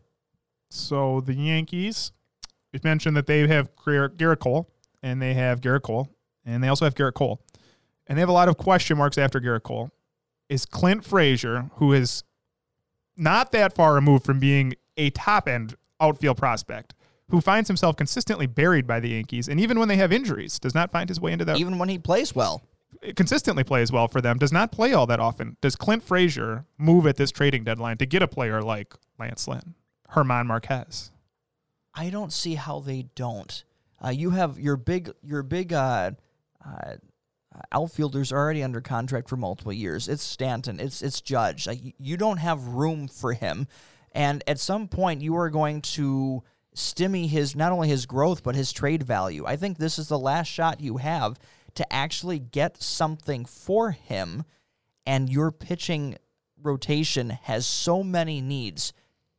So 0.69 1.21
the 1.21 1.33
Yankees, 1.33 2.11
we 2.73 2.79
mentioned 2.83 3.17
that 3.17 3.25
they 3.27 3.47
have 3.47 3.75
Gar- 3.75 4.09
Gerrit 4.09 4.39
Cole 4.39 4.69
and 5.01 5.21
they 5.21 5.33
have 5.33 5.61
Gerrit 5.61 5.81
Cole 5.81 6.09
and 6.45 6.63
they 6.63 6.67
also 6.67 6.85
have 6.85 6.95
Gerrit 6.95 7.13
Cole. 7.15 7.41
And 8.07 8.17
they 8.17 8.21
have 8.21 8.29
a 8.29 8.33
lot 8.33 8.47
of 8.49 8.57
question 8.57 8.97
marks 8.97 9.17
after 9.17 9.39
Gerrit 9.39 9.63
Cole. 9.63 9.91
Is 10.47 10.65
Clint 10.65 11.05
Frazier, 11.05 11.69
who 11.75 11.93
is 11.93 12.23
not 13.19 13.51
that 13.51 13.73
far 13.73 13.93
removed 13.93 14.25
from 14.25 14.39
being 14.39 14.75
a 14.97 15.09
top 15.11 15.47
end 15.47 15.75
outfield 15.99 16.37
prospect, 16.37 16.93
who 17.29 17.41
finds 17.41 17.67
himself 17.67 17.95
consistently 17.95 18.47
buried 18.47 18.87
by 18.87 18.99
the 18.99 19.09
Yankees, 19.09 19.47
and 19.47 19.59
even 19.59 19.79
when 19.79 19.87
they 19.87 19.97
have 19.97 20.11
injuries, 20.11 20.59
does 20.59 20.73
not 20.73 20.91
find 20.91 21.09
his 21.09 21.19
way 21.19 21.31
into 21.31 21.45
that 21.45 21.57
Even 21.57 21.77
when 21.77 21.89
he 21.89 21.97
plays 21.97 22.33
well, 22.33 22.63
consistently 23.15 23.63
plays 23.63 23.91
well 23.91 24.07
for 24.07 24.21
them, 24.21 24.37
does 24.37 24.51
not 24.51 24.71
play 24.71 24.93
all 24.93 25.05
that 25.05 25.19
often. 25.19 25.57
Does 25.61 25.75
Clint 25.75 26.03
Frazier 26.03 26.65
move 26.77 27.05
at 27.05 27.17
this 27.17 27.31
trading 27.31 27.63
deadline 27.63 27.97
to 27.97 28.05
get 28.05 28.21
a 28.21 28.27
player 28.27 28.61
like 28.61 28.93
Lance 29.19 29.47
Lynn, 29.47 29.75
German 30.13 30.47
Marquez? 30.47 31.11
I 31.93 32.09
don't 32.09 32.33
see 32.33 32.55
how 32.55 32.79
they 32.79 33.05
don't. 33.15 33.63
Uh, 34.03 34.09
you 34.09 34.29
have 34.31 34.57
your 34.57 34.77
big 34.77 35.11
your 35.21 35.43
big 35.43 35.73
uh, 35.73 36.11
uh, 36.65 36.93
outfielders 37.71 38.31
already 38.31 38.63
under 38.63 38.81
contract 38.81 39.29
for 39.29 39.37
multiple 39.37 39.73
years. 39.73 40.07
It's 40.07 40.23
Stanton. 40.23 40.79
It's 40.79 41.01
it's 41.01 41.21
Judge. 41.21 41.67
Like 41.67 41.81
you 41.97 42.17
don't 42.17 42.37
have 42.37 42.63
room 42.65 43.07
for 43.07 43.33
him, 43.33 43.67
and 44.11 44.43
at 44.47 44.59
some 44.59 44.87
point 44.87 45.21
you 45.21 45.35
are 45.35 45.49
going 45.49 45.81
to 45.81 46.43
stimmy 46.75 47.27
his 47.27 47.55
not 47.55 47.71
only 47.71 47.87
his 47.87 48.05
growth 48.05 48.43
but 48.43 48.55
his 48.55 48.71
trade 48.71 49.03
value. 49.03 49.45
I 49.45 49.55
think 49.55 49.77
this 49.77 49.99
is 49.99 50.07
the 50.07 50.19
last 50.19 50.47
shot 50.47 50.81
you 50.81 50.97
have 50.97 51.39
to 51.75 51.93
actually 51.93 52.39
get 52.39 52.81
something 52.81 53.45
for 53.45 53.91
him, 53.91 54.43
and 55.05 55.29
your 55.29 55.51
pitching 55.51 56.17
rotation 56.61 57.31
has 57.43 57.65
so 57.65 58.03
many 58.03 58.41
needs. 58.41 58.93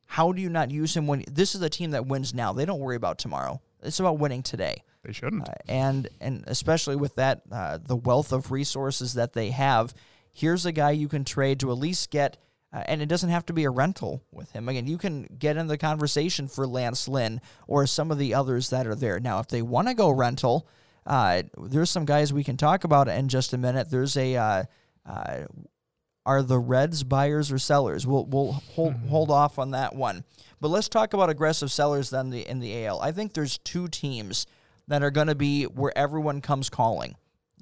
How 0.07 0.33
do 0.33 0.43
you 0.43 0.49
not 0.49 0.73
use 0.73 0.97
him 0.97 1.07
when 1.07 1.25
this 1.31 1.55
is 1.55 1.63
a 1.63 1.69
team 1.69 1.93
that 1.93 2.07
wins 2.07 2.35
now? 2.35 2.53
They 2.53 2.65
don't 2.65 2.81
worry 2.81 2.97
about 2.97 3.19
tomorrow. 3.19 3.61
It's 3.83 4.01
about 4.01 4.19
winning 4.19 4.43
today 4.43 4.83
They 5.03 5.13
shouldn't. 5.13 5.49
Uh, 5.49 5.53
and 5.69 6.09
and 6.21 6.45
especially 6.47 6.97
with 6.97 7.15
that 7.17 7.43
uh, 7.51 7.79
the 7.83 7.97
wealth 7.97 8.33
of 8.33 8.51
resources 8.51 9.15
that 9.15 9.33
they 9.33 9.51
have 9.51 9.95
here's 10.33 10.67
a 10.67 10.73
guy 10.73 10.91
you 10.91 11.09
can 11.09 11.25
trade 11.25 11.61
to 11.61 11.71
at 11.71 11.79
least 11.79 12.11
get 12.11 12.37
uh, 12.73 12.83
and 12.87 13.03
it 13.03 13.07
doesn't 13.07 13.31
have 13.31 13.47
to 13.47 13.53
be 13.53 13.65
a 13.65 13.71
rental 13.71 14.23
with 14.31 14.53
him 14.53 14.69
again 14.69 14.87
you 14.87 14.99
can 14.99 15.27
get 15.39 15.57
in 15.57 15.67
the 15.67 15.79
conversation 15.79 16.47
for 16.47 16.67
lance 16.67 17.09
lynn 17.09 17.41
or 17.67 17.87
some 17.87 18.11
of 18.11 18.19
the 18.19 18.35
others 18.35 18.71
that 18.71 18.87
are 18.87 18.95
there 18.95 19.19
now 19.19 19.41
if 19.41 19.49
they 19.49 19.63
want 19.63 19.89
to 19.89 19.95
go 19.95 20.11
rental 20.11 20.69
uh, 21.07 21.43
there's 21.59 21.91
some 21.91 22.05
guys 22.05 22.33
we 22.33 22.45
can 22.45 22.57
talk 22.57 22.85
about 22.85 23.09
in 23.09 23.29
just 23.29 23.53
a 23.53 23.59
minute 23.59 23.91
there's 23.91 24.17
a 24.17 24.37
uh, 24.37 24.65
uh, 25.07 25.47
are 26.27 26.43
the 26.43 26.59
Reds 26.59 27.03
buyers 27.03 27.51
or 27.51 27.59
sellers? 27.59 28.07
We'll 28.07 28.27
we'll 28.27 28.53
hold 28.53 28.95
hold 29.09 29.31
off 29.31 29.59
on 29.59 29.71
that 29.73 29.95
one. 29.95 30.25
But 30.61 30.69
let's 30.69 30.89
talk 30.89 31.15
about 31.15 31.31
aggressive 31.31 31.73
sellers 31.73 32.11
then 32.11 32.31
the 32.31 32.47
in 32.47 32.61
the 32.61 32.87
AL. 32.87 33.01
I 33.01 33.11
think 33.11 33.33
there's 33.33 33.59
two 33.59 33.89
teams 33.89 34.47
that 34.91 35.03
are 35.03 35.11
going 35.11 35.29
to 35.29 35.35
be 35.35 35.65
where 35.65 35.97
everyone 35.97 36.41
comes 36.41 36.69
calling. 36.69 37.17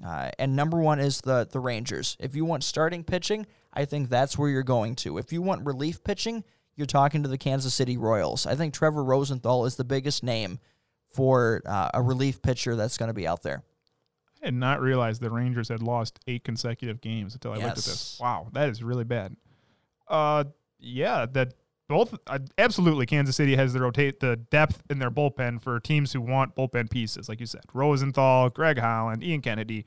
Uh, 0.05 0.29
and 0.39 0.55
number 0.55 0.79
one 0.79 0.99
is 0.99 1.21
the 1.21 1.47
the 1.49 1.59
Rangers. 1.59 2.15
If 2.19 2.35
you 2.35 2.45
want 2.45 2.63
starting 2.63 3.03
pitching, 3.03 3.45
I 3.73 3.85
think 3.85 4.09
that's 4.09 4.37
where 4.37 4.49
you're 4.49 4.63
going 4.63 4.95
to. 4.97 5.17
If 5.17 5.33
you 5.33 5.41
want 5.41 5.65
relief 5.65 6.03
pitching, 6.03 6.43
you're 6.75 6.87
talking 6.87 7.23
to 7.23 7.29
the 7.29 7.37
Kansas 7.37 7.73
City 7.73 7.97
Royals. 7.97 8.45
I 8.45 8.55
think 8.55 8.73
Trevor 8.73 9.03
Rosenthal 9.03 9.65
is 9.65 9.75
the 9.75 9.83
biggest 9.83 10.23
name 10.23 10.59
for 11.13 11.61
uh, 11.65 11.89
a 11.93 12.01
relief 12.01 12.41
pitcher 12.41 12.75
that's 12.75 12.97
going 12.97 13.07
to 13.07 13.13
be 13.13 13.27
out 13.27 13.43
there. 13.43 13.63
I 14.41 14.47
had 14.47 14.53
not 14.53 14.79
realized 14.79 15.21
the 15.21 15.29
Rangers 15.29 15.67
had 15.67 15.83
lost 15.83 16.19
eight 16.27 16.45
consecutive 16.45 17.01
games 17.01 17.33
until 17.33 17.51
I 17.51 17.55
looked 17.55 17.67
at 17.67 17.75
this. 17.75 18.17
Wow, 18.21 18.47
that 18.53 18.69
is 18.69 18.81
really 18.81 19.03
bad. 19.03 19.35
Uh, 20.07 20.45
yeah, 20.79 21.25
that 21.33 21.53
both 21.89 22.15
uh, 22.27 22.39
absolutely 22.57 23.05
Kansas 23.05 23.35
City 23.35 23.55
has 23.57 23.73
the 23.73 23.81
rotate 23.81 24.21
the 24.21 24.37
depth 24.37 24.83
in 24.89 24.99
their 24.99 25.11
bullpen 25.11 25.61
for 25.61 25.79
teams 25.81 26.13
who 26.13 26.21
want 26.21 26.55
bullpen 26.55 26.89
pieces, 26.89 27.27
like 27.27 27.41
you 27.41 27.45
said, 27.45 27.63
Rosenthal, 27.73 28.49
Greg 28.49 28.77
Holland, 28.77 29.21
Ian 29.23 29.41
Kennedy, 29.41 29.85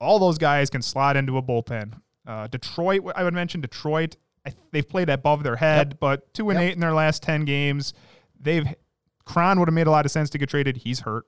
all 0.00 0.18
those 0.18 0.38
guys 0.38 0.70
can 0.70 0.82
slot 0.82 1.16
into 1.16 1.36
a 1.36 1.42
bullpen. 1.42 2.00
Uh, 2.26 2.48
Detroit, 2.48 3.02
I 3.14 3.22
would 3.22 3.34
mention 3.34 3.60
Detroit. 3.60 4.16
I, 4.46 4.52
they've 4.72 4.88
played 4.88 5.08
above 5.10 5.42
their 5.44 5.56
head, 5.56 5.98
but 6.00 6.32
two 6.34 6.50
and 6.50 6.58
Yep. 6.58 6.68
eight 6.68 6.74
in 6.74 6.80
their 6.80 6.94
last 6.94 7.22
ten 7.22 7.44
games. 7.44 7.92
They've 8.40 8.66
Cron 9.24 9.58
would 9.60 9.68
have 9.68 9.74
made 9.74 9.86
a 9.86 9.90
lot 9.90 10.04
of 10.04 10.10
sense 10.10 10.28
to 10.30 10.38
get 10.38 10.48
traded. 10.48 10.78
He's 10.78 11.00
hurt. 11.00 11.24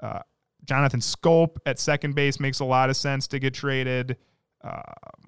Uh, 0.00 0.20
Jonathan 0.64 1.00
Schoop 1.00 1.56
at 1.64 1.78
second 1.78 2.14
base 2.14 2.40
makes 2.40 2.60
a 2.60 2.64
lot 2.64 2.90
of 2.90 2.96
sense 2.96 3.26
to 3.28 3.38
get 3.38 3.54
traded. 3.54 4.16
Um, 4.62 5.27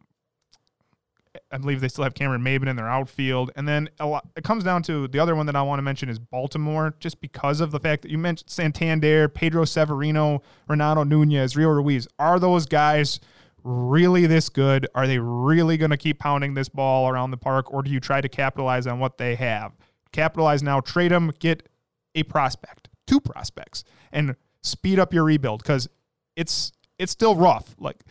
I 1.53 1.59
believe 1.59 1.81
they 1.81 1.89
still 1.89 2.05
have 2.05 2.15
Cameron 2.15 2.43
Maybin 2.43 2.69
in 2.69 2.77
their 2.77 2.89
outfield. 2.89 3.51
And 3.57 3.67
then 3.67 3.91
lot, 4.01 4.29
it 4.37 4.45
comes 4.45 4.63
down 4.63 4.83
to 4.85 5.09
the 5.09 5.19
other 5.19 5.35
one 5.35 5.47
that 5.47 5.57
I 5.57 5.63
want 5.63 5.79
to 5.79 5.83
mention 5.83 6.09
is 6.09 6.19
Baltimore, 6.19 6.95
just 7.01 7.21
because 7.21 7.61
of 7.61 7.71
the 7.71 7.81
fact 7.81 8.03
that 8.03 8.11
you 8.11 8.19
mentioned 8.19 8.51
Santander, 8.51 9.29
Pedro 9.29 9.65
Severino, 9.65 10.43
Renato 10.69 11.03
Nunez, 11.05 11.57
Rio 11.57 11.69
Ruiz. 11.71 12.07
Are 12.19 12.39
those 12.39 12.67
guys 12.67 13.21
really 13.65 14.27
this 14.27 14.49
good? 14.49 14.87
Are 14.95 15.07
they 15.07 15.19
really 15.19 15.77
going 15.77 15.91
to 15.91 15.97
keep 15.97 16.19
pounding 16.19 16.55
this 16.55 16.69
ball 16.69 17.09
around 17.09 17.31
the 17.31 17.37
park, 17.37 17.73
or 17.73 17.83
do 17.83 17.91
you 17.91 18.01
try 18.01 18.21
to 18.21 18.29
capitalize 18.29 18.87
on 18.87 18.99
what 18.99 19.19
they 19.19 19.35
have? 19.35 19.73
capitalize 20.13 20.63
now, 20.63 20.81
trade 20.81 21.13
them, 21.13 21.33
get 21.39 21.69
a 22.15 22.23
prospect, 22.25 22.89
two 23.07 23.21
prospects, 23.21 23.85
and 24.13 24.37
speed 24.63 24.99
up 24.99 25.15
your 25.15 25.25
rebuild 25.25 25.63
because 25.63 25.89
it's 26.37 26.73
it's 26.99 27.13
still 27.13 27.35
rough. 27.35 27.75
Like 27.79 28.03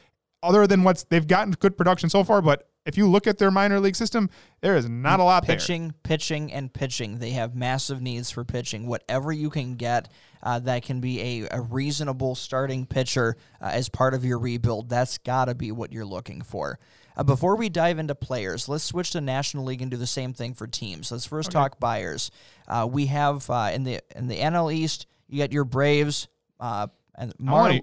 other 0.41 0.67
than 0.67 0.83
what's 0.83 1.03
they've 1.03 1.27
gotten 1.27 1.53
good 1.53 1.77
production 1.77 2.09
so 2.09 2.23
far, 2.23 2.41
but 2.41 2.68
if 2.89 2.97
you 2.97 3.07
look 3.07 3.27
at 3.27 3.37
their 3.37 3.51
minor 3.51 3.79
league 3.79 3.95
system, 3.95 4.29
there 4.59 4.75
is 4.75 4.89
not 4.89 5.19
a 5.19 5.23
lot 5.23 5.45
pitching, 5.45 5.89
there. 5.89 5.95
pitching, 6.03 6.51
and 6.51 6.73
pitching. 6.73 7.19
They 7.19 7.31
have 7.31 7.55
massive 7.55 8.01
needs 8.01 8.29
for 8.29 8.43
pitching. 8.43 8.87
Whatever 8.87 9.31
you 9.31 9.49
can 9.49 9.75
get 9.75 10.09
uh, 10.41 10.59
that 10.59 10.83
can 10.83 10.99
be 10.99 11.21
a, 11.21 11.47
a 11.51 11.61
reasonable 11.61 12.35
starting 12.35 12.85
pitcher 12.85 13.35
uh, 13.61 13.69
as 13.71 13.89
part 13.89 14.13
of 14.13 14.25
your 14.25 14.39
rebuild, 14.39 14.89
that's 14.89 15.17
got 15.17 15.45
to 15.45 15.55
be 15.55 15.71
what 15.71 15.91
you're 15.91 16.05
looking 16.05 16.41
for. 16.41 16.79
Uh, 17.15 17.23
before 17.23 17.55
we 17.55 17.69
dive 17.69 17.99
into 17.99 18.15
players, 18.15 18.69
let's 18.69 18.83
switch 18.83 19.11
to 19.11 19.21
National 19.21 19.65
League 19.65 19.81
and 19.81 19.91
do 19.91 19.97
the 19.97 20.07
same 20.07 20.33
thing 20.33 20.53
for 20.53 20.67
teams. 20.67 21.11
Let's 21.11 21.25
first 21.25 21.49
okay. 21.49 21.53
talk 21.53 21.79
buyers. 21.79 22.31
Uh, 22.67 22.87
we 22.89 23.07
have 23.07 23.49
uh, 23.49 23.71
in 23.73 23.83
the 23.83 23.99
in 24.15 24.27
the 24.27 24.37
NL 24.37 24.73
East, 24.73 25.05
you 25.27 25.37
get 25.37 25.51
your 25.51 25.65
Braves 25.65 26.27
uh, 26.59 26.87
and 27.15 27.33
Mar- 27.37 27.79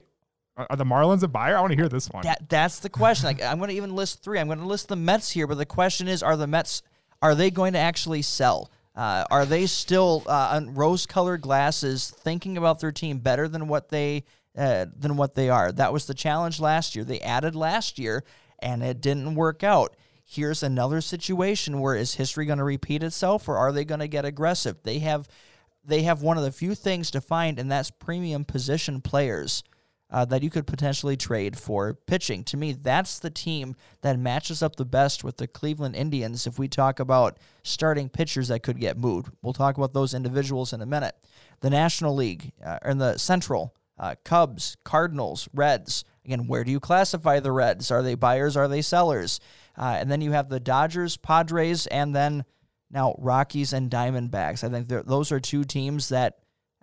are 0.56 0.76
the 0.76 0.84
Marlins 0.84 1.22
a 1.22 1.28
buyer? 1.28 1.56
I 1.56 1.60
want 1.60 1.72
to 1.72 1.76
hear 1.76 1.88
this 1.88 2.08
one. 2.08 2.22
That, 2.22 2.48
that's 2.48 2.78
the 2.78 2.88
question. 2.88 3.26
Like 3.26 3.42
I'm 3.42 3.58
going 3.58 3.70
to 3.70 3.76
even 3.76 3.94
list 3.94 4.22
three. 4.22 4.38
I'm 4.38 4.46
going 4.46 4.58
to 4.58 4.66
list 4.66 4.88
the 4.88 4.96
Mets 4.96 5.30
here, 5.30 5.46
but 5.46 5.58
the 5.58 5.66
question 5.66 6.08
is: 6.08 6.22
Are 6.22 6.36
the 6.36 6.46
Mets 6.46 6.82
are 7.22 7.34
they 7.34 7.50
going 7.50 7.72
to 7.74 7.78
actually 7.78 8.22
sell? 8.22 8.70
Uh, 8.94 9.24
are 9.30 9.44
they 9.44 9.66
still 9.66 10.22
uh, 10.26 10.50
on 10.52 10.74
rose-colored 10.74 11.42
glasses, 11.42 12.10
thinking 12.10 12.56
about 12.56 12.80
their 12.80 12.92
team 12.92 13.18
better 13.18 13.46
than 13.46 13.68
what 13.68 13.90
they 13.90 14.24
uh, 14.56 14.86
than 14.96 15.16
what 15.16 15.34
they 15.34 15.50
are? 15.50 15.70
That 15.70 15.92
was 15.92 16.06
the 16.06 16.14
challenge 16.14 16.60
last 16.60 16.94
year. 16.94 17.04
They 17.04 17.20
added 17.20 17.54
last 17.54 17.98
year, 17.98 18.24
and 18.58 18.82
it 18.82 19.00
didn't 19.00 19.34
work 19.34 19.62
out. 19.62 19.96
Here's 20.24 20.62
another 20.62 21.00
situation 21.00 21.80
where 21.80 21.94
is 21.94 22.14
history 22.14 22.46
going 22.46 22.58
to 22.58 22.64
repeat 22.64 23.02
itself, 23.02 23.48
or 23.48 23.56
are 23.58 23.72
they 23.72 23.84
going 23.84 24.00
to 24.00 24.08
get 24.08 24.24
aggressive? 24.24 24.82
They 24.82 25.00
have 25.00 25.28
they 25.84 26.02
have 26.02 26.22
one 26.22 26.38
of 26.38 26.42
the 26.42 26.50
few 26.50 26.74
things 26.74 27.10
to 27.10 27.20
find, 27.20 27.58
and 27.58 27.70
that's 27.70 27.90
premium 27.90 28.44
position 28.44 29.02
players 29.02 29.62
uh, 30.10 30.24
that 30.24 30.42
you 30.42 30.50
could 30.50 30.66
potentially 30.66 31.16
trade 31.16 31.58
for 31.58 31.94
pitching. 31.94 32.44
To 32.44 32.56
me, 32.56 32.72
that's 32.72 33.18
the 33.18 33.30
team 33.30 33.74
that 34.02 34.18
matches 34.18 34.62
up 34.62 34.76
the 34.76 34.84
best 34.84 35.24
with 35.24 35.38
the 35.38 35.48
Cleveland 35.48 35.96
Indians 35.96 36.46
if 36.46 36.58
we 36.58 36.68
talk 36.68 37.00
about 37.00 37.38
starting 37.62 38.08
pitchers 38.08 38.48
that 38.48 38.62
could 38.62 38.78
get 38.78 38.96
moved. 38.96 39.32
We'll 39.42 39.52
talk 39.52 39.76
about 39.76 39.94
those 39.94 40.14
individuals 40.14 40.72
in 40.72 40.80
a 40.80 40.86
minute. 40.86 41.16
The 41.60 41.70
National 41.70 42.14
League, 42.14 42.52
uh, 42.64 42.94
the 42.94 43.18
Central, 43.18 43.74
uh, 43.98 44.14
Cubs, 44.24 44.76
Cardinals, 44.84 45.48
Reds. 45.52 46.04
Again, 46.24 46.46
where 46.46 46.64
do 46.64 46.70
you 46.70 46.80
classify 46.80 47.40
the 47.40 47.52
Reds? 47.52 47.90
Are 47.90 48.02
they 48.02 48.14
buyers? 48.14 48.56
Are 48.56 48.68
they 48.68 48.82
sellers? 48.82 49.40
Uh, 49.76 49.96
and 49.98 50.10
then 50.10 50.20
you 50.20 50.32
have 50.32 50.48
the 50.48 50.60
Dodgers, 50.60 51.16
Padres, 51.16 51.86
and 51.86 52.14
then 52.14 52.44
now 52.90 53.14
Rockies 53.18 53.72
and 53.72 53.90
Diamondbacks. 53.90 54.62
I 54.62 54.68
think 54.68 54.88
those 54.88 55.32
are 55.32 55.40
two 55.40 55.64
teams 55.64 56.10
that 56.10 56.38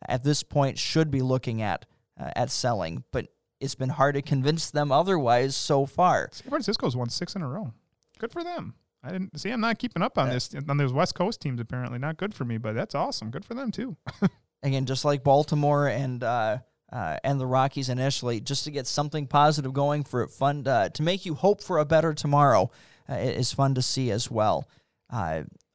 at 0.07 0.23
this 0.23 0.43
point 0.43 0.77
should 0.77 1.09
be 1.09 1.21
looking 1.21 1.61
at 1.61 1.85
uh, 2.19 2.31
at 2.35 2.49
selling, 2.49 3.03
but 3.11 3.27
it's 3.59 3.75
been 3.75 3.89
hard 3.89 4.15
to 4.15 4.21
convince 4.21 4.69
them 4.69 4.91
otherwise 4.91 5.55
so 5.55 5.85
far. 5.85 6.29
San 6.31 6.49
Francisco's 6.49 6.95
won 6.95 7.09
six 7.09 7.35
in 7.35 7.41
a 7.41 7.47
row. 7.47 7.73
Good 8.19 8.31
for 8.31 8.43
them. 8.43 8.75
I 9.03 9.11
didn't 9.11 9.37
see. 9.37 9.49
I'm 9.49 9.61
not 9.61 9.79
keeping 9.79 10.01
up 10.01 10.17
on 10.17 10.29
this 10.29 10.55
on 10.69 10.77
those 10.77 10.93
West 10.93 11.15
Coast 11.15 11.41
teams. 11.41 11.59
Apparently, 11.59 11.99
not 11.99 12.17
good 12.17 12.33
for 12.33 12.45
me, 12.45 12.57
but 12.57 12.73
that's 12.73 12.95
awesome. 12.95 13.31
Good 13.31 13.43
for 13.43 13.53
them 13.53 13.71
too. 13.71 13.97
Again, 14.63 14.85
just 14.85 15.03
like 15.03 15.23
Baltimore 15.23 15.87
and 15.87 16.23
uh, 16.23 16.59
uh, 16.91 17.17
and 17.23 17.39
the 17.39 17.45
Rockies 17.45 17.89
initially, 17.89 18.39
just 18.39 18.63
to 18.63 18.71
get 18.71 18.87
something 18.87 19.27
positive 19.27 19.73
going 19.73 20.03
for 20.03 20.25
fun 20.27 20.65
uh, 20.65 20.89
to 20.89 21.03
make 21.03 21.25
you 21.25 21.33
hope 21.33 21.61
for 21.61 21.79
a 21.79 21.85
better 21.85 22.13
tomorrow 22.13 22.71
uh, 23.09 23.15
is 23.15 23.51
fun 23.51 23.75
to 23.75 23.81
see 23.81 24.09
as 24.09 24.31
well. 24.31 24.67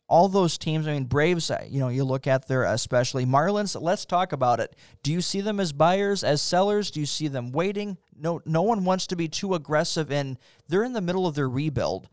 Uh, 0.09 0.13
all 0.13 0.29
those 0.29 0.59
teams, 0.59 0.87
I 0.87 0.93
mean, 0.93 1.05
Braves, 1.05 1.51
uh, 1.51 1.65
you 1.69 1.81
know, 1.81 1.89
you 1.89 2.05
look 2.05 2.27
at 2.27 2.49
their 2.49 2.65
especially 2.65 3.27
Marlins, 3.27 3.81
let's 3.81 4.05
talk 4.05 4.33
about 4.33 4.61
it. 4.61 4.75
Do 5.03 5.13
you 5.13 5.21
see 5.21 5.41
them 5.41 5.61
as 5.61 5.73
buyers, 5.73 6.25
as 6.25 6.43
sellers? 6.43 6.91
Do 6.91 7.01
you 7.01 7.07
see 7.07 7.29
them 7.29 7.53
waiting? 7.53 7.99
No, 8.17 8.41
no 8.45 8.63
one 8.63 8.85
wants 8.85 9.07
to 9.09 9.17
be 9.17 9.29
too 9.29 9.55
aggressive, 9.55 10.11
and 10.11 10.39
they're 10.69 10.85
in 10.85 10.93
the 10.93 11.01
middle 11.01 11.27
of 11.27 11.35
their 11.35 11.49
rebuild, 11.49 12.09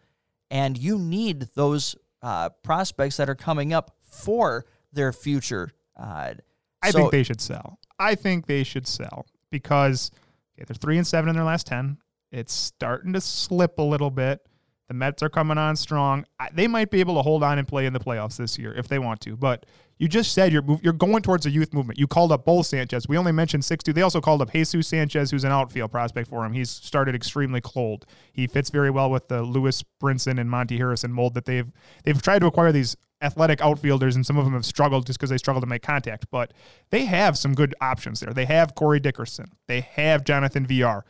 and 0.52 0.78
you 0.78 0.98
need 0.98 1.50
those 1.56 1.96
uh, 2.22 2.50
prospects 2.50 3.18
that 3.18 3.30
are 3.30 3.36
coming 3.36 3.74
up 3.74 3.96
for 4.02 4.66
their 4.92 5.14
future. 5.14 5.72
Uh, 5.98 6.34
I 6.82 6.92
so, 6.92 7.00
think 7.00 7.12
they 7.12 7.24
should 7.24 7.42
sell. 7.42 7.80
I 8.00 8.16
think 8.16 8.46
they 8.46 8.64
should 8.64 8.88
sell 8.88 9.26
because 9.50 10.12
okay, 10.58 10.66
they're 10.68 10.76
three 10.76 10.98
and 10.98 11.08
seven 11.08 11.30
in 11.30 11.36
their 11.36 11.46
last 11.46 11.68
10. 11.68 11.98
It's 12.32 12.54
starting 12.54 13.14
to 13.14 13.22
slip 13.22 13.80
a 13.80 13.84
little 13.84 14.12
bit. 14.12 14.42
The 14.88 14.94
Mets 14.94 15.24
are 15.24 15.30
coming 15.30 15.58
on 15.58 15.76
strong. 15.76 16.26
They 16.54 16.68
might 16.68 16.92
be 16.92 17.00
able 17.00 17.16
to 17.16 17.22
hold 17.22 17.44
on 17.44 17.58
and 17.58 17.68
play 17.68 17.86
in 17.86 17.94
the 17.94 18.00
playoffs 18.00 18.38
this 18.38 18.58
year 18.60 18.74
if 18.74 18.88
they 18.88 19.00
want 19.00 19.20
to. 19.22 19.36
But 19.36 19.66
you 19.98 20.08
just 20.08 20.34
said 20.34 20.52
you're 20.52 20.64
you're 20.84 20.94
going 20.94 21.24
towards 21.24 21.46
a 21.46 21.50
youth 21.50 21.74
movement. 21.74 21.98
You 21.98 22.06
called 22.06 22.32
up 22.32 22.46
both 22.46 22.68
Sanchez. 22.68 23.08
We 23.08 23.18
only 23.18 23.32
mentioned 23.32 23.64
Sixto. 23.64 23.94
They 23.94 24.02
also 24.02 24.22
called 24.22 24.42
up 24.42 24.52
Jesus 24.52 24.88
Sanchez, 24.88 25.32
who's 25.32 25.44
an 25.44 25.52
outfield 25.52 25.92
prospect 25.92 26.30
for 26.30 26.46
him. 26.46 26.54
He's 26.54 26.70
started 26.70 27.16
extremely 27.16 27.62
cold. 27.62 28.06
He 28.32 28.46
fits 28.46 28.70
very 28.70 28.90
well 28.90 29.10
with 29.10 29.28
the 29.28 29.42
Lewis 29.42 29.84
Brinson 30.02 30.40
and 30.40 30.50
Monte 30.50 30.78
Harrison 30.78 31.12
mold 31.12 31.34
that 31.34 31.46
they've 31.46 31.72
they've 32.04 32.22
tried 32.22 32.40
to 32.40 32.48
acquire 32.48 32.72
these 32.72 32.96
athletic 33.22 33.62
outfielders, 33.62 34.16
and 34.16 34.26
some 34.26 34.38
of 34.38 34.44
them 34.44 34.54
have 34.54 34.66
struggled 34.66 35.08
just 35.08 35.18
because 35.18 35.30
they 35.30 35.38
struggle 35.38 35.62
to 35.62 35.68
make 35.68 35.82
contact. 35.82 36.26
But 36.30 36.54
they 36.90 37.06
have 37.06 37.38
some 37.38 37.54
good 37.54 37.74
options 37.82 38.20
there. 38.20 38.34
They 38.34 38.46
have 38.46 38.76
Corey 38.76 39.00
Dickerson. 39.00 39.52
They 39.68 39.82
have 39.82 40.26
Jonathan 40.26 40.66
Villar. 40.66 41.06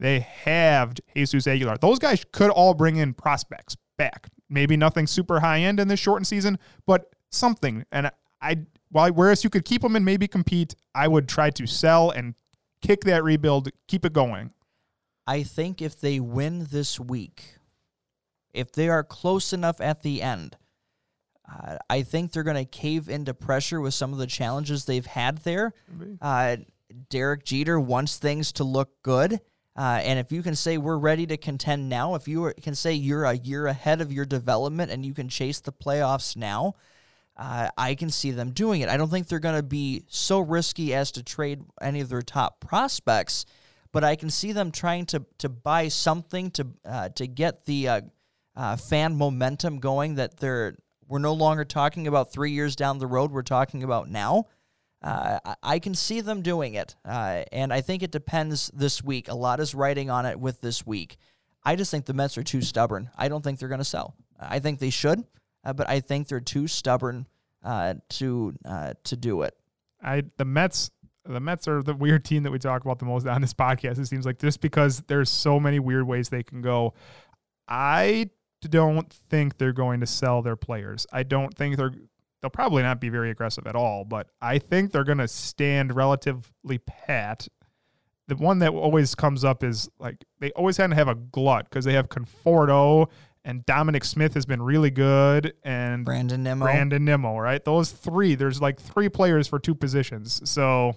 They 0.00 0.20
have 0.20 0.94
Jesus 1.14 1.46
Aguilar. 1.46 1.76
Those 1.76 1.98
guys 1.98 2.24
could 2.32 2.50
all 2.50 2.72
bring 2.72 2.96
in 2.96 3.12
prospects 3.12 3.76
back. 3.98 4.30
Maybe 4.48 4.76
nothing 4.76 5.06
super 5.06 5.40
high 5.40 5.60
end 5.60 5.78
in 5.78 5.88
this 5.88 6.00
shortened 6.00 6.26
season, 6.26 6.58
but 6.86 7.14
something. 7.28 7.84
And 7.92 8.10
I, 8.40 8.64
while 8.90 9.12
whereas 9.12 9.44
you 9.44 9.50
could 9.50 9.66
keep 9.66 9.82
them 9.82 9.94
and 9.94 10.04
maybe 10.04 10.26
compete, 10.26 10.74
I 10.94 11.06
would 11.06 11.28
try 11.28 11.50
to 11.50 11.66
sell 11.66 12.10
and 12.10 12.34
kick 12.80 13.02
that 13.04 13.22
rebuild, 13.22 13.68
keep 13.86 14.06
it 14.06 14.14
going. 14.14 14.52
I 15.26 15.42
think 15.42 15.82
if 15.82 16.00
they 16.00 16.18
win 16.18 16.66
this 16.70 16.98
week, 16.98 17.56
if 18.54 18.72
they 18.72 18.88
are 18.88 19.04
close 19.04 19.52
enough 19.52 19.82
at 19.82 20.02
the 20.02 20.22
end, 20.22 20.56
uh, 21.46 21.76
I 21.90 22.02
think 22.02 22.32
they're 22.32 22.42
going 22.42 22.56
to 22.56 22.64
cave 22.64 23.10
into 23.10 23.34
pressure 23.34 23.82
with 23.82 23.92
some 23.92 24.14
of 24.14 24.18
the 24.18 24.26
challenges 24.26 24.86
they've 24.86 25.04
had 25.04 25.38
there. 25.38 25.74
Uh, 26.22 26.56
Derek 27.10 27.44
Jeter 27.44 27.78
wants 27.78 28.16
things 28.16 28.50
to 28.52 28.64
look 28.64 29.02
good. 29.02 29.40
Uh, 29.76 30.00
and 30.02 30.18
if 30.18 30.32
you 30.32 30.42
can 30.42 30.56
say 30.56 30.78
we're 30.78 30.98
ready 30.98 31.26
to 31.26 31.36
contend 31.36 31.88
now, 31.88 32.14
if 32.14 32.26
you 32.26 32.52
can 32.62 32.74
say 32.74 32.92
you're 32.92 33.24
a 33.24 33.34
year 33.34 33.66
ahead 33.66 34.00
of 34.00 34.12
your 34.12 34.24
development 34.24 34.90
and 34.90 35.06
you 35.06 35.14
can 35.14 35.28
chase 35.28 35.60
the 35.60 35.72
playoffs 35.72 36.36
now, 36.36 36.74
uh, 37.36 37.68
I 37.78 37.94
can 37.94 38.10
see 38.10 38.32
them 38.32 38.50
doing 38.50 38.82
it. 38.82 38.88
I 38.88 38.96
don't 38.96 39.08
think 39.08 39.28
they're 39.28 39.38
going 39.38 39.56
to 39.56 39.62
be 39.62 40.04
so 40.08 40.40
risky 40.40 40.92
as 40.92 41.10
to 41.12 41.22
trade 41.22 41.62
any 41.80 42.00
of 42.00 42.08
their 42.08 42.20
top 42.20 42.60
prospects, 42.60 43.46
but 43.92 44.04
I 44.04 44.16
can 44.16 44.28
see 44.28 44.52
them 44.52 44.70
trying 44.70 45.06
to 45.06 45.24
to 45.38 45.48
buy 45.48 45.88
something 45.88 46.50
to 46.52 46.66
uh, 46.84 47.08
to 47.10 47.26
get 47.26 47.64
the 47.64 47.88
uh, 47.88 48.00
uh, 48.54 48.76
fan 48.76 49.16
momentum 49.16 49.78
going. 49.78 50.16
That 50.16 50.36
they're 50.38 50.76
we're 51.08 51.18
no 51.18 51.32
longer 51.32 51.64
talking 51.64 52.06
about 52.06 52.30
three 52.30 52.50
years 52.52 52.76
down 52.76 52.98
the 52.98 53.06
road. 53.06 53.32
We're 53.32 53.42
talking 53.42 53.82
about 53.82 54.10
now. 54.10 54.46
Uh, 55.02 55.38
I 55.62 55.78
can 55.78 55.94
see 55.94 56.20
them 56.20 56.42
doing 56.42 56.74
it, 56.74 56.94
uh, 57.04 57.44
and 57.52 57.72
I 57.72 57.80
think 57.80 58.02
it 58.02 58.10
depends 58.10 58.70
this 58.74 59.02
week. 59.02 59.28
A 59.28 59.34
lot 59.34 59.58
is 59.58 59.74
writing 59.74 60.10
on 60.10 60.26
it 60.26 60.38
with 60.38 60.60
this 60.60 60.86
week. 60.86 61.16
I 61.64 61.76
just 61.76 61.90
think 61.90 62.04
the 62.04 62.14
Mets 62.14 62.36
are 62.36 62.42
too 62.42 62.60
stubborn. 62.60 63.10
I 63.16 63.28
don't 63.28 63.42
think 63.42 63.58
they're 63.58 63.68
going 63.68 63.78
to 63.78 63.84
sell. 63.84 64.14
I 64.38 64.58
think 64.58 64.78
they 64.78 64.90
should, 64.90 65.24
uh, 65.64 65.72
but 65.72 65.88
I 65.88 66.00
think 66.00 66.28
they're 66.28 66.40
too 66.40 66.66
stubborn 66.66 67.26
uh, 67.62 67.94
to 68.10 68.54
uh, 68.64 68.94
to 69.04 69.16
do 69.16 69.42
it. 69.42 69.54
I 70.02 70.24
the 70.36 70.44
Mets 70.44 70.90
the 71.24 71.40
Mets 71.40 71.68
are 71.68 71.82
the 71.82 71.94
weird 71.94 72.24
team 72.24 72.42
that 72.44 72.50
we 72.50 72.58
talk 72.58 72.82
about 72.82 72.98
the 72.98 73.04
most 73.04 73.26
on 73.26 73.40
this 73.40 73.54
podcast. 73.58 73.98
It 73.98 74.06
seems 74.06 74.26
like 74.26 74.38
just 74.38 74.60
because 74.60 75.02
there's 75.06 75.30
so 75.30 75.60
many 75.60 75.78
weird 75.78 76.06
ways 76.06 76.28
they 76.28 76.42
can 76.42 76.62
go. 76.62 76.94
I 77.68 78.30
don't 78.62 79.10
think 79.30 79.58
they're 79.58 79.72
going 79.72 80.00
to 80.00 80.06
sell 80.06 80.42
their 80.42 80.56
players. 80.56 81.06
I 81.12 81.22
don't 81.22 81.54
think 81.56 81.76
they're 81.76 81.94
they'll 82.40 82.50
probably 82.50 82.82
not 82.82 83.00
be 83.00 83.08
very 83.08 83.30
aggressive 83.30 83.66
at 83.66 83.76
all, 83.76 84.04
but 84.04 84.28
I 84.40 84.58
think 84.58 84.92
they're 84.92 85.04
going 85.04 85.18
to 85.18 85.28
stand 85.28 85.94
relatively 85.94 86.78
pat. 86.78 87.48
The 88.28 88.36
one 88.36 88.60
that 88.60 88.70
always 88.70 89.14
comes 89.14 89.44
up 89.44 89.64
is 89.64 89.88
like 89.98 90.24
they 90.38 90.50
always 90.52 90.76
kind 90.76 90.92
of 90.92 90.98
have 90.98 91.08
a 91.08 91.16
glut 91.16 91.68
because 91.68 91.84
they 91.84 91.94
have 91.94 92.08
Conforto 92.08 93.08
and 93.44 93.64
Dominic 93.66 94.04
Smith 94.04 94.34
has 94.34 94.46
been 94.46 94.62
really 94.62 94.90
good 94.90 95.54
and 95.64 96.04
Brandon 96.04 96.42
Nimmo. 96.42 96.64
Brandon 96.64 97.04
Nimmo, 97.04 97.38
right? 97.38 97.64
Those 97.64 97.90
three, 97.90 98.34
there's 98.34 98.60
like 98.60 98.78
three 98.78 99.08
players 99.08 99.48
for 99.48 99.58
two 99.58 99.74
positions. 99.74 100.48
So 100.48 100.96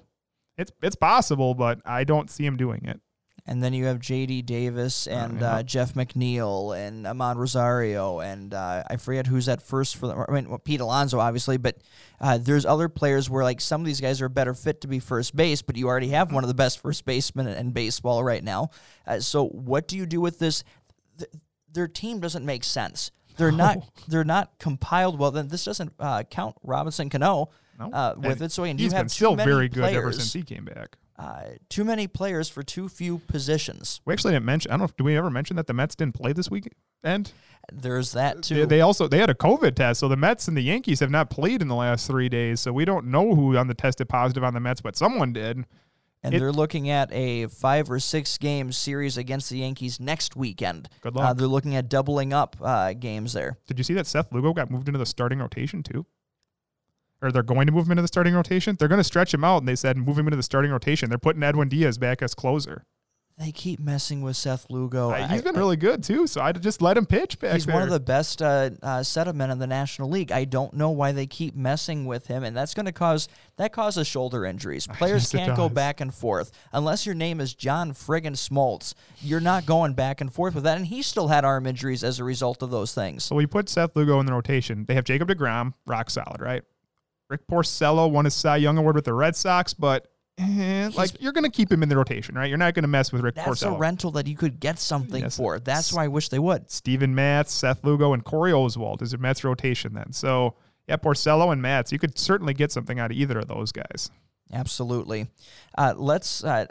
it's 0.57 0.71
it's 0.81 0.95
possible, 0.95 1.55
but 1.55 1.79
I 1.85 2.03
don't 2.03 2.29
see 2.29 2.45
him 2.45 2.57
doing 2.57 2.85
it. 2.85 2.99
And 3.45 3.61
then 3.61 3.73
you 3.73 3.85
have 3.85 3.99
J.D. 3.99 4.43
Davis 4.43 5.05
and 5.05 5.43
uh. 5.43 5.63
Jeff 5.63 5.95
McNeil 5.95 6.77
and 6.77 7.05
Amed 7.05 7.35
Rosario 7.35 8.19
and 8.21 8.53
uh, 8.53 8.83
I 8.89 8.95
forget 8.95 9.27
who's 9.27 9.49
at 9.49 9.61
first 9.61 9.97
for 9.97 10.07
the. 10.07 10.25
I 10.29 10.31
mean, 10.31 10.49
well, 10.49 10.59
Pete 10.59 10.79
Alonso 10.79 11.19
obviously, 11.19 11.57
but 11.57 11.75
uh, 12.21 12.37
there's 12.37 12.65
other 12.65 12.87
players 12.87 13.29
where 13.29 13.43
like 13.43 13.59
some 13.59 13.81
of 13.81 13.85
these 13.85 13.99
guys 13.99 14.21
are 14.21 14.29
better 14.29 14.53
fit 14.53 14.79
to 14.81 14.87
be 14.87 14.99
first 14.99 15.35
base, 15.35 15.61
but 15.61 15.75
you 15.75 15.87
already 15.89 16.07
have 16.09 16.31
one 16.31 16.45
of 16.45 16.47
the 16.47 16.53
best 16.53 16.79
first 16.81 17.03
basemen 17.03 17.47
in 17.47 17.71
baseball 17.71 18.23
right 18.23 18.43
now. 18.43 18.69
Uh, 19.05 19.19
so 19.19 19.47
what 19.47 19.89
do 19.89 19.97
you 19.97 20.05
do 20.05 20.21
with 20.21 20.39
this? 20.39 20.63
Th- 21.17 21.29
their 21.69 21.87
team 21.89 22.21
doesn't 22.21 22.45
make 22.45 22.63
sense. 22.63 23.11
They're 23.35 23.51
not 23.51 23.83
they're 24.07 24.23
not 24.23 24.57
compiled 24.57 25.19
well. 25.19 25.31
Then 25.31 25.49
this 25.49 25.65
doesn't 25.65 25.91
uh, 25.99 26.23
count 26.23 26.55
Robinson 26.63 27.09
Cano 27.09 27.49
No. 27.77 27.91
uh, 27.91 28.13
with 28.15 28.33
And 28.37 28.41
it. 28.43 28.51
So 28.53 28.63
again, 28.63 28.77
he's 28.77 28.91
you 28.91 28.95
have 28.95 29.05
been 29.07 29.09
still 29.09 29.35
very 29.35 29.67
good 29.67 29.83
ever 29.83 30.13
since 30.13 30.31
he 30.31 30.43
came 30.43 30.63
back. 30.63 30.97
Uh, 31.17 31.43
too 31.69 31.83
many 31.83 32.07
players 32.07 32.49
for 32.49 32.63
too 32.63 32.89
few 32.89 33.19
positions. 33.19 34.01
We 34.05 34.13
actually 34.13 34.33
didn't 34.33 34.45
mention. 34.45 34.71
I 34.71 34.73
don't 34.73 34.79
know. 34.79 34.85
if 34.85 34.95
Do 34.97 35.03
we 35.03 35.15
ever 35.17 35.29
mention 35.29 35.55
that 35.57 35.67
the 35.67 35.73
Mets 35.73 35.95
didn't 35.95 36.15
play 36.15 36.33
this 36.33 36.49
weekend? 36.49 36.73
There's 37.71 38.11
that 38.13 38.43
too. 38.43 38.55
They, 38.55 38.65
they 38.65 38.81
also 38.81 39.07
they 39.07 39.19
had 39.19 39.29
a 39.29 39.33
COVID 39.35 39.75
test, 39.75 39.99
so 39.99 40.07
the 40.07 40.17
Mets 40.17 40.47
and 40.47 40.57
the 40.57 40.61
Yankees 40.61 40.99
have 40.99 41.11
not 41.11 41.29
played 41.29 41.61
in 41.61 41.67
the 41.67 41.75
last 41.75 42.07
three 42.07 42.29
days. 42.29 42.59
So 42.59 42.73
we 42.73 42.83
don't 42.85 43.05
know 43.07 43.35
who 43.35 43.55
on 43.57 43.67
the 43.67 43.73
tested 43.73 44.09
positive 44.09 44.43
on 44.43 44.53
the 44.53 44.59
Mets, 44.59 44.81
but 44.81 44.95
someone 44.95 45.33
did. 45.33 45.65
and 46.23 46.33
it- 46.33 46.39
they're 46.39 46.51
looking 46.53 46.89
at 46.89 47.11
a 47.13 47.47
five 47.47 47.91
or 47.91 47.99
six 47.99 48.37
game 48.37 48.71
series 48.71 49.17
against 49.17 49.49
the 49.49 49.57
Yankees 49.59 49.99
next 49.99 50.35
weekend. 50.35 50.89
Good 51.01 51.15
Uh, 51.15 51.19
luck. 51.19 51.37
they're 51.37 51.47
looking 51.47 51.75
at 51.75 51.89
doubling 51.89 52.31
up 52.33 52.55
uh, 52.61 52.93
games 52.93 53.33
there. 53.33 53.57
Did 53.67 53.77
you 53.77 53.83
see 53.83 53.93
that 53.95 54.07
Seth 54.07 54.31
Lugo 54.31 54.53
got 54.53 54.71
moved 54.71 54.87
into 54.87 54.97
the 54.97 55.05
starting 55.05 55.39
rotation 55.39 55.83
too? 55.83 56.05
Or 57.23 57.31
they're 57.31 57.41
going 57.41 57.65
to 57.67 57.71
move 57.71 57.85
him 57.85 57.93
into 57.93 58.01
the 58.01 58.07
starting 58.07 58.35
rotation? 58.35 58.75
They're 58.77 58.89
going 58.89 58.99
to 58.99 59.03
stretch 59.03 59.33
him 59.33 59.43
out, 59.43 59.59
and 59.59 59.67
they 59.67 59.75
said 59.75 59.97
move 59.97 60.19
him 60.19 60.27
into 60.27 60.37
the 60.37 60.43
starting 60.43 60.71
rotation. 60.71 61.09
They're 61.09 61.17
putting 61.17 61.41
Edwin 61.41 61.69
Diaz 61.69 61.97
back 61.97 62.21
as 62.21 62.33
closer. 62.33 62.85
They 63.37 63.51
keep 63.51 63.79
messing 63.79 64.21
with 64.21 64.37
Seth 64.37 64.67
Lugo. 64.69 65.09
Uh, 65.09 65.27
he's 65.27 65.41
I- 65.41 65.43
been 65.43 65.55
really 65.55 65.75
good 65.75 66.03
too, 66.03 66.27
so 66.27 66.41
I'd 66.41 66.61
just 66.61 66.83
let 66.83 66.97
him 66.97 67.07
pitch 67.07 67.39
back 67.39 67.53
He's 67.53 67.65
there. 67.65 67.73
one 67.73 67.81
of 67.83 67.89
the 67.89 67.99
best 67.99 68.43
uh, 68.43 68.69
uh, 68.83 69.01
setup 69.01 69.35
men 69.35 69.49
in 69.49 69.57
the 69.57 69.65
National 69.65 70.07
League. 70.07 70.31
I 70.31 70.45
don't 70.45 70.73
know 70.73 70.91
why 70.91 71.13
they 71.13 71.25
keep 71.25 71.55
messing 71.55 72.05
with 72.05 72.27
him, 72.27 72.43
and 72.43 72.55
that's 72.55 72.75
going 72.75 72.85
to 72.85 72.91
cause 72.91 73.27
that 73.57 73.73
causes 73.73 74.05
shoulder 74.05 74.45
injuries. 74.45 74.85
Players 74.93 75.31
can't 75.31 75.55
go 75.55 75.67
back 75.67 75.99
and 75.99 76.13
forth 76.13 76.51
unless 76.71 77.07
your 77.07 77.15
name 77.15 77.41
is 77.41 77.55
John 77.55 77.93
friggin' 77.93 78.35
Smoltz. 78.35 78.93
You're 79.19 79.39
not 79.39 79.65
going 79.65 79.93
back 79.93 80.21
and 80.21 80.31
forth 80.31 80.53
with 80.53 80.65
that, 80.65 80.77
and 80.77 80.85
he 80.85 81.01
still 81.01 81.29
had 81.29 81.43
arm 81.43 81.65
injuries 81.65 82.03
as 82.03 82.19
a 82.19 82.23
result 82.23 82.61
of 82.61 82.69
those 82.69 82.93
things. 82.93 83.23
So 83.23 83.35
we 83.35 83.47
put 83.47 83.67
Seth 83.67 83.95
Lugo 83.95 84.19
in 84.19 84.27
the 84.27 84.33
rotation. 84.33 84.85
They 84.85 84.93
have 84.93 85.05
Jacob 85.05 85.29
DeGrom, 85.29 85.73
rock 85.87 86.11
solid, 86.11 86.39
right? 86.39 86.63
Rick 87.33 87.47
Porcello 87.47 88.11
won 88.11 88.25
his 88.25 88.35
Cy 88.35 88.57
Young 88.57 88.77
Award 88.77 88.93
with 88.95 89.05
the 89.05 89.13
Red 89.13 89.35
Sox, 89.35 89.73
but 89.73 90.07
eh, 90.37 90.91
like 90.95 91.19
you're 91.19 91.31
going 91.31 91.43
to 91.43 91.49
keep 91.49 91.71
him 91.71 91.81
in 91.81 91.89
the 91.89 91.97
rotation, 91.97 92.35
right? 92.35 92.47
You're 92.47 92.59
not 92.59 92.75
going 92.75 92.83
to 92.83 92.87
mess 92.87 93.11
with 93.11 93.23
Rick 93.23 93.33
That's 93.33 93.63
a 93.63 93.71
rental 93.71 94.11
that 94.11 94.27
you 94.27 94.35
could 94.35 94.59
get 94.59 94.77
something 94.77 95.23
Yes. 95.23 95.37
for. 95.37 95.59
That's 95.59 95.91
why 95.91 96.03
I 96.03 96.09
wish 96.09 96.29
they 96.29 96.37
would. 96.37 96.69
Steven 96.69 97.15
Matz, 97.15 97.51
Seth 97.51 97.83
Lugo, 97.83 98.13
and 98.13 98.23
Corey 98.23 98.51
Oswalt 98.51 99.01
is 99.01 99.13
a 99.13 99.17
Mets 99.17 99.43
rotation 99.43 99.95
then. 99.95 100.11
So 100.13 100.53
yeah, 100.87 100.97
Porcello 100.97 101.51
and 101.51 101.59
Matz, 101.59 101.91
you 101.91 101.97
could 101.97 102.19
certainly 102.19 102.53
get 102.53 102.71
something 102.71 102.99
out 102.99 103.09
of 103.09 103.17
either 103.17 103.39
of 103.39 103.47
those 103.47 103.71
guys. 103.71 104.11
Absolutely. 104.53 105.25
Uh, 105.75 105.95
let's 105.97 106.43
uh, 106.43 106.67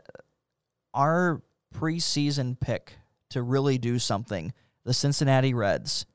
our 0.95 1.43
preseason 1.75 2.61
pick 2.61 2.93
to 3.31 3.43
really 3.43 3.79
do 3.79 3.99
something. 3.99 4.53
The 4.85 4.95
Cincinnati 4.95 5.55
Reds. 5.55 6.07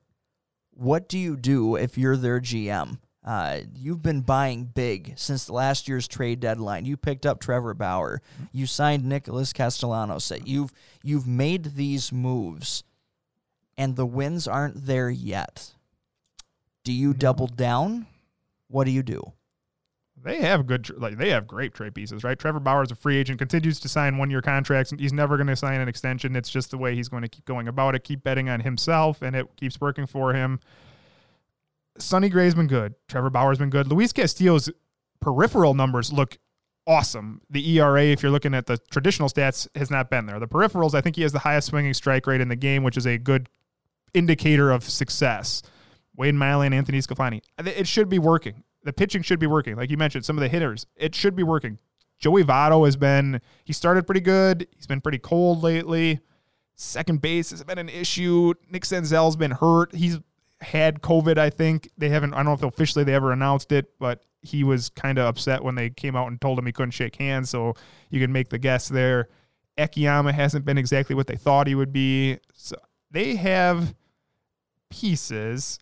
What 0.70 1.06
do 1.06 1.18
you 1.18 1.36
do 1.36 1.76
if 1.76 1.98
you're 1.98 2.16
their 2.16 2.40
GM? 2.40 2.98
Uh, 3.28 3.60
you've 3.74 4.00
been 4.00 4.22
buying 4.22 4.64
big 4.64 5.12
since 5.16 5.50
last 5.50 5.86
year's 5.86 6.08
trade 6.08 6.40
deadline. 6.40 6.86
You 6.86 6.96
picked 6.96 7.26
up 7.26 7.40
Trevor 7.40 7.74
Bauer. 7.74 8.22
You 8.52 8.64
signed 8.66 9.04
Nicholas 9.04 9.52
Castellanos. 9.52 10.32
You've 10.46 10.72
you've 11.02 11.26
made 11.26 11.74
these 11.74 12.10
moves, 12.10 12.84
and 13.76 13.96
the 13.96 14.06
wins 14.06 14.48
aren't 14.48 14.86
there 14.86 15.10
yet. 15.10 15.74
Do 16.84 16.92
you 16.94 17.12
double 17.12 17.48
down? 17.48 18.06
What 18.68 18.84
do 18.84 18.92
you 18.92 19.02
do? 19.02 19.34
They 20.16 20.40
have 20.40 20.66
good, 20.66 20.88
like 20.98 21.18
they 21.18 21.28
have 21.28 21.46
great 21.46 21.74
trade 21.74 21.94
pieces, 21.94 22.24
right? 22.24 22.38
Trevor 22.38 22.60
Bauer 22.60 22.82
is 22.82 22.90
a 22.90 22.94
free 22.94 23.18
agent, 23.18 23.38
continues 23.38 23.78
to 23.80 23.90
sign 23.90 24.16
one 24.16 24.30
year 24.30 24.40
contracts. 24.40 24.94
He's 24.98 25.12
never 25.12 25.36
going 25.36 25.48
to 25.48 25.54
sign 25.56 25.82
an 25.82 25.88
extension. 25.88 26.34
It's 26.34 26.48
just 26.48 26.70
the 26.70 26.78
way 26.78 26.94
he's 26.94 27.10
going 27.10 27.24
to 27.24 27.28
keep 27.28 27.44
going 27.44 27.68
about 27.68 27.94
it. 27.94 28.04
Keep 28.04 28.22
betting 28.22 28.48
on 28.48 28.60
himself, 28.60 29.20
and 29.20 29.36
it 29.36 29.46
keeps 29.56 29.78
working 29.78 30.06
for 30.06 30.32
him. 30.32 30.60
Sonny 31.98 32.28
Gray's 32.28 32.54
been 32.54 32.66
good. 32.66 32.94
Trevor 33.08 33.30
Bauer's 33.30 33.58
been 33.58 33.70
good. 33.70 33.88
Luis 33.88 34.12
Castillo's 34.12 34.70
peripheral 35.20 35.74
numbers 35.74 36.12
look 36.12 36.38
awesome. 36.86 37.42
The 37.50 37.78
ERA, 37.78 38.04
if 38.04 38.22
you're 38.22 38.32
looking 38.32 38.54
at 38.54 38.66
the 38.66 38.78
traditional 38.90 39.28
stats, 39.28 39.68
has 39.74 39.90
not 39.90 40.10
been 40.10 40.26
there. 40.26 40.38
The 40.40 40.48
peripherals, 40.48 40.94
I 40.94 41.00
think 41.00 41.16
he 41.16 41.22
has 41.22 41.32
the 41.32 41.40
highest 41.40 41.68
swinging 41.68 41.94
strike 41.94 42.26
rate 42.26 42.40
in 42.40 42.48
the 42.48 42.56
game, 42.56 42.82
which 42.82 42.96
is 42.96 43.06
a 43.06 43.18
good 43.18 43.48
indicator 44.14 44.70
of 44.70 44.84
success. 44.84 45.62
Wade 46.16 46.34
Miley 46.34 46.66
and 46.66 46.74
Anthony 46.74 46.98
Scafani. 46.98 47.42
It 47.58 47.86
should 47.86 48.08
be 48.08 48.18
working. 48.18 48.64
The 48.82 48.92
pitching 48.92 49.22
should 49.22 49.38
be 49.38 49.46
working. 49.46 49.76
Like 49.76 49.90
you 49.90 49.96
mentioned, 49.96 50.24
some 50.24 50.36
of 50.36 50.40
the 50.40 50.48
hitters, 50.48 50.86
it 50.96 51.14
should 51.14 51.36
be 51.36 51.42
working. 51.42 51.78
Joey 52.18 52.42
Votto 52.42 52.84
has 52.84 52.96
been, 52.96 53.40
he 53.64 53.72
started 53.72 54.06
pretty 54.06 54.20
good. 54.20 54.66
He's 54.74 54.86
been 54.86 55.00
pretty 55.00 55.18
cold 55.18 55.62
lately. 55.62 56.20
Second 56.74 57.20
base 57.20 57.50
has 57.50 57.62
been 57.62 57.78
an 57.78 57.88
issue. 57.88 58.54
Nick 58.70 58.82
Senzel's 58.82 59.36
been 59.36 59.50
hurt. 59.52 59.94
He's 59.94 60.18
had 60.60 61.00
COVID, 61.02 61.38
I 61.38 61.50
think. 61.50 61.90
They 61.96 62.08
haven't, 62.08 62.34
I 62.34 62.38
don't 62.38 62.46
know 62.46 62.52
if 62.52 62.62
officially 62.62 63.04
they 63.04 63.14
ever 63.14 63.32
announced 63.32 63.72
it, 63.72 63.98
but 63.98 64.24
he 64.42 64.64
was 64.64 64.88
kind 64.88 65.18
of 65.18 65.26
upset 65.26 65.62
when 65.62 65.74
they 65.74 65.90
came 65.90 66.16
out 66.16 66.28
and 66.28 66.40
told 66.40 66.58
him 66.58 66.66
he 66.66 66.72
couldn't 66.72 66.92
shake 66.92 67.16
hands. 67.16 67.50
So 67.50 67.74
you 68.10 68.20
can 68.20 68.32
make 68.32 68.48
the 68.48 68.58
guess 68.58 68.88
there. 68.88 69.28
Akiyama 69.76 70.32
hasn't 70.32 70.64
been 70.64 70.78
exactly 70.78 71.14
what 71.14 71.26
they 71.26 71.36
thought 71.36 71.66
he 71.66 71.74
would 71.74 71.92
be. 71.92 72.38
So 72.52 72.76
they 73.10 73.36
have 73.36 73.94
pieces. 74.90 75.78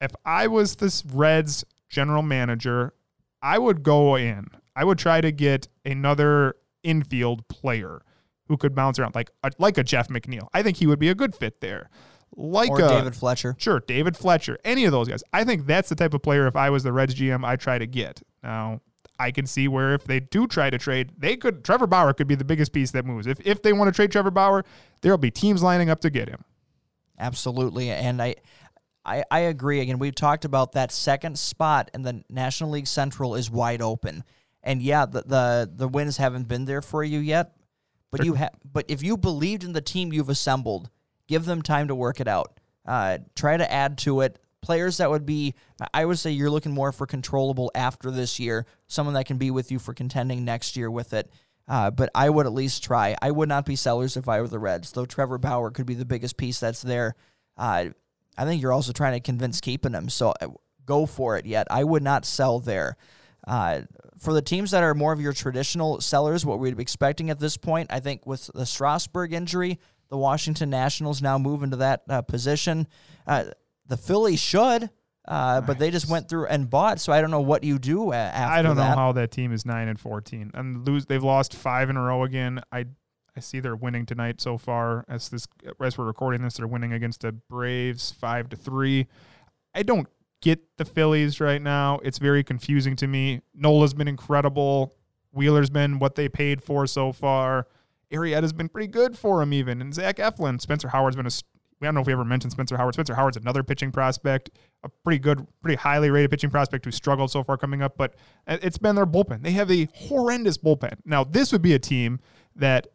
If 0.00 0.10
I 0.24 0.48
was 0.48 0.76
this 0.76 1.04
Reds 1.06 1.64
general 1.88 2.22
manager, 2.22 2.94
I 3.40 3.58
would 3.58 3.82
go 3.82 4.16
in. 4.16 4.48
I 4.74 4.84
would 4.84 4.98
try 4.98 5.20
to 5.20 5.30
get 5.30 5.68
another 5.84 6.56
infield 6.82 7.46
player 7.48 8.02
who 8.48 8.56
could 8.56 8.74
bounce 8.74 8.98
around, 8.98 9.14
like 9.14 9.30
a, 9.44 9.50
like 9.58 9.78
a 9.78 9.84
Jeff 9.84 10.08
McNeil. 10.08 10.48
I 10.52 10.62
think 10.62 10.78
he 10.78 10.86
would 10.86 10.98
be 10.98 11.08
a 11.08 11.14
good 11.14 11.34
fit 11.34 11.60
there. 11.60 11.90
Like 12.36 12.70
Or 12.70 12.80
a, 12.80 12.88
David 12.88 13.14
Fletcher. 13.14 13.54
Sure, 13.58 13.80
David 13.80 14.16
Fletcher, 14.16 14.58
any 14.64 14.84
of 14.84 14.92
those 14.92 15.08
guys. 15.08 15.22
I 15.32 15.44
think 15.44 15.66
that's 15.66 15.88
the 15.88 15.94
type 15.94 16.14
of 16.14 16.22
player 16.22 16.46
if 16.46 16.56
I 16.56 16.70
was 16.70 16.82
the 16.82 16.92
Reds 16.92 17.14
GM, 17.14 17.44
I'd 17.44 17.60
try 17.60 17.78
to 17.78 17.86
get. 17.86 18.22
Now, 18.42 18.80
I 19.18 19.30
can 19.30 19.46
see 19.46 19.68
where 19.68 19.94
if 19.94 20.04
they 20.04 20.20
do 20.20 20.46
try 20.46 20.70
to 20.70 20.78
trade, 20.78 21.12
they 21.16 21.36
could 21.36 21.64
Trevor 21.64 21.86
Bauer 21.86 22.12
could 22.12 22.26
be 22.26 22.34
the 22.34 22.44
biggest 22.44 22.72
piece 22.72 22.90
that 22.92 23.04
moves. 23.04 23.26
If 23.26 23.40
if 23.46 23.62
they 23.62 23.72
want 23.72 23.88
to 23.88 23.92
trade 23.92 24.10
Trevor 24.10 24.30
Bauer, 24.30 24.64
there'll 25.00 25.18
be 25.18 25.30
teams 25.30 25.62
lining 25.62 25.90
up 25.90 26.00
to 26.00 26.10
get 26.10 26.28
him. 26.28 26.44
Absolutely, 27.18 27.90
and 27.90 28.20
I, 28.20 28.34
I, 29.04 29.22
I 29.30 29.40
agree. 29.40 29.80
Again, 29.80 29.98
we've 29.98 30.14
talked 30.14 30.44
about 30.44 30.72
that 30.72 30.90
second 30.90 31.38
spot 31.38 31.90
in 31.94 32.02
the 32.02 32.24
National 32.28 32.70
League 32.70 32.88
Central 32.88 33.34
is 33.36 33.50
wide 33.50 33.82
open, 33.82 34.24
and 34.62 34.82
yeah, 34.82 35.06
the 35.06 35.22
the, 35.22 35.70
the 35.72 35.88
wins 35.88 36.16
haven't 36.16 36.48
been 36.48 36.64
there 36.64 36.82
for 36.82 37.04
you 37.04 37.20
yet, 37.20 37.52
but 38.10 38.24
you 38.24 38.34
have. 38.34 38.50
But 38.64 38.86
if 38.88 39.02
you 39.02 39.16
believed 39.16 39.62
in 39.62 39.72
the 39.72 39.80
team 39.80 40.12
you've 40.12 40.30
assembled, 40.30 40.90
give 41.32 41.46
them 41.46 41.62
time 41.62 41.88
to 41.88 41.94
work 41.94 42.20
it 42.20 42.28
out. 42.28 42.60
Uh, 42.84 43.16
try 43.34 43.56
to 43.56 43.72
add 43.72 43.96
to 43.96 44.20
it. 44.20 44.38
Players 44.60 44.98
that 44.98 45.10
would 45.10 45.24
be, 45.24 45.54
I 45.94 46.04
would 46.04 46.18
say 46.18 46.30
you're 46.30 46.50
looking 46.50 46.74
more 46.74 46.92
for 46.92 47.06
controllable 47.06 47.70
after 47.74 48.10
this 48.10 48.38
year, 48.38 48.66
someone 48.86 49.14
that 49.14 49.24
can 49.24 49.38
be 49.38 49.50
with 49.50 49.72
you 49.72 49.78
for 49.78 49.94
contending 49.94 50.44
next 50.44 50.76
year 50.76 50.90
with 50.90 51.14
it. 51.14 51.32
Uh, 51.66 51.90
but 51.90 52.10
I 52.14 52.28
would 52.28 52.44
at 52.44 52.52
least 52.52 52.84
try. 52.84 53.16
I 53.22 53.30
would 53.30 53.48
not 53.48 53.64
be 53.64 53.76
sellers 53.76 54.16
if 54.18 54.28
I 54.28 54.42
were 54.42 54.48
the 54.48 54.58
Reds, 54.58 54.92
though 54.92 55.06
Trevor 55.06 55.38
Bauer 55.38 55.70
could 55.70 55.86
be 55.86 55.94
the 55.94 56.04
biggest 56.04 56.36
piece 56.36 56.60
that's 56.60 56.82
there. 56.82 57.14
Uh, 57.56 57.86
I 58.36 58.44
think 58.44 58.60
you're 58.60 58.72
also 58.72 58.92
trying 58.92 59.14
to 59.14 59.20
convince 59.20 59.60
keeping 59.60 59.94
him, 59.94 60.10
so 60.10 60.34
uh, 60.40 60.48
go 60.84 61.06
for 61.06 61.38
it 61.38 61.46
yet. 61.46 61.66
I 61.70 61.82
would 61.82 62.02
not 62.02 62.26
sell 62.26 62.60
there. 62.60 62.96
Uh, 63.46 63.82
for 64.18 64.32
the 64.34 64.42
teams 64.42 64.70
that 64.72 64.82
are 64.82 64.94
more 64.94 65.12
of 65.12 65.20
your 65.20 65.32
traditional 65.32 66.00
sellers, 66.00 66.44
what 66.44 66.58
we'd 66.58 66.76
be 66.76 66.82
expecting 66.82 67.30
at 67.30 67.40
this 67.40 67.56
point, 67.56 67.90
I 67.90 68.00
think 68.00 68.26
with 68.26 68.50
the 68.54 68.66
Strasburg 68.66 69.32
injury, 69.32 69.80
the 70.12 70.18
Washington 70.18 70.68
Nationals 70.68 71.22
now 71.22 71.38
move 71.38 71.62
into 71.62 71.78
that 71.78 72.02
uh, 72.06 72.20
position. 72.20 72.86
Uh, 73.26 73.46
the 73.86 73.96
Phillies 73.96 74.40
should, 74.40 74.90
uh, 75.26 75.62
but 75.62 75.78
they 75.78 75.90
just 75.90 76.06
went 76.06 76.28
through 76.28 76.48
and 76.48 76.68
bought, 76.68 77.00
so 77.00 77.14
I 77.14 77.22
don't 77.22 77.30
know 77.30 77.40
what 77.40 77.64
you 77.64 77.78
do 77.78 78.12
uh, 78.12 78.14
after 78.14 78.58
I 78.58 78.60
don't 78.60 78.76
that. 78.76 78.90
know 78.90 78.94
how 78.94 79.12
that 79.12 79.30
team 79.30 79.54
is 79.54 79.64
nine 79.64 79.88
and 79.88 79.98
fourteen 79.98 80.50
and 80.52 80.86
lose. 80.86 81.06
They've 81.06 81.22
lost 81.22 81.54
five 81.54 81.88
in 81.88 81.96
a 81.96 82.02
row 82.02 82.24
again. 82.24 82.60
I 82.70 82.84
I 83.34 83.40
see 83.40 83.60
they're 83.60 83.74
winning 83.74 84.04
tonight 84.04 84.42
so 84.42 84.58
far. 84.58 85.06
As 85.08 85.30
this 85.30 85.46
as 85.82 85.96
we're 85.96 86.04
recording 86.04 86.42
this, 86.42 86.58
they're 86.58 86.66
winning 86.66 86.92
against 86.92 87.22
the 87.22 87.32
Braves 87.32 88.12
five 88.12 88.50
to 88.50 88.56
three. 88.56 89.06
I 89.74 89.82
don't 89.82 90.08
get 90.42 90.60
the 90.76 90.84
Phillies 90.84 91.40
right 91.40 91.62
now. 91.62 92.00
It's 92.04 92.18
very 92.18 92.44
confusing 92.44 92.96
to 92.96 93.06
me. 93.06 93.40
Nola's 93.54 93.94
been 93.94 94.08
incredible. 94.08 94.94
Wheeler's 95.30 95.70
been 95.70 95.98
what 95.98 96.16
they 96.16 96.28
paid 96.28 96.62
for 96.62 96.86
so 96.86 97.12
far. 97.12 97.66
Arrieta's 98.12 98.52
been 98.52 98.68
pretty 98.68 98.88
good 98.88 99.18
for 99.18 99.42
him 99.42 99.52
even, 99.52 99.80
and 99.80 99.94
Zach 99.94 100.16
Eflin. 100.16 100.60
Spencer 100.60 100.88
Howard's 100.88 101.16
been 101.16 101.26
a. 101.26 101.30
I 101.80 101.86
don't 101.86 101.94
know 101.94 102.00
if 102.02 102.06
we 102.06 102.12
ever 102.12 102.24
mentioned 102.24 102.52
Spencer 102.52 102.76
Howard. 102.76 102.94
Spencer 102.94 103.14
Howard's 103.16 103.36
another 103.36 103.64
pitching 103.64 103.90
prospect, 103.90 104.50
a 104.84 104.88
pretty 104.88 105.18
good, 105.18 105.44
pretty 105.62 105.74
highly 105.74 106.10
rated 106.10 106.30
pitching 106.30 106.50
prospect 106.50 106.84
who 106.84 106.92
struggled 106.92 107.32
so 107.32 107.42
far 107.42 107.56
coming 107.56 107.82
up, 107.82 107.96
but 107.96 108.14
it's 108.46 108.78
been 108.78 108.94
their 108.94 109.06
bullpen. 109.06 109.42
They 109.42 109.50
have 109.52 109.68
a 109.68 109.88
horrendous 109.92 110.56
bullpen. 110.58 110.98
Now, 111.04 111.24
this 111.24 111.50
would 111.50 111.62
be 111.62 111.74
a 111.74 111.80
team 111.80 112.20
that 112.54 112.86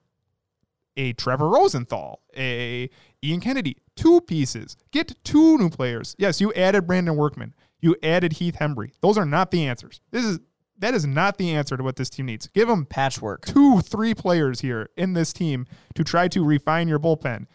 a 0.95 1.11
Trevor 1.13 1.49
Rosenthal, 1.49 2.21
a 2.35 2.89
Ian 3.21 3.41
Kennedy, 3.41 3.75
two 3.97 4.21
pieces. 4.21 4.77
Get 4.91 5.21
two 5.25 5.57
new 5.57 5.69
players. 5.69 6.15
Yes, 6.17 6.39
you 6.39 6.53
added 6.53 6.87
Brandon 6.87 7.17
Workman. 7.17 7.53
You 7.81 7.97
added 8.01 8.33
Heath 8.33 8.55
Hembree. 8.59 8.93
Those 9.01 9.17
are 9.17 9.25
not 9.25 9.51
the 9.51 9.67
answers. 9.67 9.99
This 10.11 10.23
is 10.23 10.39
that 10.79 10.93
is 10.93 11.05
not 11.05 11.37
the 11.37 11.51
answer 11.51 11.75
to 11.77 11.83
what 11.83 11.95
this 11.95 12.09
team 12.09 12.27
needs. 12.27 12.47
Give 12.47 12.67
them 12.67 12.85
Patchwork. 12.85 13.45
two, 13.45 13.81
three 13.81 14.13
players 14.13 14.61
here 14.61 14.89
in 14.95 15.13
this 15.13 15.33
team 15.33 15.65
to 15.95 16.03
try 16.03 16.27
to 16.29 16.43
refine 16.43 16.87
your 16.87 16.99
bullpen. 16.99 17.47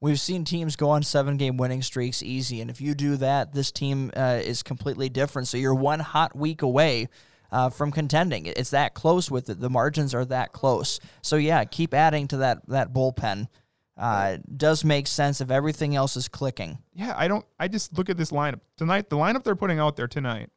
We've 0.00 0.20
seen 0.20 0.44
teams 0.44 0.76
go 0.76 0.90
on 0.90 1.02
seven 1.02 1.36
game 1.36 1.56
winning 1.56 1.82
streaks 1.82 2.22
easy. 2.22 2.60
And 2.60 2.70
if 2.70 2.80
you 2.80 2.94
do 2.94 3.16
that, 3.16 3.54
this 3.54 3.72
team 3.72 4.10
uh, 4.16 4.40
is 4.42 4.62
completely 4.62 5.08
different. 5.08 5.48
So 5.48 5.56
you're 5.56 5.74
one 5.74 6.00
hot 6.00 6.36
week 6.36 6.62
away 6.62 7.08
uh, 7.50 7.70
from 7.70 7.90
contending. 7.90 8.46
It's 8.46 8.70
that 8.70 8.94
close 8.94 9.30
with 9.30 9.48
it. 9.48 9.60
The 9.60 9.70
margins 9.70 10.14
are 10.14 10.24
that 10.26 10.52
close. 10.52 11.00
So 11.22 11.36
yeah, 11.36 11.64
keep 11.64 11.94
adding 11.94 12.28
to 12.28 12.38
that, 12.38 12.68
that 12.68 12.92
bullpen. 12.92 13.48
Uh, 13.96 14.38
does 14.56 14.84
make 14.84 15.06
sense 15.06 15.40
if 15.40 15.52
everything 15.52 15.94
else 15.94 16.16
is 16.16 16.26
clicking. 16.26 16.78
Yeah, 16.94 17.14
I 17.16 17.28
don't. 17.28 17.44
I 17.60 17.68
just 17.68 17.96
look 17.96 18.10
at 18.10 18.16
this 18.16 18.32
lineup 18.32 18.58
tonight. 18.76 19.08
The 19.08 19.16
lineup 19.16 19.44
they're 19.44 19.54
putting 19.54 19.78
out 19.78 19.94
there 19.94 20.08
tonight 20.08 20.50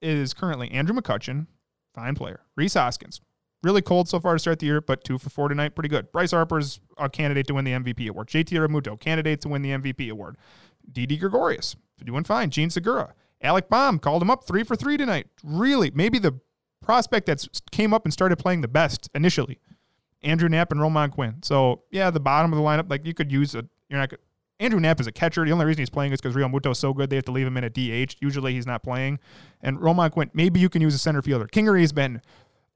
is 0.00 0.34
currently 0.34 0.70
Andrew 0.70 0.94
McCutchen, 0.94 1.46
fine 1.94 2.14
player. 2.14 2.40
Rhys 2.56 2.74
Hoskins, 2.74 3.20
really 3.62 3.82
cold 3.82 4.08
so 4.08 4.20
far 4.20 4.34
to 4.34 4.38
start 4.38 4.58
the 4.58 4.66
year, 4.66 4.80
but 4.80 5.04
two 5.04 5.18
for 5.18 5.30
four 5.30 5.48
tonight, 5.48 5.74
pretty 5.74 5.88
good. 5.88 6.10
Bryce 6.12 6.30
Harper's 6.32 6.80
a 6.96 7.08
candidate 7.08 7.46
to 7.48 7.54
win 7.54 7.64
the 7.64 7.72
MVP 7.72 8.08
award. 8.08 8.28
JT 8.28 8.48
Realmuto, 8.48 8.98
candidate 8.98 9.40
to 9.42 9.48
win 9.48 9.62
the 9.62 9.70
MVP 9.70 10.10
award. 10.10 10.36
Didi 10.90 11.16
Gregorius, 11.16 11.76
doing 12.02 12.24
fine. 12.24 12.50
Jean 12.50 12.70
Segura, 12.70 13.14
Alec 13.42 13.68
Bohm 13.68 13.98
called 13.98 14.22
him 14.22 14.30
up 14.30 14.44
three 14.44 14.62
for 14.62 14.76
three 14.76 14.96
tonight. 14.96 15.26
Really, 15.42 15.90
maybe 15.90 16.18
the 16.18 16.40
prospect 16.80 17.26
that 17.26 17.46
came 17.70 17.92
up 17.92 18.04
and 18.04 18.12
started 18.12 18.36
playing 18.36 18.62
the 18.62 18.68
best 18.68 19.08
initially. 19.14 19.58
Andrew 20.22 20.48
Knapp 20.48 20.72
and 20.72 20.80
Roman 20.80 21.10
Quinn. 21.10 21.42
So 21.42 21.82
yeah, 21.90 22.10
the 22.10 22.20
bottom 22.20 22.52
of 22.52 22.56
the 22.56 22.62
lineup, 22.62 22.90
like 22.90 23.06
you 23.06 23.14
could 23.14 23.30
use 23.30 23.54
a. 23.54 23.64
You're 23.88 24.00
not. 24.00 24.12
Andrew 24.60 24.80
Knapp 24.80 25.00
is 25.00 25.06
a 25.06 25.12
catcher. 25.12 25.44
The 25.44 25.52
only 25.52 25.64
reason 25.64 25.80
he's 25.80 25.90
playing 25.90 26.12
is 26.12 26.20
because 26.20 26.34
Realmuto 26.36 26.72
is 26.72 26.78
so 26.78 26.92
good 26.92 27.10
they 27.10 27.16
have 27.16 27.24
to 27.26 27.32
leave 27.32 27.46
him 27.46 27.56
in 27.56 27.64
a 27.64 27.70
DH. 27.70 28.16
Usually 28.20 28.54
he's 28.54 28.66
not 28.66 28.82
playing. 28.82 29.20
And 29.62 29.80
Roman 29.80 30.10
Quinn, 30.10 30.30
maybe 30.34 30.58
you 30.58 30.68
can 30.68 30.82
use 30.82 30.94
a 30.94 30.98
center 30.98 31.22
fielder. 31.22 31.46
Kingery 31.46 31.80
has 31.82 31.92
been 31.92 32.20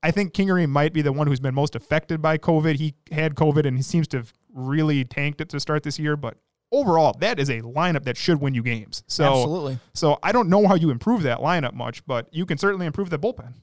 I 0.02 0.10
think 0.10 0.32
Kingery 0.32 0.68
might 0.68 0.92
be 0.92 1.00
the 1.02 1.12
one 1.12 1.26
who's 1.26 1.40
been 1.40 1.54
most 1.54 1.76
affected 1.76 2.20
by 2.20 2.36
COVID. 2.36 2.76
He 2.76 2.94
had 3.12 3.34
COVID 3.34 3.66
and 3.66 3.76
he 3.76 3.82
seems 3.82 4.08
to 4.08 4.18
have 4.18 4.32
really 4.52 5.04
tanked 5.04 5.40
it 5.40 5.48
to 5.50 5.60
start 5.60 5.84
this 5.84 5.98
year. 5.98 6.16
But 6.16 6.38
overall, 6.72 7.16
that 7.20 7.38
is 7.38 7.48
a 7.48 7.60
lineup 7.60 8.04
that 8.04 8.16
should 8.16 8.40
win 8.40 8.54
you 8.54 8.62
games. 8.62 9.04
So, 9.06 9.24
Absolutely. 9.24 9.78
So 9.94 10.18
I 10.22 10.32
don't 10.32 10.48
know 10.48 10.66
how 10.66 10.74
you 10.74 10.90
improve 10.90 11.22
that 11.22 11.38
lineup 11.38 11.74
much, 11.74 12.04
but 12.04 12.26
you 12.32 12.46
can 12.46 12.58
certainly 12.58 12.86
improve 12.86 13.10
the 13.10 13.18
bullpen. 13.18 13.54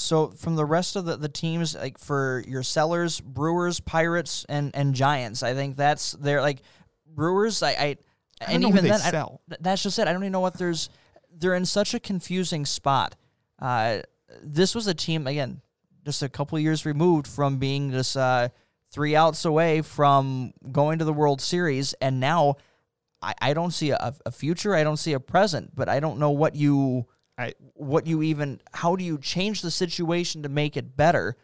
So 0.00 0.28
from 0.28 0.56
the 0.56 0.64
rest 0.64 0.96
of 0.96 1.04
the, 1.04 1.16
the 1.16 1.28
teams, 1.28 1.74
like 1.74 1.98
for 1.98 2.42
your 2.46 2.62
sellers, 2.62 3.20
Brewers, 3.20 3.80
Pirates, 3.80 4.46
and 4.48 4.70
and 4.74 4.94
Giants, 4.94 5.42
I 5.42 5.54
think 5.54 5.76
that's 5.76 6.12
they're 6.12 6.40
like 6.40 6.62
Brewers. 7.06 7.62
I, 7.62 7.70
I, 7.70 7.96
I 8.40 8.52
and 8.52 8.64
even 8.64 8.84
then 8.84 8.98
sell. 8.98 9.40
I, 9.50 9.56
that's 9.60 9.82
just 9.82 9.98
it. 9.98 10.08
I 10.08 10.12
don't 10.12 10.22
even 10.22 10.32
know 10.32 10.40
what 10.40 10.58
there's. 10.58 10.88
They're 11.32 11.54
in 11.54 11.66
such 11.66 11.94
a 11.94 12.00
confusing 12.00 12.66
spot. 12.66 13.14
Uh, 13.60 14.00
this 14.42 14.74
was 14.74 14.86
a 14.86 14.94
team 14.94 15.26
again, 15.26 15.60
just 16.04 16.22
a 16.22 16.28
couple 16.28 16.58
years 16.58 16.86
removed 16.86 17.26
from 17.26 17.58
being 17.58 17.90
just 17.90 18.16
uh, 18.16 18.48
three 18.90 19.14
outs 19.14 19.44
away 19.44 19.82
from 19.82 20.52
going 20.72 20.98
to 20.98 21.04
the 21.04 21.12
World 21.12 21.40
Series, 21.40 21.94
and 21.94 22.20
now 22.20 22.56
I, 23.22 23.34
I 23.40 23.54
don't 23.54 23.72
see 23.72 23.90
a, 23.90 24.14
a 24.24 24.30
future. 24.30 24.74
I 24.74 24.82
don't 24.82 24.96
see 24.96 25.12
a 25.12 25.20
present, 25.20 25.74
but 25.74 25.88
I 25.88 26.00
don't 26.00 26.18
know 26.18 26.30
what 26.30 26.54
you. 26.54 27.06
I, 27.40 27.54
what 27.72 28.06
you 28.06 28.22
even 28.22 28.60
how 28.74 28.96
do 28.96 29.02
you 29.02 29.16
change 29.16 29.62
the 29.62 29.70
situation 29.70 30.42
to 30.42 30.48
make 30.50 30.76
it 30.76 30.96
better? 30.96 31.36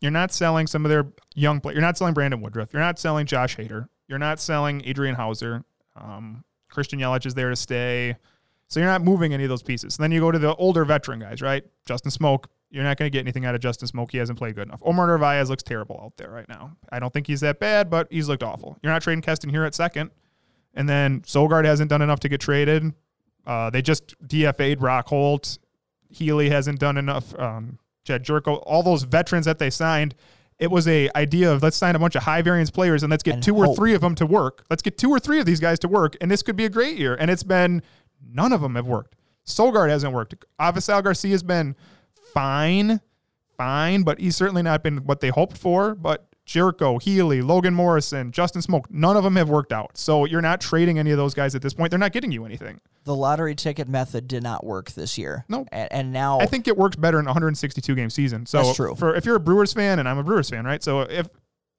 You're 0.00 0.12
not 0.12 0.32
selling 0.32 0.68
some 0.68 0.84
of 0.84 0.90
their 0.90 1.08
young 1.34 1.60
players. 1.60 1.74
You're 1.74 1.82
not 1.82 1.98
selling 1.98 2.14
Brandon 2.14 2.40
Woodruff. 2.40 2.72
You're 2.72 2.82
not 2.82 2.98
selling 3.00 3.26
Josh 3.26 3.56
Hader. 3.56 3.88
You're 4.06 4.18
not 4.18 4.38
selling 4.38 4.82
Adrian 4.84 5.16
Houser. 5.16 5.64
Um, 5.96 6.44
Christian 6.70 7.00
Yelich 7.00 7.26
is 7.26 7.34
there 7.34 7.50
to 7.50 7.56
stay. 7.56 8.16
So 8.68 8.78
you're 8.80 8.88
not 8.88 9.02
moving 9.02 9.34
any 9.34 9.44
of 9.44 9.48
those 9.48 9.62
pieces. 9.62 9.96
And 9.96 10.04
then 10.04 10.12
you 10.12 10.20
go 10.20 10.30
to 10.30 10.38
the 10.38 10.54
older 10.56 10.84
veteran 10.84 11.20
guys, 11.20 11.42
right? 11.42 11.64
Justin 11.84 12.12
Smoak. 12.12 12.44
You're 12.70 12.84
not 12.84 12.96
going 12.96 13.10
to 13.10 13.10
get 13.10 13.20
anything 13.20 13.44
out 13.44 13.54
of 13.54 13.60
Justin 13.60 13.88
Smoak. 13.88 14.10
He 14.10 14.18
hasn't 14.18 14.38
played 14.38 14.54
good 14.54 14.68
enough. 14.68 14.82
Omar 14.84 15.06
Narvaez 15.06 15.50
looks 15.50 15.62
terrible 15.62 16.00
out 16.02 16.16
there 16.16 16.30
right 16.30 16.48
now. 16.48 16.76
I 16.90 16.98
don't 16.98 17.12
think 17.12 17.26
he's 17.26 17.40
that 17.40 17.58
bad, 17.58 17.90
but 17.90 18.08
he's 18.10 18.28
looked 18.28 18.42
awful. 18.42 18.76
You're 18.82 18.92
not 18.92 19.02
trading 19.02 19.22
Keston 19.22 19.50
Hiura 19.50 19.66
at 19.66 19.74
second. 19.74 20.10
And 20.74 20.88
then 20.88 21.20
Sogard 21.22 21.64
hasn't 21.64 21.88
done 21.88 22.02
enough 22.02 22.20
to 22.20 22.28
get 22.28 22.40
traded. 22.40 22.92
Uh, 23.46 23.70
they 23.70 23.82
just 23.82 24.14
DFA'd 24.26 24.78
Brock 24.78 25.08
Holt. 25.08 25.58
Healy 26.10 26.48
hasn't 26.50 26.78
done 26.78 26.96
enough. 26.96 27.38
Um, 27.38 27.78
Jedd 28.04 28.24
Gyorko, 28.24 28.62
all 28.66 28.82
those 28.82 29.02
veterans 29.02 29.46
that 29.46 29.58
they 29.58 29.70
signed. 29.70 30.14
It 30.58 30.70
was 30.70 30.86
a 30.86 31.10
idea 31.16 31.50
of 31.52 31.62
let's 31.62 31.76
sign 31.76 31.96
a 31.96 31.98
bunch 31.98 32.14
of 32.14 32.22
high 32.22 32.40
variance 32.42 32.70
players 32.70 33.02
and 33.02 33.10
let's 33.10 33.22
get 33.24 33.34
And 33.34 33.42
two 33.42 33.54
hope. 33.56 33.68
or 33.70 33.74
three 33.76 33.92
of 33.94 34.00
them 34.00 34.14
to 34.16 34.26
work. 34.26 34.64
Let's 34.70 34.82
get 34.82 34.96
two 34.96 35.10
or 35.10 35.18
three 35.18 35.40
of 35.40 35.46
these 35.46 35.58
guys 35.60 35.78
to 35.80 35.88
work, 35.88 36.16
and 36.20 36.30
this 36.30 36.42
could 36.42 36.54
be 36.56 36.64
a 36.64 36.68
great 36.68 36.96
year. 36.96 37.14
And 37.14 37.30
it's 37.30 37.42
been 37.42 37.82
none 38.24 38.52
of 38.52 38.60
them 38.60 38.76
have 38.76 38.86
worked. 38.86 39.16
Sogard 39.46 39.88
hasn't 39.88 40.12
worked. 40.14 40.34
Avisail 40.60 41.02
Garcia 41.02 41.32
has 41.32 41.42
been 41.42 41.74
fine, 42.32 43.00
fine, 43.56 44.02
but 44.02 44.20
he's 44.20 44.36
certainly 44.36 44.62
not 44.62 44.82
been 44.82 44.98
what 44.98 45.20
they 45.20 45.28
hoped 45.28 45.58
for. 45.58 45.94
But 45.94 46.26
Gyorko, 46.46 47.00
Healy, 47.00 47.40
Logan 47.40 47.74
Morrison, 47.74 48.30
Justin 48.30 48.60
Smoak, 48.60 48.84
none 48.90 49.16
of 49.16 49.24
them 49.24 49.36
have 49.36 49.48
worked 49.48 49.72
out. 49.72 49.96
So 49.96 50.24
you're 50.24 50.42
not 50.42 50.60
trading 50.60 50.98
any 50.98 51.10
of 51.10 51.16
those 51.16 51.34
guys 51.34 51.54
at 51.54 51.62
this 51.62 51.72
point. 51.72 51.90
They're 51.90 51.98
not 51.98 52.12
getting 52.12 52.32
you 52.32 52.44
anything. 52.44 52.80
The 53.04 53.14
lottery 53.14 53.54
ticket 53.54 53.88
method 53.88 54.28
did 54.28 54.42
not 54.42 54.64
work 54.64 54.92
this 54.92 55.16
year. 55.16 55.44
Nope. 55.48 55.68
And, 55.72 55.92
and 55.92 56.12
now 56.12 56.40
I 56.40 56.46
think 56.46 56.68
it 56.68 56.76
works 56.76 56.96
better 56.96 57.18
in 57.18 57.26
a 57.26 57.28
162 57.28 57.94
game 57.94 58.10
season. 58.10 58.46
So 58.46 58.62
That's 58.62 58.76
true. 58.76 58.94
For 58.94 59.14
if 59.14 59.24
you're 59.24 59.36
a 59.36 59.40
Brewers 59.40 59.72
fan, 59.72 59.98
and 59.98 60.08
I'm 60.08 60.18
a 60.18 60.22
Brewers 60.22 60.50
fan, 60.50 60.64
right? 60.64 60.82
So 60.82 61.02
if 61.02 61.28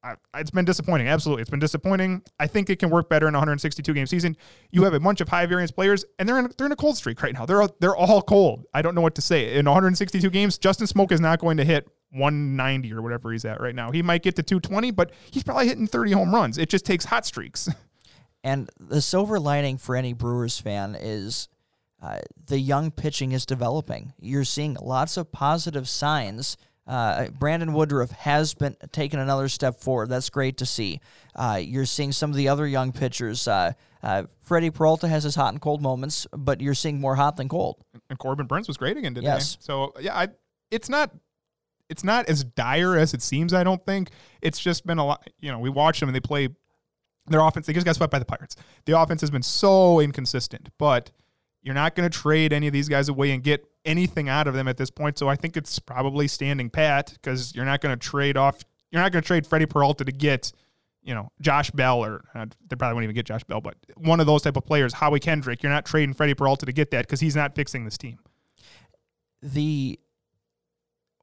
I, 0.03 0.15
it's 0.35 0.51
been 0.51 0.65
disappointing, 0.65 1.07
absolutely, 1.07 1.41
it's 1.41 1.49
been 1.49 1.59
disappointing. 1.59 2.21
I 2.39 2.45
think 2.45 2.69
it 2.69 2.77
can 2.77 2.91
work 2.91 3.09
better 3.09 3.27
in 3.27 3.33
a 3.33 3.39
162 3.39 3.91
game 3.91 4.05
season. 4.05 4.37
You 4.71 4.83
have 4.83 4.93
a 4.93 4.99
bunch 4.99 5.19
of 5.19 5.29
high 5.29 5.47
variance 5.47 5.71
players, 5.71 6.05
and 6.19 6.29
they're 6.29 6.37
in 6.37 6.51
they're 6.57 6.67
in 6.67 6.71
a 6.71 6.75
cold 6.75 6.97
streak 6.97 7.21
right 7.23 7.33
now. 7.33 7.45
They're 7.45 7.67
they're 7.79 7.95
all 7.95 8.21
cold. 8.21 8.65
I 8.73 8.83
don't 8.83 8.93
know 8.93 9.01
what 9.01 9.15
to 9.15 9.21
say. 9.21 9.55
In 9.55 9.65
162 9.65 10.29
games, 10.29 10.59
Justin 10.59 10.85
Smoak 10.85 11.11
is 11.11 11.21
not 11.21 11.39
going 11.39 11.57
to 11.57 11.65
hit 11.65 11.87
190 12.15 12.93
or 12.93 13.01
whatever 13.01 13.31
he's 13.31 13.45
at 13.45 13.61
right 13.61 13.75
now. 13.75 13.91
He 13.91 14.01
might 14.01 14.23
get 14.23 14.35
to 14.37 14.43
220, 14.43 14.91
but 14.91 15.11
he's 15.31 15.43
probably 15.43 15.67
hitting 15.67 15.87
30 15.87 16.11
home 16.11 16.33
runs. 16.33 16.57
It 16.57 16.69
just 16.69 16.85
takes 16.85 17.05
hot 17.05 17.25
streaks. 17.25 17.69
and 18.43 18.69
the 18.79 19.01
silver 19.01 19.39
lining 19.39 19.77
for 19.77 19.95
any 19.95 20.13
Brewers 20.13 20.59
fan 20.59 20.95
is 20.99 21.49
uh, 22.01 22.19
the 22.47 22.59
young 22.59 22.91
pitching 22.91 23.31
is 23.31 23.45
developing. 23.45 24.13
You're 24.19 24.43
seeing 24.43 24.77
lots 24.81 25.17
of 25.17 25.31
positive 25.31 25.89
signs. 25.89 26.57
Uh, 26.87 27.29
Brandon 27.29 27.73
Woodruff 27.73 28.11
has 28.11 28.53
been 28.53 28.75
taken 28.91 29.19
another 29.19 29.49
step 29.49 29.79
forward. 29.79 30.09
That's 30.09 30.29
great 30.29 30.57
to 30.57 30.65
see. 30.65 30.99
Uh, 31.35 31.59
you're 31.61 31.85
seeing 31.85 32.11
some 32.11 32.29
of 32.29 32.35
the 32.35 32.47
other 32.47 32.67
young 32.67 32.91
pitchers. 32.91 33.47
Uh, 33.47 33.73
uh, 34.03 34.23
Freddie 34.41 34.69
Peralta 34.69 35.07
has 35.07 35.23
his 35.23 35.33
hot 35.33 35.53
and 35.53 35.59
cold 35.59 35.81
moments, 35.81 36.27
but 36.31 36.61
you're 36.61 36.75
seeing 36.75 37.01
more 37.01 37.15
hot 37.15 37.37
than 37.37 37.49
cold. 37.49 37.83
and 38.09 38.19
Corbin 38.19 38.45
Burnes 38.45 38.67
was 38.67 38.77
great 38.77 38.97
again 38.97 39.15
today. 39.15 39.25
Yes. 39.25 39.57
So 39.59 39.93
yeah, 39.99 40.15
I, 40.15 40.27
it's 40.69 40.89
not 40.89 41.11
it's 41.90 42.03
not 42.03 42.28
as 42.30 42.44
dire 42.44 42.98
as 42.98 43.14
it 43.14 43.22
seems. 43.22 43.53
I 43.53 43.64
don't 43.64 43.84
think 43.86 44.10
it's 44.41 44.60
just 44.60 44.86
been 44.86 44.98
a 44.98 45.06
lot. 45.06 45.28
You 45.40 45.52
know, 45.52 45.60
we 45.60 45.70
watch 45.70 45.99
them 45.99 46.10
and 46.10 46.16
they 46.16 46.20
play 46.20 46.49
their 47.28 47.41
offense. 47.41 47.68
They 47.68 47.74
just 47.74 47.86
got 47.86 47.95
swept 47.95 48.12
by 48.12 48.20
the 48.20 48.26
Pirates. 48.26 48.56
The 48.86 48.99
offense 48.99 49.22
has 49.22 49.32
been 49.32 49.44
so 49.44 49.99
inconsistent, 49.99 50.70
but 50.78 51.12
you're 51.62 51.76
not 51.76 51.95
going 51.95 52.10
to 52.10 52.16
trade 52.16 52.53
any 52.53 52.68
of 52.68 52.74
these 52.74 52.88
guys 52.88 53.10
away 53.10 53.32
and 53.32 53.44
get 53.44 53.66
anything 53.86 54.30
out 54.30 54.48
of 54.48 54.53
them 54.53 54.68
at 54.68 54.78
this 54.78 54.90
point. 54.90 55.18
So 55.18 55.28
I 55.28 55.36
think 55.36 55.57
it's 55.57 55.80
probably 55.80 56.28
standing 56.28 56.70
pat 56.70 57.14
because 57.14 57.56
you're 57.56 57.66
not 57.66 57.82
going 57.82 57.98
to 57.98 58.07
trade 58.07 58.38
off. 58.38 58.64
You're 58.91 59.02
not 59.02 59.12
going 59.12 59.22
to 59.22 59.28
trade 59.28 59.48
Freddie 59.48 59.66
Peralta 59.66 60.06
to 60.06 60.12
get. 60.12 60.52
You 61.03 61.14
know, 61.14 61.32
Josh 61.40 61.70
Bell, 61.70 62.03
or 62.03 62.24
uh, 62.34 62.48
they 62.68 62.76
probably 62.76 62.95
won't 62.95 63.03
even 63.03 63.16
get 63.16 63.28
Josh 63.28 63.44
Bell, 63.44 63.62
but 63.62 63.76
one 63.95 64.20
of 64.20 64.26
those 64.26 64.41
type 64.41 64.57
of 64.57 64.66
players, 64.66 64.91
Howie 64.91 65.20
Kendrick, 65.20 65.62
you're 65.62 65.72
not 65.72 65.86
trading 65.86 66.16
Freddie 66.16 66.34
Peralta 66.34 66.66
to 66.66 66.72
get 66.72 66.90
that 66.90 67.06
because 67.06 67.20
he's 67.20 67.36
not 67.36 67.53
fixing 67.53 67.86
this 67.86 67.95
team. 67.95 68.18
the 69.44 69.99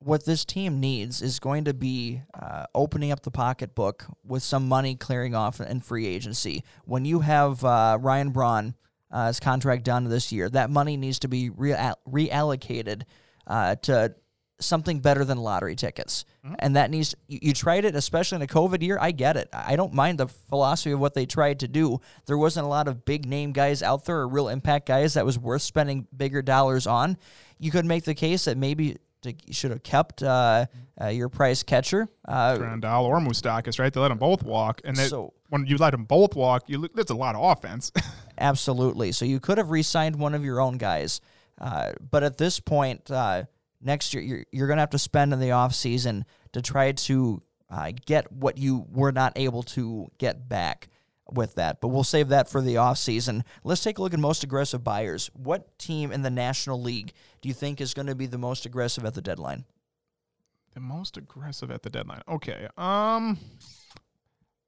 what 0.04 0.24
this 0.24 0.44
team 0.44 0.80
needs 0.80 1.22
is 1.22 1.38
going 1.38 1.64
to 1.64 1.74
be 1.74 2.22
uh, 2.34 2.66
opening 2.74 3.12
up 3.12 3.22
the 3.22 3.30
pocketbook 3.30 4.06
with 4.24 4.42
some 4.42 4.68
money 4.68 4.94
clearing 4.94 5.34
off 5.34 5.60
in 5.60 5.80
free 5.80 6.06
agency. 6.06 6.64
When 6.84 7.04
you 7.04 7.20
have 7.20 7.64
uh, 7.64 7.98
Ryan 8.00 8.30
Braun, 8.30 8.74
uh, 9.10 9.26
his 9.28 9.40
contract 9.40 9.84
done 9.84 10.04
this 10.04 10.32
year, 10.32 10.48
that 10.50 10.70
money 10.70 10.96
needs 10.96 11.18
to 11.20 11.28
be 11.28 11.50
rea- 11.50 11.94
reallocated 12.08 13.02
uh, 13.46 13.76
to 13.76 14.14
something 14.60 15.00
better 15.00 15.24
than 15.24 15.38
lottery 15.38 15.74
tickets. 15.74 16.24
And 16.58 16.76
that 16.76 16.90
needs, 16.90 17.14
you, 17.26 17.38
you 17.42 17.52
tried 17.52 17.84
it, 17.84 17.94
especially 17.94 18.36
in 18.36 18.42
a 18.42 18.46
COVID 18.46 18.82
year. 18.82 18.98
I 19.00 19.10
get 19.10 19.36
it. 19.36 19.48
I 19.52 19.76
don't 19.76 19.92
mind 19.92 20.18
the 20.18 20.28
philosophy 20.28 20.92
of 20.92 21.00
what 21.00 21.14
they 21.14 21.26
tried 21.26 21.60
to 21.60 21.68
do. 21.68 22.00
There 22.26 22.38
wasn't 22.38 22.66
a 22.66 22.68
lot 22.68 22.88
of 22.88 23.04
big 23.04 23.26
name 23.26 23.52
guys 23.52 23.82
out 23.82 24.04
there 24.04 24.18
or 24.18 24.28
real 24.28 24.48
impact 24.48 24.86
guys 24.86 25.14
that 25.14 25.26
was 25.26 25.38
worth 25.38 25.62
spending 25.62 26.06
bigger 26.16 26.42
dollars 26.42 26.86
on. 26.86 27.18
You 27.58 27.70
could 27.70 27.84
make 27.84 28.04
the 28.04 28.14
case 28.14 28.44
that 28.44 28.56
maybe 28.56 28.98
to, 29.22 29.34
should 29.50 29.70
have 29.70 29.82
kept 29.82 30.22
uh, 30.22 30.66
uh, 31.00 31.08
your 31.08 31.28
price 31.28 31.62
catcher. 31.62 32.08
Uh, 32.26 32.56
Grandal 32.56 33.04
or 33.04 33.18
Moustakas, 33.20 33.78
right? 33.78 33.92
They 33.92 34.00
let 34.00 34.08
them 34.08 34.18
both 34.18 34.42
walk, 34.42 34.80
and 34.84 34.96
they, 34.96 35.08
So- 35.08 35.32
when 35.48 35.66
you 35.66 35.76
let 35.76 35.90
them 35.90 36.04
both 36.04 36.34
walk, 36.34 36.64
you 36.68 36.88
that's 36.94 37.10
a 37.10 37.14
lot 37.14 37.34
of 37.34 37.42
offense. 37.58 37.92
Absolutely. 38.38 39.12
So 39.12 39.24
you 39.24 39.38
could 39.40 39.58
have 39.58 39.70
re-signed 39.70 40.16
one 40.16 40.34
of 40.34 40.44
your 40.44 40.60
own 40.60 40.78
guys, 40.78 41.20
uh, 41.60 41.92
but 42.10 42.22
at 42.22 42.38
this 42.38 42.58
point, 42.58 43.10
uh, 43.10 43.44
next 43.80 44.14
year 44.14 44.22
you're, 44.22 44.44
you're 44.50 44.66
going 44.66 44.78
to 44.78 44.82
have 44.82 44.90
to 44.90 44.98
spend 44.98 45.32
in 45.32 45.40
the 45.40 45.50
off 45.50 45.74
season 45.74 46.24
to 46.52 46.62
try 46.62 46.92
to 46.92 47.40
uh, 47.70 47.92
get 48.06 48.30
what 48.32 48.56
you 48.58 48.86
were 48.90 49.12
not 49.12 49.32
able 49.36 49.62
to 49.62 50.08
get 50.18 50.48
back 50.48 50.88
with 51.30 51.54
that. 51.54 51.80
But 51.80 51.88
we'll 51.88 52.04
save 52.04 52.28
that 52.28 52.48
for 52.48 52.60
the 52.60 52.76
off 52.76 52.98
season. 52.98 53.44
Let's 53.64 53.82
take 53.82 53.98
a 53.98 54.02
look 54.02 54.14
at 54.14 54.20
most 54.20 54.42
aggressive 54.44 54.82
buyers. 54.82 55.30
What 55.34 55.78
team 55.78 56.12
in 56.12 56.22
the 56.22 56.30
National 56.30 56.80
League 56.80 57.12
do 57.40 57.48
you 57.48 57.54
think 57.54 57.80
is 57.80 57.94
going 57.94 58.06
to 58.06 58.14
be 58.14 58.26
the 58.26 58.38
most 58.38 58.66
aggressive 58.66 59.04
at 59.04 59.14
the 59.14 59.22
deadline? 59.22 59.64
the 60.74 60.80
most 60.80 61.16
aggressive 61.16 61.70
at 61.70 61.82
the 61.82 61.90
deadline. 61.90 62.22
Okay. 62.28 62.68
Um, 62.76 63.38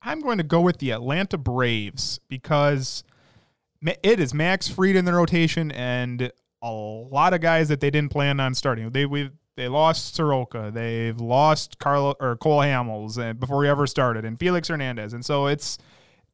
I'm 0.02 0.20
going 0.20 0.39
to 0.39 0.44
go 0.44 0.60
with 0.60 0.78
the 0.78 0.90
Atlanta 0.90 1.39
Braves 1.39 2.20
because 2.28 3.05
it 3.82 4.20
is 4.20 4.35
Max 4.35 4.68
Fried 4.68 4.97
in 4.97 5.05
the 5.05 5.14
rotation 5.14 5.70
and 5.72 6.31
a 6.62 6.70
lot 6.70 7.35
of 7.35 7.40
guys 7.40 7.68
that 7.68 7.81
they 7.81 7.90
didn't 7.90 8.10
plan 8.10 8.40
on 8.40 8.55
starting. 8.55 8.90
They 8.90 9.06
we 9.06 9.31
they 9.56 9.68
lost 9.68 10.16
Soroka, 10.16 10.70
they've 10.74 11.18
lost 11.20 11.78
Carlo 11.78 12.14
or 12.18 12.36
Cole 12.36 12.60
Hamels 12.60 13.18
uh, 13.18 13.35
before 13.35 13.62
he 13.62 13.70
ever 13.70 13.86
started, 13.86 14.24
and 14.24 14.39
Felix 14.39 14.68
Hernandez, 14.68 15.12
and 15.12 15.24
so 15.24 15.47
it's 15.47 15.78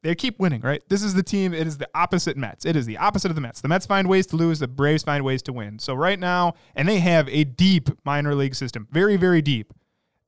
they 0.03 0.15
keep 0.15 0.39
winning, 0.39 0.61
right? 0.61 0.81
This 0.89 1.03
is 1.03 1.13
the 1.13 1.23
team. 1.23 1.53
It 1.53 1.67
is 1.67 1.77
the 1.77 1.87
opposite 1.93 2.35
Mets. 2.35 2.65
It 2.65 2.75
is 2.75 2.85
the 2.85 2.97
opposite 2.97 3.29
of 3.29 3.35
the 3.35 3.41
Mets. 3.41 3.61
The 3.61 3.67
Mets 3.67 3.85
find 3.85 4.07
ways 4.07 4.25
to 4.27 4.35
lose. 4.35 4.59
The 4.59 4.67
Braves 4.67 5.03
find 5.03 5.23
ways 5.23 5.41
to 5.43 5.53
win. 5.53 5.79
So 5.79 5.93
right 5.93 6.19
now, 6.19 6.55
and 6.75 6.87
they 6.87 6.99
have 6.99 7.29
a 7.29 7.43
deep 7.43 7.89
minor 8.03 8.33
league 8.33 8.55
system, 8.55 8.87
very 8.91 9.17
very 9.17 9.41
deep. 9.41 9.73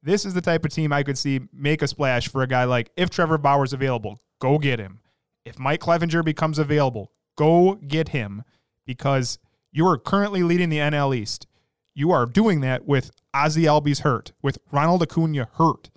This 0.01 0.25
is 0.25 0.33
the 0.33 0.41
type 0.41 0.65
of 0.65 0.71
team 0.71 0.91
I 0.91 1.03
could 1.03 1.17
see 1.17 1.41
make 1.53 1.81
a 1.81 1.87
splash 1.87 2.27
for 2.27 2.43
a 2.43 2.47
guy 2.47 2.65
like 2.65 2.91
if 2.97 3.09
Trevor 3.09 3.37
Bauer's 3.37 3.73
available, 3.73 4.19
go 4.39 4.59
get 4.59 4.79
him. 4.79 4.99
If 5.45 5.59
Mike 5.59 5.81
Clevinger 5.81 6.23
becomes 6.23 6.59
available, 6.59 7.11
go 7.35 7.75
get 7.75 8.09
him 8.09 8.43
because 8.85 9.39
you 9.71 9.87
are 9.87 9.97
currently 9.97 10.43
leading 10.43 10.69
the 10.69 10.77
NL 10.77 11.15
East. 11.15 11.47
You 11.95 12.11
are 12.11 12.25
doing 12.25 12.61
that 12.61 12.85
with 12.85 13.11
Ozzie 13.33 13.63
Albies 13.63 14.01
hurt, 14.01 14.33
with 14.41 14.57
Ronald 14.71 15.01
Acuna 15.03 15.47
hurt. 15.53 15.89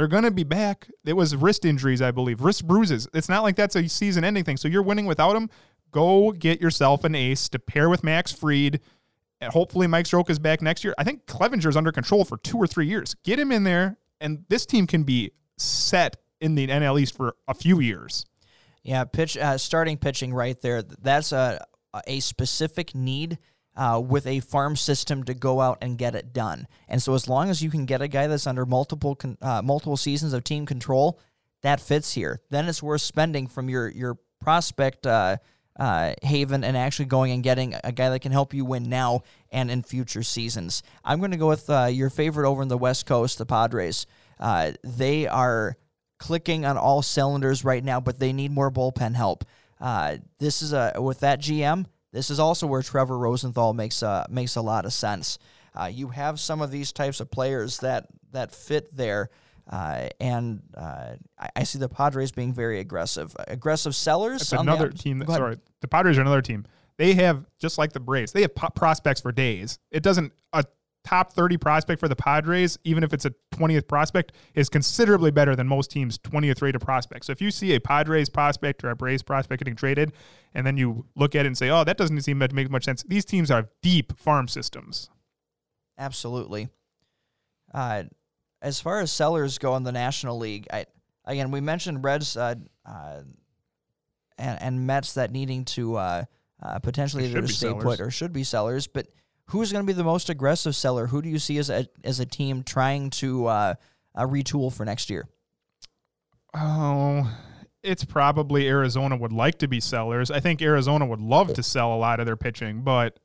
They're 0.00 0.08
going 0.08 0.22
to 0.22 0.30
be 0.30 0.44
back. 0.44 0.88
It 1.04 1.12
was 1.12 1.36
wrist 1.36 1.66
injuries, 1.66 2.00
I 2.00 2.10
believe, 2.10 2.40
wrist 2.40 2.66
bruises. 2.66 3.06
It's 3.12 3.28
not 3.28 3.42
like 3.42 3.54
that's 3.54 3.76
a 3.76 3.86
season 3.86 4.24
ending 4.24 4.44
thing. 4.44 4.56
So 4.56 4.66
you're 4.66 4.82
winning 4.82 5.04
without 5.04 5.36
him. 5.36 5.50
Go 5.90 6.32
get 6.32 6.58
yourself 6.58 7.04
an 7.04 7.14
ace 7.14 7.50
to 7.50 7.58
pair 7.58 7.90
with 7.90 8.02
Max 8.02 8.32
Fried 8.32 8.80
and 9.42 9.52
hopefully 9.52 9.86
Mike 9.86 10.06
Soroka 10.06 10.32
is 10.32 10.38
back 10.38 10.62
next 10.62 10.84
year. 10.84 10.94
I 10.96 11.04
think 11.04 11.26
Clevinger 11.26 11.66
is 11.66 11.76
under 11.76 11.92
control 11.92 12.24
for 12.24 12.38
two 12.38 12.56
or 12.56 12.66
three 12.66 12.86
years. 12.86 13.14
Get 13.24 13.38
him 13.38 13.52
in 13.52 13.64
there, 13.64 13.98
and 14.22 14.46
this 14.48 14.64
team 14.64 14.86
can 14.86 15.02
be 15.02 15.32
set 15.58 16.16
in 16.40 16.54
the 16.54 16.66
NL 16.66 16.98
East 16.98 17.14
for 17.14 17.36
a 17.46 17.52
few 17.52 17.78
years. 17.78 18.24
Yeah, 18.82 19.04
pitch 19.04 19.36
uh, 19.36 19.58
starting 19.58 19.98
pitching 19.98 20.32
right 20.32 20.58
there. 20.62 20.82
That's 20.82 21.32
a 21.32 21.62
a 22.06 22.20
specific 22.20 22.94
need 22.94 23.36
uh, 23.76 24.02
with 24.04 24.26
a 24.26 24.40
farm 24.40 24.76
system 24.76 25.24
to 25.24 25.34
go 25.34 25.60
out 25.60 25.78
and 25.80 25.98
get 25.98 26.14
it 26.14 26.32
done. 26.32 26.66
And 26.88 27.02
so, 27.02 27.14
as 27.14 27.28
long 27.28 27.50
as 27.50 27.62
you 27.62 27.70
can 27.70 27.86
get 27.86 28.02
a 28.02 28.08
guy 28.08 28.26
that's 28.26 28.46
under 28.46 28.66
multiple 28.66 29.14
con- 29.14 29.38
uh, 29.40 29.62
multiple 29.62 29.96
seasons 29.96 30.32
of 30.32 30.44
team 30.44 30.66
control, 30.66 31.18
that 31.62 31.80
fits 31.80 32.14
here. 32.14 32.40
Then 32.50 32.68
it's 32.68 32.82
worth 32.82 33.02
spending 33.02 33.46
from 33.46 33.68
your 33.68 33.88
your 33.88 34.18
prospect 34.40 35.06
uh, 35.06 35.36
uh, 35.78 36.14
haven 36.22 36.64
and 36.64 36.76
actually 36.76 37.06
going 37.06 37.32
and 37.32 37.42
getting 37.42 37.74
a 37.84 37.92
guy 37.92 38.10
that 38.10 38.20
can 38.20 38.32
help 38.32 38.52
you 38.52 38.64
win 38.64 38.88
now 38.88 39.22
and 39.50 39.70
in 39.70 39.82
future 39.82 40.22
seasons. 40.22 40.82
I'm 41.04 41.18
going 41.18 41.30
to 41.30 41.36
go 41.36 41.48
with 41.48 41.68
uh, 41.70 41.86
your 41.86 42.10
favorite 42.10 42.48
over 42.48 42.62
in 42.62 42.68
the 42.68 42.78
West 42.78 43.06
Coast, 43.06 43.38
the 43.38 43.46
Padres. 43.46 44.06
Uh, 44.38 44.72
they 44.82 45.26
are 45.26 45.76
clicking 46.18 46.64
on 46.64 46.76
all 46.76 47.02
cylinders 47.02 47.64
right 47.64 47.84
now, 47.84 48.00
but 48.00 48.18
they 48.18 48.32
need 48.32 48.50
more 48.50 48.70
bullpen 48.70 49.14
help. 49.14 49.44
This 50.38 50.60
is 50.60 50.72
a 50.72 50.94
with 50.98 51.20
that 51.20 51.40
GM. 51.40 51.86
This 52.12 52.30
is 52.30 52.40
also 52.40 52.66
where 52.66 52.82
Trevor 52.82 53.18
Rosenthal 53.18 53.72
makes 53.72 54.02
a 54.02 54.26
makes 54.28 54.56
a 54.56 54.62
lot 54.62 54.84
of 54.84 54.92
sense. 54.92 55.38
Uh, 55.78 55.90
you 55.92 56.08
have 56.08 56.40
some 56.40 56.60
of 56.60 56.70
these 56.70 56.92
types 56.92 57.20
of 57.20 57.30
players 57.30 57.78
that 57.78 58.06
that 58.32 58.52
fit 58.52 58.94
there. 58.96 59.30
Uh, 59.68 60.08
and 60.18 60.62
uh, 60.76 61.12
I, 61.38 61.48
I, 61.54 61.62
see 61.62 61.78
the 61.78 61.88
Padres 61.88 62.32
being 62.32 62.52
very 62.52 62.80
aggressive. 62.80 63.36
Aggressive 63.46 63.94
sellers. 63.94 64.42
It's 64.42 64.52
another 64.52 64.88
the, 64.88 64.98
team. 64.98 65.20
That, 65.20 65.28
sorry, 65.28 65.58
the 65.80 65.86
Padres 65.86 66.18
are 66.18 66.22
another 66.22 66.42
team. 66.42 66.66
They 66.96 67.14
have 67.14 67.46
just 67.58 67.78
like 67.78 67.92
the 67.92 68.00
Braves. 68.00 68.32
They 68.32 68.42
have 68.42 68.54
prospects 68.54 69.20
for 69.20 69.30
days. 69.30 69.78
It 69.92 70.02
doesn't 70.02 70.32
a 70.52 70.64
top 71.04 71.32
thirty 71.32 71.56
prospect 71.56 72.00
for 72.00 72.08
the 72.08 72.16
Padres, 72.16 72.78
even 72.84 73.02
if 73.02 73.12
it's 73.12 73.24
a 73.24 73.32
twentieth 73.50 73.88
prospect, 73.88 74.32
is 74.54 74.68
considerably 74.68 75.30
better 75.30 75.56
than 75.56 75.66
most 75.66 75.90
teams' 75.90 76.18
twentieth 76.18 76.62
rated 76.62 76.80
prospects. 76.80 77.26
So 77.26 77.32
if 77.32 77.40
you 77.40 77.50
see 77.50 77.74
a 77.74 77.80
Padres 77.80 78.28
prospect 78.28 78.84
or 78.84 78.90
a 78.90 78.96
Braves 78.96 79.22
prospect 79.22 79.60
getting 79.60 79.76
traded, 79.76 80.12
and 80.54 80.66
then 80.66 80.76
you 80.76 81.06
look 81.16 81.34
at 81.34 81.44
it 81.44 81.48
and 81.48 81.58
say, 81.58 81.70
"Oh, 81.70 81.84
that 81.84 81.96
doesn't 81.96 82.20
seem 82.22 82.40
to 82.40 82.54
make 82.54 82.70
much 82.70 82.84
sense," 82.84 83.02
these 83.02 83.24
teams 83.24 83.48
have 83.48 83.68
deep 83.82 84.18
farm 84.18 84.48
systems. 84.48 85.10
Absolutely. 85.98 86.68
Uh, 87.72 88.04
as 88.62 88.80
far 88.80 89.00
as 89.00 89.12
sellers 89.12 89.58
go 89.58 89.76
in 89.76 89.84
the 89.84 89.92
National 89.92 90.38
League, 90.38 90.66
I 90.72 90.86
again 91.24 91.50
we 91.50 91.60
mentioned 91.60 92.04
Reds 92.04 92.36
uh, 92.36 92.56
uh, 92.84 93.20
and, 94.38 94.62
and 94.62 94.86
Mets 94.86 95.14
that 95.14 95.32
needing 95.32 95.64
to 95.66 95.96
uh, 95.96 96.24
uh 96.62 96.78
potentially 96.80 97.26
either 97.26 97.46
stay 97.46 97.68
sellers. 97.68 97.84
put 97.84 98.00
or 98.00 98.10
should 98.10 98.32
be 98.32 98.44
sellers, 98.44 98.86
but 98.86 99.06
who's 99.50 99.72
going 99.72 99.84
to 99.84 99.86
be 99.86 99.96
the 99.96 100.04
most 100.04 100.30
aggressive 100.30 100.74
seller? 100.74 101.06
Who 101.06 101.22
do 101.22 101.28
you 101.28 101.38
see 101.38 101.58
as 101.58 101.70
a 101.70 101.86
as 102.04 102.20
a 102.20 102.26
team 102.26 102.62
trying 102.62 103.10
to 103.10 103.46
uh, 103.46 103.74
uh, 104.14 104.26
retool 104.26 104.72
for 104.72 104.84
next 104.84 105.10
year? 105.10 105.28
Oh, 106.54 107.32
it's 107.82 108.04
probably 108.04 108.68
Arizona 108.68 109.16
would 109.16 109.32
like 109.32 109.58
to 109.58 109.68
be 109.68 109.80
sellers. 109.80 110.30
I 110.30 110.40
think 110.40 110.60
Arizona 110.60 111.06
would 111.06 111.20
love 111.20 111.54
to 111.54 111.62
sell 111.62 111.94
a 111.94 111.96
lot 111.96 112.20
of 112.20 112.26
their 112.26 112.36
pitching, 112.36 112.82
but 112.82 113.18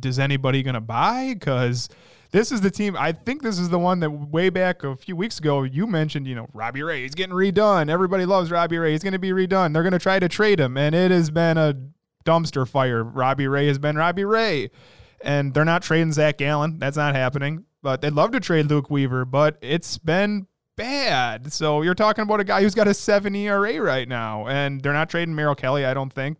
does 0.00 0.18
anybody 0.18 0.62
going 0.62 0.74
to 0.74 0.80
buy? 0.80 1.34
Because 1.34 1.88
this 2.30 2.50
is 2.50 2.60
the 2.60 2.70
team. 2.70 2.96
I 2.98 3.12
think 3.12 3.42
this 3.42 3.58
is 3.58 3.68
the 3.68 3.78
one 3.78 4.00
that 4.00 4.10
way 4.10 4.50
back 4.50 4.82
a 4.82 4.96
few 4.96 5.14
weeks 5.14 5.38
ago 5.38 5.62
you 5.62 5.86
mentioned. 5.86 6.26
You 6.26 6.34
know, 6.34 6.48
Robbie 6.52 6.82
Ray. 6.82 7.02
He's 7.02 7.14
getting 7.14 7.34
redone. 7.34 7.88
Everybody 7.88 8.24
loves 8.24 8.50
Robbie 8.50 8.78
Ray. 8.78 8.92
He's 8.92 9.02
going 9.02 9.12
to 9.12 9.18
be 9.18 9.30
redone. 9.30 9.72
They're 9.72 9.82
going 9.82 9.92
to 9.92 9.98
try 9.98 10.18
to 10.18 10.28
trade 10.28 10.60
him, 10.60 10.76
and 10.76 10.94
it 10.94 11.10
has 11.10 11.30
been 11.30 11.58
a 11.58 11.76
dumpster 12.24 12.66
fire. 12.66 13.04
Robbie 13.04 13.48
Ray 13.48 13.66
has 13.66 13.78
been 13.78 13.96
Robbie 13.96 14.24
Ray, 14.24 14.70
and 15.24 15.54
they're 15.54 15.64
not 15.64 15.82
trading 15.82 16.12
Zach 16.12 16.38
Gallen. 16.38 16.78
That's 16.78 16.96
not 16.96 17.14
happening. 17.14 17.64
But 17.82 18.00
they'd 18.00 18.12
love 18.12 18.30
to 18.32 18.40
trade 18.40 18.66
Luke 18.66 18.90
Weaver, 18.90 19.24
but 19.24 19.58
it's 19.60 19.98
been 19.98 20.46
bad. 20.76 21.52
So 21.52 21.82
you're 21.82 21.94
talking 21.94 22.22
about 22.22 22.40
a 22.40 22.44
guy 22.44 22.62
who's 22.62 22.74
got 22.74 22.88
a 22.88 22.94
seven 22.94 23.34
ERA 23.34 23.80
right 23.80 24.08
now, 24.08 24.46
and 24.46 24.80
they're 24.80 24.92
not 24.92 25.10
trading 25.10 25.34
Merrill 25.34 25.54
Kelly. 25.54 25.84
I 25.84 25.92
don't 25.92 26.12
think, 26.12 26.38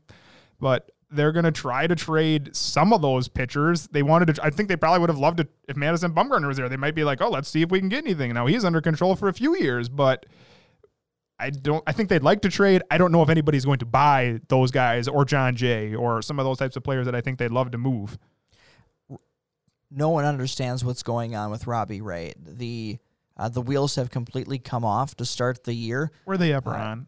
but 0.58 0.90
they're 1.10 1.32
going 1.32 1.44
to 1.44 1.52
try 1.52 1.86
to 1.86 1.94
trade 1.94 2.54
some 2.56 2.92
of 2.92 3.02
those 3.02 3.28
pitchers. 3.28 3.86
They 3.88 4.02
wanted 4.02 4.34
to, 4.34 4.44
I 4.44 4.50
think 4.50 4.68
they 4.68 4.76
probably 4.76 5.00
would 5.00 5.10
have 5.10 5.18
loved 5.18 5.40
it 5.40 5.48
if 5.68 5.76
Madison 5.76 6.12
Bumgarner 6.12 6.46
was 6.46 6.56
there. 6.56 6.68
They 6.68 6.76
might 6.76 6.94
be 6.94 7.04
like, 7.04 7.20
oh, 7.20 7.30
let's 7.30 7.48
see 7.48 7.62
if 7.62 7.70
we 7.70 7.78
can 7.78 7.88
get 7.88 8.04
anything. 8.04 8.32
Now 8.32 8.46
he's 8.46 8.64
under 8.64 8.80
control 8.80 9.14
for 9.14 9.28
a 9.28 9.32
few 9.32 9.56
years, 9.56 9.88
but 9.88 10.26
I 11.38 11.50
don't, 11.50 11.84
I 11.86 11.92
think 11.92 12.08
they'd 12.08 12.22
like 12.22 12.42
to 12.42 12.48
trade. 12.48 12.82
I 12.90 12.98
don't 12.98 13.12
know 13.12 13.22
if 13.22 13.28
anybody's 13.28 13.64
going 13.64 13.78
to 13.78 13.86
buy 13.86 14.40
those 14.48 14.70
guys 14.70 15.08
or 15.08 15.24
Jon 15.24 15.56
Jay 15.56 15.94
or 15.94 16.22
some 16.22 16.38
of 16.38 16.44
those 16.44 16.58
types 16.58 16.76
of 16.76 16.82
players 16.82 17.06
that 17.06 17.14
I 17.14 17.20
think 17.20 17.38
they'd 17.38 17.50
love 17.50 17.70
to 17.72 17.78
move. 17.78 18.18
No 19.94 20.10
one 20.10 20.24
understands 20.24 20.84
what's 20.84 21.02
going 21.02 21.36
on 21.36 21.50
with 21.50 21.66
Robbie 21.66 22.00
Ray. 22.00 22.34
The, 22.38 22.98
uh, 23.36 23.48
the 23.48 23.60
wheels 23.60 23.94
have 23.96 24.10
completely 24.10 24.58
come 24.58 24.84
off 24.84 25.14
to 25.16 25.24
start 25.24 25.64
the 25.64 25.74
year. 25.74 26.10
Were 26.26 26.36
they 26.36 26.52
ever 26.52 26.70
uh, 26.70 26.78
on? 26.78 27.06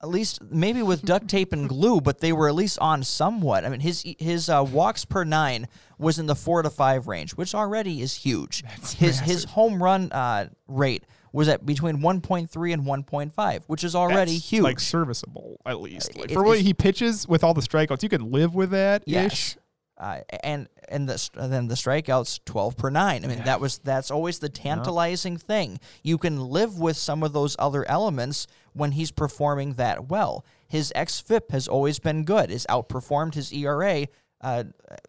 at 0.00 0.08
least 0.08 0.40
maybe 0.42 0.82
with 0.82 1.02
duct 1.02 1.28
tape 1.28 1.52
and 1.52 1.68
glue, 1.68 2.00
but 2.00 2.20
they 2.20 2.32
were 2.32 2.48
at 2.48 2.54
least 2.54 2.78
on 2.78 3.02
somewhat. 3.02 3.64
I 3.64 3.68
mean, 3.68 3.80
his 3.80 4.04
his 4.18 4.48
uh, 4.48 4.64
walks 4.68 5.04
per 5.04 5.24
nine 5.24 5.66
was 5.98 6.18
in 6.18 6.26
the 6.26 6.36
four 6.36 6.62
to 6.62 6.70
five 6.70 7.08
range, 7.08 7.32
which 7.32 7.54
already 7.54 8.00
is 8.00 8.14
huge. 8.14 8.62
That's 8.62 8.92
his 8.92 9.20
massive. 9.20 9.26
his 9.26 9.44
home 9.44 9.82
run 9.82 10.12
uh, 10.12 10.48
rate 10.68 11.04
was 11.32 11.48
at 11.48 11.66
between 11.66 11.98
1.3 11.98 12.72
and 12.72 12.84
1.5, 12.84 13.62
which 13.66 13.84
is 13.84 13.94
already 13.94 14.32
That's 14.32 14.48
huge. 14.48 14.62
Like 14.62 14.80
serviceable, 14.80 15.60
at 15.66 15.80
least. 15.80 16.16
Like 16.16 16.30
it, 16.30 16.34
for 16.34 16.42
what 16.42 16.60
he 16.60 16.72
pitches 16.72 17.28
with 17.28 17.44
all 17.44 17.52
the 17.52 17.60
strikeouts, 17.60 18.02
you 18.02 18.08
can 18.08 18.30
live 18.30 18.54
with 18.54 18.70
that. 18.70 19.02
Yes. 19.06 19.56
Uh, 19.98 20.20
and 20.42 20.68
and 20.90 21.08
the, 21.08 21.30
then 21.34 21.68
the 21.68 21.74
strikeouts 21.74 22.40
12 22.44 22.76
per 22.76 22.90
9 22.90 23.24
i 23.24 23.26
mean 23.26 23.38
yeah. 23.38 23.44
that 23.44 23.60
was 23.60 23.78
that's 23.78 24.10
always 24.10 24.38
the 24.38 24.48
tantalizing 24.48 25.34
yeah. 25.34 25.38
thing. 25.38 25.80
You 26.02 26.18
can 26.18 26.40
live 26.40 26.78
with 26.78 26.96
some 26.96 27.22
of 27.22 27.32
those 27.32 27.56
other 27.58 27.88
elements 27.88 28.46
when 28.72 28.92
he's 28.92 29.10
performing 29.10 29.74
that 29.74 30.08
well. 30.08 30.44
His 30.66 30.92
xfip 30.94 31.50
has 31.50 31.68
always 31.68 31.98
been 31.98 32.24
good. 32.24 32.50
Has 32.50 32.66
outperformed 32.66 33.34
his 33.34 33.52
era 33.52 34.06
uh, 34.40 34.64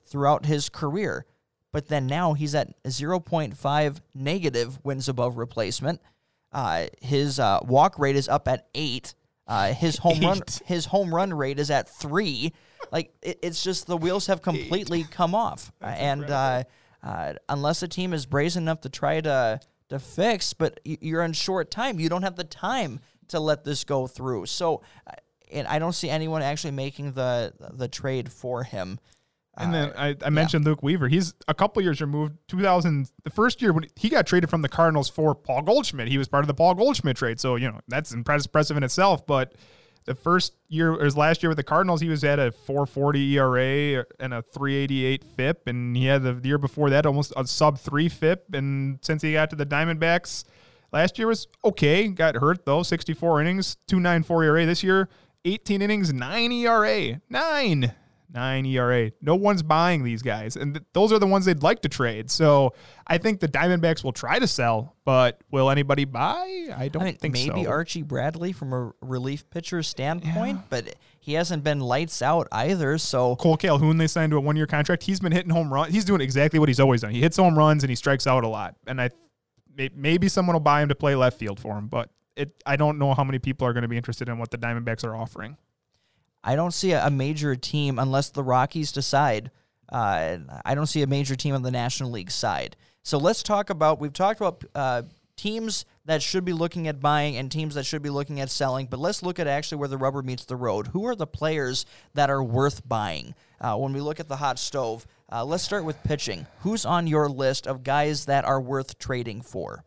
throughout 0.05 0.45
his 0.45 0.69
career. 0.69 1.25
But 1.71 1.87
then 1.87 2.07
now 2.07 2.33
he's 2.33 2.55
at 2.55 2.81
0.5 2.83 3.99
negative 4.15 4.79
wins 4.83 5.07
above 5.07 5.37
replacement. 5.37 6.01
Uh, 6.51 6.87
his 6.99 7.39
uh, 7.39 7.59
walk 7.61 7.99
rate 7.99 8.15
is 8.15 8.27
up 8.27 8.47
at 8.47 8.67
8 8.73 9.13
uh, 9.49 9.73
his 9.73 9.97
home 9.97 10.17
Eight. 10.17 10.23
run 10.23 10.41
his 10.65 10.85
home 10.85 11.13
run 11.13 11.33
rate 11.33 11.59
is 11.59 11.71
at 11.71 11.89
3 11.89 12.53
like 12.91 13.13
it, 13.21 13.39
it's 13.41 13.63
just 13.63 13.87
the 13.87 13.97
wheels 13.97 14.27
have 14.27 14.41
completely 14.41 15.03
come 15.03 15.35
off, 15.35 15.71
That's 15.79 15.99
and 15.99 16.29
uh, 16.29 16.63
uh, 17.03 17.33
unless 17.47 17.83
a 17.83 17.87
team 17.87 18.13
is 18.13 18.25
brazen 18.25 18.63
enough 18.63 18.81
to 18.81 18.89
try 18.89 19.21
to 19.21 19.59
to 19.89 19.99
fix, 19.99 20.53
but 20.53 20.79
you're 20.83 21.23
in 21.23 21.33
short 21.33 21.71
time, 21.71 21.99
you 21.99 22.09
don't 22.09 22.23
have 22.23 22.35
the 22.35 22.43
time 22.43 22.99
to 23.29 23.39
let 23.39 23.63
this 23.63 23.83
go 23.83 24.07
through. 24.07 24.45
So, 24.45 24.81
uh, 25.07 25.13
and 25.51 25.67
I 25.67 25.79
don't 25.79 25.93
see 25.93 26.09
anyone 26.09 26.41
actually 26.41 26.71
making 26.71 27.13
the 27.13 27.53
the 27.71 27.87
trade 27.87 28.31
for 28.31 28.63
him. 28.63 28.99
And 29.57 29.73
then 29.73 29.89
uh, 29.89 29.93
I, 29.97 30.15
I 30.25 30.29
mentioned 30.29 30.63
yeah. 30.63 30.69
Luke 30.69 30.83
Weaver. 30.83 31.09
He's 31.09 31.33
a 31.47 31.53
couple 31.53 31.81
years 31.81 31.99
removed. 31.99 32.37
2000, 32.47 33.09
the 33.23 33.29
first 33.29 33.61
year 33.61 33.73
when 33.73 33.87
he 33.95 34.07
got 34.07 34.25
traded 34.25 34.49
from 34.49 34.61
the 34.61 34.69
Cardinals 34.69 35.09
for 35.09 35.35
Paul 35.35 35.63
Goldschmidt, 35.63 36.07
he 36.07 36.17
was 36.17 36.29
part 36.29 36.43
of 36.43 36.47
the 36.47 36.53
Paul 36.53 36.75
Goldschmidt 36.75 37.17
trade. 37.17 37.39
So 37.39 37.55
you 37.55 37.69
know 37.69 37.79
that's 37.87 38.13
impressive 38.13 38.77
in 38.77 38.83
itself. 38.83 39.25
But 39.25 39.53
the 40.09 40.15
first 40.15 40.53
year 40.67 40.91
or 40.93 41.05
his 41.05 41.15
last 41.15 41.43
year 41.43 41.49
with 41.49 41.57
the 41.57 41.63
Cardinals, 41.63 42.01
he 42.01 42.09
was 42.09 42.23
at 42.23 42.39
a 42.39 42.51
440 42.51 43.37
ERA 43.37 44.05
and 44.19 44.33
a 44.33 44.41
388 44.41 45.23
FIP, 45.23 45.67
and 45.67 45.95
he 45.95 46.07
had 46.07 46.23
the 46.23 46.41
year 46.43 46.57
before 46.57 46.89
that 46.89 47.05
almost 47.05 47.31
a 47.37 47.45
sub 47.45 47.79
three 47.79 48.09
FIP. 48.09 48.53
And 48.53 48.99
since 49.03 49.21
he 49.21 49.33
got 49.33 49.51
to 49.51 49.55
the 49.55 49.65
Diamondbacks, 49.65 50.43
Last 50.91 51.19
year 51.19 51.27
was 51.27 51.47
okay. 51.63 52.07
Got 52.07 52.35
hurt 52.35 52.65
though. 52.65 52.83
64 52.83 53.41
innings, 53.41 53.77
294 53.87 54.43
ERA. 54.43 54.65
This 54.65 54.83
year, 54.83 55.09
18 55.45 55.81
innings, 55.81 56.11
9 56.13 56.51
ERA. 56.51 57.21
9. 57.29 57.93
9 58.31 58.65
ERA. 58.65 59.11
No 59.21 59.35
one's 59.35 59.63
buying 59.63 60.03
these 60.03 60.21
guys. 60.21 60.55
And 60.55 60.75
th- 60.75 60.85
those 60.93 61.11
are 61.11 61.19
the 61.19 61.27
ones 61.27 61.45
they'd 61.45 61.63
like 61.63 61.81
to 61.81 61.89
trade. 61.89 62.29
So 62.29 62.73
I 63.07 63.17
think 63.17 63.39
the 63.39 63.47
Diamondbacks 63.47 64.03
will 64.03 64.11
try 64.11 64.37
to 64.39 64.47
sell, 64.47 64.95
but 65.03 65.41
will 65.51 65.69
anybody 65.69 66.05
buy? 66.05 66.67
I 66.75 66.89
don't 66.89 67.01
I 67.01 67.05
mean, 67.05 67.15
think 67.15 67.33
maybe 67.33 67.63
so. 67.63 67.69
Archie 67.69 68.03
Bradley 68.03 68.51
from 68.51 68.71
a 68.73 68.93
relief 69.01 69.49
pitcher 69.49 69.81
standpoint, 69.81 70.61
but 70.69 70.95
he 71.19 71.33
hasn't 71.33 71.63
been 71.63 71.79
lights 71.79 72.21
out 72.21 72.47
either. 72.51 72.97
So 72.97 73.35
Kole 73.35 73.59
Calhoun, 73.59 73.97
they 73.97 74.07
signed 74.07 74.31
to 74.31 74.37
a 74.37 74.41
one 74.41 74.55
year 74.55 74.67
contract. 74.67 75.03
He's 75.03 75.19
been 75.19 75.31
hitting 75.31 75.51
home 75.51 75.73
runs. 75.73 75.93
He's 75.93 76.05
doing 76.05 76.21
exactly 76.21 76.59
what 76.59 76.69
he's 76.69 76.79
always 76.79 77.01
done. 77.01 77.11
He 77.11 77.21
hits 77.21 77.37
home 77.37 77.57
runs 77.57 77.83
and 77.83 77.89
he 77.89 77.95
strikes 77.95 78.27
out 78.27 78.43
a 78.43 78.47
lot. 78.47 78.75
And 78.85 79.01
I 79.01 79.09
may- 79.75 79.89
maybe 79.95 80.29
someone 80.29 80.53
will 80.53 80.59
buy 80.61 80.81
him 80.83 80.89
to 80.89 80.95
play 80.95 81.15
left 81.15 81.39
field 81.39 81.59
for 81.59 81.77
him, 81.77 81.87
but 81.87 82.09
it, 82.35 82.51
I 82.65 82.75
don't 82.75 82.99
know 82.99 83.13
how 83.13 83.23
many 83.23 83.39
people 83.39 83.67
are 83.67 83.73
going 83.73 83.81
to 83.81 83.87
be 83.89 83.97
interested 83.97 84.29
in 84.29 84.37
what 84.37 84.51
the 84.51 84.57
Diamondbacks 84.57 85.03
are 85.03 85.15
offering. 85.15 85.57
I 86.43 86.55
don't 86.55 86.73
see 86.73 86.91
a, 86.93 87.09
major 87.09 87.55
team 87.55 87.99
unless 87.99 88.29
the 88.29 88.43
Rockies 88.43 88.91
decide. 88.91 89.51
Uh, 89.91 90.37
I 90.63 90.75
don't 90.75 90.85
see 90.85 91.01
a 91.01 91.07
major 91.07 91.35
team 91.35 91.55
on 91.55 91.63
the 91.63 91.71
National 91.71 92.11
League 92.11 92.31
side. 92.31 92.77
So 93.03 93.17
let's 93.17 93.43
talk 93.43 93.69
about. 93.69 93.99
We've 93.99 94.13
talked 94.13 94.39
about 94.39 94.63
uh, 94.73 95.01
teams 95.35 95.85
that 96.05 96.21
should 96.21 96.45
be 96.45 96.53
looking 96.53 96.87
at 96.87 96.99
buying 96.99 97.37
and 97.37 97.51
teams 97.51 97.75
that 97.75 97.85
should 97.85 98.01
be 98.01 98.09
looking 98.09 98.39
at 98.39 98.49
selling. 98.49 98.87
But 98.87 98.99
let's 98.99 99.23
look 99.23 99.39
at 99.39 99.47
actually 99.47 99.79
where 99.79 99.87
the 99.87 99.97
rubber 99.97 100.21
meets 100.21 100.45
the 100.45 100.55
road. 100.55 100.87
Who 100.87 101.05
are 101.07 101.15
the 101.15 101.27
players 101.27 101.85
that 102.13 102.29
are 102.29 102.43
worth 102.43 102.87
buying? 102.87 103.35
Uh, 103.59 103.75
when 103.77 103.93
we 103.93 104.01
look 104.01 104.19
at 104.19 104.27
the 104.27 104.37
hot 104.37 104.59
stove, 104.59 105.05
uh, 105.31 105.43
let's 105.43 105.63
start 105.63 105.85
with 105.85 106.03
pitching. 106.03 106.45
Who's 106.61 106.85
on 106.85 107.07
your 107.07 107.29
list 107.29 107.67
of 107.67 107.83
guys 107.83 108.25
that 108.25 108.45
are 108.45 108.61
worth 108.61 108.97
trading 108.97 109.41
for? 109.41 109.83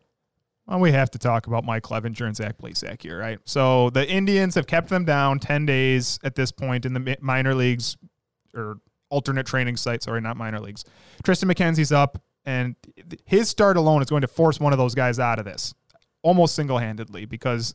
Well, 0.66 0.80
we 0.80 0.92
have 0.92 1.10
to 1.10 1.18
talk 1.18 1.46
about 1.46 1.64
Mike 1.64 1.82
Clevinger 1.82 2.26
and 2.26 2.36
Zach 2.36 2.58
Plesac 2.58 3.02
here, 3.02 3.18
right? 3.18 3.38
So 3.44 3.90
the 3.90 4.08
Indians 4.08 4.54
have 4.54 4.66
kept 4.66 4.88
them 4.88 5.04
down 5.04 5.38
10 5.38 5.66
days 5.66 6.18
at 6.22 6.34
this 6.34 6.52
point 6.52 6.86
in 6.86 6.94
the 6.94 7.16
minor 7.20 7.54
leagues 7.54 7.96
or 8.54 8.78
alternate 9.10 9.46
training 9.46 9.76
site. 9.76 10.02
Sorry, 10.02 10.20
not 10.20 10.36
minor 10.36 10.60
leagues. 10.60 10.84
Triston 11.24 11.52
McKenzie's 11.52 11.92
up, 11.92 12.22
and 12.44 12.76
his 13.24 13.48
start 13.48 13.76
alone 13.76 14.02
is 14.02 14.08
going 14.08 14.22
to 14.22 14.28
force 14.28 14.60
one 14.60 14.72
of 14.72 14.78
those 14.78 14.94
guys 14.94 15.18
out 15.18 15.38
of 15.38 15.44
this 15.44 15.74
almost 16.22 16.54
single 16.54 16.78
handedly 16.78 17.24
because 17.24 17.74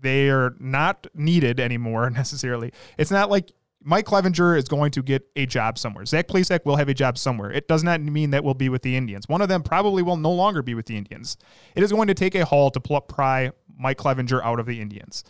they 0.00 0.28
are 0.28 0.54
not 0.60 1.06
needed 1.14 1.58
anymore 1.58 2.10
necessarily. 2.10 2.72
It's 2.98 3.10
not 3.10 3.30
like 3.30 3.50
Mike 3.88 4.04
Clevinger 4.04 4.58
is 4.58 4.64
going 4.64 4.90
to 4.90 5.00
get 5.00 5.28
a 5.36 5.46
job 5.46 5.78
somewhere. 5.78 6.04
Zach 6.04 6.26
Plesac 6.26 6.64
will 6.64 6.74
have 6.74 6.88
a 6.88 6.94
job 6.94 7.16
somewhere. 7.16 7.52
It 7.52 7.68
does 7.68 7.84
not 7.84 8.00
mean 8.00 8.30
that 8.30 8.42
will 8.42 8.54
be 8.54 8.68
with 8.68 8.82
the 8.82 8.96
Indians. 8.96 9.28
One 9.28 9.40
of 9.40 9.48
them 9.48 9.62
probably 9.62 10.02
will 10.02 10.16
no 10.16 10.32
longer 10.32 10.60
be 10.60 10.74
with 10.74 10.86
the 10.86 10.96
Indians. 10.96 11.36
It 11.76 11.84
is 11.84 11.92
going 11.92 12.08
to 12.08 12.14
take 12.14 12.34
a 12.34 12.44
haul 12.44 12.72
to 12.72 12.80
pl- 12.80 13.02
pry 13.02 13.52
Mike 13.78 13.98
Clevinger 13.98 14.42
out 14.42 14.58
of 14.58 14.66
the 14.66 14.80
Indians. 14.80 15.22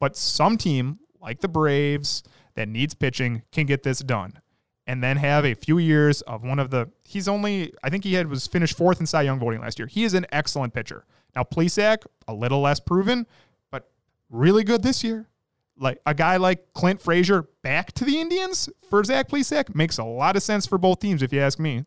But 0.00 0.16
some 0.16 0.56
team, 0.56 1.00
like 1.20 1.40
the 1.40 1.48
Braves, 1.48 2.22
that 2.54 2.66
needs 2.66 2.94
pitching 2.94 3.42
can 3.52 3.66
get 3.66 3.82
this 3.82 3.98
done. 3.98 4.40
And 4.86 5.04
then 5.04 5.18
have 5.18 5.44
a 5.44 5.52
few 5.52 5.76
years 5.76 6.22
of 6.22 6.42
one 6.42 6.58
of 6.58 6.70
the 6.70 6.88
he's 7.04 7.28
only 7.28 7.74
I 7.82 7.90
think 7.90 8.04
he 8.04 8.14
had 8.14 8.28
was 8.28 8.46
finished 8.46 8.74
fourth 8.74 9.00
in 9.00 9.06
Cy 9.06 9.20
Young 9.20 9.38
voting 9.38 9.60
last 9.60 9.78
year. 9.78 9.86
He 9.86 10.04
is 10.04 10.14
an 10.14 10.24
excellent 10.32 10.72
pitcher. 10.72 11.04
Now 11.36 11.42
Plesac, 11.42 12.06
a 12.26 12.32
little 12.32 12.62
less 12.62 12.80
proven, 12.80 13.26
but 13.70 13.90
really 14.30 14.64
good 14.64 14.82
this 14.82 15.04
year 15.04 15.28
like 15.78 16.00
a 16.06 16.14
guy 16.14 16.36
like 16.36 16.72
Clint 16.74 17.00
Frazier 17.00 17.46
back 17.62 17.92
to 17.92 18.04
the 18.04 18.20
Indians 18.20 18.68
for 18.90 19.02
Zach 19.04 19.28
Plesac 19.28 19.74
makes 19.74 19.98
a 19.98 20.04
lot 20.04 20.36
of 20.36 20.42
sense 20.42 20.66
for 20.66 20.78
both 20.78 21.00
teams, 21.00 21.22
if 21.22 21.32
you 21.32 21.40
ask 21.40 21.58
me. 21.58 21.84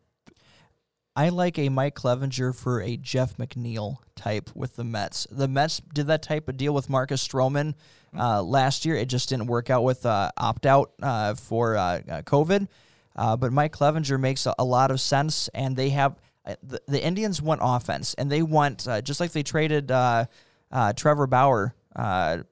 I 1.14 1.28
like 1.28 1.58
a 1.58 1.68
Mike 1.68 1.94
Clevinger 1.94 2.54
for 2.54 2.80
a 2.80 2.96
Jeff 2.96 3.36
McNeil 3.36 3.96
type 4.16 4.50
with 4.54 4.76
the 4.76 4.84
Mets. 4.84 5.26
The 5.30 5.46
Mets 5.46 5.80
did 5.92 6.06
that 6.06 6.22
type 6.22 6.48
of 6.48 6.56
deal 6.56 6.72
with 6.72 6.88
Marcus 6.88 7.26
Stroman 7.26 7.74
uh, 8.16 8.42
last 8.42 8.86
year. 8.86 8.96
It 8.96 9.08
just 9.08 9.28
didn't 9.28 9.46
work 9.46 9.68
out 9.68 9.84
with 9.84 10.06
uh, 10.06 10.30
opt 10.38 10.64
out 10.64 10.92
uh, 11.02 11.34
for 11.34 11.76
uh, 11.76 11.82
uh, 11.82 12.22
COVID. 12.22 12.66
Uh, 13.14 13.36
but 13.36 13.52
Mike 13.52 13.74
Clevinger 13.74 14.18
makes 14.18 14.46
a, 14.46 14.54
a, 14.58 14.64
lot 14.64 14.90
of 14.90 14.98
sense, 14.98 15.48
and 15.48 15.76
they 15.76 15.90
have 15.90 16.16
the, 16.62 16.80
the 16.88 17.02
Indians 17.02 17.42
want 17.42 17.60
offense, 17.62 18.14
and 18.14 18.32
they 18.32 18.40
want 18.40 18.88
just 19.04 19.20
like 19.20 19.32
they 19.32 19.42
traded 19.42 19.88
Trevor 19.88 21.26
Bauer 21.26 21.74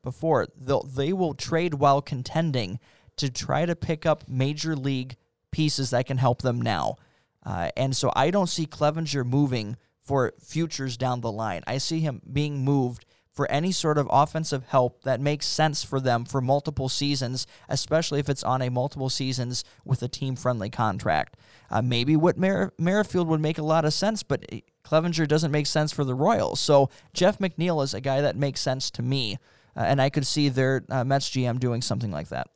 before. 0.02 0.48
They'll, 0.56 0.82
they 0.82 1.12
will 1.12 1.34
trade 1.34 1.74
while 1.74 2.02
contending 2.02 2.78
to 3.16 3.30
try 3.30 3.66
to 3.66 3.76
pick 3.76 4.06
up 4.06 4.28
major 4.28 4.74
league 4.74 5.16
pieces 5.50 5.90
that 5.90 6.06
can 6.06 6.18
help 6.18 6.42
them 6.42 6.60
now. 6.60 6.96
Uh, 7.44 7.70
and 7.76 7.96
so 7.96 8.12
I 8.14 8.30
don't 8.30 8.48
see 8.48 8.66
Clevinger 8.66 9.24
moving 9.24 9.76
for 10.00 10.34
futures 10.40 10.96
down 10.96 11.20
the 11.20 11.32
line. 11.32 11.62
I 11.66 11.78
see 11.78 12.00
him 12.00 12.20
being 12.30 12.64
moved 12.64 13.06
for 13.32 13.50
any 13.50 13.72
sort 13.72 13.96
of 13.96 14.08
offensive 14.10 14.64
help 14.68 15.04
that 15.04 15.20
makes 15.20 15.46
sense 15.46 15.84
for 15.84 16.00
them 16.00 16.24
for 16.24 16.40
multiple 16.40 16.88
seasons, 16.88 17.46
especially 17.68 18.20
if 18.20 18.28
it's 18.28 18.42
on 18.42 18.60
a 18.60 18.68
multiple 18.68 19.08
seasons 19.08 19.64
with 19.84 20.02
a 20.02 20.08
team 20.08 20.36
friendly 20.36 20.68
contract. 20.68 21.36
Uh, 21.70 21.80
maybe 21.80 22.16
what 22.16 22.36
Mer- 22.36 22.72
Merrifield 22.78 23.28
would 23.28 23.40
make 23.40 23.56
a 23.56 23.62
lot 23.62 23.84
of 23.84 23.94
sense, 23.94 24.22
but 24.22 24.44
Clevinger 24.84 25.26
doesn't 25.26 25.50
make 25.50 25.66
sense 25.66 25.92
for 25.92 26.04
the 26.04 26.14
Royals. 26.14 26.60
So 26.60 26.90
Jeff 27.12 27.38
McNeil 27.38 27.82
is 27.84 27.94
a 27.94 28.00
guy 28.00 28.20
that 28.20 28.36
makes 28.36 28.60
sense 28.60 28.90
to 28.92 29.02
me, 29.02 29.38
uh, 29.76 29.80
and 29.80 30.00
I 30.00 30.10
could 30.10 30.26
see 30.26 30.48
their 30.48 30.84
uh, 30.88 31.04
Mets 31.04 31.30
GM 31.30 31.60
doing 31.60 31.82
something 31.82 32.10
like 32.10 32.28
that. 32.28 32.48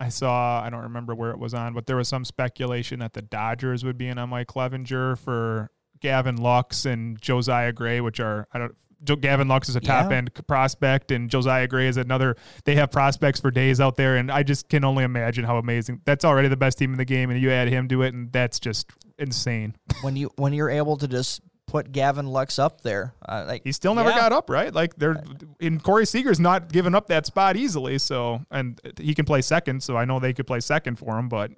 I 0.00 0.10
saw, 0.10 0.62
I 0.62 0.70
don't 0.70 0.82
remember 0.82 1.14
where 1.14 1.30
it 1.32 1.38
was 1.38 1.54
on, 1.54 1.74
but 1.74 1.86
there 1.86 1.96
was 1.96 2.08
some 2.08 2.24
speculation 2.24 3.00
that 3.00 3.14
the 3.14 3.22
Dodgers 3.22 3.84
would 3.84 3.98
be 3.98 4.06
in 4.06 4.18
on 4.18 4.28
Mike 4.28 4.46
Clevinger 4.46 5.18
for 5.18 5.70
Gavin 6.00 6.36
Lux 6.36 6.84
and 6.84 7.20
Josiah 7.20 7.72
Gray, 7.72 8.00
which 8.00 8.20
are, 8.20 8.46
I 8.52 8.58
don't, 8.58 8.76
Gavin 9.04 9.48
Lux 9.48 9.68
is 9.68 9.76
a 9.76 9.80
top 9.80 10.10
Yeah. 10.10 10.16
end 10.18 10.30
prospect, 10.46 11.10
and 11.10 11.30
Josiah 11.30 11.66
Gray 11.68 11.86
is 11.86 11.96
another. 11.96 12.36
They 12.64 12.74
have 12.76 12.90
prospects 12.90 13.40
for 13.40 13.50
days 13.50 13.80
out 13.80 13.96
there, 13.96 14.16
and 14.16 14.30
I 14.30 14.42
just 14.42 14.68
can 14.68 14.84
only 14.84 15.04
imagine 15.04 15.44
how 15.44 15.56
amazing. 15.58 16.00
That's 16.04 16.24
already 16.24 16.48
the 16.48 16.56
best 16.56 16.78
team 16.78 16.92
in 16.92 16.98
the 16.98 17.04
game, 17.04 17.30
and 17.30 17.40
you 17.40 17.50
add 17.50 17.68
him 17.68 17.88
to 17.88 18.02
it, 18.02 18.14
and 18.14 18.32
that's 18.32 18.58
just 18.58 18.90
insane. 19.18 19.76
When 20.02 20.14
you 20.16 20.30
when 20.36 20.52
you're 20.52 20.70
able 20.70 20.96
to 20.98 21.08
just 21.08 21.40
put 21.66 21.92
Gavin 21.92 22.26
Lux 22.26 22.58
up 22.58 22.80
there, 22.80 23.14
uh, 23.28 23.44
like 23.46 23.62
He 23.64 23.72
still 23.72 23.94
never 23.94 24.10
yeah. 24.10 24.16
got 24.18 24.32
up, 24.32 24.48
right? 24.48 24.72
Like 24.72 24.96
they're 24.96 25.22
in 25.60 25.80
Corey 25.80 26.06
Seager's 26.06 26.40
not 26.40 26.72
giving 26.72 26.94
up 26.94 27.08
that 27.08 27.26
spot 27.26 27.56
easily. 27.56 27.98
So 27.98 28.40
and 28.50 28.80
he 28.98 29.14
can 29.14 29.24
play 29.24 29.42
second, 29.42 29.82
so 29.82 29.96
I 29.96 30.04
know 30.04 30.18
they 30.18 30.32
could 30.32 30.46
play 30.46 30.60
second 30.60 30.96
for 30.96 31.18
him. 31.18 31.28
But 31.28 31.50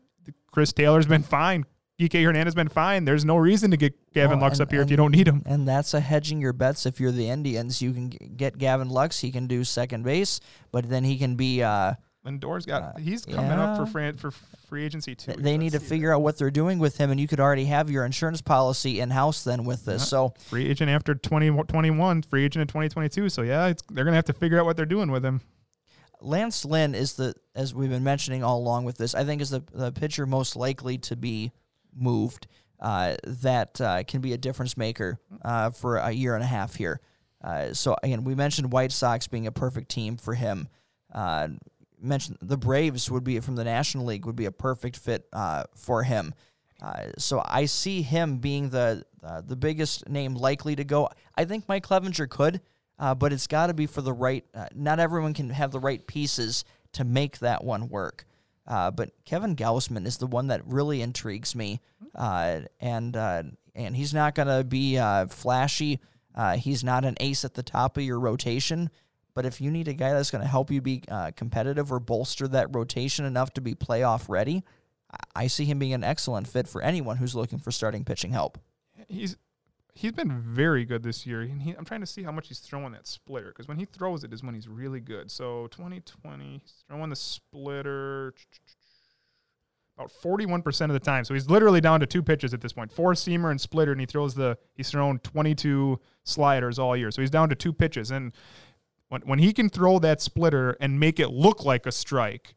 Chris 0.50 0.72
Taylor's 0.72 1.06
been 1.06 1.22
fine. 1.22 1.64
DK 2.00 2.24
Hernandez 2.24 2.54
been 2.54 2.68
fine. 2.68 3.04
There's 3.04 3.26
no 3.26 3.36
reason 3.36 3.70
to 3.72 3.76
get 3.76 3.94
Gavin 4.14 4.38
Well, 4.38 4.46
Lux 4.48 4.58
and- 4.58 4.62
up 4.66 4.72
here 4.72 4.80
if 4.80 4.90
you 4.90 4.96
don't 4.96 5.12
need 5.12 5.28
him. 5.28 5.42
And 5.44 5.68
that's 5.68 5.92
a 5.92 6.00
hedging 6.00 6.40
your 6.40 6.54
bets 6.54 6.86
if 6.86 6.98
you're 6.98 7.12
the 7.12 7.28
Indians. 7.28 7.82
You 7.82 7.92
can 7.92 8.08
get 8.08 8.56
Gavin 8.56 8.88
Lux. 8.88 9.20
He 9.20 9.30
can 9.30 9.46
do 9.46 9.64
second 9.64 10.04
base, 10.04 10.40
but 10.72 10.88
then 10.88 11.04
he 11.04 11.18
can 11.18 11.36
be. 11.36 11.62
Uh, 11.62 11.94
Lindor's 12.24 12.66
got 12.66 12.82
Uh, 12.82 12.92
he's 12.98 13.24
coming 13.24 13.50
up 13.52 13.76
for 13.78 13.86
free, 13.86 14.12
for 14.12 14.30
free 14.68 14.84
agency 14.84 15.14
too. 15.14 15.32
they 15.32 15.56
need 15.56 15.72
to 15.72 15.80
figure 15.80 16.12
out 16.14 16.20
what 16.22 16.36
they're 16.38 16.50
doing 16.50 16.78
with 16.78 16.96
him, 16.98 17.10
and 17.10 17.18
you 17.20 17.26
could 17.26 17.40
already 17.40 17.64
have 17.66 17.90
your 17.90 18.04
insurance 18.04 18.40
policy 18.42 19.00
in 19.00 19.10
house 19.10 19.42
then 19.44 19.64
with 19.64 19.84
this. 19.86 20.06
So 20.08 20.34
free 20.38 20.68
agent 20.68 20.90
after 20.90 21.14
2021, 21.14 22.22
free 22.22 22.44
agent 22.44 22.60
in 22.62 22.66
2022. 22.66 23.28
So 23.30 23.42
yeah, 23.42 23.66
it's, 23.68 23.82
they're 23.90 24.04
gonna 24.04 24.16
have 24.16 24.26
to 24.26 24.32
figure 24.34 24.58
out 24.58 24.66
what 24.66 24.76
they're 24.76 24.84
doing 24.86 25.10
with 25.10 25.24
him. 25.24 25.40
Lance 26.22 26.66
Lynn 26.66 26.94
is 26.94 27.14
the, 27.14 27.32
as 27.54 27.74
we've 27.74 27.88
been 27.88 28.04
mentioning 28.04 28.44
all 28.44 28.58
along 28.58 28.84
with 28.84 28.98
this, 28.98 29.14
I 29.14 29.24
think 29.24 29.40
is 29.40 29.48
the, 29.50 29.62
the 29.72 29.90
pitcher 29.90 30.26
most 30.26 30.54
likely 30.56 30.98
to 30.98 31.16
be 31.16 31.52
moved 31.94 32.46
uh, 32.80 33.16
that 33.24 33.80
uh, 33.80 34.02
can 34.04 34.20
be 34.20 34.32
a 34.32 34.38
difference 34.38 34.76
maker 34.76 35.20
uh, 35.44 35.70
for 35.70 35.96
a 35.96 36.10
year 36.10 36.34
and 36.34 36.42
a 36.42 36.46
half 36.46 36.74
here. 36.74 37.00
Uh, 37.42 37.72
so 37.72 37.96
again, 38.02 38.24
we 38.24 38.34
mentioned 38.34 38.72
White 38.72 38.92
Sox 38.92 39.28
being 39.28 39.46
a 39.46 39.52
perfect 39.52 39.90
team 39.90 40.16
for 40.16 40.34
him. 40.34 40.68
Uh, 41.14 41.48
mentioned 42.00 42.38
the 42.40 42.56
Braves 42.56 43.10
would 43.10 43.24
be 43.24 43.38
from 43.40 43.56
the 43.56 43.64
National 43.64 44.06
League 44.06 44.24
would 44.24 44.36
be 44.36 44.46
a 44.46 44.52
perfect 44.52 44.96
fit 44.96 45.26
for 45.74 46.02
him. 46.02 46.32
So 47.18 47.42
I 47.44 47.66
see 47.66 48.00
him 48.00 48.38
being 48.38 48.70
the 48.70 49.04
the 49.44 49.56
biggest 49.56 50.08
name 50.08 50.34
likely 50.34 50.74
to 50.76 50.84
go. 50.84 51.10
I 51.36 51.44
think 51.44 51.68
Mike 51.68 51.86
Clevinger 51.86 52.28
could, 52.28 52.62
but 52.98 53.34
it's 53.34 53.46
got 53.46 53.66
to 53.66 53.74
be 53.74 53.84
for 53.84 54.00
the 54.00 54.14
right. 54.14 54.44
Not 54.74 54.98
everyone 54.98 55.34
can 55.34 55.50
have 55.50 55.72
the 55.72 55.80
right 55.80 56.06
pieces 56.06 56.64
to 56.92 57.04
make 57.04 57.40
that 57.40 57.62
one 57.62 57.90
work. 57.90 58.24
Uh, 58.70 58.90
but 58.90 59.10
Kevin 59.24 59.56
Gausman 59.56 60.06
is 60.06 60.16
the 60.18 60.28
one 60.28 60.46
that 60.46 60.64
really 60.64 61.02
intrigues 61.02 61.54
me, 61.56 61.80
uh, 62.14 62.60
and 62.80 63.16
uh, 63.16 63.42
and 63.74 63.96
he's 63.96 64.14
not 64.14 64.34
going 64.36 64.46
to 64.48 64.62
be 64.64 64.96
uh, 64.96 65.26
flashy. 65.26 65.98
Uh, 66.36 66.56
he's 66.56 66.84
not 66.84 67.04
an 67.04 67.16
ace 67.18 67.44
at 67.44 67.54
the 67.54 67.62
top 67.64 67.96
of 67.96 68.04
your 68.04 68.20
rotation. 68.20 68.88
But 69.34 69.44
if 69.46 69.60
you 69.60 69.70
need 69.70 69.88
a 69.88 69.92
guy 69.94 70.12
that's 70.12 70.30
going 70.30 70.42
to 70.42 70.48
help 70.48 70.70
you 70.70 70.80
be 70.80 71.02
uh, 71.08 71.30
competitive 71.36 71.92
or 71.92 71.98
bolster 72.00 72.46
that 72.48 72.74
rotation 72.74 73.24
enough 73.24 73.52
to 73.54 73.60
be 73.60 73.74
playoff 73.74 74.28
ready, 74.28 74.62
I- 75.12 75.44
I 75.44 75.46
see 75.48 75.64
him 75.64 75.78
being 75.78 75.92
an 75.92 76.04
excellent 76.04 76.46
fit 76.48 76.68
for 76.68 76.80
anyone 76.82 77.16
who's 77.16 77.34
looking 77.34 77.58
for 77.58 77.70
starting 77.72 78.04
pitching 78.04 78.32
help. 78.32 78.58
He's 79.08 79.36
he's 79.94 80.12
been 80.12 80.40
very 80.40 80.84
good 80.84 81.02
this 81.02 81.26
year. 81.26 81.42
And 81.42 81.62
he, 81.62 81.72
I'm 81.72 81.84
trying 81.84 82.00
to 82.00 82.06
see 82.06 82.22
how 82.22 82.32
much 82.32 82.48
he's 82.48 82.58
throwing 82.58 82.92
that 82.92 83.06
splitter 83.06 83.48
because 83.48 83.68
when 83.68 83.78
he 83.78 83.84
throws 83.84 84.24
it 84.24 84.32
is 84.32 84.42
when 84.42 84.54
he's 84.54 84.68
really 84.68 85.00
good. 85.00 85.30
So 85.30 85.68
2020, 85.68 86.60
he's 86.62 86.84
throwing 86.88 87.10
the 87.10 87.16
splitter 87.16 88.34
about 89.96 90.12
41% 90.22 90.84
of 90.86 90.92
the 90.92 91.00
time. 91.00 91.24
So 91.24 91.34
he's 91.34 91.50
literally 91.50 91.80
down 91.80 92.00
to 92.00 92.06
two 92.06 92.22
pitches 92.22 92.54
at 92.54 92.60
this 92.60 92.72
point 92.72 92.90
four 92.90 93.12
seamer 93.12 93.50
and 93.50 93.60
splitter, 93.60 93.92
and 93.92 94.00
he 94.00 94.06
throws 94.06 94.34
the, 94.34 94.56
he's 94.74 94.90
thrown 94.90 95.18
22 95.18 96.00
sliders 96.24 96.78
all 96.78 96.96
year. 96.96 97.10
So 97.10 97.20
he's 97.22 97.30
down 97.30 97.48
to 97.50 97.54
two 97.54 97.72
pitches. 97.72 98.10
And 98.10 98.32
when, 99.08 99.22
when 99.22 99.38
he 99.38 99.52
can 99.52 99.68
throw 99.68 99.98
that 99.98 100.20
splitter 100.20 100.76
and 100.80 100.98
make 100.98 101.20
it 101.20 101.28
look 101.28 101.64
like 101.64 101.86
a 101.86 101.92
strike, 101.92 102.54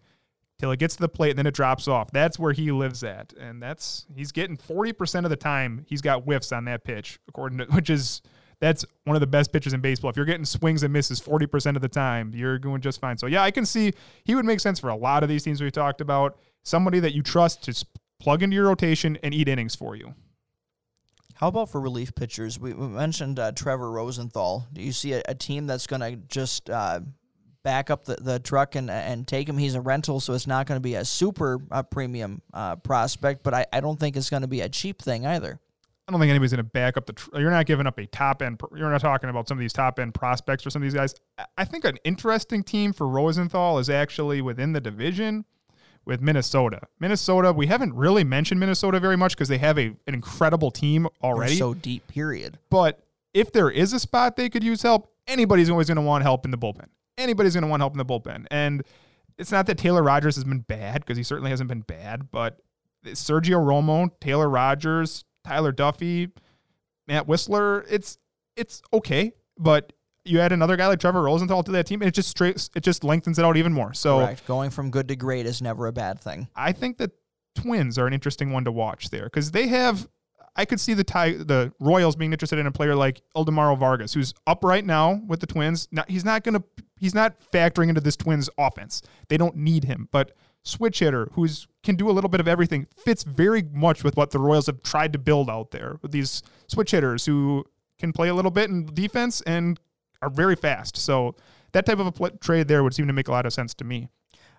till 0.60 0.72
it 0.72 0.80
gets 0.80 0.96
to 0.96 1.02
the 1.02 1.10
plate 1.10 1.32
and 1.32 1.40
then 1.40 1.48
it 1.48 1.54
drops 1.54 1.88
off. 1.88 2.12
That's 2.12 2.40
where 2.40 2.54
he 2.54 2.72
lives 2.72 3.04
at. 3.04 3.34
And 3.34 3.62
that's 3.62 4.06
he's 4.16 4.32
getting 4.32 4.58
40% 4.58 5.24
of 5.24 5.30
the 5.30 5.36
time 5.36 5.86
he's 5.88 6.02
got 6.02 6.24
whiffs 6.24 6.52
on 6.52 6.66
that 6.66 6.84
pitch, 6.84 7.20
according 7.28 7.60
to 7.60 7.66
which 7.66 7.90
is 7.90 8.22
that's 8.60 8.86
one 9.04 9.16
of 9.16 9.20
the 9.20 9.28
best 9.28 9.52
pitches 9.52 9.74
in 9.74 9.82
baseball. 9.82 10.10
If 10.10 10.16
you're 10.16 10.26
getting 10.26 10.46
swings 10.46 10.84
and 10.84 10.94
misses 10.94 11.20
40% 11.20 11.76
of 11.76 11.82
the 11.82 11.90
time, 11.90 12.32
you're 12.34 12.60
going 12.60 12.82
just 12.82 13.02
fine. 13.02 13.18
So 13.18 13.28
yeah, 13.28 13.44
I 13.44 13.52
can 13.52 13.66
see 13.66 13.92
he 14.24 14.36
would 14.36 14.46
make 14.46 14.62
sense 14.62 14.80
for 14.80 14.90
a 14.90 14.96
lot 14.96 15.22
of 15.22 15.30
these 15.30 15.44
teams 15.44 15.62
we've 15.62 15.72
talked 15.72 16.00
about. 16.00 16.38
Somebody 16.64 17.00
that 17.02 17.14
you 17.14 17.24
trust 17.24 17.64
to 17.64 17.86
plug 18.22 18.42
into 18.42 18.56
your 18.56 18.68
rotation 18.68 19.18
and 19.22 19.34
eat 19.34 19.50
innings 19.50 19.76
for 19.76 19.98
you. 19.98 20.14
How 21.36 21.50
about 21.50 21.70
for 21.70 21.82
relief 21.82 22.16
pitchers? 22.16 22.58
We, 22.58 22.74
we 22.74 22.88
mentioned 22.88 23.38
uh, 23.38 23.52
Trevor 23.52 23.92
Rosenthal. 23.92 24.68
Do 24.72 24.82
you 24.82 24.94
see 24.94 25.12
a, 25.12 25.22
a 25.28 25.36
team 25.36 25.68
that's 25.68 25.88
going 25.88 26.00
to 26.00 26.16
just 26.16 26.70
uh, 26.70 27.02
back 27.64 27.90
up 27.90 28.06
the, 28.06 28.16
the 28.16 28.40
truck 28.40 28.76
and 28.76 28.92
and 28.92 29.28
take 29.28 29.48
him. 29.48 29.58
He's 29.58 29.76
a 29.76 29.82
rental, 29.82 30.20
so 30.20 30.34
it's 30.34 30.48
not 30.48 30.68
going 30.68 30.78
to 30.78 30.82
be 30.82 30.96
a 30.96 31.06
super 31.06 31.60
uh, 31.72 31.84
premium 31.84 32.42
uh, 32.54 32.76
prospect, 32.76 33.44
but 33.44 33.54
I, 33.54 33.66
I 33.74 33.80
don't 33.80 34.00
think 34.00 34.16
it's 34.16 34.30
going 34.30 34.42
to 34.42 34.48
be 34.48 34.62
a 34.62 34.70
cheap 34.70 35.02
thing 35.02 35.26
either. 35.26 35.60
I 36.08 36.12
don't 36.12 36.20
think 36.20 36.30
anybody's 36.32 36.52
going 36.52 36.58
to 36.58 36.70
back 36.70 36.98
up 36.98 37.06
the. 37.06 37.14
Tr- 37.14 37.40
you're 37.40 37.50
not 37.52 37.66
giving 37.66 37.88
up 37.88 37.98
a 37.98 38.06
top 38.06 38.42
end. 38.42 38.62
You're 38.76 38.92
not 38.92 39.00
talking 39.00 39.30
about 39.30 39.48
some 39.48 39.58
of 39.58 39.62
these 39.62 39.74
top 39.74 40.00
end 40.00 40.14
prospects 40.14 40.64
for 40.64 40.70
some 40.70 40.82
of 40.82 40.86
these 40.86 40.94
guys. 40.94 41.16
I 41.58 41.64
think 41.64 41.86
an 41.86 41.98
interesting 42.04 42.64
team 42.64 42.92
for 42.92 43.08
Rosenthal 43.08 43.80
is 43.80 43.90
actually 43.90 44.42
within 44.42 44.74
the 44.74 44.82
division 44.82 45.46
with 46.06 46.22
Minnesota. 46.22 46.82
Minnesota, 47.00 47.54
we 47.54 47.68
haven't 47.68 47.94
really 47.94 48.26
mentioned 48.26 48.60
Minnesota 48.60 49.00
very 49.00 49.16
much 49.16 49.34
because 49.34 49.48
they 49.48 49.60
have 49.60 49.80
a 49.80 49.96
an 50.06 50.14
incredible 50.14 50.72
team 50.72 51.08
already. 51.24 51.54
They're 51.54 51.60
so 51.60 51.74
deep, 51.74 52.06
period. 52.08 52.60
But 52.70 53.00
if 53.34 53.54
there 53.54 53.72
is 53.72 53.94
a 53.94 54.00
spot 54.00 54.36
they 54.36 54.50
could 54.50 54.64
use 54.64 54.82
help, 54.82 55.10
anybody's 55.26 55.70
always 55.70 55.88
going 55.88 55.96
to 55.96 56.02
want 56.02 56.24
help 56.24 56.44
in 56.44 56.52
the 56.52 56.58
bullpen 56.58 56.88
anybody's 57.24 57.54
going 57.54 57.64
to 57.64 57.68
want 57.68 57.82
help 57.82 57.94
in 57.94 57.98
the 57.98 58.06
bullpen. 58.06 58.46
And 58.52 58.84
it's 59.38 59.52
not 59.52 59.66
that 59.68 59.78
Taylor 59.78 60.04
Rogers 60.04 60.36
has 60.36 60.44
been 60.44 60.60
bad 60.60 61.02
because 61.02 61.18
he 61.18 61.24
certainly 61.24 61.50
hasn't 61.50 61.70
been 61.70 61.82
bad, 61.82 62.32
but 62.32 62.60
Sergio 63.06 63.58
Romo, 63.58 64.10
Taylor 64.22 64.50
Rogers, 64.50 65.26
Tyler 65.44 65.74
Duffey, 65.74 66.32
Matt 67.08 67.28
Wisler, 67.28 67.86
it's 67.90 68.18
it's 68.56 68.82
okay, 68.94 69.34
but 69.58 69.94
you 70.26 70.40
add 70.40 70.52
another 70.52 70.78
guy 70.78 70.88
like 70.88 71.00
Trevor 71.00 71.24
Rosenthal 71.24 71.64
to 71.64 71.72
that 71.72 71.86
team, 71.86 72.02
and 72.02 72.08
it 72.08 72.14
just 72.14 72.30
straight 72.30 72.70
it 72.76 72.82
just 72.82 73.04
lengthens 73.04 73.40
it 73.40 73.46
out 73.46 73.58
even 73.58 73.74
more. 73.74 73.94
So 73.94 74.20
Correct. 74.20 74.46
going 74.46 74.70
from 74.70 74.90
good 74.90 75.08
to 75.10 75.16
great 75.16 75.46
is 75.46 75.62
never 75.62 75.88
a 75.88 75.92
bad 75.92 76.20
thing. 76.20 76.48
I 76.56 76.72
think 76.72 76.98
the 76.98 77.12
Twins 77.56 77.98
are 77.98 78.08
an 78.08 78.14
interesting 78.14 78.52
one 78.52 78.64
to 78.66 78.72
watch 78.72 79.10
there 79.10 79.26
because 79.26 79.52
they 79.52 79.68
have 79.68 80.08
I 80.56 80.66
could 80.66 80.80
see 80.80 80.94
the 80.94 81.04
tie, 81.04 81.32
the 81.32 81.74
Royals 81.80 82.16
being 82.16 82.32
interested 82.32 82.60
in 82.60 82.68
a 82.68 82.72
player 82.72 82.96
like 82.96 83.22
Ildemaro 83.36 83.78
Vargas, 83.78 84.14
who's 84.14 84.34
up 84.46 84.64
right 84.64 84.86
now 84.86 85.22
with 85.28 85.40
the 85.40 85.48
Twins. 85.48 85.88
Now, 85.92 86.04
he's 86.08 86.24
not 86.24 86.44
going 86.44 86.56
to, 86.56 86.64
he's 86.98 87.16
not 87.16 87.40
factoring 87.52 87.90
into 87.90 88.02
this 88.02 88.16
Twins 88.16 88.50
offense. 88.58 89.02
They 89.30 89.38
don't 89.38 89.56
need 89.56 89.86
him, 89.86 90.10
but 90.12 90.32
switch 90.64 91.00
hitter 91.00 91.28
who's 91.34 91.68
can 91.84 91.96
do 91.96 92.10
a 92.10 92.14
little 92.14 92.30
bit 92.30 92.40
of 92.40 92.48
everything 92.48 92.88
fits 92.98 93.24
very 93.24 93.62
much 93.74 94.04
with 94.04 94.16
what 94.16 94.32
the 94.32 94.40
Royals 94.40 94.68
have 94.68 94.82
tried 94.82 95.12
to 95.12 95.20
build 95.20 95.50
out 95.50 95.72
there 95.72 95.98
with 96.02 96.12
these 96.12 96.42
switch 96.68 96.92
hitters 96.92 97.26
who 97.26 97.66
can 98.00 98.14
play 98.14 98.30
a 98.30 98.34
little 98.34 98.52
bit 98.52 98.70
in 98.70 98.86
defense 98.94 99.42
and 99.42 99.80
are 100.22 100.30
very 100.30 100.56
fast. 100.56 100.96
So 100.96 101.36
that 101.74 101.86
type 101.86 102.00
of 102.00 102.20
a 102.20 102.30
trade 102.38 102.68
there 102.68 102.84
would 102.84 102.94
seem 102.94 103.08
to 103.08 103.14
make 103.14 103.28
a 103.28 103.32
lot 103.32 103.46
of 103.46 103.54
sense 103.54 103.74
to 103.76 103.84
me. 103.84 104.08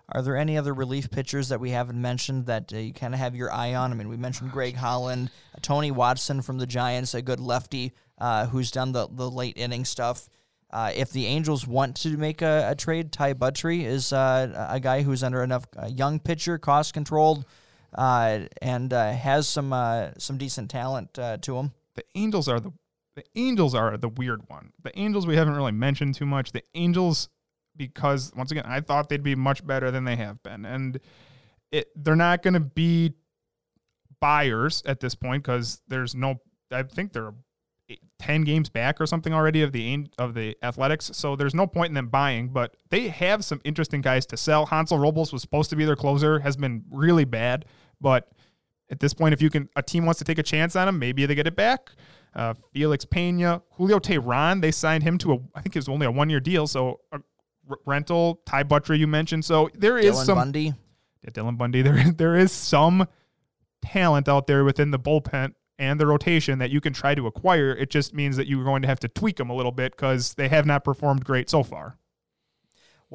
Are 0.09 0.21
there 0.21 0.37
any 0.37 0.57
other 0.57 0.73
relief 0.73 1.09
pitchers 1.09 1.49
that 1.49 1.59
we 1.59 1.71
haven't 1.71 1.99
mentioned 1.99 2.45
that 2.45 2.71
uh, 2.71 2.77
you 2.77 2.93
kind 2.93 3.13
of 3.13 3.19
have 3.19 3.35
your 3.35 3.51
eye 3.51 3.73
on? 3.73 3.91
I 3.91 3.95
mean, 3.95 4.07
we 4.07 4.17
mentioned 4.17 4.51
Greg 4.51 4.75
Holland, 4.75 5.31
uh, 5.53 5.59
Tony 5.61 5.91
Watson 5.91 6.41
from 6.41 6.57
the 6.57 6.67
Giants, 6.67 7.13
a 7.13 7.21
good 7.21 7.39
lefty 7.39 7.93
uh, 8.19 8.45
who's 8.47 8.69
done 8.71 8.91
the, 8.91 9.07
the 9.09 9.29
late 9.29 9.57
inning 9.57 9.83
stuff. 9.83 10.29
Uh, 10.71 10.91
if 10.95 11.11
the 11.11 11.25
Angels 11.25 11.65
want 11.65 11.95
to 11.95 12.17
make 12.17 12.41
a, 12.41 12.67
a 12.71 12.75
trade, 12.75 13.11
Ty 13.11 13.33
Buttrey 13.33 13.83
is 13.83 14.11
uh, 14.13 14.67
a 14.69 14.79
guy 14.79 15.01
who's 15.01 15.23
under 15.23 15.41
enough 15.41 15.65
young 15.87 16.19
pitcher, 16.19 16.57
cost 16.57 16.93
controlled, 16.93 17.45
and 17.97 18.91
has 18.91 19.47
some 19.47 19.69
some 20.17 20.37
decent 20.37 20.69
talent 20.69 21.13
to 21.13 21.57
him. 21.57 21.71
The 21.95 22.03
Angels 22.15 22.49
are 22.49 22.59
the 22.59 22.73
the 23.15 23.23
Angels 23.35 23.73
are 23.73 23.95
the 23.95 24.09
weird 24.09 24.49
one. 24.49 24.73
The 24.83 24.97
Angels 24.99 25.25
we 25.25 25.37
haven't 25.37 25.55
really 25.55 25.71
mentioned 25.71 26.15
too 26.15 26.25
much. 26.25 26.51
The 26.51 26.63
Angels 26.73 27.29
because 27.75 28.31
once 28.35 28.51
again, 28.51 28.65
I 28.65 28.81
thought 28.81 29.09
they'd 29.09 29.23
be 29.23 29.35
much 29.35 29.65
better 29.65 29.91
than 29.91 30.03
they 30.03 30.15
have 30.15 30.41
been, 30.43 30.65
and 30.65 30.99
it 31.71 31.89
they're 31.95 32.15
not 32.15 32.41
going 32.41 32.53
to 32.55 32.59
be 32.59 33.13
buyers 34.19 34.83
at 34.85 34.99
this 34.99 35.15
point 35.15 35.43
because 35.43 35.81
there's 35.87 36.15
no. 36.15 36.41
I 36.71 36.83
think 36.83 37.13
they're 37.13 37.33
ten 38.17 38.43
games 38.43 38.69
back 38.69 38.99
or 38.99 39.05
something 39.05 39.33
already 39.33 39.61
of 39.61 39.71
the 39.71 40.07
of 40.17 40.33
the 40.33 40.57
Athletics, 40.63 41.11
so 41.13 41.35
there's 41.35 41.55
no 41.55 41.67
point 41.67 41.89
in 41.89 41.93
them 41.93 42.07
buying. 42.07 42.49
But 42.49 42.75
they 42.89 43.09
have 43.09 43.45
some 43.45 43.61
interesting 43.63 44.01
guys 44.01 44.25
to 44.27 44.37
sell. 44.37 44.65
Hansel 44.65 44.97
Robles 44.97 45.31
was 45.31 45.41
supposed 45.41 45.69
to 45.69 45.75
be 45.75 45.85
their 45.85 45.95
closer, 45.95 46.39
has 46.39 46.57
been 46.57 46.83
really 46.89 47.25
bad, 47.25 47.65
but 48.01 48.31
at 48.89 48.99
this 48.99 49.13
point, 49.13 49.33
if 49.33 49.41
you 49.41 49.49
can, 49.49 49.69
a 49.75 49.81
team 49.81 50.05
wants 50.05 50.19
to 50.19 50.23
take 50.25 50.37
a 50.37 50.43
chance 50.43 50.75
on 50.75 50.87
him, 50.87 50.99
maybe 50.99 51.25
they 51.25 51.35
get 51.35 51.47
it 51.47 51.55
back. 51.55 51.91
Uh, 52.35 52.53
Felix 52.73 53.05
Pena, 53.05 53.61
Julio 53.71 53.97
Teheran, 53.97 54.61
they 54.61 54.71
signed 54.71 55.03
him 55.03 55.17
to 55.19 55.33
a, 55.33 55.37
I 55.55 55.61
think 55.61 55.75
it 55.75 55.79
was 55.79 55.89
only 55.89 56.05
a 56.05 56.11
one 56.11 56.29
year 56.29 56.39
deal, 56.39 56.67
so 56.67 56.99
a 57.11 57.19
rental. 57.85 58.41
Ty 58.45 58.63
Buttrey, 58.63 58.97
you 58.99 59.07
mentioned. 59.07 59.45
So 59.45 59.69
there 59.73 59.97
is 59.97 60.15
Dylan 60.15 60.25
some 60.25 60.37
Bundy. 60.37 60.73
Yeah, 61.23 61.29
Dylan 61.31 61.57
Bundy. 61.57 61.81
There 61.83 62.11
there 62.11 62.35
is 62.35 62.51
some 62.51 63.07
talent 63.81 64.27
out 64.27 64.47
there 64.47 64.63
within 64.63 64.91
the 64.91 64.99
bullpen 64.99 65.53
and 65.77 65.99
the 65.99 66.07
rotation 66.07 66.59
that 66.59 66.69
you 66.69 66.81
can 66.81 66.93
try 66.93 67.15
to 67.15 67.27
acquire. 67.27 67.71
It 67.71 67.89
just 67.89 68.13
means 68.13 68.37
that 68.37 68.47
you're 68.47 68.63
going 68.63 68.81
to 68.81 68.87
have 68.87 68.99
to 69.01 69.07
tweak 69.07 69.37
them 69.37 69.49
a 69.49 69.55
little 69.55 69.71
bit 69.71 69.95
because 69.95 70.33
they 70.35 70.47
have 70.49 70.65
not 70.65 70.83
performed 70.83 71.25
great 71.25 71.49
so 71.49 71.63
far. 71.63 71.97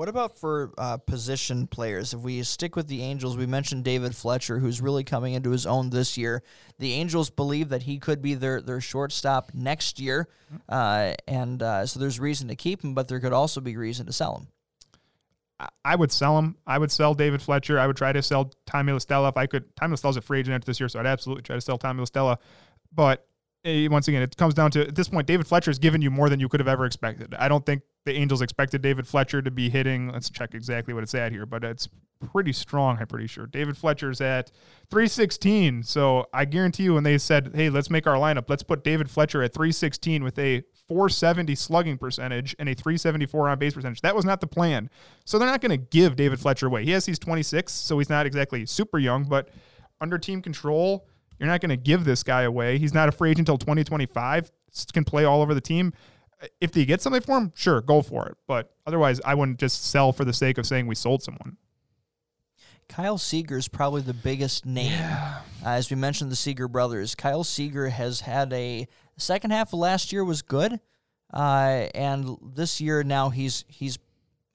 What 0.00 0.08
about 0.08 0.38
for 0.38 0.72
uh, 0.78 0.96
position 0.96 1.66
players? 1.66 2.14
If 2.14 2.20
we 2.20 2.42
stick 2.42 2.74
with 2.74 2.88
the 2.88 3.02
Angels, 3.02 3.36
we 3.36 3.44
mentioned 3.44 3.84
David 3.84 4.16
Fletcher, 4.16 4.58
who's 4.58 4.80
really 4.80 5.04
coming 5.04 5.34
into 5.34 5.50
his 5.50 5.66
own 5.66 5.90
this 5.90 6.16
year. 6.16 6.42
The 6.78 6.94
Angels 6.94 7.28
believe 7.28 7.68
that 7.68 7.82
he 7.82 7.98
could 7.98 8.22
be 8.22 8.32
their, 8.32 8.62
their 8.62 8.80
shortstop 8.80 9.50
next 9.52 10.00
year, 10.00 10.26
uh, 10.70 11.12
and 11.28 11.62
uh, 11.62 11.84
so 11.84 12.00
there's 12.00 12.18
reason 12.18 12.48
to 12.48 12.56
keep 12.56 12.82
him, 12.82 12.94
but 12.94 13.08
there 13.08 13.20
could 13.20 13.34
also 13.34 13.60
be 13.60 13.76
reason 13.76 14.06
to 14.06 14.12
sell 14.14 14.38
him. 14.38 15.68
I 15.84 15.96
would 15.96 16.12
sell 16.12 16.38
him. 16.38 16.56
I 16.66 16.78
would 16.78 16.90
sell 16.90 17.12
David 17.12 17.42
Fletcher. 17.42 17.78
I 17.78 17.86
would 17.86 17.98
try 17.98 18.10
to 18.10 18.22
sell 18.22 18.54
Tommy 18.64 18.94
La 18.94 19.00
Stella 19.00 19.28
if 19.28 19.36
I 19.36 19.46
could. 19.46 19.76
Tommy 19.76 19.90
La 19.90 19.96
Stella's 19.96 20.16
a 20.16 20.22
free 20.22 20.38
agent 20.40 20.54
after 20.54 20.64
this 20.64 20.80
year, 20.80 20.88
so 20.88 20.98
I'd 20.98 21.04
absolutely 21.04 21.42
try 21.42 21.56
to 21.56 21.60
sell 21.60 21.76
Tommy 21.76 21.98
La 21.98 22.06
Stella. 22.06 22.38
But 22.90 23.26
eh, 23.66 23.86
once 23.88 24.08
again, 24.08 24.22
it 24.22 24.34
comes 24.34 24.54
down 24.54 24.70
to 24.70 24.80
at 24.80 24.94
this 24.94 25.10
point, 25.10 25.26
David 25.26 25.46
Fletcher 25.46 25.70
has 25.70 25.78
given 25.78 26.00
you 26.00 26.10
more 26.10 26.30
than 26.30 26.40
you 26.40 26.48
could 26.48 26.60
have 26.60 26.68
ever 26.68 26.86
expected. 26.86 27.34
I 27.34 27.48
don't 27.48 27.66
think 27.66 27.82
the 28.04 28.14
Angels 28.14 28.40
expected 28.40 28.82
David 28.82 29.06
Fletcher 29.06 29.42
to 29.42 29.50
be 29.50 29.68
hitting. 29.68 30.10
Let's 30.10 30.30
check 30.30 30.54
exactly 30.54 30.94
what 30.94 31.02
it's 31.02 31.14
at 31.14 31.32
here, 31.32 31.46
but 31.46 31.62
it's 31.64 31.88
pretty 32.32 32.52
strong. 32.52 32.98
I'm 33.00 33.06
pretty 33.06 33.26
sure 33.26 33.46
David 33.46 33.76
Fletcher's 33.76 34.20
at 34.20 34.50
316. 34.90 35.82
So 35.82 36.26
I 36.32 36.44
guarantee 36.44 36.84
you, 36.84 36.94
when 36.94 37.04
they 37.04 37.18
said, 37.18 37.52
"Hey, 37.54 37.70
let's 37.70 37.90
make 37.90 38.06
our 38.06 38.16
lineup. 38.16 38.44
Let's 38.48 38.62
put 38.62 38.84
David 38.84 39.10
Fletcher 39.10 39.42
at 39.42 39.52
316 39.52 40.22
with 40.24 40.38
a 40.38 40.62
470 40.88 41.54
slugging 41.54 41.98
percentage 41.98 42.54
and 42.58 42.68
a 42.68 42.74
374 42.74 43.48
on 43.48 43.58
base 43.58 43.74
percentage," 43.74 44.00
that 44.02 44.16
was 44.16 44.24
not 44.24 44.40
the 44.40 44.46
plan. 44.46 44.90
So 45.24 45.38
they're 45.38 45.48
not 45.48 45.60
going 45.60 45.70
to 45.70 45.76
give 45.76 46.16
David 46.16 46.40
Fletcher 46.40 46.66
away. 46.66 46.82
Yes, 46.82 47.06
he's 47.06 47.18
26, 47.18 47.72
so 47.72 47.98
he's 47.98 48.10
not 48.10 48.26
exactly 48.26 48.66
super 48.66 48.98
young, 48.98 49.24
but 49.24 49.48
under 50.00 50.18
team 50.18 50.42
control. 50.42 51.06
You're 51.38 51.48
not 51.48 51.62
going 51.62 51.70
to 51.70 51.76
give 51.76 52.04
this 52.04 52.22
guy 52.22 52.42
away. 52.42 52.76
He's 52.78 52.92
not 52.92 53.08
a 53.08 53.12
free 53.12 53.30
agent 53.30 53.48
until 53.48 53.56
2025. 53.56 54.50
Can 54.92 55.04
play 55.04 55.24
all 55.24 55.40
over 55.42 55.54
the 55.54 55.60
team 55.60 55.94
if 56.60 56.72
they 56.72 56.84
get 56.84 57.00
something 57.00 57.22
for 57.22 57.38
him, 57.38 57.52
sure, 57.54 57.80
go 57.80 58.02
for 58.02 58.26
it. 58.26 58.36
But 58.46 58.72
otherwise, 58.86 59.20
I 59.24 59.34
wouldn't 59.34 59.58
just 59.58 59.84
sell 59.86 60.12
for 60.12 60.24
the 60.24 60.32
sake 60.32 60.58
of 60.58 60.66
saying 60.66 60.86
we 60.86 60.94
sold 60.94 61.22
someone. 61.22 61.56
Kyle 62.88 63.18
Seager 63.18 63.56
is 63.56 63.68
probably 63.68 64.02
the 64.02 64.14
biggest 64.14 64.66
name. 64.66 64.90
Yeah. 64.90 65.42
Uh, 65.64 65.70
as 65.70 65.90
we 65.90 65.96
mentioned, 65.96 66.32
the 66.32 66.36
Seager 66.36 66.66
brothers. 66.66 67.14
Kyle 67.14 67.44
Seager 67.44 67.88
has 67.88 68.22
had 68.22 68.52
a 68.52 68.88
second 69.16 69.52
half 69.52 69.72
of 69.72 69.78
last 69.78 70.12
year 70.12 70.24
was 70.24 70.42
good, 70.42 70.80
uh, 71.32 71.86
and 71.94 72.36
this 72.42 72.80
year 72.80 73.04
now 73.04 73.30
he's 73.30 73.64
he's 73.68 73.96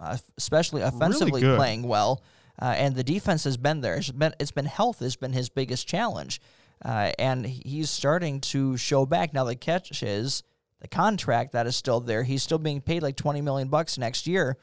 uh, 0.02 0.18
especially 0.38 0.82
offensively 0.82 1.42
really 1.44 1.56
playing 1.56 1.84
well, 1.84 2.22
uh, 2.62 2.74
and 2.78 2.96
the 2.96 3.06
defense 3.06 3.46
has 3.46 3.56
been 3.56 3.80
there. 3.80 3.96
It's 3.96 4.12
been 4.12 4.34
it's 4.38 4.52
been 4.52 4.66
health 4.66 5.00
has 5.00 5.16
been 5.16 5.32
his 5.32 5.48
biggest 5.48 5.88
challenge, 5.88 6.42
uh, 6.84 7.12
and 7.18 7.46
he's 7.46 7.90
starting 7.90 8.42
to 8.42 8.76
show 8.76 9.06
back. 9.06 9.34
Now 9.34 9.46
the 9.46 9.56
catch 9.56 10.04
is 10.04 10.44
the 10.82 10.88
contract 10.88 11.54
that 11.54 11.68
is 11.68 11.76
still 11.76 12.00
there. 12.00 12.24
He's 12.24 12.44
still 12.44 12.58
being 12.58 12.82
paid 12.82 13.04
like 13.04 13.16
20 13.16 13.42
million 13.42 13.68
bucks 13.70 13.98
next 13.98 14.28
year. 14.28 14.58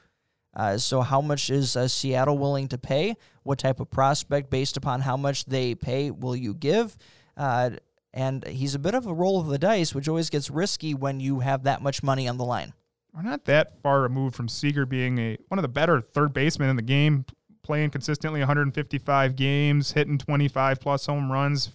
Uh, 0.55 0.77
so 0.77 1.01
how 1.01 1.21
much 1.21 1.49
is 1.49 1.77
uh, 1.77 1.89
Seattle 1.89 2.37
willing 2.37 2.69
to 2.69 2.79
pay? 2.79 3.17
What 3.43 3.59
type 3.59 3.81
of 3.81 3.91
prospect, 3.91 4.51
based 4.51 4.77
upon 4.77 5.01
how 5.01 5.17
much 5.17 5.47
they 5.47 5.75
pay, 5.75 6.11
will 6.11 6.37
you 6.37 6.55
give? 6.55 6.97
Uh, 7.37 7.71
and 8.13 8.47
he's 8.47 8.75
a 8.75 8.79
bit 8.79 8.95
of 8.95 9.07
a 9.07 9.15
roll 9.15 9.41
of 9.41 9.47
the 9.47 9.59
dice, 9.59 9.95
which 9.95 10.09
always 10.09 10.29
gets 10.29 10.51
risky 10.51 10.93
when 10.93 11.21
you 11.21 11.41
have 11.41 11.63
that 11.63 11.81
much 11.81 12.03
money 12.03 12.29
on 12.29 12.37
the 12.37 12.45
line. 12.45 12.75
We're 13.15 13.23
not 13.23 13.47
that 13.47 13.81
far 13.83 14.03
removed 14.03 14.35
from 14.35 14.49
Seager 14.49 14.87
being 14.87 15.19
a 15.19 15.39
one 15.49 15.59
of 15.59 15.63
the 15.63 15.69
better 15.69 16.01
third 16.01 16.33
basemen 16.33 16.69
in 16.69 16.77
the 16.77 16.83
game. 16.83 17.25
playing 17.63 17.91
consistently 17.91 18.41
155 18.41 19.37
games, 19.37 19.93
hitting 19.93 20.19
25 20.19 20.81
plus 20.81 21.07
home 21.07 21.31
runs. 21.31 21.71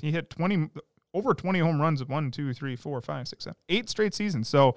He 0.00 0.12
hit 0.12 0.30
20 0.30 0.70
over 1.16 1.34
20 1.34 1.58
home 1.60 1.80
runs 1.80 2.00
at 2.00 2.08
one, 2.08 2.30
two, 2.30 2.52
three, 2.52 2.76
four, 2.76 3.00
five, 3.00 3.26
six, 3.28 3.44
seven, 3.44 3.56
eight 3.68 3.88
straight 3.88 4.14
seasons. 4.14 4.48
So 4.48 4.76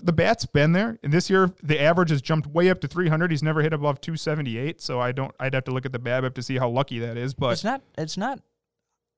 the 0.00 0.12
bat's 0.12 0.46
been 0.46 0.72
there, 0.72 0.98
and 1.02 1.12
this 1.12 1.28
year 1.30 1.52
the 1.62 1.80
average 1.80 2.10
has 2.10 2.22
jumped 2.22 2.46
way 2.48 2.70
up 2.70 2.80
to 2.80 2.88
300. 2.88 3.30
He's 3.30 3.42
never 3.42 3.62
hit 3.62 3.72
above 3.72 4.00
278, 4.00 4.80
so 4.80 5.00
I 5.00 5.12
don't. 5.12 5.34
I'd 5.38 5.54
have 5.54 5.64
to 5.64 5.70
look 5.70 5.86
at 5.86 5.92
the 5.92 5.98
BABIP 5.98 6.34
to 6.34 6.42
see 6.42 6.56
how 6.56 6.68
lucky 6.68 6.98
that 7.00 7.16
is. 7.16 7.34
But 7.34 7.52
it's 7.52 7.64
not. 7.64 7.82
It's 7.98 8.16
not 8.16 8.40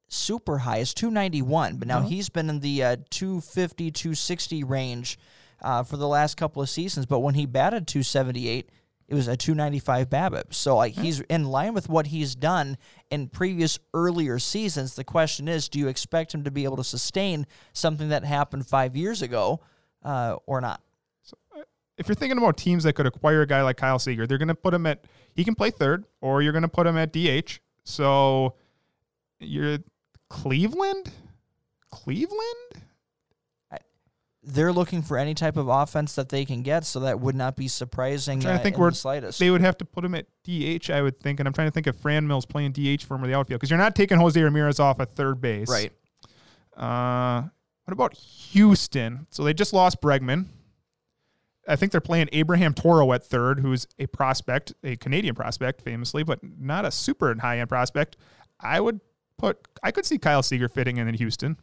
super 0.09 0.59
high. 0.59 0.79
It's 0.79 0.95
291, 0.95 1.77
but 1.77 1.89
now 1.89 2.03
he's 2.03 2.29
been 2.29 2.49
in 2.49 2.61
the 2.61 2.83
uh, 2.83 2.97
250, 3.11 3.91
260 3.91 4.65
range 4.65 5.19
uh, 5.63 5.83
for 5.83 5.97
the 5.97 6.09
last 6.09 6.37
couple 6.37 6.63
of 6.63 6.69
seasons. 6.69 7.07
But 7.07 7.21
when 7.21 7.35
he 7.35 7.47
batted 7.47 7.87
278, 7.87 8.71
it 9.09 9.15
was 9.15 9.29
a 9.29 9.37
295 9.37 10.11
BABIP. 10.11 10.55
So 10.55 10.77
like 10.77 10.95
he's 10.95 11.21
in 11.21 11.45
line 11.45 11.75
with 11.75 11.89
what 11.89 12.09
he's 12.09 12.35
done 12.35 12.77
in 13.11 13.29
previous 13.29 13.79
earlier 13.95 14.39
seasons. 14.39 14.97
The 14.97 15.05
question 15.05 15.49
is, 15.49 15.69
do 15.69 15.79
you 15.79 15.89
expect 15.89 16.35
him 16.35 16.45
to 16.45 16.51
be 16.51 16.65
able 16.65 16.77
to 16.77 16.85
sustain 16.85 17.47
something 17.73 18.09
that 18.09 18.25
happened 18.25 18.67
five 18.67 18.97
years 18.97 19.23
ago 19.23 19.61
uh, 20.03 20.37
or 20.47 20.61
not? 20.61 20.81
if 21.99 22.09
you're 22.09 22.15
thinking 22.15 22.39
about 22.39 22.57
teams 22.57 22.85
that 22.85 22.93
could 22.93 23.07
acquire 23.07 23.43
a 23.43 23.47
guy 23.47 23.63
like 23.63 23.77
Kyle 23.77 23.99
Seager, 23.99 24.27
they're 24.27 24.39
going 24.39 24.49
to 24.49 24.55
put 24.55 24.75
him 24.75 24.87
at 24.87 25.05
he 25.35 25.45
can 25.45 25.55
play 25.55 25.71
third, 25.71 26.05
or 26.21 26.43
you're 26.43 26.53
going 26.53 26.63
to 26.63 26.69
put 26.69 26.87
him 26.87 26.97
at 26.97 27.13
DH. 27.13 27.59
So 27.85 28.55
you're 29.39 29.79
Cleveland, 30.29 31.11
Cleveland. 31.91 32.83
They're 34.49 34.73
looking 34.73 35.03
for 35.03 35.19
any 35.19 35.35
type 35.35 35.57
of 35.57 35.67
offense 35.69 36.15
that 36.15 36.29
they 36.29 36.45
can 36.45 36.63
get, 36.63 36.85
so 36.85 37.01
that 37.01 37.19
would 37.19 37.35
not 37.35 37.57
be 37.57 37.67
surprising. 37.67 38.41
trying 38.41 38.55
to 38.55 38.61
uh, 38.61 38.63
think 38.63 38.77
in 38.77 38.81
where 38.81 38.91
the 38.91 38.97
slightest. 38.97 39.41
They 39.41 39.51
would 39.51 39.61
have 39.61 39.77
to 39.79 39.85
put 39.85 40.05
him 40.05 40.15
at 40.15 40.27
DH, 40.45 40.89
I 40.89 41.03
would 41.03 41.19
think, 41.21 41.41
and 41.41 41.49
I'm 41.49 41.53
trying 41.53 41.67
to 41.67 41.73
think 41.73 41.89
if 41.89 41.97
Franmil's 41.97 42.47
playing 42.47 42.73
DH 42.73 43.03
for 43.03 43.17
him 43.17 43.25
or 43.25 43.27
the 43.27 43.35
outfield 43.35 43.59
because 43.59 43.71
you're 43.71 43.79
not 43.79 43.97
taking 43.97 44.19
Jose 44.19 44.41
Ramirez 44.41 44.79
off 44.79 45.01
at 45.01 45.13
third 45.13 45.41
base, 45.41 45.69
right. 45.69 45.93
Uh, 46.77 47.49
what 47.85 47.93
about 47.93 48.15
Houston? 48.15 49.27
So 49.31 49.43
they 49.45 49.55
just 49.55 49.73
lost 49.73 50.01
Bregman. 50.01 50.47
I 51.69 51.77
think 51.77 51.93
they're 51.93 52.01
playing 52.01 52.29
Abraham 52.33 52.75
Toro 52.75 53.13
at 53.13 53.25
third, 53.25 53.61
who's 53.61 53.87
a 53.99 54.07
prospect, 54.07 54.73
a 54.85 54.97
Canadian 54.97 55.35
prospect, 55.35 55.83
famously, 55.83 56.23
but 56.23 56.39
not 56.43 56.85
a 56.85 56.91
super 56.91 57.35
high 57.41 57.59
end 57.59 57.69
prospect. 57.69 58.17
I 58.61 58.81
would 58.81 59.01
put, 59.37 59.67
I 59.83 59.91
could 59.91 60.07
see 60.07 60.19
Kyle 60.19 60.43
Seager 60.43 60.69
fitting 60.69 60.97
in 60.99 61.09
in 61.09 61.15
Houston. 61.15 61.57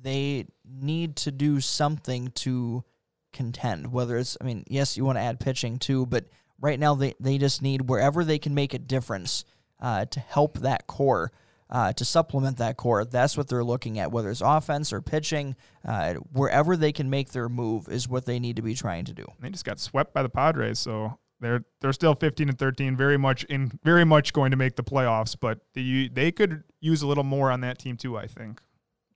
they 0.00 0.46
need 0.70 1.16
to 1.16 1.30
do 1.30 1.60
something 1.60 2.30
to 2.36 2.84
contend. 3.32 3.92
Whether 3.92 4.16
it's, 4.18 4.36
I 4.40 4.44
mean, 4.44 4.64
yes, 4.68 4.96
you 4.96 5.04
want 5.04 5.18
to 5.18 5.22
add 5.22 5.40
pitching 5.40 5.78
too, 5.78 6.06
but 6.06 6.26
right 6.60 6.78
now 6.78 6.94
they, 6.94 7.14
they 7.20 7.38
just 7.38 7.62
need 7.62 7.88
wherever 7.88 8.24
they 8.24 8.38
can 8.38 8.54
make 8.54 8.74
a 8.74 8.78
difference 8.78 9.44
uh, 9.80 10.04
to 10.06 10.20
help 10.20 10.58
that 10.58 10.86
core, 10.86 11.32
uh, 11.70 11.92
to 11.92 12.04
supplement 12.04 12.56
that 12.58 12.76
core. 12.76 13.04
That's 13.04 13.36
what 13.36 13.48
they're 13.48 13.64
looking 13.64 13.98
at, 13.98 14.10
whether 14.10 14.30
it's 14.30 14.40
offense 14.40 14.92
or 14.92 15.00
pitching. 15.00 15.56
Uh, 15.86 16.14
wherever 16.32 16.76
they 16.76 16.92
can 16.92 17.10
make 17.10 17.30
their 17.30 17.48
move 17.48 17.88
is 17.88 18.08
what 18.08 18.26
they 18.26 18.38
need 18.38 18.56
to 18.56 18.62
be 18.62 18.74
trying 18.74 19.04
to 19.06 19.14
do. 19.14 19.24
They 19.40 19.50
just 19.50 19.64
got 19.64 19.78
swept 19.78 20.12
by 20.12 20.22
the 20.22 20.28
Padres, 20.28 20.78
so 20.78 21.18
they're 21.40 21.64
they're 21.80 21.92
still 21.92 22.14
15 22.14 22.48
and 22.48 22.58
13, 22.58 22.96
very 22.96 23.16
much 23.16 23.44
in 23.44 23.78
very 23.84 24.04
much 24.04 24.32
going 24.32 24.50
to 24.50 24.56
make 24.56 24.76
the 24.76 24.84
playoffs, 24.84 25.36
but 25.38 25.60
they 25.74 26.10
they 26.12 26.32
could 26.32 26.64
use 26.80 27.02
a 27.02 27.06
little 27.06 27.24
more 27.24 27.50
on 27.50 27.60
that 27.60 27.78
team 27.78 27.96
too. 27.96 28.16
I 28.16 28.26
think. 28.26 28.60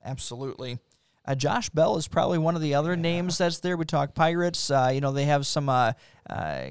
Absolutely. 0.05 0.79
Uh, 1.25 1.35
Josh 1.35 1.69
Bell 1.71 1.97
is 1.97 2.09
probably 2.09 2.39
one 2.39 2.57
of 2.57 2.63
the 2.63 2.75
other 2.75 2.97
names 2.97 3.39
that's 3.39 3.61
there. 3.61 3.77
We 3.77 3.85
talk 3.85 4.15
Pirates. 4.15 4.71
Uh, 4.71 4.91
you 4.93 5.01
know, 5.01 5.13
they 5.13 5.25
have 5.27 5.47
some. 5.47 5.69
Uh, 5.69 5.93
uh, 6.29 6.71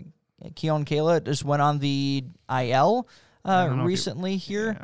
Keone 0.56 0.86
Kela 0.86 1.24
just 1.24 1.46
went 1.46 1.62
on 1.62 1.80
the 1.80 2.24
IL 2.50 3.08
uh, 3.46 3.78
recently 3.84 4.38
here, 4.38 4.76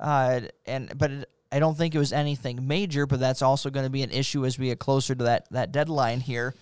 Yeah. 0.00 0.06
uh, 0.06 0.40
and 0.64 0.96
but 0.96 1.10
it, 1.10 1.28
I 1.50 1.58
don't 1.58 1.76
think 1.76 1.94
it 1.94 1.98
was 1.98 2.12
anything 2.12 2.66
major. 2.68 3.06
But 3.06 3.20
that's 3.20 3.42
also 3.42 3.68
going 3.68 3.84
to 3.84 3.90
be 3.90 4.02
an 4.02 4.10
issue 4.10 4.46
as 4.46 4.58
we 4.58 4.66
get 4.68 4.78
closer 4.78 5.14
to 5.14 5.24
that 5.24 5.46
that 5.50 5.72
deadline 5.72 6.20
here. 6.20 6.54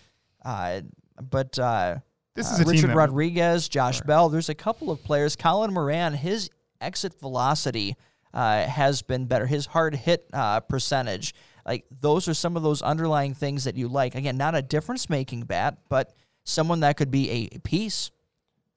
Uh, 0.45 0.81
but 1.21 1.59
uh, 1.59 1.99
This 2.35 2.51
uh, 2.51 2.55
is 2.55 2.61
a 2.61 2.65
Richard 2.65 2.95
Rodriguez, 2.95 3.69
Josh 3.69 4.01
Bell. 4.01 4.29
There's 4.31 4.49
a 4.49 4.55
couple 4.55 4.91
of 4.91 5.05
players. 5.05 5.37
Colin 5.37 5.73
Moran, 5.75 6.15
his 6.15 6.49
exit 6.81 7.21
velocity 7.21 7.95
uh, 8.33 8.63
has 8.65 9.03
been 9.03 9.27
better. 9.27 9.47
His 9.47 9.67
hard 9.67 9.95
hit 9.95 10.27
uh, 10.33 10.61
percentage, 10.61 11.35
like 11.67 11.85
those 12.01 12.29
are 12.29 12.35
some 12.35 12.57
of 12.57 12.63
those 12.63 12.83
underlying 12.83 13.35
things 13.35 13.65
that 13.65 13.77
you 13.77 13.89
like. 13.89 14.15
Again, 14.15 14.37
not 14.37 14.55
a 14.55 14.63
difference 14.63 15.11
making 15.11 15.43
bat, 15.43 15.79
but 15.89 16.13
someone 16.45 16.81
that 16.81 16.97
could 16.97 17.11
be 17.11 17.31
a 17.31 17.59
piece. 17.61 18.11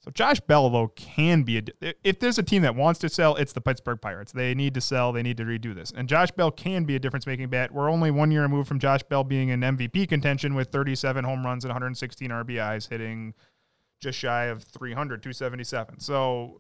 So 0.04 0.12
Josh 0.12 0.42
Bell 0.42 0.70
though 0.70 0.90
can 0.90 1.44
be 1.44 1.60
a 1.60 1.94
if 2.04 2.20
there's 2.20 2.38
a 2.38 2.44
team 2.44 2.62
that 2.64 2.76
wants 2.76 3.00
to 3.02 3.10
sell, 3.10 3.36
it's 3.36 3.54
the 3.54 3.62
Pittsburgh 3.62 4.02
Pirates. 4.02 4.34
They 4.34 4.54
need 4.54 4.74
to 4.74 4.82
sell. 4.82 5.14
They 5.14 5.24
need 5.24 5.38
to 5.38 5.46
redo 5.46 5.74
this. 5.74 5.94
And 5.96 6.10
Josh 6.10 6.30
Bell 6.32 6.52
can 6.52 6.84
be 6.84 6.98
a 6.98 7.00
difference 7.00 7.26
making 7.26 7.48
bat. 7.50 7.72
We're 7.74 7.90
only 7.90 8.12
one 8.12 8.30
year 8.30 8.42
removed 8.42 8.68
from 8.68 8.80
Josh 8.80 9.02
Bell 9.04 9.24
being 9.24 9.50
in 9.50 9.62
MVP 9.62 10.10
contention 10.10 10.56
with 10.56 10.70
37 10.70 11.24
home 11.24 11.46
runs 11.46 11.64
and 11.64 11.70
116 11.70 12.30
RBIs, 12.30 12.90
hitting 12.90 13.34
just 14.02 14.20
shy 14.20 14.46
of 14.46 14.64
300, 14.64 15.24
277. 15.24 16.02
So 16.02 16.60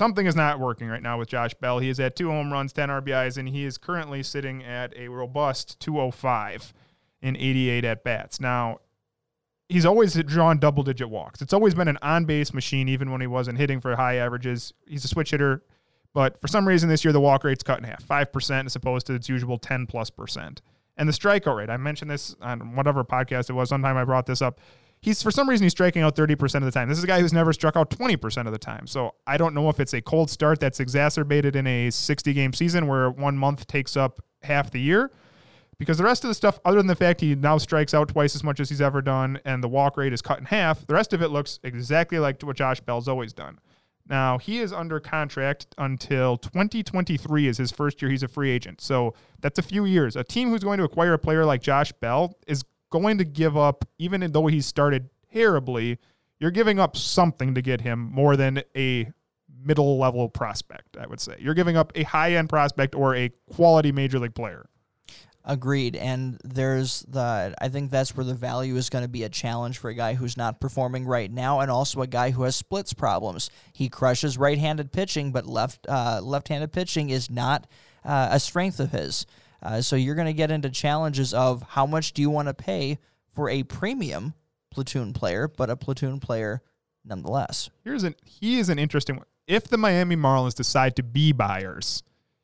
something 0.00 0.24
is 0.24 0.34
not 0.34 0.58
working 0.58 0.88
right 0.88 1.02
now 1.02 1.18
with 1.18 1.28
Josh 1.28 1.52
Bell. 1.52 1.78
He 1.78 1.90
is 1.90 2.00
at 2.00 2.16
two 2.16 2.30
home 2.30 2.50
runs, 2.50 2.72
10 2.72 2.88
RBIs, 2.88 3.36
and 3.36 3.46
he 3.46 3.66
is 3.66 3.76
currently 3.76 4.22
sitting 4.22 4.64
at 4.64 4.96
a 4.96 5.08
robust 5.08 5.78
205 5.78 6.72
in 7.20 7.36
88 7.36 7.84
at 7.84 8.02
bats. 8.02 8.40
Now 8.40 8.78
he's 9.68 9.84
always 9.84 10.14
drawn 10.14 10.58
double 10.58 10.82
digit 10.84 11.10
walks. 11.10 11.42
It's 11.42 11.52
always 11.52 11.74
been 11.74 11.86
an 11.86 11.98
on 12.00 12.24
base 12.24 12.54
machine, 12.54 12.88
even 12.88 13.10
when 13.10 13.20
he 13.20 13.26
wasn't 13.26 13.58
hitting 13.58 13.78
for 13.78 13.94
high 13.94 14.16
averages. 14.16 14.72
He's 14.88 15.04
a 15.04 15.08
switch 15.08 15.32
hitter, 15.32 15.62
but 16.14 16.40
for 16.40 16.48
some 16.48 16.66
reason 16.66 16.88
this 16.88 17.04
year 17.04 17.12
the 17.12 17.20
walk 17.20 17.44
rate's 17.44 17.62
cut 17.62 17.76
in 17.76 17.84
half, 17.84 18.02
five 18.02 18.32
percent 18.32 18.64
as 18.64 18.74
opposed 18.74 19.06
to 19.08 19.12
its 19.12 19.28
usual 19.28 19.58
ten 19.58 19.86
plus 19.86 20.08
percent. 20.08 20.62
And 20.96 21.10
the 21.10 21.12
strikeout 21.12 21.56
rate, 21.56 21.68
I 21.68 21.76
mentioned 21.76 22.10
this 22.10 22.34
on 22.40 22.74
whatever 22.74 23.04
podcast 23.04 23.50
it 23.50 23.52
was. 23.52 23.68
Sometime 23.68 23.98
I 23.98 24.04
brought 24.04 24.24
this 24.24 24.40
up. 24.40 24.60
He's 25.02 25.22
for 25.22 25.30
some 25.30 25.48
reason 25.48 25.64
he's 25.64 25.72
striking 25.72 26.02
out 26.02 26.14
30% 26.14 26.56
of 26.56 26.62
the 26.62 26.70
time. 26.70 26.88
This 26.88 26.98
is 26.98 27.04
a 27.04 27.06
guy 27.06 27.20
who's 27.20 27.32
never 27.32 27.52
struck 27.52 27.74
out 27.76 27.90
20% 27.90 28.46
of 28.46 28.52
the 28.52 28.58
time. 28.58 28.86
So 28.86 29.14
I 29.26 29.38
don't 29.38 29.54
know 29.54 29.68
if 29.70 29.80
it's 29.80 29.94
a 29.94 30.02
cold 30.02 30.28
start 30.28 30.60
that's 30.60 30.78
exacerbated 30.78 31.56
in 31.56 31.66
a 31.66 31.90
60 31.90 32.32
game 32.34 32.52
season 32.52 32.86
where 32.86 33.10
one 33.10 33.38
month 33.38 33.66
takes 33.66 33.96
up 33.96 34.22
half 34.42 34.70
the 34.70 34.80
year 34.80 35.10
because 35.78 35.96
the 35.96 36.04
rest 36.04 36.24
of 36.24 36.28
the 36.28 36.34
stuff, 36.34 36.60
other 36.66 36.76
than 36.76 36.86
the 36.86 36.94
fact 36.94 37.22
he 37.22 37.34
now 37.34 37.56
strikes 37.56 37.94
out 37.94 38.08
twice 38.08 38.36
as 38.36 38.44
much 38.44 38.60
as 38.60 38.68
he's 38.68 38.82
ever 38.82 39.00
done 39.00 39.40
and 39.46 39.64
the 39.64 39.68
walk 39.68 39.96
rate 39.96 40.12
is 40.12 40.20
cut 40.20 40.38
in 40.38 40.44
half, 40.44 40.86
the 40.86 40.92
rest 40.92 41.14
of 41.14 41.22
it 41.22 41.28
looks 41.28 41.58
exactly 41.62 42.18
like 42.18 42.42
what 42.42 42.56
Josh 42.56 42.80
Bell's 42.80 43.08
always 43.08 43.32
done. 43.32 43.58
Now, 44.06 44.36
he 44.36 44.58
is 44.58 44.72
under 44.72 45.00
contract 45.00 45.68
until 45.78 46.36
2023 46.36 47.46
is 47.46 47.56
his 47.56 47.70
first 47.70 48.02
year 48.02 48.10
he's 48.10 48.22
a 48.22 48.28
free 48.28 48.50
agent. 48.50 48.82
So 48.82 49.14
that's 49.40 49.58
a 49.58 49.62
few 49.62 49.86
years. 49.86 50.16
A 50.16 50.24
team 50.24 50.50
who's 50.50 50.64
going 50.64 50.78
to 50.78 50.84
acquire 50.84 51.14
a 51.14 51.18
player 51.18 51.46
like 51.46 51.62
Josh 51.62 51.92
Bell 51.92 52.36
is 52.46 52.64
going 52.90 53.18
to 53.18 53.24
give 53.24 53.56
up, 53.56 53.84
even 53.98 54.20
though 54.32 54.46
he 54.46 54.60
started 54.60 55.08
terribly, 55.32 55.98
you're 56.38 56.50
giving 56.50 56.78
up 56.78 56.96
something 56.96 57.54
to 57.54 57.62
get 57.62 57.80
him 57.80 58.10
more 58.12 58.36
than 58.36 58.62
a 58.76 59.10
middle 59.62 59.98
level 59.98 60.28
prospect, 60.28 60.96
I 60.96 61.06
would 61.06 61.20
say. 61.20 61.36
You're 61.38 61.54
giving 61.54 61.76
up 61.76 61.92
a 61.94 62.02
high 62.02 62.34
end 62.34 62.48
prospect 62.48 62.94
or 62.94 63.14
a 63.14 63.30
quality 63.52 63.92
major 63.92 64.18
league 64.18 64.34
player. 64.34 64.66
Agreed. 65.42 65.96
And 65.96 66.38
there's 66.44 67.00
the, 67.08 67.54
I 67.58 67.68
think 67.68 67.90
that's 67.90 68.14
where 68.14 68.26
the 68.26 68.34
value 68.34 68.76
is 68.76 68.90
going 68.90 69.04
to 69.04 69.08
be 69.08 69.22
a 69.22 69.28
challenge 69.30 69.78
for 69.78 69.88
a 69.88 69.94
guy 69.94 70.14
who's 70.14 70.36
not 70.36 70.60
performing 70.60 71.06
right 71.06 71.30
now 71.30 71.60
and 71.60 71.70
also 71.70 72.02
a 72.02 72.06
guy 72.06 72.30
who 72.30 72.42
has 72.42 72.56
splits 72.56 72.92
problems. 72.92 73.50
He 73.72 73.88
crushes 73.88 74.36
right 74.36 74.58
handed 74.58 74.92
pitching, 74.92 75.32
but 75.32 75.46
left, 75.46 75.86
uh, 75.88 76.20
left 76.22 76.48
handed 76.48 76.72
pitching 76.72 77.08
is 77.08 77.30
not 77.30 77.66
uh, 78.04 78.28
a 78.32 78.38
strength 78.40 78.80
of 78.80 78.92
his. 78.92 79.24
Uh, 79.62 79.80
so 79.80 79.96
you're 79.96 80.14
going 80.14 80.26
to 80.26 80.32
get 80.32 80.50
into 80.50 80.70
challenges 80.70 81.34
of 81.34 81.62
how 81.70 81.86
much 81.86 82.12
do 82.12 82.22
you 82.22 82.30
want 82.30 82.48
to 82.48 82.54
pay 82.54 82.98
for 83.32 83.48
a 83.50 83.62
premium 83.62 84.34
platoon 84.70 85.12
player, 85.12 85.48
but 85.48 85.70
a 85.70 85.76
platoon 85.76 86.20
player 86.20 86.62
nonetheless. 87.04 87.70
Here's 87.84 88.02
an 88.02 88.14
he 88.24 88.58
is 88.58 88.68
an 88.68 88.78
interesting 88.78 89.16
one. 89.16 89.26
If 89.46 89.64
the 89.68 89.78
Miami 89.78 90.16
Marlins 90.16 90.54
decide 90.54 90.96
to 90.96 91.02
be 91.02 91.32
buyers, 91.32 92.02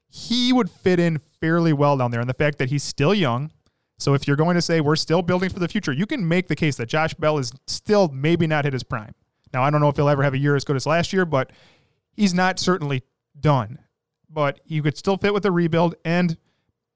he 0.09 0.53
would 0.53 0.71
fit 0.71 0.99
in 0.99 1.21
fairly 1.41 1.73
well 1.73 1.97
down 1.97 2.11
there. 2.11 2.21
And 2.21 2.29
the 2.29 2.35
fact 2.35 2.59
that 2.59 2.71
he's 2.71 2.83
still 2.83 3.15
young. 3.15 3.51
So 3.99 4.13
if 4.13 4.27
you're 4.27 4.37
going 4.37 4.57
to 4.57 4.63
say 4.63 4.81
we're 4.81 4.97
still 4.97 5.23
building 5.23 5.49
for 5.49 5.59
the 5.59 5.69
future, 5.69 5.93
you 5.93 6.05
can 6.05 6.27
make 6.27 6.49
the 6.49 6.57
case 6.57 6.77
that 6.77 6.87
Josh 6.87 7.15
Bell 7.15 7.39
is 7.39 7.53
still 7.67 8.09
maybe 8.09 8.47
not 8.47 8.65
hit 8.65 8.75
his 8.75 8.83
prime. 8.83 9.15
Now 9.55 9.63
I 9.63 9.71
don't 9.71 9.81
know 9.81 9.89
if 9.89 9.97
he'll 9.97 10.09
ever 10.09 10.23
have 10.23 10.35
a 10.35 10.39
year 10.39 10.55
as 10.55 10.65
good 10.65 10.77
as 10.77 10.87
last 10.87 11.13
year, 11.13 11.25
but 11.25 11.51
he's 12.13 12.35
not 12.35 12.59
certainly 12.59 13.03
done. 13.39 13.79
But 14.29 14.61
you 14.67 14.83
could 14.83 14.99
still 14.99 15.17
fit 15.17 15.33
with 15.33 15.45
the 15.45 15.53
rebuild 15.53 15.95
and 16.05 16.37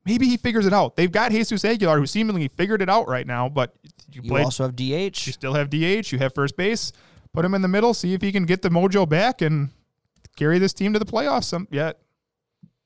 maybe 0.04 0.26
he 0.26 0.36
figures 0.36 0.66
it 0.66 0.72
out. 0.72 0.96
They've 0.96 1.10
got 1.10 1.30
Jesus 1.32 1.64
Aguilar 1.64 1.98
who 1.98 2.06
seemingly 2.06 2.48
figured 2.48 2.82
it 2.82 2.88
out 2.88 3.08
right 3.08 3.26
now, 3.26 3.48
but 3.48 3.74
you, 4.10 4.22
You 4.22 4.30
played 4.30 4.44
also 4.44 4.64
have 4.64 4.76
DH. 4.76 4.80
you 5.26 5.32
still 5.32 5.54
have 5.54 5.70
DH, 5.70 6.12
you 6.12 6.18
have 6.18 6.34
first 6.34 6.56
base. 6.56 6.92
Put 7.32 7.44
him 7.44 7.54
in 7.54 7.62
the 7.62 7.68
middle, 7.68 7.94
see 7.94 8.12
if 8.14 8.22
he 8.22 8.32
can 8.32 8.44
get 8.44 8.62
the 8.62 8.70
mojo 8.70 9.08
back 9.08 9.40
and 9.40 9.70
carry 10.36 10.58
this 10.58 10.72
team 10.72 10.92
to 10.94 10.98
the 10.98 11.04
playoffs. 11.06 11.44
Some 11.44 11.68
yet. 11.70 12.00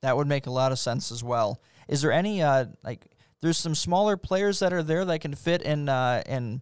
That 0.01 0.17
would 0.17 0.27
make 0.27 0.45
a 0.45 0.51
lot 0.51 0.71
of 0.71 0.77
sense 0.77 1.11
as 1.11 1.23
well. 1.23 1.59
Is 1.87 2.01
there 2.01 2.11
any 2.11 2.41
uh 2.43 2.65
like 2.83 3.07
there's 3.41 3.57
some 3.57 3.73
smaller 3.75 4.17
players 4.17 4.59
that 4.59 4.71
are 4.73 4.83
there 4.83 5.03
that 5.05 5.19
can 5.21 5.33
fit 5.33 5.61
in 5.63 5.89
uh 5.89 6.21
in 6.27 6.61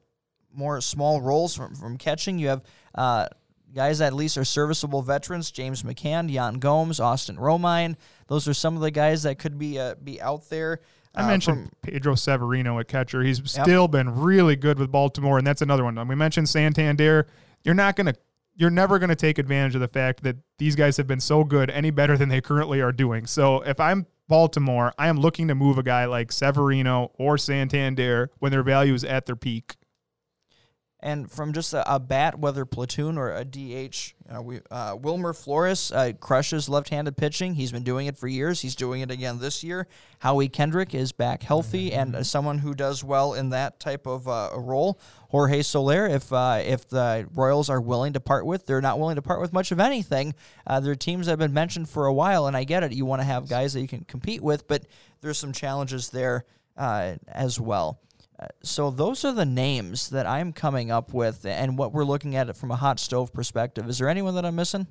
more 0.53 0.79
small 0.81 1.19
roles 1.19 1.55
from, 1.55 1.75
from 1.75 1.97
catching. 1.97 2.37
You 2.39 2.47
have 2.49 2.61
uh 2.95 3.27
guys 3.75 3.99
that 3.99 4.07
at 4.07 4.13
least 4.13 4.37
are 4.37 4.45
serviceable 4.45 5.01
veterans: 5.01 5.51
James 5.51 5.83
McCann, 5.83 6.31
Yan 6.31 6.55
Gomes, 6.55 6.99
Austin 6.99 7.35
Romine. 7.37 7.95
Those 8.27 8.47
are 8.47 8.53
some 8.53 8.75
of 8.75 8.81
the 8.81 8.91
guys 8.91 9.23
that 9.23 9.39
could 9.39 9.57
be 9.57 9.79
uh, 9.79 9.95
be 10.03 10.21
out 10.21 10.49
there. 10.49 10.79
I 11.15 11.23
uh, 11.23 11.27
mentioned 11.27 11.69
from- 11.69 11.71
Pedro 11.81 12.15
Severino 12.15 12.79
at 12.79 12.87
catcher. 12.87 13.21
He's 13.23 13.41
still 13.49 13.87
been 13.87 14.21
really 14.21 14.55
good 14.55 14.79
with 14.79 14.91
Baltimore, 14.91 15.37
and 15.37 15.45
that's 15.45 15.61
another 15.61 15.83
one. 15.83 16.07
We 16.07 16.15
mentioned 16.15 16.49
Santander. 16.49 17.27
You're 17.63 17.75
not 17.75 17.95
gonna, 17.95 18.15
you're 18.55 18.69
never 18.69 18.99
gonna 18.99 19.15
take 19.15 19.37
advantage 19.37 19.75
of 19.75 19.81
the 19.81 19.87
fact 19.87 20.23
that 20.23 20.37
these 20.57 20.75
guys 20.75 20.97
have 20.97 21.07
been 21.07 21.19
so 21.19 21.43
good 21.43 21.69
any 21.69 21.91
better 21.91 22.17
than 22.17 22.29
they 22.29 22.41
currently 22.41 22.81
are 22.81 22.91
doing. 22.91 23.25
So 23.25 23.61
if 23.61 23.79
I'm 23.79 24.07
Baltimore, 24.27 24.93
I 24.97 25.07
am 25.07 25.19
looking 25.19 25.47
to 25.49 25.55
move 25.55 25.77
a 25.77 25.83
guy 25.83 26.05
like 26.05 26.31
Severino 26.31 27.11
or 27.15 27.37
Santander 27.37 28.31
when 28.39 28.51
their 28.51 28.63
value 28.63 28.93
is 28.93 29.03
at 29.03 29.25
their 29.25 29.35
peak. 29.35 29.75
And 31.03 31.29
from 31.29 31.51
just 31.51 31.73
a, 31.73 31.95
a 31.95 31.99
bat, 31.99 32.39
whether 32.39 32.63
platoon 32.63 33.17
or 33.17 33.29
a 33.29 33.43
DH, 33.43 34.13
uh, 34.33 34.41
we, 34.41 34.61
uh, 34.71 34.95
Wilmer 34.97 35.33
Flores 35.33 35.91
uh, 35.91 36.13
crushes 36.17 36.69
left-handed 36.69 37.17
pitching. 37.17 37.55
He's 37.55 37.73
been 37.73 37.83
doing 37.83 38.07
it 38.07 38.17
for 38.17 38.29
years. 38.29 38.61
He's 38.61 38.73
doing 38.73 39.01
it 39.01 39.11
again 39.11 39.39
this 39.39 39.65
year. 39.65 39.85
Howie 40.19 40.47
Kendrick 40.47 40.95
is 40.95 41.11
back 41.11 41.43
healthy 41.43 41.91
and 41.91 42.15
uh, 42.15 42.23
someone 42.23 42.59
who 42.59 42.73
does 42.73 43.03
well 43.03 43.33
in 43.33 43.49
that 43.49 43.81
type 43.81 44.07
of 44.07 44.29
uh, 44.29 44.51
role. 44.55 44.97
Jorge 45.27 45.61
Soler, 45.61 46.07
if 46.07 46.31
uh, 46.31 46.61
if 46.63 46.87
the 46.87 47.27
Royals 47.33 47.69
are 47.69 47.81
willing 47.81 48.13
to 48.13 48.21
part 48.21 48.45
with, 48.45 48.65
they're 48.65 48.79
not 48.79 48.97
willing 48.97 49.17
to 49.17 49.21
part 49.21 49.41
with 49.41 49.51
much 49.51 49.73
of 49.73 49.81
anything. 49.81 50.33
Uh, 50.65 50.79
their 50.79 50.95
teams 50.95 51.27
have 51.27 51.39
been 51.39 51.53
mentioned 51.53 51.89
for 51.89 52.05
a 52.05 52.13
while, 52.13 52.47
and 52.47 52.55
I 52.55 52.63
get 52.63 52.81
it. 52.81 52.93
You 52.93 53.05
want 53.05 53.19
to 53.19 53.25
have 53.25 53.49
guys 53.49 53.73
that 53.73 53.81
you 53.81 53.89
can 53.89 54.05
compete 54.05 54.41
with, 54.41 54.69
but 54.69 54.85
there's 55.19 55.37
some 55.37 55.51
challenges 55.51 56.11
there 56.11 56.45
uh, 56.77 57.15
as 57.27 57.59
well. 57.59 57.99
So 58.61 58.89
those 58.89 59.25
are 59.25 59.33
the 59.33 59.45
names 59.45 60.09
that 60.09 60.25
I'm 60.25 60.53
coming 60.53 60.91
up 60.91 61.13
with, 61.13 61.45
and 61.45 61.77
what 61.77 61.93
we're 61.93 62.05
looking 62.05 62.35
at 62.35 62.49
it 62.49 62.55
from 62.55 62.71
a 62.71 62.75
hot 62.75 62.99
stove 62.99 63.33
perspective. 63.33 63.89
Is 63.89 63.99
there 63.99 64.09
anyone 64.09 64.35
that 64.35 64.45
I'm 64.45 64.55
missing? 64.55 64.87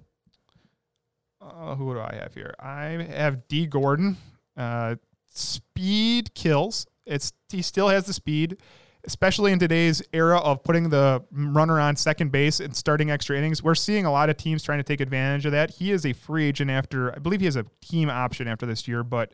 Uh, 1.40 1.74
who 1.74 1.94
do 1.94 2.00
I 2.00 2.14
have 2.20 2.34
here? 2.34 2.54
I 2.60 3.06
have 3.14 3.48
Dee 3.48 3.66
Gordon. 3.66 4.16
Uh, 4.56 4.96
speed 5.28 6.34
kills. 6.34 6.86
It's 7.06 7.32
he 7.50 7.62
still 7.62 7.88
has 7.88 8.06
the 8.06 8.12
speed, 8.12 8.58
especially 9.04 9.50
in 9.50 9.58
today's 9.58 10.02
era 10.12 10.38
of 10.38 10.62
putting 10.62 10.90
the 10.90 11.24
runner 11.32 11.80
on 11.80 11.96
second 11.96 12.30
base 12.30 12.60
and 12.60 12.76
starting 12.76 13.10
extra 13.10 13.36
innings. 13.36 13.62
We're 13.62 13.74
seeing 13.74 14.04
a 14.04 14.12
lot 14.12 14.30
of 14.30 14.36
teams 14.36 14.62
trying 14.62 14.78
to 14.78 14.84
take 14.84 15.00
advantage 15.00 15.46
of 15.46 15.52
that. 15.52 15.70
He 15.70 15.90
is 15.90 16.06
a 16.06 16.12
free 16.12 16.44
agent 16.44 16.70
after 16.70 17.14
I 17.14 17.18
believe 17.18 17.40
he 17.40 17.46
has 17.46 17.56
a 17.56 17.66
team 17.80 18.08
option 18.08 18.46
after 18.46 18.66
this 18.66 18.86
year, 18.86 19.02
but 19.02 19.32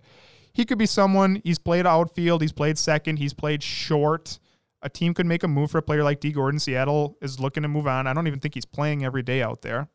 he 0.58 0.64
could 0.64 0.76
be 0.76 0.86
someone. 0.86 1.40
He's 1.44 1.60
played 1.60 1.86
outfield. 1.86 2.42
He's 2.42 2.50
played 2.50 2.78
second. 2.78 3.20
He's 3.20 3.32
played 3.32 3.62
short. 3.62 4.40
A 4.82 4.88
team 4.88 5.14
could 5.14 5.24
make 5.24 5.44
a 5.44 5.48
move 5.48 5.70
for 5.70 5.78
a 5.78 5.82
player 5.82 6.02
like 6.02 6.18
Dee 6.18 6.32
Gordon. 6.32 6.58
Seattle 6.58 7.16
is 7.22 7.38
looking 7.38 7.62
to 7.62 7.68
move 7.68 7.86
on. 7.86 8.08
I 8.08 8.12
don't 8.12 8.26
even 8.26 8.40
think 8.40 8.54
he's 8.54 8.64
playing 8.64 9.04
every 9.04 9.22
day 9.22 9.40
out 9.40 9.62
there. 9.62 9.88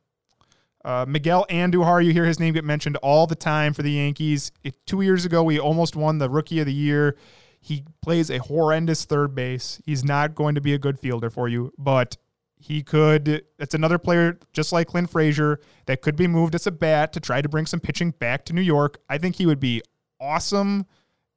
Uh, 0.85 1.05
Miguel 1.05 1.45
Andujar, 1.49 2.05
you 2.05 2.13
hear 2.13 2.23
his 2.23 2.39
name 2.39 2.53
get 2.53 2.63
mentioned 2.63 2.95
all 2.97 3.27
the 3.27 3.35
time 3.35 3.73
for 3.73 3.83
the 3.83 3.91
Yankees. 3.91 4.53
It, 4.63 4.77
two 4.85 5.01
years 5.01 5.25
ago, 5.25 5.43
we 5.43 5.59
almost 5.59 5.97
won 5.97 6.19
the 6.19 6.29
Rookie 6.29 6.61
of 6.61 6.65
the 6.65 6.73
Year. 6.73 7.17
He 7.59 7.83
plays 8.01 8.29
a 8.29 8.37
horrendous 8.37 9.03
third 9.03 9.35
base. 9.35 9.81
He's 9.85 10.05
not 10.05 10.33
going 10.33 10.55
to 10.55 10.61
be 10.61 10.73
a 10.73 10.79
good 10.79 10.97
fielder 10.97 11.29
for 11.29 11.49
you, 11.49 11.73
but 11.77 12.15
he 12.57 12.83
could. 12.83 13.43
It's 13.59 13.75
another 13.75 13.97
player 13.97 14.39
just 14.53 14.71
like 14.71 14.87
Clint 14.87 15.09
Frazier 15.09 15.59
that 15.87 16.01
could 16.01 16.15
be 16.15 16.27
moved 16.27 16.55
as 16.55 16.65
a 16.65 16.71
bat 16.71 17.11
to 17.11 17.19
try 17.19 17.41
to 17.41 17.49
bring 17.49 17.65
some 17.65 17.81
pitching 17.81 18.11
back 18.11 18.45
to 18.45 18.53
New 18.53 18.61
York. 18.61 19.01
I 19.09 19.17
think 19.17 19.35
he 19.35 19.45
would 19.45 19.59
be 19.59 19.81
awesome 20.23 20.85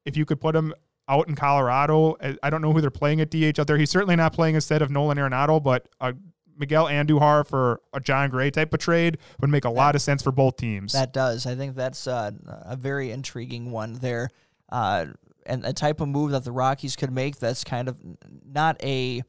if 0.04 0.16
you 0.16 0.24
could 0.24 0.40
put 0.40 0.54
him 0.54 0.72
out 1.08 1.28
in 1.28 1.34
Colorado. 1.34 2.16
I- 2.42 2.50
don't 2.50 2.62
know 2.62 2.72
who 2.72 2.80
they're 2.80 2.90
playing 2.90 3.20
at 3.20 3.30
DH 3.30 3.58
out 3.58 3.66
there. 3.66 3.76
He's 3.76 3.90
certainly 3.90 4.16
not 4.16 4.32
playing 4.32 4.54
instead 4.54 4.82
of 4.82 4.90
Nolan 4.90 5.18
Arenado, 5.18 5.62
but 5.62 5.88
uh, 6.00 6.12
Miguel 6.58 6.86
Andujar 6.86 7.46
for 7.46 7.80
a 7.92 8.00
Jon 8.00 8.30
Gray 8.30 8.50
type 8.50 8.72
of 8.72 8.80
trade 8.80 9.18
would 9.40 9.50
make 9.50 9.64
a 9.64 9.70
lot 9.70 9.94
of 9.94 10.02
sense 10.02 10.22
for 10.22 10.32
both 10.32 10.56
teams. 10.56 10.92
That 10.92 11.12
does. 11.12 11.46
I 11.46 11.54
think 11.54 11.76
that's 11.76 12.06
uh, 12.06 12.32
a 12.46 12.76
very 12.76 13.10
intriguing 13.10 13.70
one 13.70 13.94
there, 13.94 14.30
uh, 14.70 15.06
and 15.44 15.64
a 15.64 15.72
type 15.72 16.00
of 16.00 16.08
move 16.08 16.32
that 16.32 16.44
the 16.44 16.52
Rockies 16.52 16.96
could 16.96 17.12
make. 17.12 17.38
That's 17.38 17.62
kind 17.62 17.88
of 17.88 17.98
not 18.44 18.82
a 18.82 19.22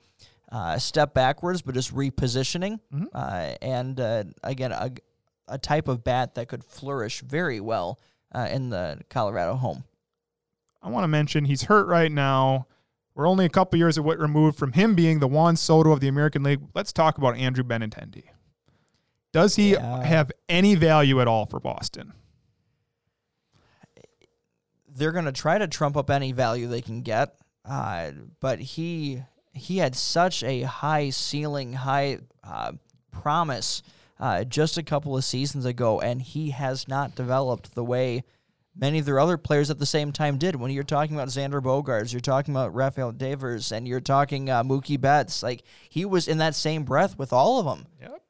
uh, 0.51 0.77
step 0.79 1.13
backwards, 1.13 1.61
but 1.61 1.75
just 1.75 1.93
repositioning, 1.93 2.79
uh, 3.13 3.55
and 3.61 3.99
uh, 3.99 4.23
again 4.43 4.71
a, 4.71 4.91
a 5.47 5.57
type 5.57 5.87
of 5.87 6.03
bat 6.03 6.35
that 6.35 6.47
could 6.47 6.63
flourish 6.63 7.21
very 7.21 7.59
well 7.59 7.99
uh, 8.37 8.47
in 8.51 8.69
the 8.69 8.99
Colorado 9.09 9.55
home. 9.55 9.83
I 10.81 10.89
want 10.89 11.03
to 11.03 11.07
mention 11.07 11.45
he's 11.45 11.63
hurt 11.63 11.87
right 11.87 12.11
now. 12.11 12.67
We're 13.15 13.27
only 13.27 13.45
a 13.45 13.49
couple 13.49 13.79
years 13.79 13.97
away 13.97 14.15
removed 14.15 14.57
from 14.59 14.73
him 14.73 14.93
being 14.93 15.19
the 15.19 15.27
Juan 15.27 15.55
Soto 15.55 15.91
of 15.91 15.99
the 16.01 16.07
American 16.07 16.43
League. 16.43 16.61
Let's 16.75 16.93
talk 16.93 17.17
about 17.17 17.35
Andrew 17.35 17.63
Benintendi. 17.63 18.25
Does 19.33 19.55
he 19.55 19.73
Yeah. 19.73 20.03
have 20.03 20.31
any 20.47 20.75
value 20.75 21.19
at 21.19 21.27
all 21.27 21.45
for 21.45 21.59
Boston? 21.59 22.13
they're 24.89 25.11
going 25.11 25.25
to 25.25 25.31
try 25.31 25.59
to 25.59 25.67
trump 25.67 25.95
up 25.95 26.09
any 26.09 26.31
value 26.31 26.67
they 26.67 26.81
can 26.81 27.01
get. 27.03 27.35
Uh, 27.63 28.11
but 28.39 28.59
he 28.59 29.21
he 29.53 29.77
had 29.77 29.95
such 29.95 30.43
a 30.43 30.61
high 30.63 31.09
ceiling, 31.11 31.73
high 31.73 32.17
uh, 32.43 32.71
promise 33.11 33.83
uh, 34.19 34.43
just 34.43 34.77
a 34.77 34.83
couple 34.83 35.15
of 35.15 35.23
seasons 35.23 35.65
ago, 35.65 35.99
and 36.01 36.21
he 36.21 36.49
has 36.51 36.87
not 36.87 37.15
developed 37.15 37.75
the 37.75 37.83
way 37.83 38.23
many 38.75 38.99
of 38.99 39.05
their 39.05 39.19
other 39.19 39.37
players 39.37 39.69
at 39.71 39.79
the 39.79 39.85
same 39.85 40.11
time 40.11 40.37
did. 40.37 40.55
When 40.55 40.71
you're 40.71 40.83
talking 40.83 41.15
about 41.15 41.29
Xander 41.29 41.61
Bogaerts, 41.61 42.13
you're 42.13 42.19
talking 42.19 42.53
about 42.53 42.73
Rafael 42.75 43.11
Devers, 43.11 43.71
and 43.71 43.87
you're 43.87 43.99
talking 44.01 44.49
uh, 44.49 44.63
Mookie 44.63 44.99
Betts, 45.01 45.41
like 45.43 45.63
he 45.89 46.05
was 46.05 46.27
in 46.27 46.37
that 46.39 46.55
same 46.55 46.83
breath 46.83 47.17
with 47.17 47.33
all 47.33 47.59
of 47.59 47.65
them, 47.65 47.87
Yep. 48.01 48.21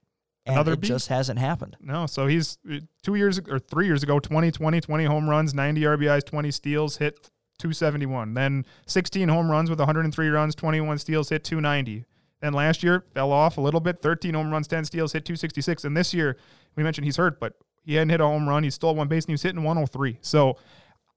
and 0.45 0.53
Another 0.55 0.73
it 0.73 0.81
beast. 0.81 0.89
just 0.89 1.07
hasn't 1.09 1.39
happened. 1.39 1.75
No, 1.81 2.05
so 2.05 2.27
he's 2.27 2.57
uh, 2.71 2.79
two 3.03 3.15
years 3.15 3.39
or 3.49 3.59
three 3.59 3.85
years 3.87 4.03
ago, 4.03 4.19
20, 4.19 4.51
20, 4.51 4.79
20 4.81 5.05
home 5.05 5.29
runs, 5.29 5.53
90 5.53 5.81
RBIs, 5.81 6.25
20 6.25 6.51
steals, 6.51 6.97
hit 6.97 7.29
271. 7.59 8.33
Then 8.33 8.65
16 8.85 9.27
home 9.29 9.49
runs 9.51 9.69
with 9.69 9.79
103 9.79 10.27
runs, 10.29 10.55
21 10.55 10.97
steals, 10.99 11.29
hit 11.29 11.43
290. 11.43 12.05
Then 12.41 12.53
last 12.53 12.83
year 12.83 13.05
fell 13.13 13.31
off 13.31 13.57
a 13.57 13.61
little 13.61 13.79
bit, 13.79 14.01
13 14.01 14.33
home 14.33 14.51
runs, 14.51 14.67
10 14.67 14.85
steals, 14.85 15.13
hit 15.13 15.25
266. 15.25 15.85
And 15.85 15.97
this 15.97 16.13
year, 16.13 16.37
we 16.75 16.83
mentioned 16.83 17.05
he's 17.05 17.17
hurt, 17.17 17.39
but 17.39 17.53
he 17.83 17.95
hadn't 17.95 18.09
hit 18.09 18.21
a 18.21 18.25
home 18.25 18.47
run. 18.47 18.63
He 18.63 18.69
stole 18.69 18.95
one 18.95 19.07
base 19.07 19.23
and 19.23 19.29
he 19.29 19.33
was 19.33 19.43
hitting 19.43 19.63
103. 19.63 20.19
So 20.21 20.57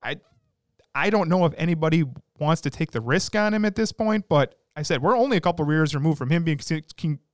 I 0.02 0.16
I 0.94 1.10
don't 1.10 1.28
know 1.28 1.44
if 1.44 1.52
anybody 1.56 2.04
wants 2.38 2.62
to 2.62 2.70
take 2.70 2.92
the 2.92 3.00
risk 3.00 3.36
on 3.36 3.52
him 3.54 3.64
at 3.64 3.76
this 3.76 3.92
point, 3.92 4.26
but 4.28 4.56
I 4.76 4.82
said 4.82 5.02
we're 5.02 5.16
only 5.16 5.36
a 5.36 5.40
couple 5.40 5.66
years 5.70 5.94
removed 5.94 6.18
from 6.18 6.30
him 6.30 6.44
being 6.44 6.58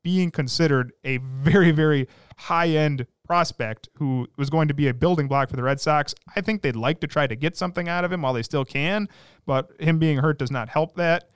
being 0.03 0.31
considered 0.31 0.93
a 1.05 1.19
very 1.19 1.71
very 1.71 2.09
high 2.39 2.69
end 2.69 3.07
prospect 3.25 3.89
who 3.97 4.27
was 4.39 4.49
going 4.51 4.69
to 4.69 4.75
be 4.75 4.89
a 4.89 4.95
building 4.95 5.29
block 5.29 5.51
for 5.51 5.57
the 5.57 5.63
Red 5.63 5.81
Sox. 5.81 6.15
I 6.35 6.41
think 6.41 6.63
they'd 6.63 6.77
like 6.77 7.01
to 7.01 7.07
try 7.07 7.27
to 7.27 7.37
get 7.37 7.57
something 7.57 7.89
out 7.89 8.05
of 8.05 8.13
him 8.13 8.23
while 8.23 8.33
they 8.33 8.43
still 8.43 8.65
can, 8.65 9.09
but 9.45 9.71
him 9.81 9.99
being 9.99 10.19
hurt 10.19 10.39
does 10.39 10.51
not 10.51 10.69
help 10.69 10.97
that. 10.97 11.29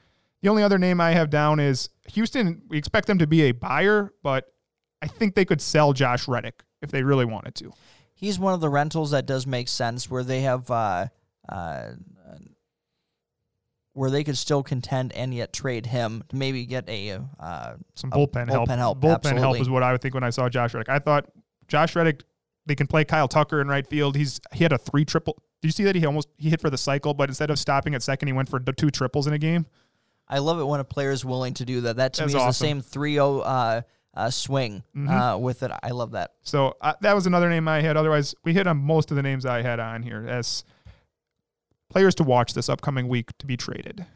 The 0.42 0.48
only 0.48 0.62
other 0.62 0.78
name 0.78 1.00
I 1.00 1.12
have 1.12 1.28
down 1.30 1.60
is 1.60 1.90
Houston. 2.12 2.62
We 2.68 2.78
expect 2.78 3.06
them 3.06 3.18
to 3.18 3.26
be 3.26 3.42
a 3.42 3.52
buyer, 3.52 4.12
but 4.22 4.46
I 5.02 5.06
think 5.06 5.34
they 5.34 5.44
could 5.44 5.60
sell 5.60 5.92
Josh 5.92 6.26
Reddick 6.28 6.62
if 6.82 6.90
they 6.90 7.02
really 7.02 7.24
wanted 7.26 7.54
to. 7.56 7.72
he's 8.14 8.38
one 8.38 8.54
of 8.54 8.60
the 8.60 8.68
rentals 8.68 9.10
that 9.10 9.26
does 9.26 9.46
make 9.46 9.68
sense 9.68 10.10
where 10.10 10.24
they 10.24 10.40
have 10.42 10.70
uh, 10.70 11.06
uh, 11.48 11.90
where 13.92 14.10
they 14.10 14.22
could 14.24 14.38
still 14.38 14.62
contend 14.62 15.12
and 15.12 15.34
yet 15.34 15.52
trade 15.52 15.86
him 15.86 16.22
to 16.28 16.36
maybe 16.36 16.64
get 16.64 16.88
a 16.88 17.18
uh, 17.38 17.74
some 17.96 18.10
A 18.12 18.16
bullpen, 18.16 18.48
help. 18.48 18.68
bullpen 18.68 18.78
help, 18.78 19.00
Bullpen 19.00 19.38
help 19.38 19.60
is 19.60 19.68
what 19.68 19.82
I 19.82 19.92
would 19.92 20.00
think 20.00 20.14
when 20.14 20.24
I 20.24 20.30
saw 20.30 20.48
Josh 20.48 20.74
Reddick. 20.74 20.88
I 20.88 20.98
thought 20.98 21.26
Josh 21.68 21.94
Reddick. 21.96 22.22
They 22.66 22.74
can 22.74 22.86
play 22.86 23.04
Kyle 23.04 23.26
Tucker 23.26 23.60
in 23.60 23.68
right 23.68 23.86
field. 23.86 24.16
He's 24.16 24.40
he 24.52 24.62
had 24.64 24.72
a 24.72 24.78
three 24.78 25.04
triple. 25.04 25.36
Did 25.60 25.68
you 25.68 25.72
see 25.72 25.84
that 25.84 25.96
he 25.96 26.06
almost 26.06 26.28
he 26.36 26.50
hit 26.50 26.60
for 26.60 26.70
the 26.70 26.78
cycle, 26.78 27.14
but 27.14 27.28
instead 27.28 27.50
of 27.50 27.58
stopping 27.58 27.94
at 27.94 28.02
second, 28.02 28.28
he 28.28 28.32
went 28.32 28.48
for 28.48 28.60
the 28.60 28.72
two 28.72 28.90
triples 28.90 29.26
in 29.26 29.32
a 29.32 29.38
game. 29.38 29.66
I 30.30 30.38
love 30.38 30.60
it 30.60 30.64
when 30.64 30.78
a 30.80 30.84
player 30.84 31.10
is 31.10 31.24
willing 31.24 31.54
to 31.54 31.64
do 31.64 31.80
that. 31.82 31.96
That 31.96 32.12
to 32.14 32.22
That's 32.22 32.32
me 32.34 32.38
is 32.38 32.46
awesome. 32.46 32.78
the 32.78 32.82
same 32.84 33.02
3-0 33.02 33.42
uh, 33.44 33.82
uh, 34.14 34.30
swing 34.30 34.82
uh, 35.08 35.36
with 35.40 35.62
it. 35.64 35.72
I 35.82 35.90
love 35.90 36.12
that. 36.12 36.30
So 36.42 36.76
uh, 36.80 36.94
that 37.00 37.14
was 37.14 37.26
another 37.26 37.50
name 37.50 37.66
I 37.66 37.80
had. 37.80 37.96
Otherwise, 37.96 38.34
we 38.44 38.54
hit 38.54 38.66
on 38.68 38.76
most 38.78 39.10
of 39.10 39.16
the 39.16 39.22
names 39.22 39.44
I 39.44 39.62
had 39.62 39.80
on 39.80 40.02
here 40.04 40.26
as 40.28 40.64
players 41.88 42.14
to 42.16 42.22
watch 42.22 42.54
this 42.54 42.68
upcoming 42.68 43.08
week 43.08 43.36
to 43.38 43.46
be 43.46 43.56
traded. 43.56 44.06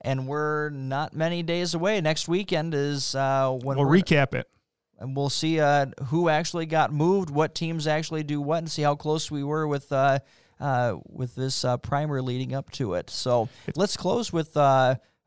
And 0.00 0.26
we're 0.26 0.70
not 0.70 1.14
many 1.14 1.42
days 1.42 1.74
away. 1.74 2.00
Next 2.00 2.28
weekend 2.28 2.72
is 2.74 3.14
uh, 3.14 3.50
when 3.62 3.76
We'll 3.76 3.86
recap 3.88 4.34
it. 4.34 4.48
and 4.98 5.14
we'll 5.16 5.28
see 5.28 5.60
uh, 5.60 5.86
who 6.06 6.28
actually 6.28 6.66
got 6.66 6.92
moved, 6.92 7.28
what 7.30 7.54
teams 7.54 7.86
actually 7.86 8.22
do 8.22 8.40
what, 8.40 8.58
and 8.58 8.70
see 8.70 8.82
how 8.82 8.94
close 8.94 9.30
we 9.30 9.42
were 9.44 9.66
with 9.66 9.92
uh, 9.92 10.20
uh, 10.60 10.96
with 11.08 11.34
this 11.36 11.64
uh, 11.64 11.76
primer 11.76 12.22
leading 12.22 12.54
up 12.54 12.70
to 12.72 12.94
it. 12.94 13.10
So 13.10 13.48
let's 13.76 13.96
close 13.96 14.32
with 14.32 14.56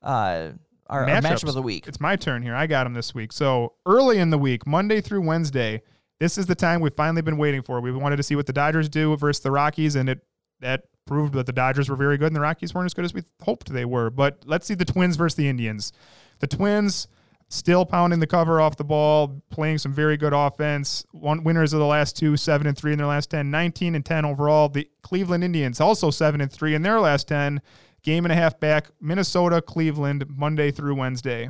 uh, 0.01 0.51
our, 0.87 1.03
our 1.03 1.07
matchup 1.07 1.47
of 1.47 1.53
the 1.53 1.61
week. 1.61 1.87
It's 1.87 1.99
my 1.99 2.15
turn 2.15 2.41
here. 2.43 2.55
I 2.55 2.67
got 2.67 2.85
him 2.85 2.93
this 2.93 3.15
week. 3.15 3.31
So 3.31 3.73
early 3.85 4.17
in 4.17 4.29
the 4.29 4.37
week, 4.37 4.67
Monday 4.67 5.01
through 5.01 5.21
Wednesday, 5.21 5.81
this 6.19 6.37
is 6.37 6.45
the 6.45 6.55
time 6.55 6.81
we've 6.81 6.93
finally 6.93 7.21
been 7.21 7.37
waiting 7.37 7.61
for. 7.61 7.79
We 7.81 7.91
wanted 7.91 8.17
to 8.17 8.23
see 8.23 8.35
what 8.35 8.45
the 8.45 8.53
Dodgers 8.53 8.89
do 8.89 9.15
versus 9.17 9.41
the 9.41 9.51
Rockies, 9.51 9.95
and 9.95 10.09
it 10.09 10.19
that 10.59 10.83
proved 11.07 11.33
that 11.33 11.45
the 11.45 11.53
Dodgers 11.53 11.89
were 11.89 11.95
very 11.95 12.17
good 12.17 12.27
and 12.27 12.35
the 12.35 12.41
Rockies 12.41 12.73
weren't 12.73 12.85
as 12.85 12.93
good 12.93 13.05
as 13.05 13.13
we 13.13 13.23
hoped 13.41 13.73
they 13.73 13.85
were. 13.85 14.09
But 14.09 14.43
let's 14.45 14.67
see 14.67 14.75
the 14.75 14.85
Twins 14.85 15.15
versus 15.15 15.35
the 15.35 15.47
Indians. 15.47 15.91
The 16.39 16.47
Twins, 16.47 17.07
still 17.49 17.85
pounding 17.85 18.19
the 18.19 18.27
cover 18.27 18.61
off 18.61 18.77
the 18.77 18.83
ball, 18.83 19.41
playing 19.49 19.77
some 19.77 19.93
very 19.93 20.15
good 20.15 20.33
offense. 20.33 21.05
One 21.11 21.43
winners 21.43 21.73
of 21.73 21.79
the 21.79 21.85
last 21.85 22.15
two, 22.15 22.37
seven 22.37 22.65
and 22.65 22.77
three 22.77 22.93
in 22.93 22.97
their 22.97 23.07
last 23.07 23.29
10, 23.31 23.51
19 23.51 23.95
and 23.95 24.05
10 24.05 24.25
overall. 24.25 24.69
The 24.69 24.87
Cleveland 25.01 25.43
Indians 25.43 25.81
also 25.81 26.11
seven 26.11 26.39
and 26.39 26.51
three 26.51 26.75
in 26.75 26.81
their 26.81 26.99
last 26.99 27.27
10. 27.27 27.61
Game 28.03 28.25
and 28.25 28.31
a 28.31 28.35
half 28.35 28.59
back, 28.59 28.89
Minnesota, 28.99 29.61
Cleveland, 29.61 30.25
Monday 30.29 30.71
through 30.71 30.95
Wednesday. 30.95 31.49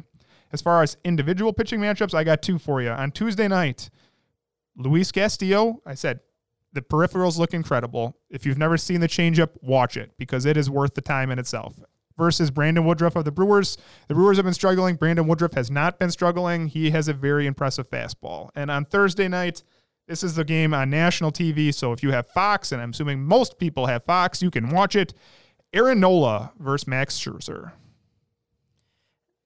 As 0.51 0.61
far 0.61 0.83
as 0.83 0.97
individual 1.03 1.53
pitching 1.53 1.79
matchups, 1.79 2.13
I 2.13 2.23
got 2.23 2.41
two 2.41 2.59
for 2.59 2.81
you. 2.81 2.89
On 2.89 3.11
Tuesday 3.11 3.47
night, 3.47 3.89
Luis 4.75 5.11
Castillo, 5.11 5.81
I 5.85 5.93
said, 5.93 6.19
the 6.73 6.81
peripherals 6.81 7.37
look 7.37 7.53
incredible. 7.53 8.17
If 8.29 8.45
you've 8.45 8.57
never 8.57 8.77
seen 8.77 9.01
the 9.01 9.07
changeup, 9.07 9.51
watch 9.61 9.97
it 9.97 10.11
because 10.17 10.45
it 10.45 10.57
is 10.57 10.69
worth 10.69 10.93
the 10.93 11.01
time 11.01 11.31
in 11.31 11.39
itself 11.39 11.79
versus 12.17 12.51
Brandon 12.51 12.85
Woodruff 12.85 13.15
of 13.15 13.25
the 13.25 13.31
Brewers. 13.31 13.77
The 14.07 14.13
Brewers 14.13 14.37
have 14.37 14.45
been 14.45 14.53
struggling. 14.53 14.95
Brandon 14.95 15.27
Woodruff 15.27 15.53
has 15.53 15.71
not 15.71 15.99
been 15.99 16.11
struggling. 16.11 16.67
He 16.67 16.91
has 16.91 17.07
a 17.07 17.13
very 17.13 17.47
impressive 17.47 17.89
fastball. 17.89 18.49
And 18.55 18.69
on 18.69 18.85
Thursday 18.85 19.27
night, 19.27 19.63
this 20.07 20.23
is 20.23 20.35
the 20.35 20.43
game 20.43 20.73
on 20.73 20.89
national 20.89 21.31
TV. 21.31 21.73
So 21.73 21.93
if 21.93 22.03
you 22.03 22.11
have 22.11 22.27
Fox, 22.27 22.71
and 22.71 22.81
I'm 22.81 22.91
assuming 22.91 23.23
most 23.23 23.57
people 23.57 23.87
have 23.87 24.03
Fox, 24.03 24.41
you 24.41 24.51
can 24.51 24.69
watch 24.69 24.95
it. 24.95 25.13
Aaron 25.73 25.99
Nola 25.99 26.51
versus 26.59 26.87
Max 26.87 27.17
Scherzer. 27.17 27.71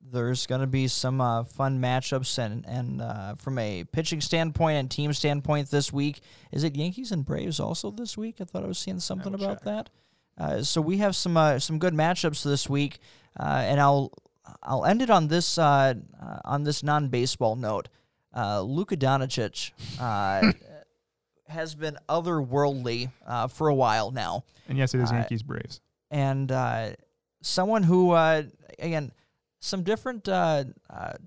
There's 0.01 0.45
going 0.45 0.61
to 0.61 0.67
be 0.67 0.87
some 0.87 1.19
uh, 1.19 1.43
fun 1.43 1.79
matchups, 1.79 2.37
and 2.37 2.65
and 2.67 3.01
uh, 3.01 3.35
from 3.35 3.57
a 3.57 3.83
pitching 3.85 4.21
standpoint 4.21 4.77
and 4.77 4.89
team 4.89 5.13
standpoint 5.13 5.71
this 5.71 5.91
week, 5.91 6.21
is 6.51 6.63
it 6.63 6.75
Yankees 6.75 7.11
and 7.11 7.25
Braves 7.25 7.59
also 7.59 7.91
this 7.91 8.17
week? 8.17 8.35
I 8.39 8.45
thought 8.45 8.63
I 8.63 8.67
was 8.67 8.77
seeing 8.77 8.99
something 8.99 9.33
about 9.33 9.57
check. 9.57 9.63
that. 9.63 9.89
Uh, 10.37 10.61
so 10.61 10.81
we 10.81 10.97
have 10.97 11.15
some 11.15 11.37
uh, 11.37 11.59
some 11.59 11.79
good 11.79 11.93
matchups 11.93 12.43
this 12.43 12.69
week, 12.69 12.99
uh, 13.39 13.63
and 13.65 13.79
I'll 13.79 14.11
I'll 14.61 14.85
end 14.85 15.01
it 15.01 15.09
on 15.09 15.27
this 15.27 15.57
uh, 15.57 15.95
uh, 16.21 16.39
on 16.43 16.63
this 16.63 16.83
non 16.83 17.07
baseball 17.09 17.55
note. 17.55 17.89
Luka 18.35 18.97
Doncic 18.97 19.71
has 21.47 21.75
been 21.75 21.97
otherworldly 22.09 23.11
for 23.51 23.69
a 23.69 23.75
while 23.75 24.11
now. 24.11 24.43
And 24.67 24.77
yes, 24.77 24.93
it 24.93 25.01
is 25.01 25.11
Yankees 25.11 25.43
Braves. 25.43 25.79
And 26.11 26.51
uh, 26.51 26.91
someone 27.41 27.83
who 27.83 28.11
uh, 28.11 28.43
again 28.79 29.11
some 29.59 29.83
different 29.83 30.27
uh, 30.27 30.65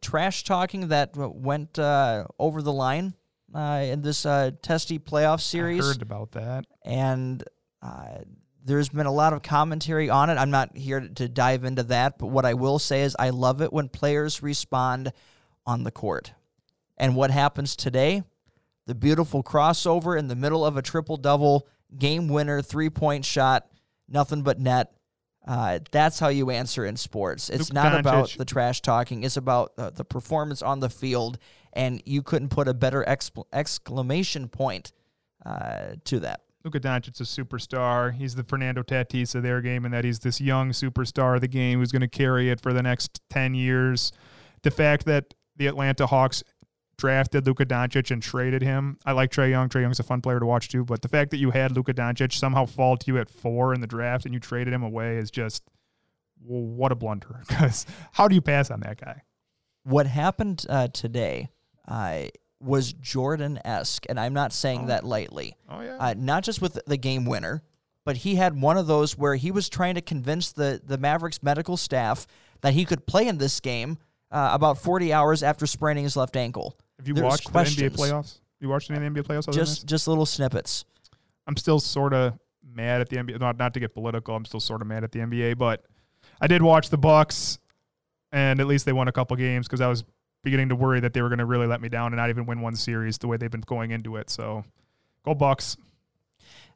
trash 0.01 0.45
talking 0.45 0.89
that 0.89 1.17
went 1.17 1.79
over 1.79 2.63
the 2.63 2.73
line 2.73 3.15
in 3.55 4.03
this 4.03 4.23
testy 4.23 4.99
playoff 4.99 5.41
series. 5.41 5.85
I 5.85 5.89
heard 5.89 6.03
about 6.03 6.33
that. 6.33 6.65
And 6.85 7.43
there's 8.65 8.91
been 8.91 9.07
a 9.07 9.13
lot 9.13 9.33
of 9.33 9.43
commentary 9.43 10.11
on 10.11 10.31
it. 10.31 10.35
I'm 10.35 10.51
not 10.51 10.77
here 10.77 11.01
to 11.01 11.29
dive 11.29 11.65
into 11.65 11.83
that, 11.85 12.19
but 12.19 12.27
what 12.27 12.45
I 12.45 12.55
will 12.55 12.79
say 12.79 13.03
is 13.03 13.17
I 13.19 13.31
love 13.31 13.63
it 13.63 13.73
when 13.73 13.89
players 13.89 14.43
respond 14.43 15.13
on 15.67 15.85
the 15.85 15.91
court. 15.91 16.33
And 16.97 17.17
what 17.17 17.31
happens 17.31 17.75
today? 17.75 18.23
The 18.87 18.95
beautiful 18.95 19.43
crossover 19.43 20.19
in 20.19 20.29
the 20.29 20.37
middle 20.37 20.65
of 20.65 20.77
a 20.77 20.83
triple 20.83 21.17
double, 21.17 21.67
game 21.97 22.29
winner, 22.29 22.63
three 22.63 22.91
point 22.91 23.25
shot, 23.25 23.67
nothing 24.09 24.43
but 24.43 24.59
net. 24.59 24.93
Uh, 25.47 25.79
that's 25.91 26.19
how 26.19 26.29
you 26.29 26.51
answer 26.51 26.85
in 26.85 26.97
sports. 26.97 27.49
It's 27.49 27.71
Luke 27.71 27.75
not 27.75 27.93
Doncic. 27.93 28.01
about 28.01 28.35
the 28.37 28.45
trash 28.45 28.83
talking. 28.83 29.23
It's 29.25 29.37
about 29.37 29.73
uh, 29.79 29.91
the 29.91 30.05
performance 30.05 30.61
on 30.61 30.81
the 30.81 30.91
field, 30.91 31.39
and 31.73 32.03
you 32.05 32.23
couldn't 32.23 32.51
put 32.51 32.69
a 32.69 32.75
better 32.75 33.05
excl- 33.09 33.47
exclamation 33.53 34.49
point 34.49 34.93
uh, 35.47 35.95
to 36.05 36.21
that. 36.21 36.41
Luka 36.65 36.81
Doncic's 36.81 37.21
a 37.21 37.25
superstar. 37.25 38.13
He's 38.13 38.35
the 38.35 38.45
Fernando 38.45 38.83
Tatis 38.83 39.35
of 39.35 39.43
their 39.43 39.63
game, 39.63 39.85
and 39.85 39.95
that 39.95 40.05
he's 40.05 40.19
this 40.19 40.41
young 40.41 40.73
superstar 40.73 41.37
of 41.37 41.41
the 41.41 41.49
game 41.49 41.79
who's 41.79 41.93
going 41.93 42.01
to 42.01 42.09
carry 42.09 42.51
it 42.51 42.61
for 42.61 42.73
the 42.75 42.83
next 42.83 43.21
10 43.31 43.55
years. 43.55 44.13
The 44.63 44.71
fact 44.71 45.07
that 45.07 45.33
the 45.57 45.67
Atlanta 45.67 46.07
Hawks 46.07 46.43
drafted 46.99 47.47
Luka 47.47 47.65
Doncic 47.65 48.11
and 48.11 48.23
traded 48.23 48.61
him. 48.61 48.99
I 49.07 49.13
like 49.13 49.31
Trae 49.31 49.51
Young. 49.51 49.69
Trae 49.69 49.81
Young's 49.81 50.01
a 50.01 50.03
fun 50.03 50.21
player 50.21 50.41
to 50.41 50.47
watch 50.47 50.69
too, 50.69 50.85
but 50.85 51.01
the 51.01 51.09
fact 51.09 51.31
that 51.31 51.39
you 51.39 51.53
had 51.53 51.75
Luka 51.75 51.95
Doncic 51.95 52.33
somehow 52.33 52.67
fall 52.67 52.97
to 52.97 53.07
you 53.07 53.19
at 53.19 53.31
four 53.31 53.73
in 53.73 53.81
the 53.81 53.87
draft 53.87 54.27
and 54.27 54.35
you 54.35 54.41
traded 54.41 54.75
him 54.75 54.83
away 54.83 55.17
is 55.17 55.31
just 55.31 55.63
well, 56.45 56.63
what 56.63 56.93
a 56.93 56.95
blunder. 56.95 57.41
Because 57.49 57.87
how 58.13 58.29
do 58.29 58.35
you 58.35 58.41
pass 58.41 58.71
on 58.71 58.81
that 58.81 59.01
guy? 59.01 59.23
What 59.85 60.07
happened 60.07 60.67
uh, 60.69 60.89
today? 60.89 61.49
Uh, 61.87 62.25
was 62.61 62.93
Jordan 62.93 63.61
esque, 63.65 64.05
and 64.09 64.19
I'm 64.19 64.35
not 64.35 64.53
saying 64.53 64.83
oh. 64.85 64.87
that 64.89 65.05
lightly. 65.05 65.57
Oh 65.71 65.81
yeah. 65.81 65.97
Uh, 65.99 66.15
not 66.17 66.43
just 66.43 66.61
with 66.61 66.79
the 66.87 66.97
game 66.97 67.25
winner, 67.25 67.63
but 68.05 68.19
he 68.19 68.35
had 68.35 68.61
one 68.61 68.77
of 68.77 68.87
those 68.87 69.17
where 69.17 69.37
he 69.37 69.51
was 69.51 69.69
trying 69.69 69.95
to 69.95 70.01
convince 70.01 70.53
the 70.53 70.81
the 70.85 70.99
Mavericks 70.99 71.43
medical 71.43 71.77
staff 71.77 72.27
that 72.63 72.75
he 72.75 72.85
could 72.85 73.07
play 73.07 73.29
in 73.29 73.39
this 73.39 73.61
game 73.61 73.99
uh, 74.31 74.51
about 74.53 74.79
40 74.79 75.13
hours 75.13 75.43
after 75.43 75.67
spraining 75.67 76.05
his 76.05 76.17
left 76.17 76.37
ankle. 76.37 76.77
Have 76.99 77.09
you 77.09 77.15
There's 77.15 77.25
watched 77.25 77.51
questions. 77.51 77.77
the 77.77 77.91
NBA 77.91 78.11
playoffs? 78.11 78.39
You 78.61 78.69
watched 78.69 78.91
any 78.91 79.05
of 79.05 79.15
the 79.15 79.21
NBA 79.21 79.27
playoffs? 79.27 79.53
Just 79.53 79.87
just 79.87 80.09
little 80.09 80.27
snippets. 80.27 80.85
I'm 81.47 81.57
still 81.57 81.81
sort 81.81 82.13
of 82.13 82.39
mad 82.75 83.01
at 83.01 83.09
the 83.09 83.17
NBA. 83.17 83.41
Not 83.41 83.59
not 83.59 83.75
to 83.75 83.81
get 83.81 83.95
political. 83.95 84.35
I'm 84.35 84.45
still 84.45 84.61
sort 84.61 84.83
of 84.83 84.89
mad 84.89 85.05
at 85.05 85.13
the 85.13 85.21
NBA, 85.21 85.59
but 85.59 85.85
I 86.41 86.47
did 86.47 86.63
watch 86.63 86.91
the 86.91 86.99
Bucks, 86.99 87.59
and 88.33 88.61
at 88.61 88.67
least 88.67 88.85
they 88.85 88.93
won 88.93 89.09
a 89.09 89.13
couple 89.13 89.37
games 89.37 89.67
because 89.67 89.81
I 89.81 89.87
was 89.87 90.05
beginning 90.45 90.69
to 90.71 90.77
worry 90.77 91.01
that 91.01 91.13
they 91.13 91.23
were 91.23 91.29
going 91.29 91.41
to 91.41 91.45
really 91.45 91.67
let 91.67 91.81
me 91.81 91.89
down 91.89 92.13
and 92.13 92.17
not 92.17 92.31
even 92.31 92.47
win 92.47 92.61
one 92.61 92.75
series 92.75 93.19
the 93.19 93.27
way 93.27 93.37
they've 93.37 93.51
been 93.51 93.61
going 93.63 93.91
into 93.91 94.17
it. 94.17 94.31
So 94.31 94.65
go 95.25 95.35
Bucks. 95.35 95.77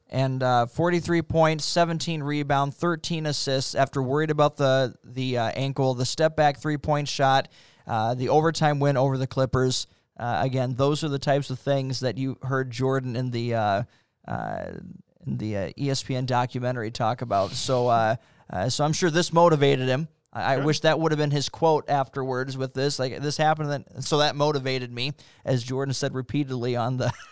And 0.09 0.43
uh, 0.43 0.66
43 0.66 1.23
points, 1.23 1.65
17 1.65 2.23
rebound, 2.23 2.74
13 2.74 3.24
assists. 3.24 3.74
After 3.74 4.03
worried 4.03 4.31
about 4.31 4.57
the 4.57 4.94
the 5.03 5.39
uh, 5.39 5.49
ankle, 5.51 5.94
the 5.94 6.05
step 6.05 6.36
back 6.36 6.59
three 6.59 6.77
point 6.77 7.09
shot, 7.09 7.49
uh, 7.86 8.15
the 8.15 8.28
overtime 8.28 8.78
win 8.78 8.97
over 8.97 9.16
the 9.16 9.27
Clippers. 9.27 9.86
Uh, 10.18 10.40
again, 10.43 10.74
those 10.74 11.02
are 11.02 11.09
the 11.09 11.18
types 11.18 11.51
of 11.51 11.59
things 11.59 12.01
that 12.01 12.18
you 12.18 12.39
heard 12.43 12.70
Jordan 12.70 13.16
in 13.16 13.30
the 13.30 13.55
uh, 13.55 13.82
uh, 14.28 14.64
in 15.26 15.39
the 15.39 15.55
ESPN 15.78 16.26
documentary 16.26 16.90
talk 16.90 17.22
about. 17.22 17.52
So, 17.52 18.16
so 18.68 18.84
I'm 18.84 18.93
sure 18.93 19.10
this 19.10 19.32
motivated 19.32 19.89
him. 19.89 20.09
I, 20.32 20.55
I 20.55 20.56
wish 20.59 20.80
that 20.80 20.98
would 20.98 21.12
have 21.12 21.18
been 21.18 21.30
his 21.30 21.48
quote 21.48 21.89
afterwards 21.89 22.56
with 22.56 22.74
this. 22.74 22.98
Like 22.98 23.20
this 23.20 23.36
happened, 23.36 23.84
and 23.94 24.05
so 24.05 24.18
that 24.18 24.34
motivated 24.36 24.93
me, 24.93 25.12
as 25.44 25.62
Jordan 25.62 25.94
said 25.94 26.14
repeatedly 26.14 26.76
on 26.76 26.97
the. 26.97 27.12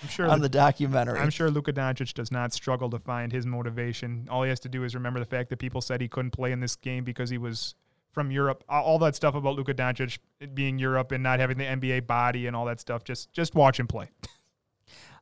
I'm 0.00 0.08
sure 0.08 0.28
on 0.28 0.40
the 0.40 0.48
documentary. 0.48 1.18
I'm 1.18 1.30
sure 1.30 1.50
Luka 1.50 1.72
Doncic 1.72 2.14
does 2.14 2.30
not 2.30 2.52
struggle 2.52 2.88
to 2.90 3.00
find 3.00 3.32
his 3.32 3.46
motivation. 3.46 4.28
All 4.30 4.44
he 4.44 4.48
has 4.48 4.60
to 4.60 4.68
do 4.68 4.84
is 4.84 4.94
remember 4.94 5.18
the 5.18 5.26
fact 5.26 5.50
that 5.50 5.58
people 5.58 5.80
said 5.80 6.00
he 6.00 6.06
couldn't 6.06 6.30
play 6.30 6.52
in 6.52 6.60
this 6.60 6.76
game 6.76 7.02
because 7.02 7.30
he 7.30 7.38
was 7.38 7.74
from 8.18 8.32
Europe. 8.32 8.64
All 8.68 8.98
that 8.98 9.14
stuff 9.14 9.36
about 9.36 9.54
Luka 9.54 9.72
Doncic 9.72 10.18
being 10.52 10.76
Europe 10.76 11.12
and 11.12 11.22
not 11.22 11.38
having 11.38 11.56
the 11.56 11.62
NBA 11.62 12.08
body 12.08 12.48
and 12.48 12.56
all 12.56 12.64
that 12.64 12.80
stuff. 12.80 13.04
Just 13.04 13.32
just 13.32 13.54
watch 13.54 13.78
him 13.78 13.86
play. 13.86 14.08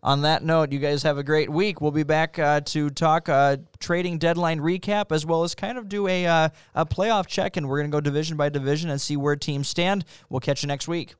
on 0.02 0.22
that 0.22 0.42
note, 0.42 0.72
you 0.72 0.78
guys 0.78 1.02
have 1.02 1.18
a 1.18 1.22
great 1.22 1.50
week. 1.50 1.82
We'll 1.82 1.90
be 1.90 2.04
back 2.04 2.38
uh, 2.38 2.62
to 2.62 2.88
talk 2.88 3.28
uh, 3.28 3.58
trading 3.80 4.16
deadline 4.16 4.60
recap 4.60 5.12
as 5.12 5.26
well 5.26 5.42
as 5.42 5.54
kind 5.54 5.76
of 5.76 5.90
do 5.90 6.08
a, 6.08 6.24
uh, 6.24 6.48
a 6.74 6.86
playoff 6.86 7.26
check, 7.26 7.58
and 7.58 7.68
we're 7.68 7.80
going 7.80 7.90
to 7.90 7.94
go 7.94 8.00
division 8.00 8.38
by 8.38 8.48
division 8.48 8.88
and 8.88 8.98
see 8.98 9.18
where 9.18 9.36
teams 9.36 9.68
stand. 9.68 10.06
We'll 10.30 10.40
catch 10.40 10.62
you 10.62 10.68
next 10.68 10.88
week. 10.88 11.16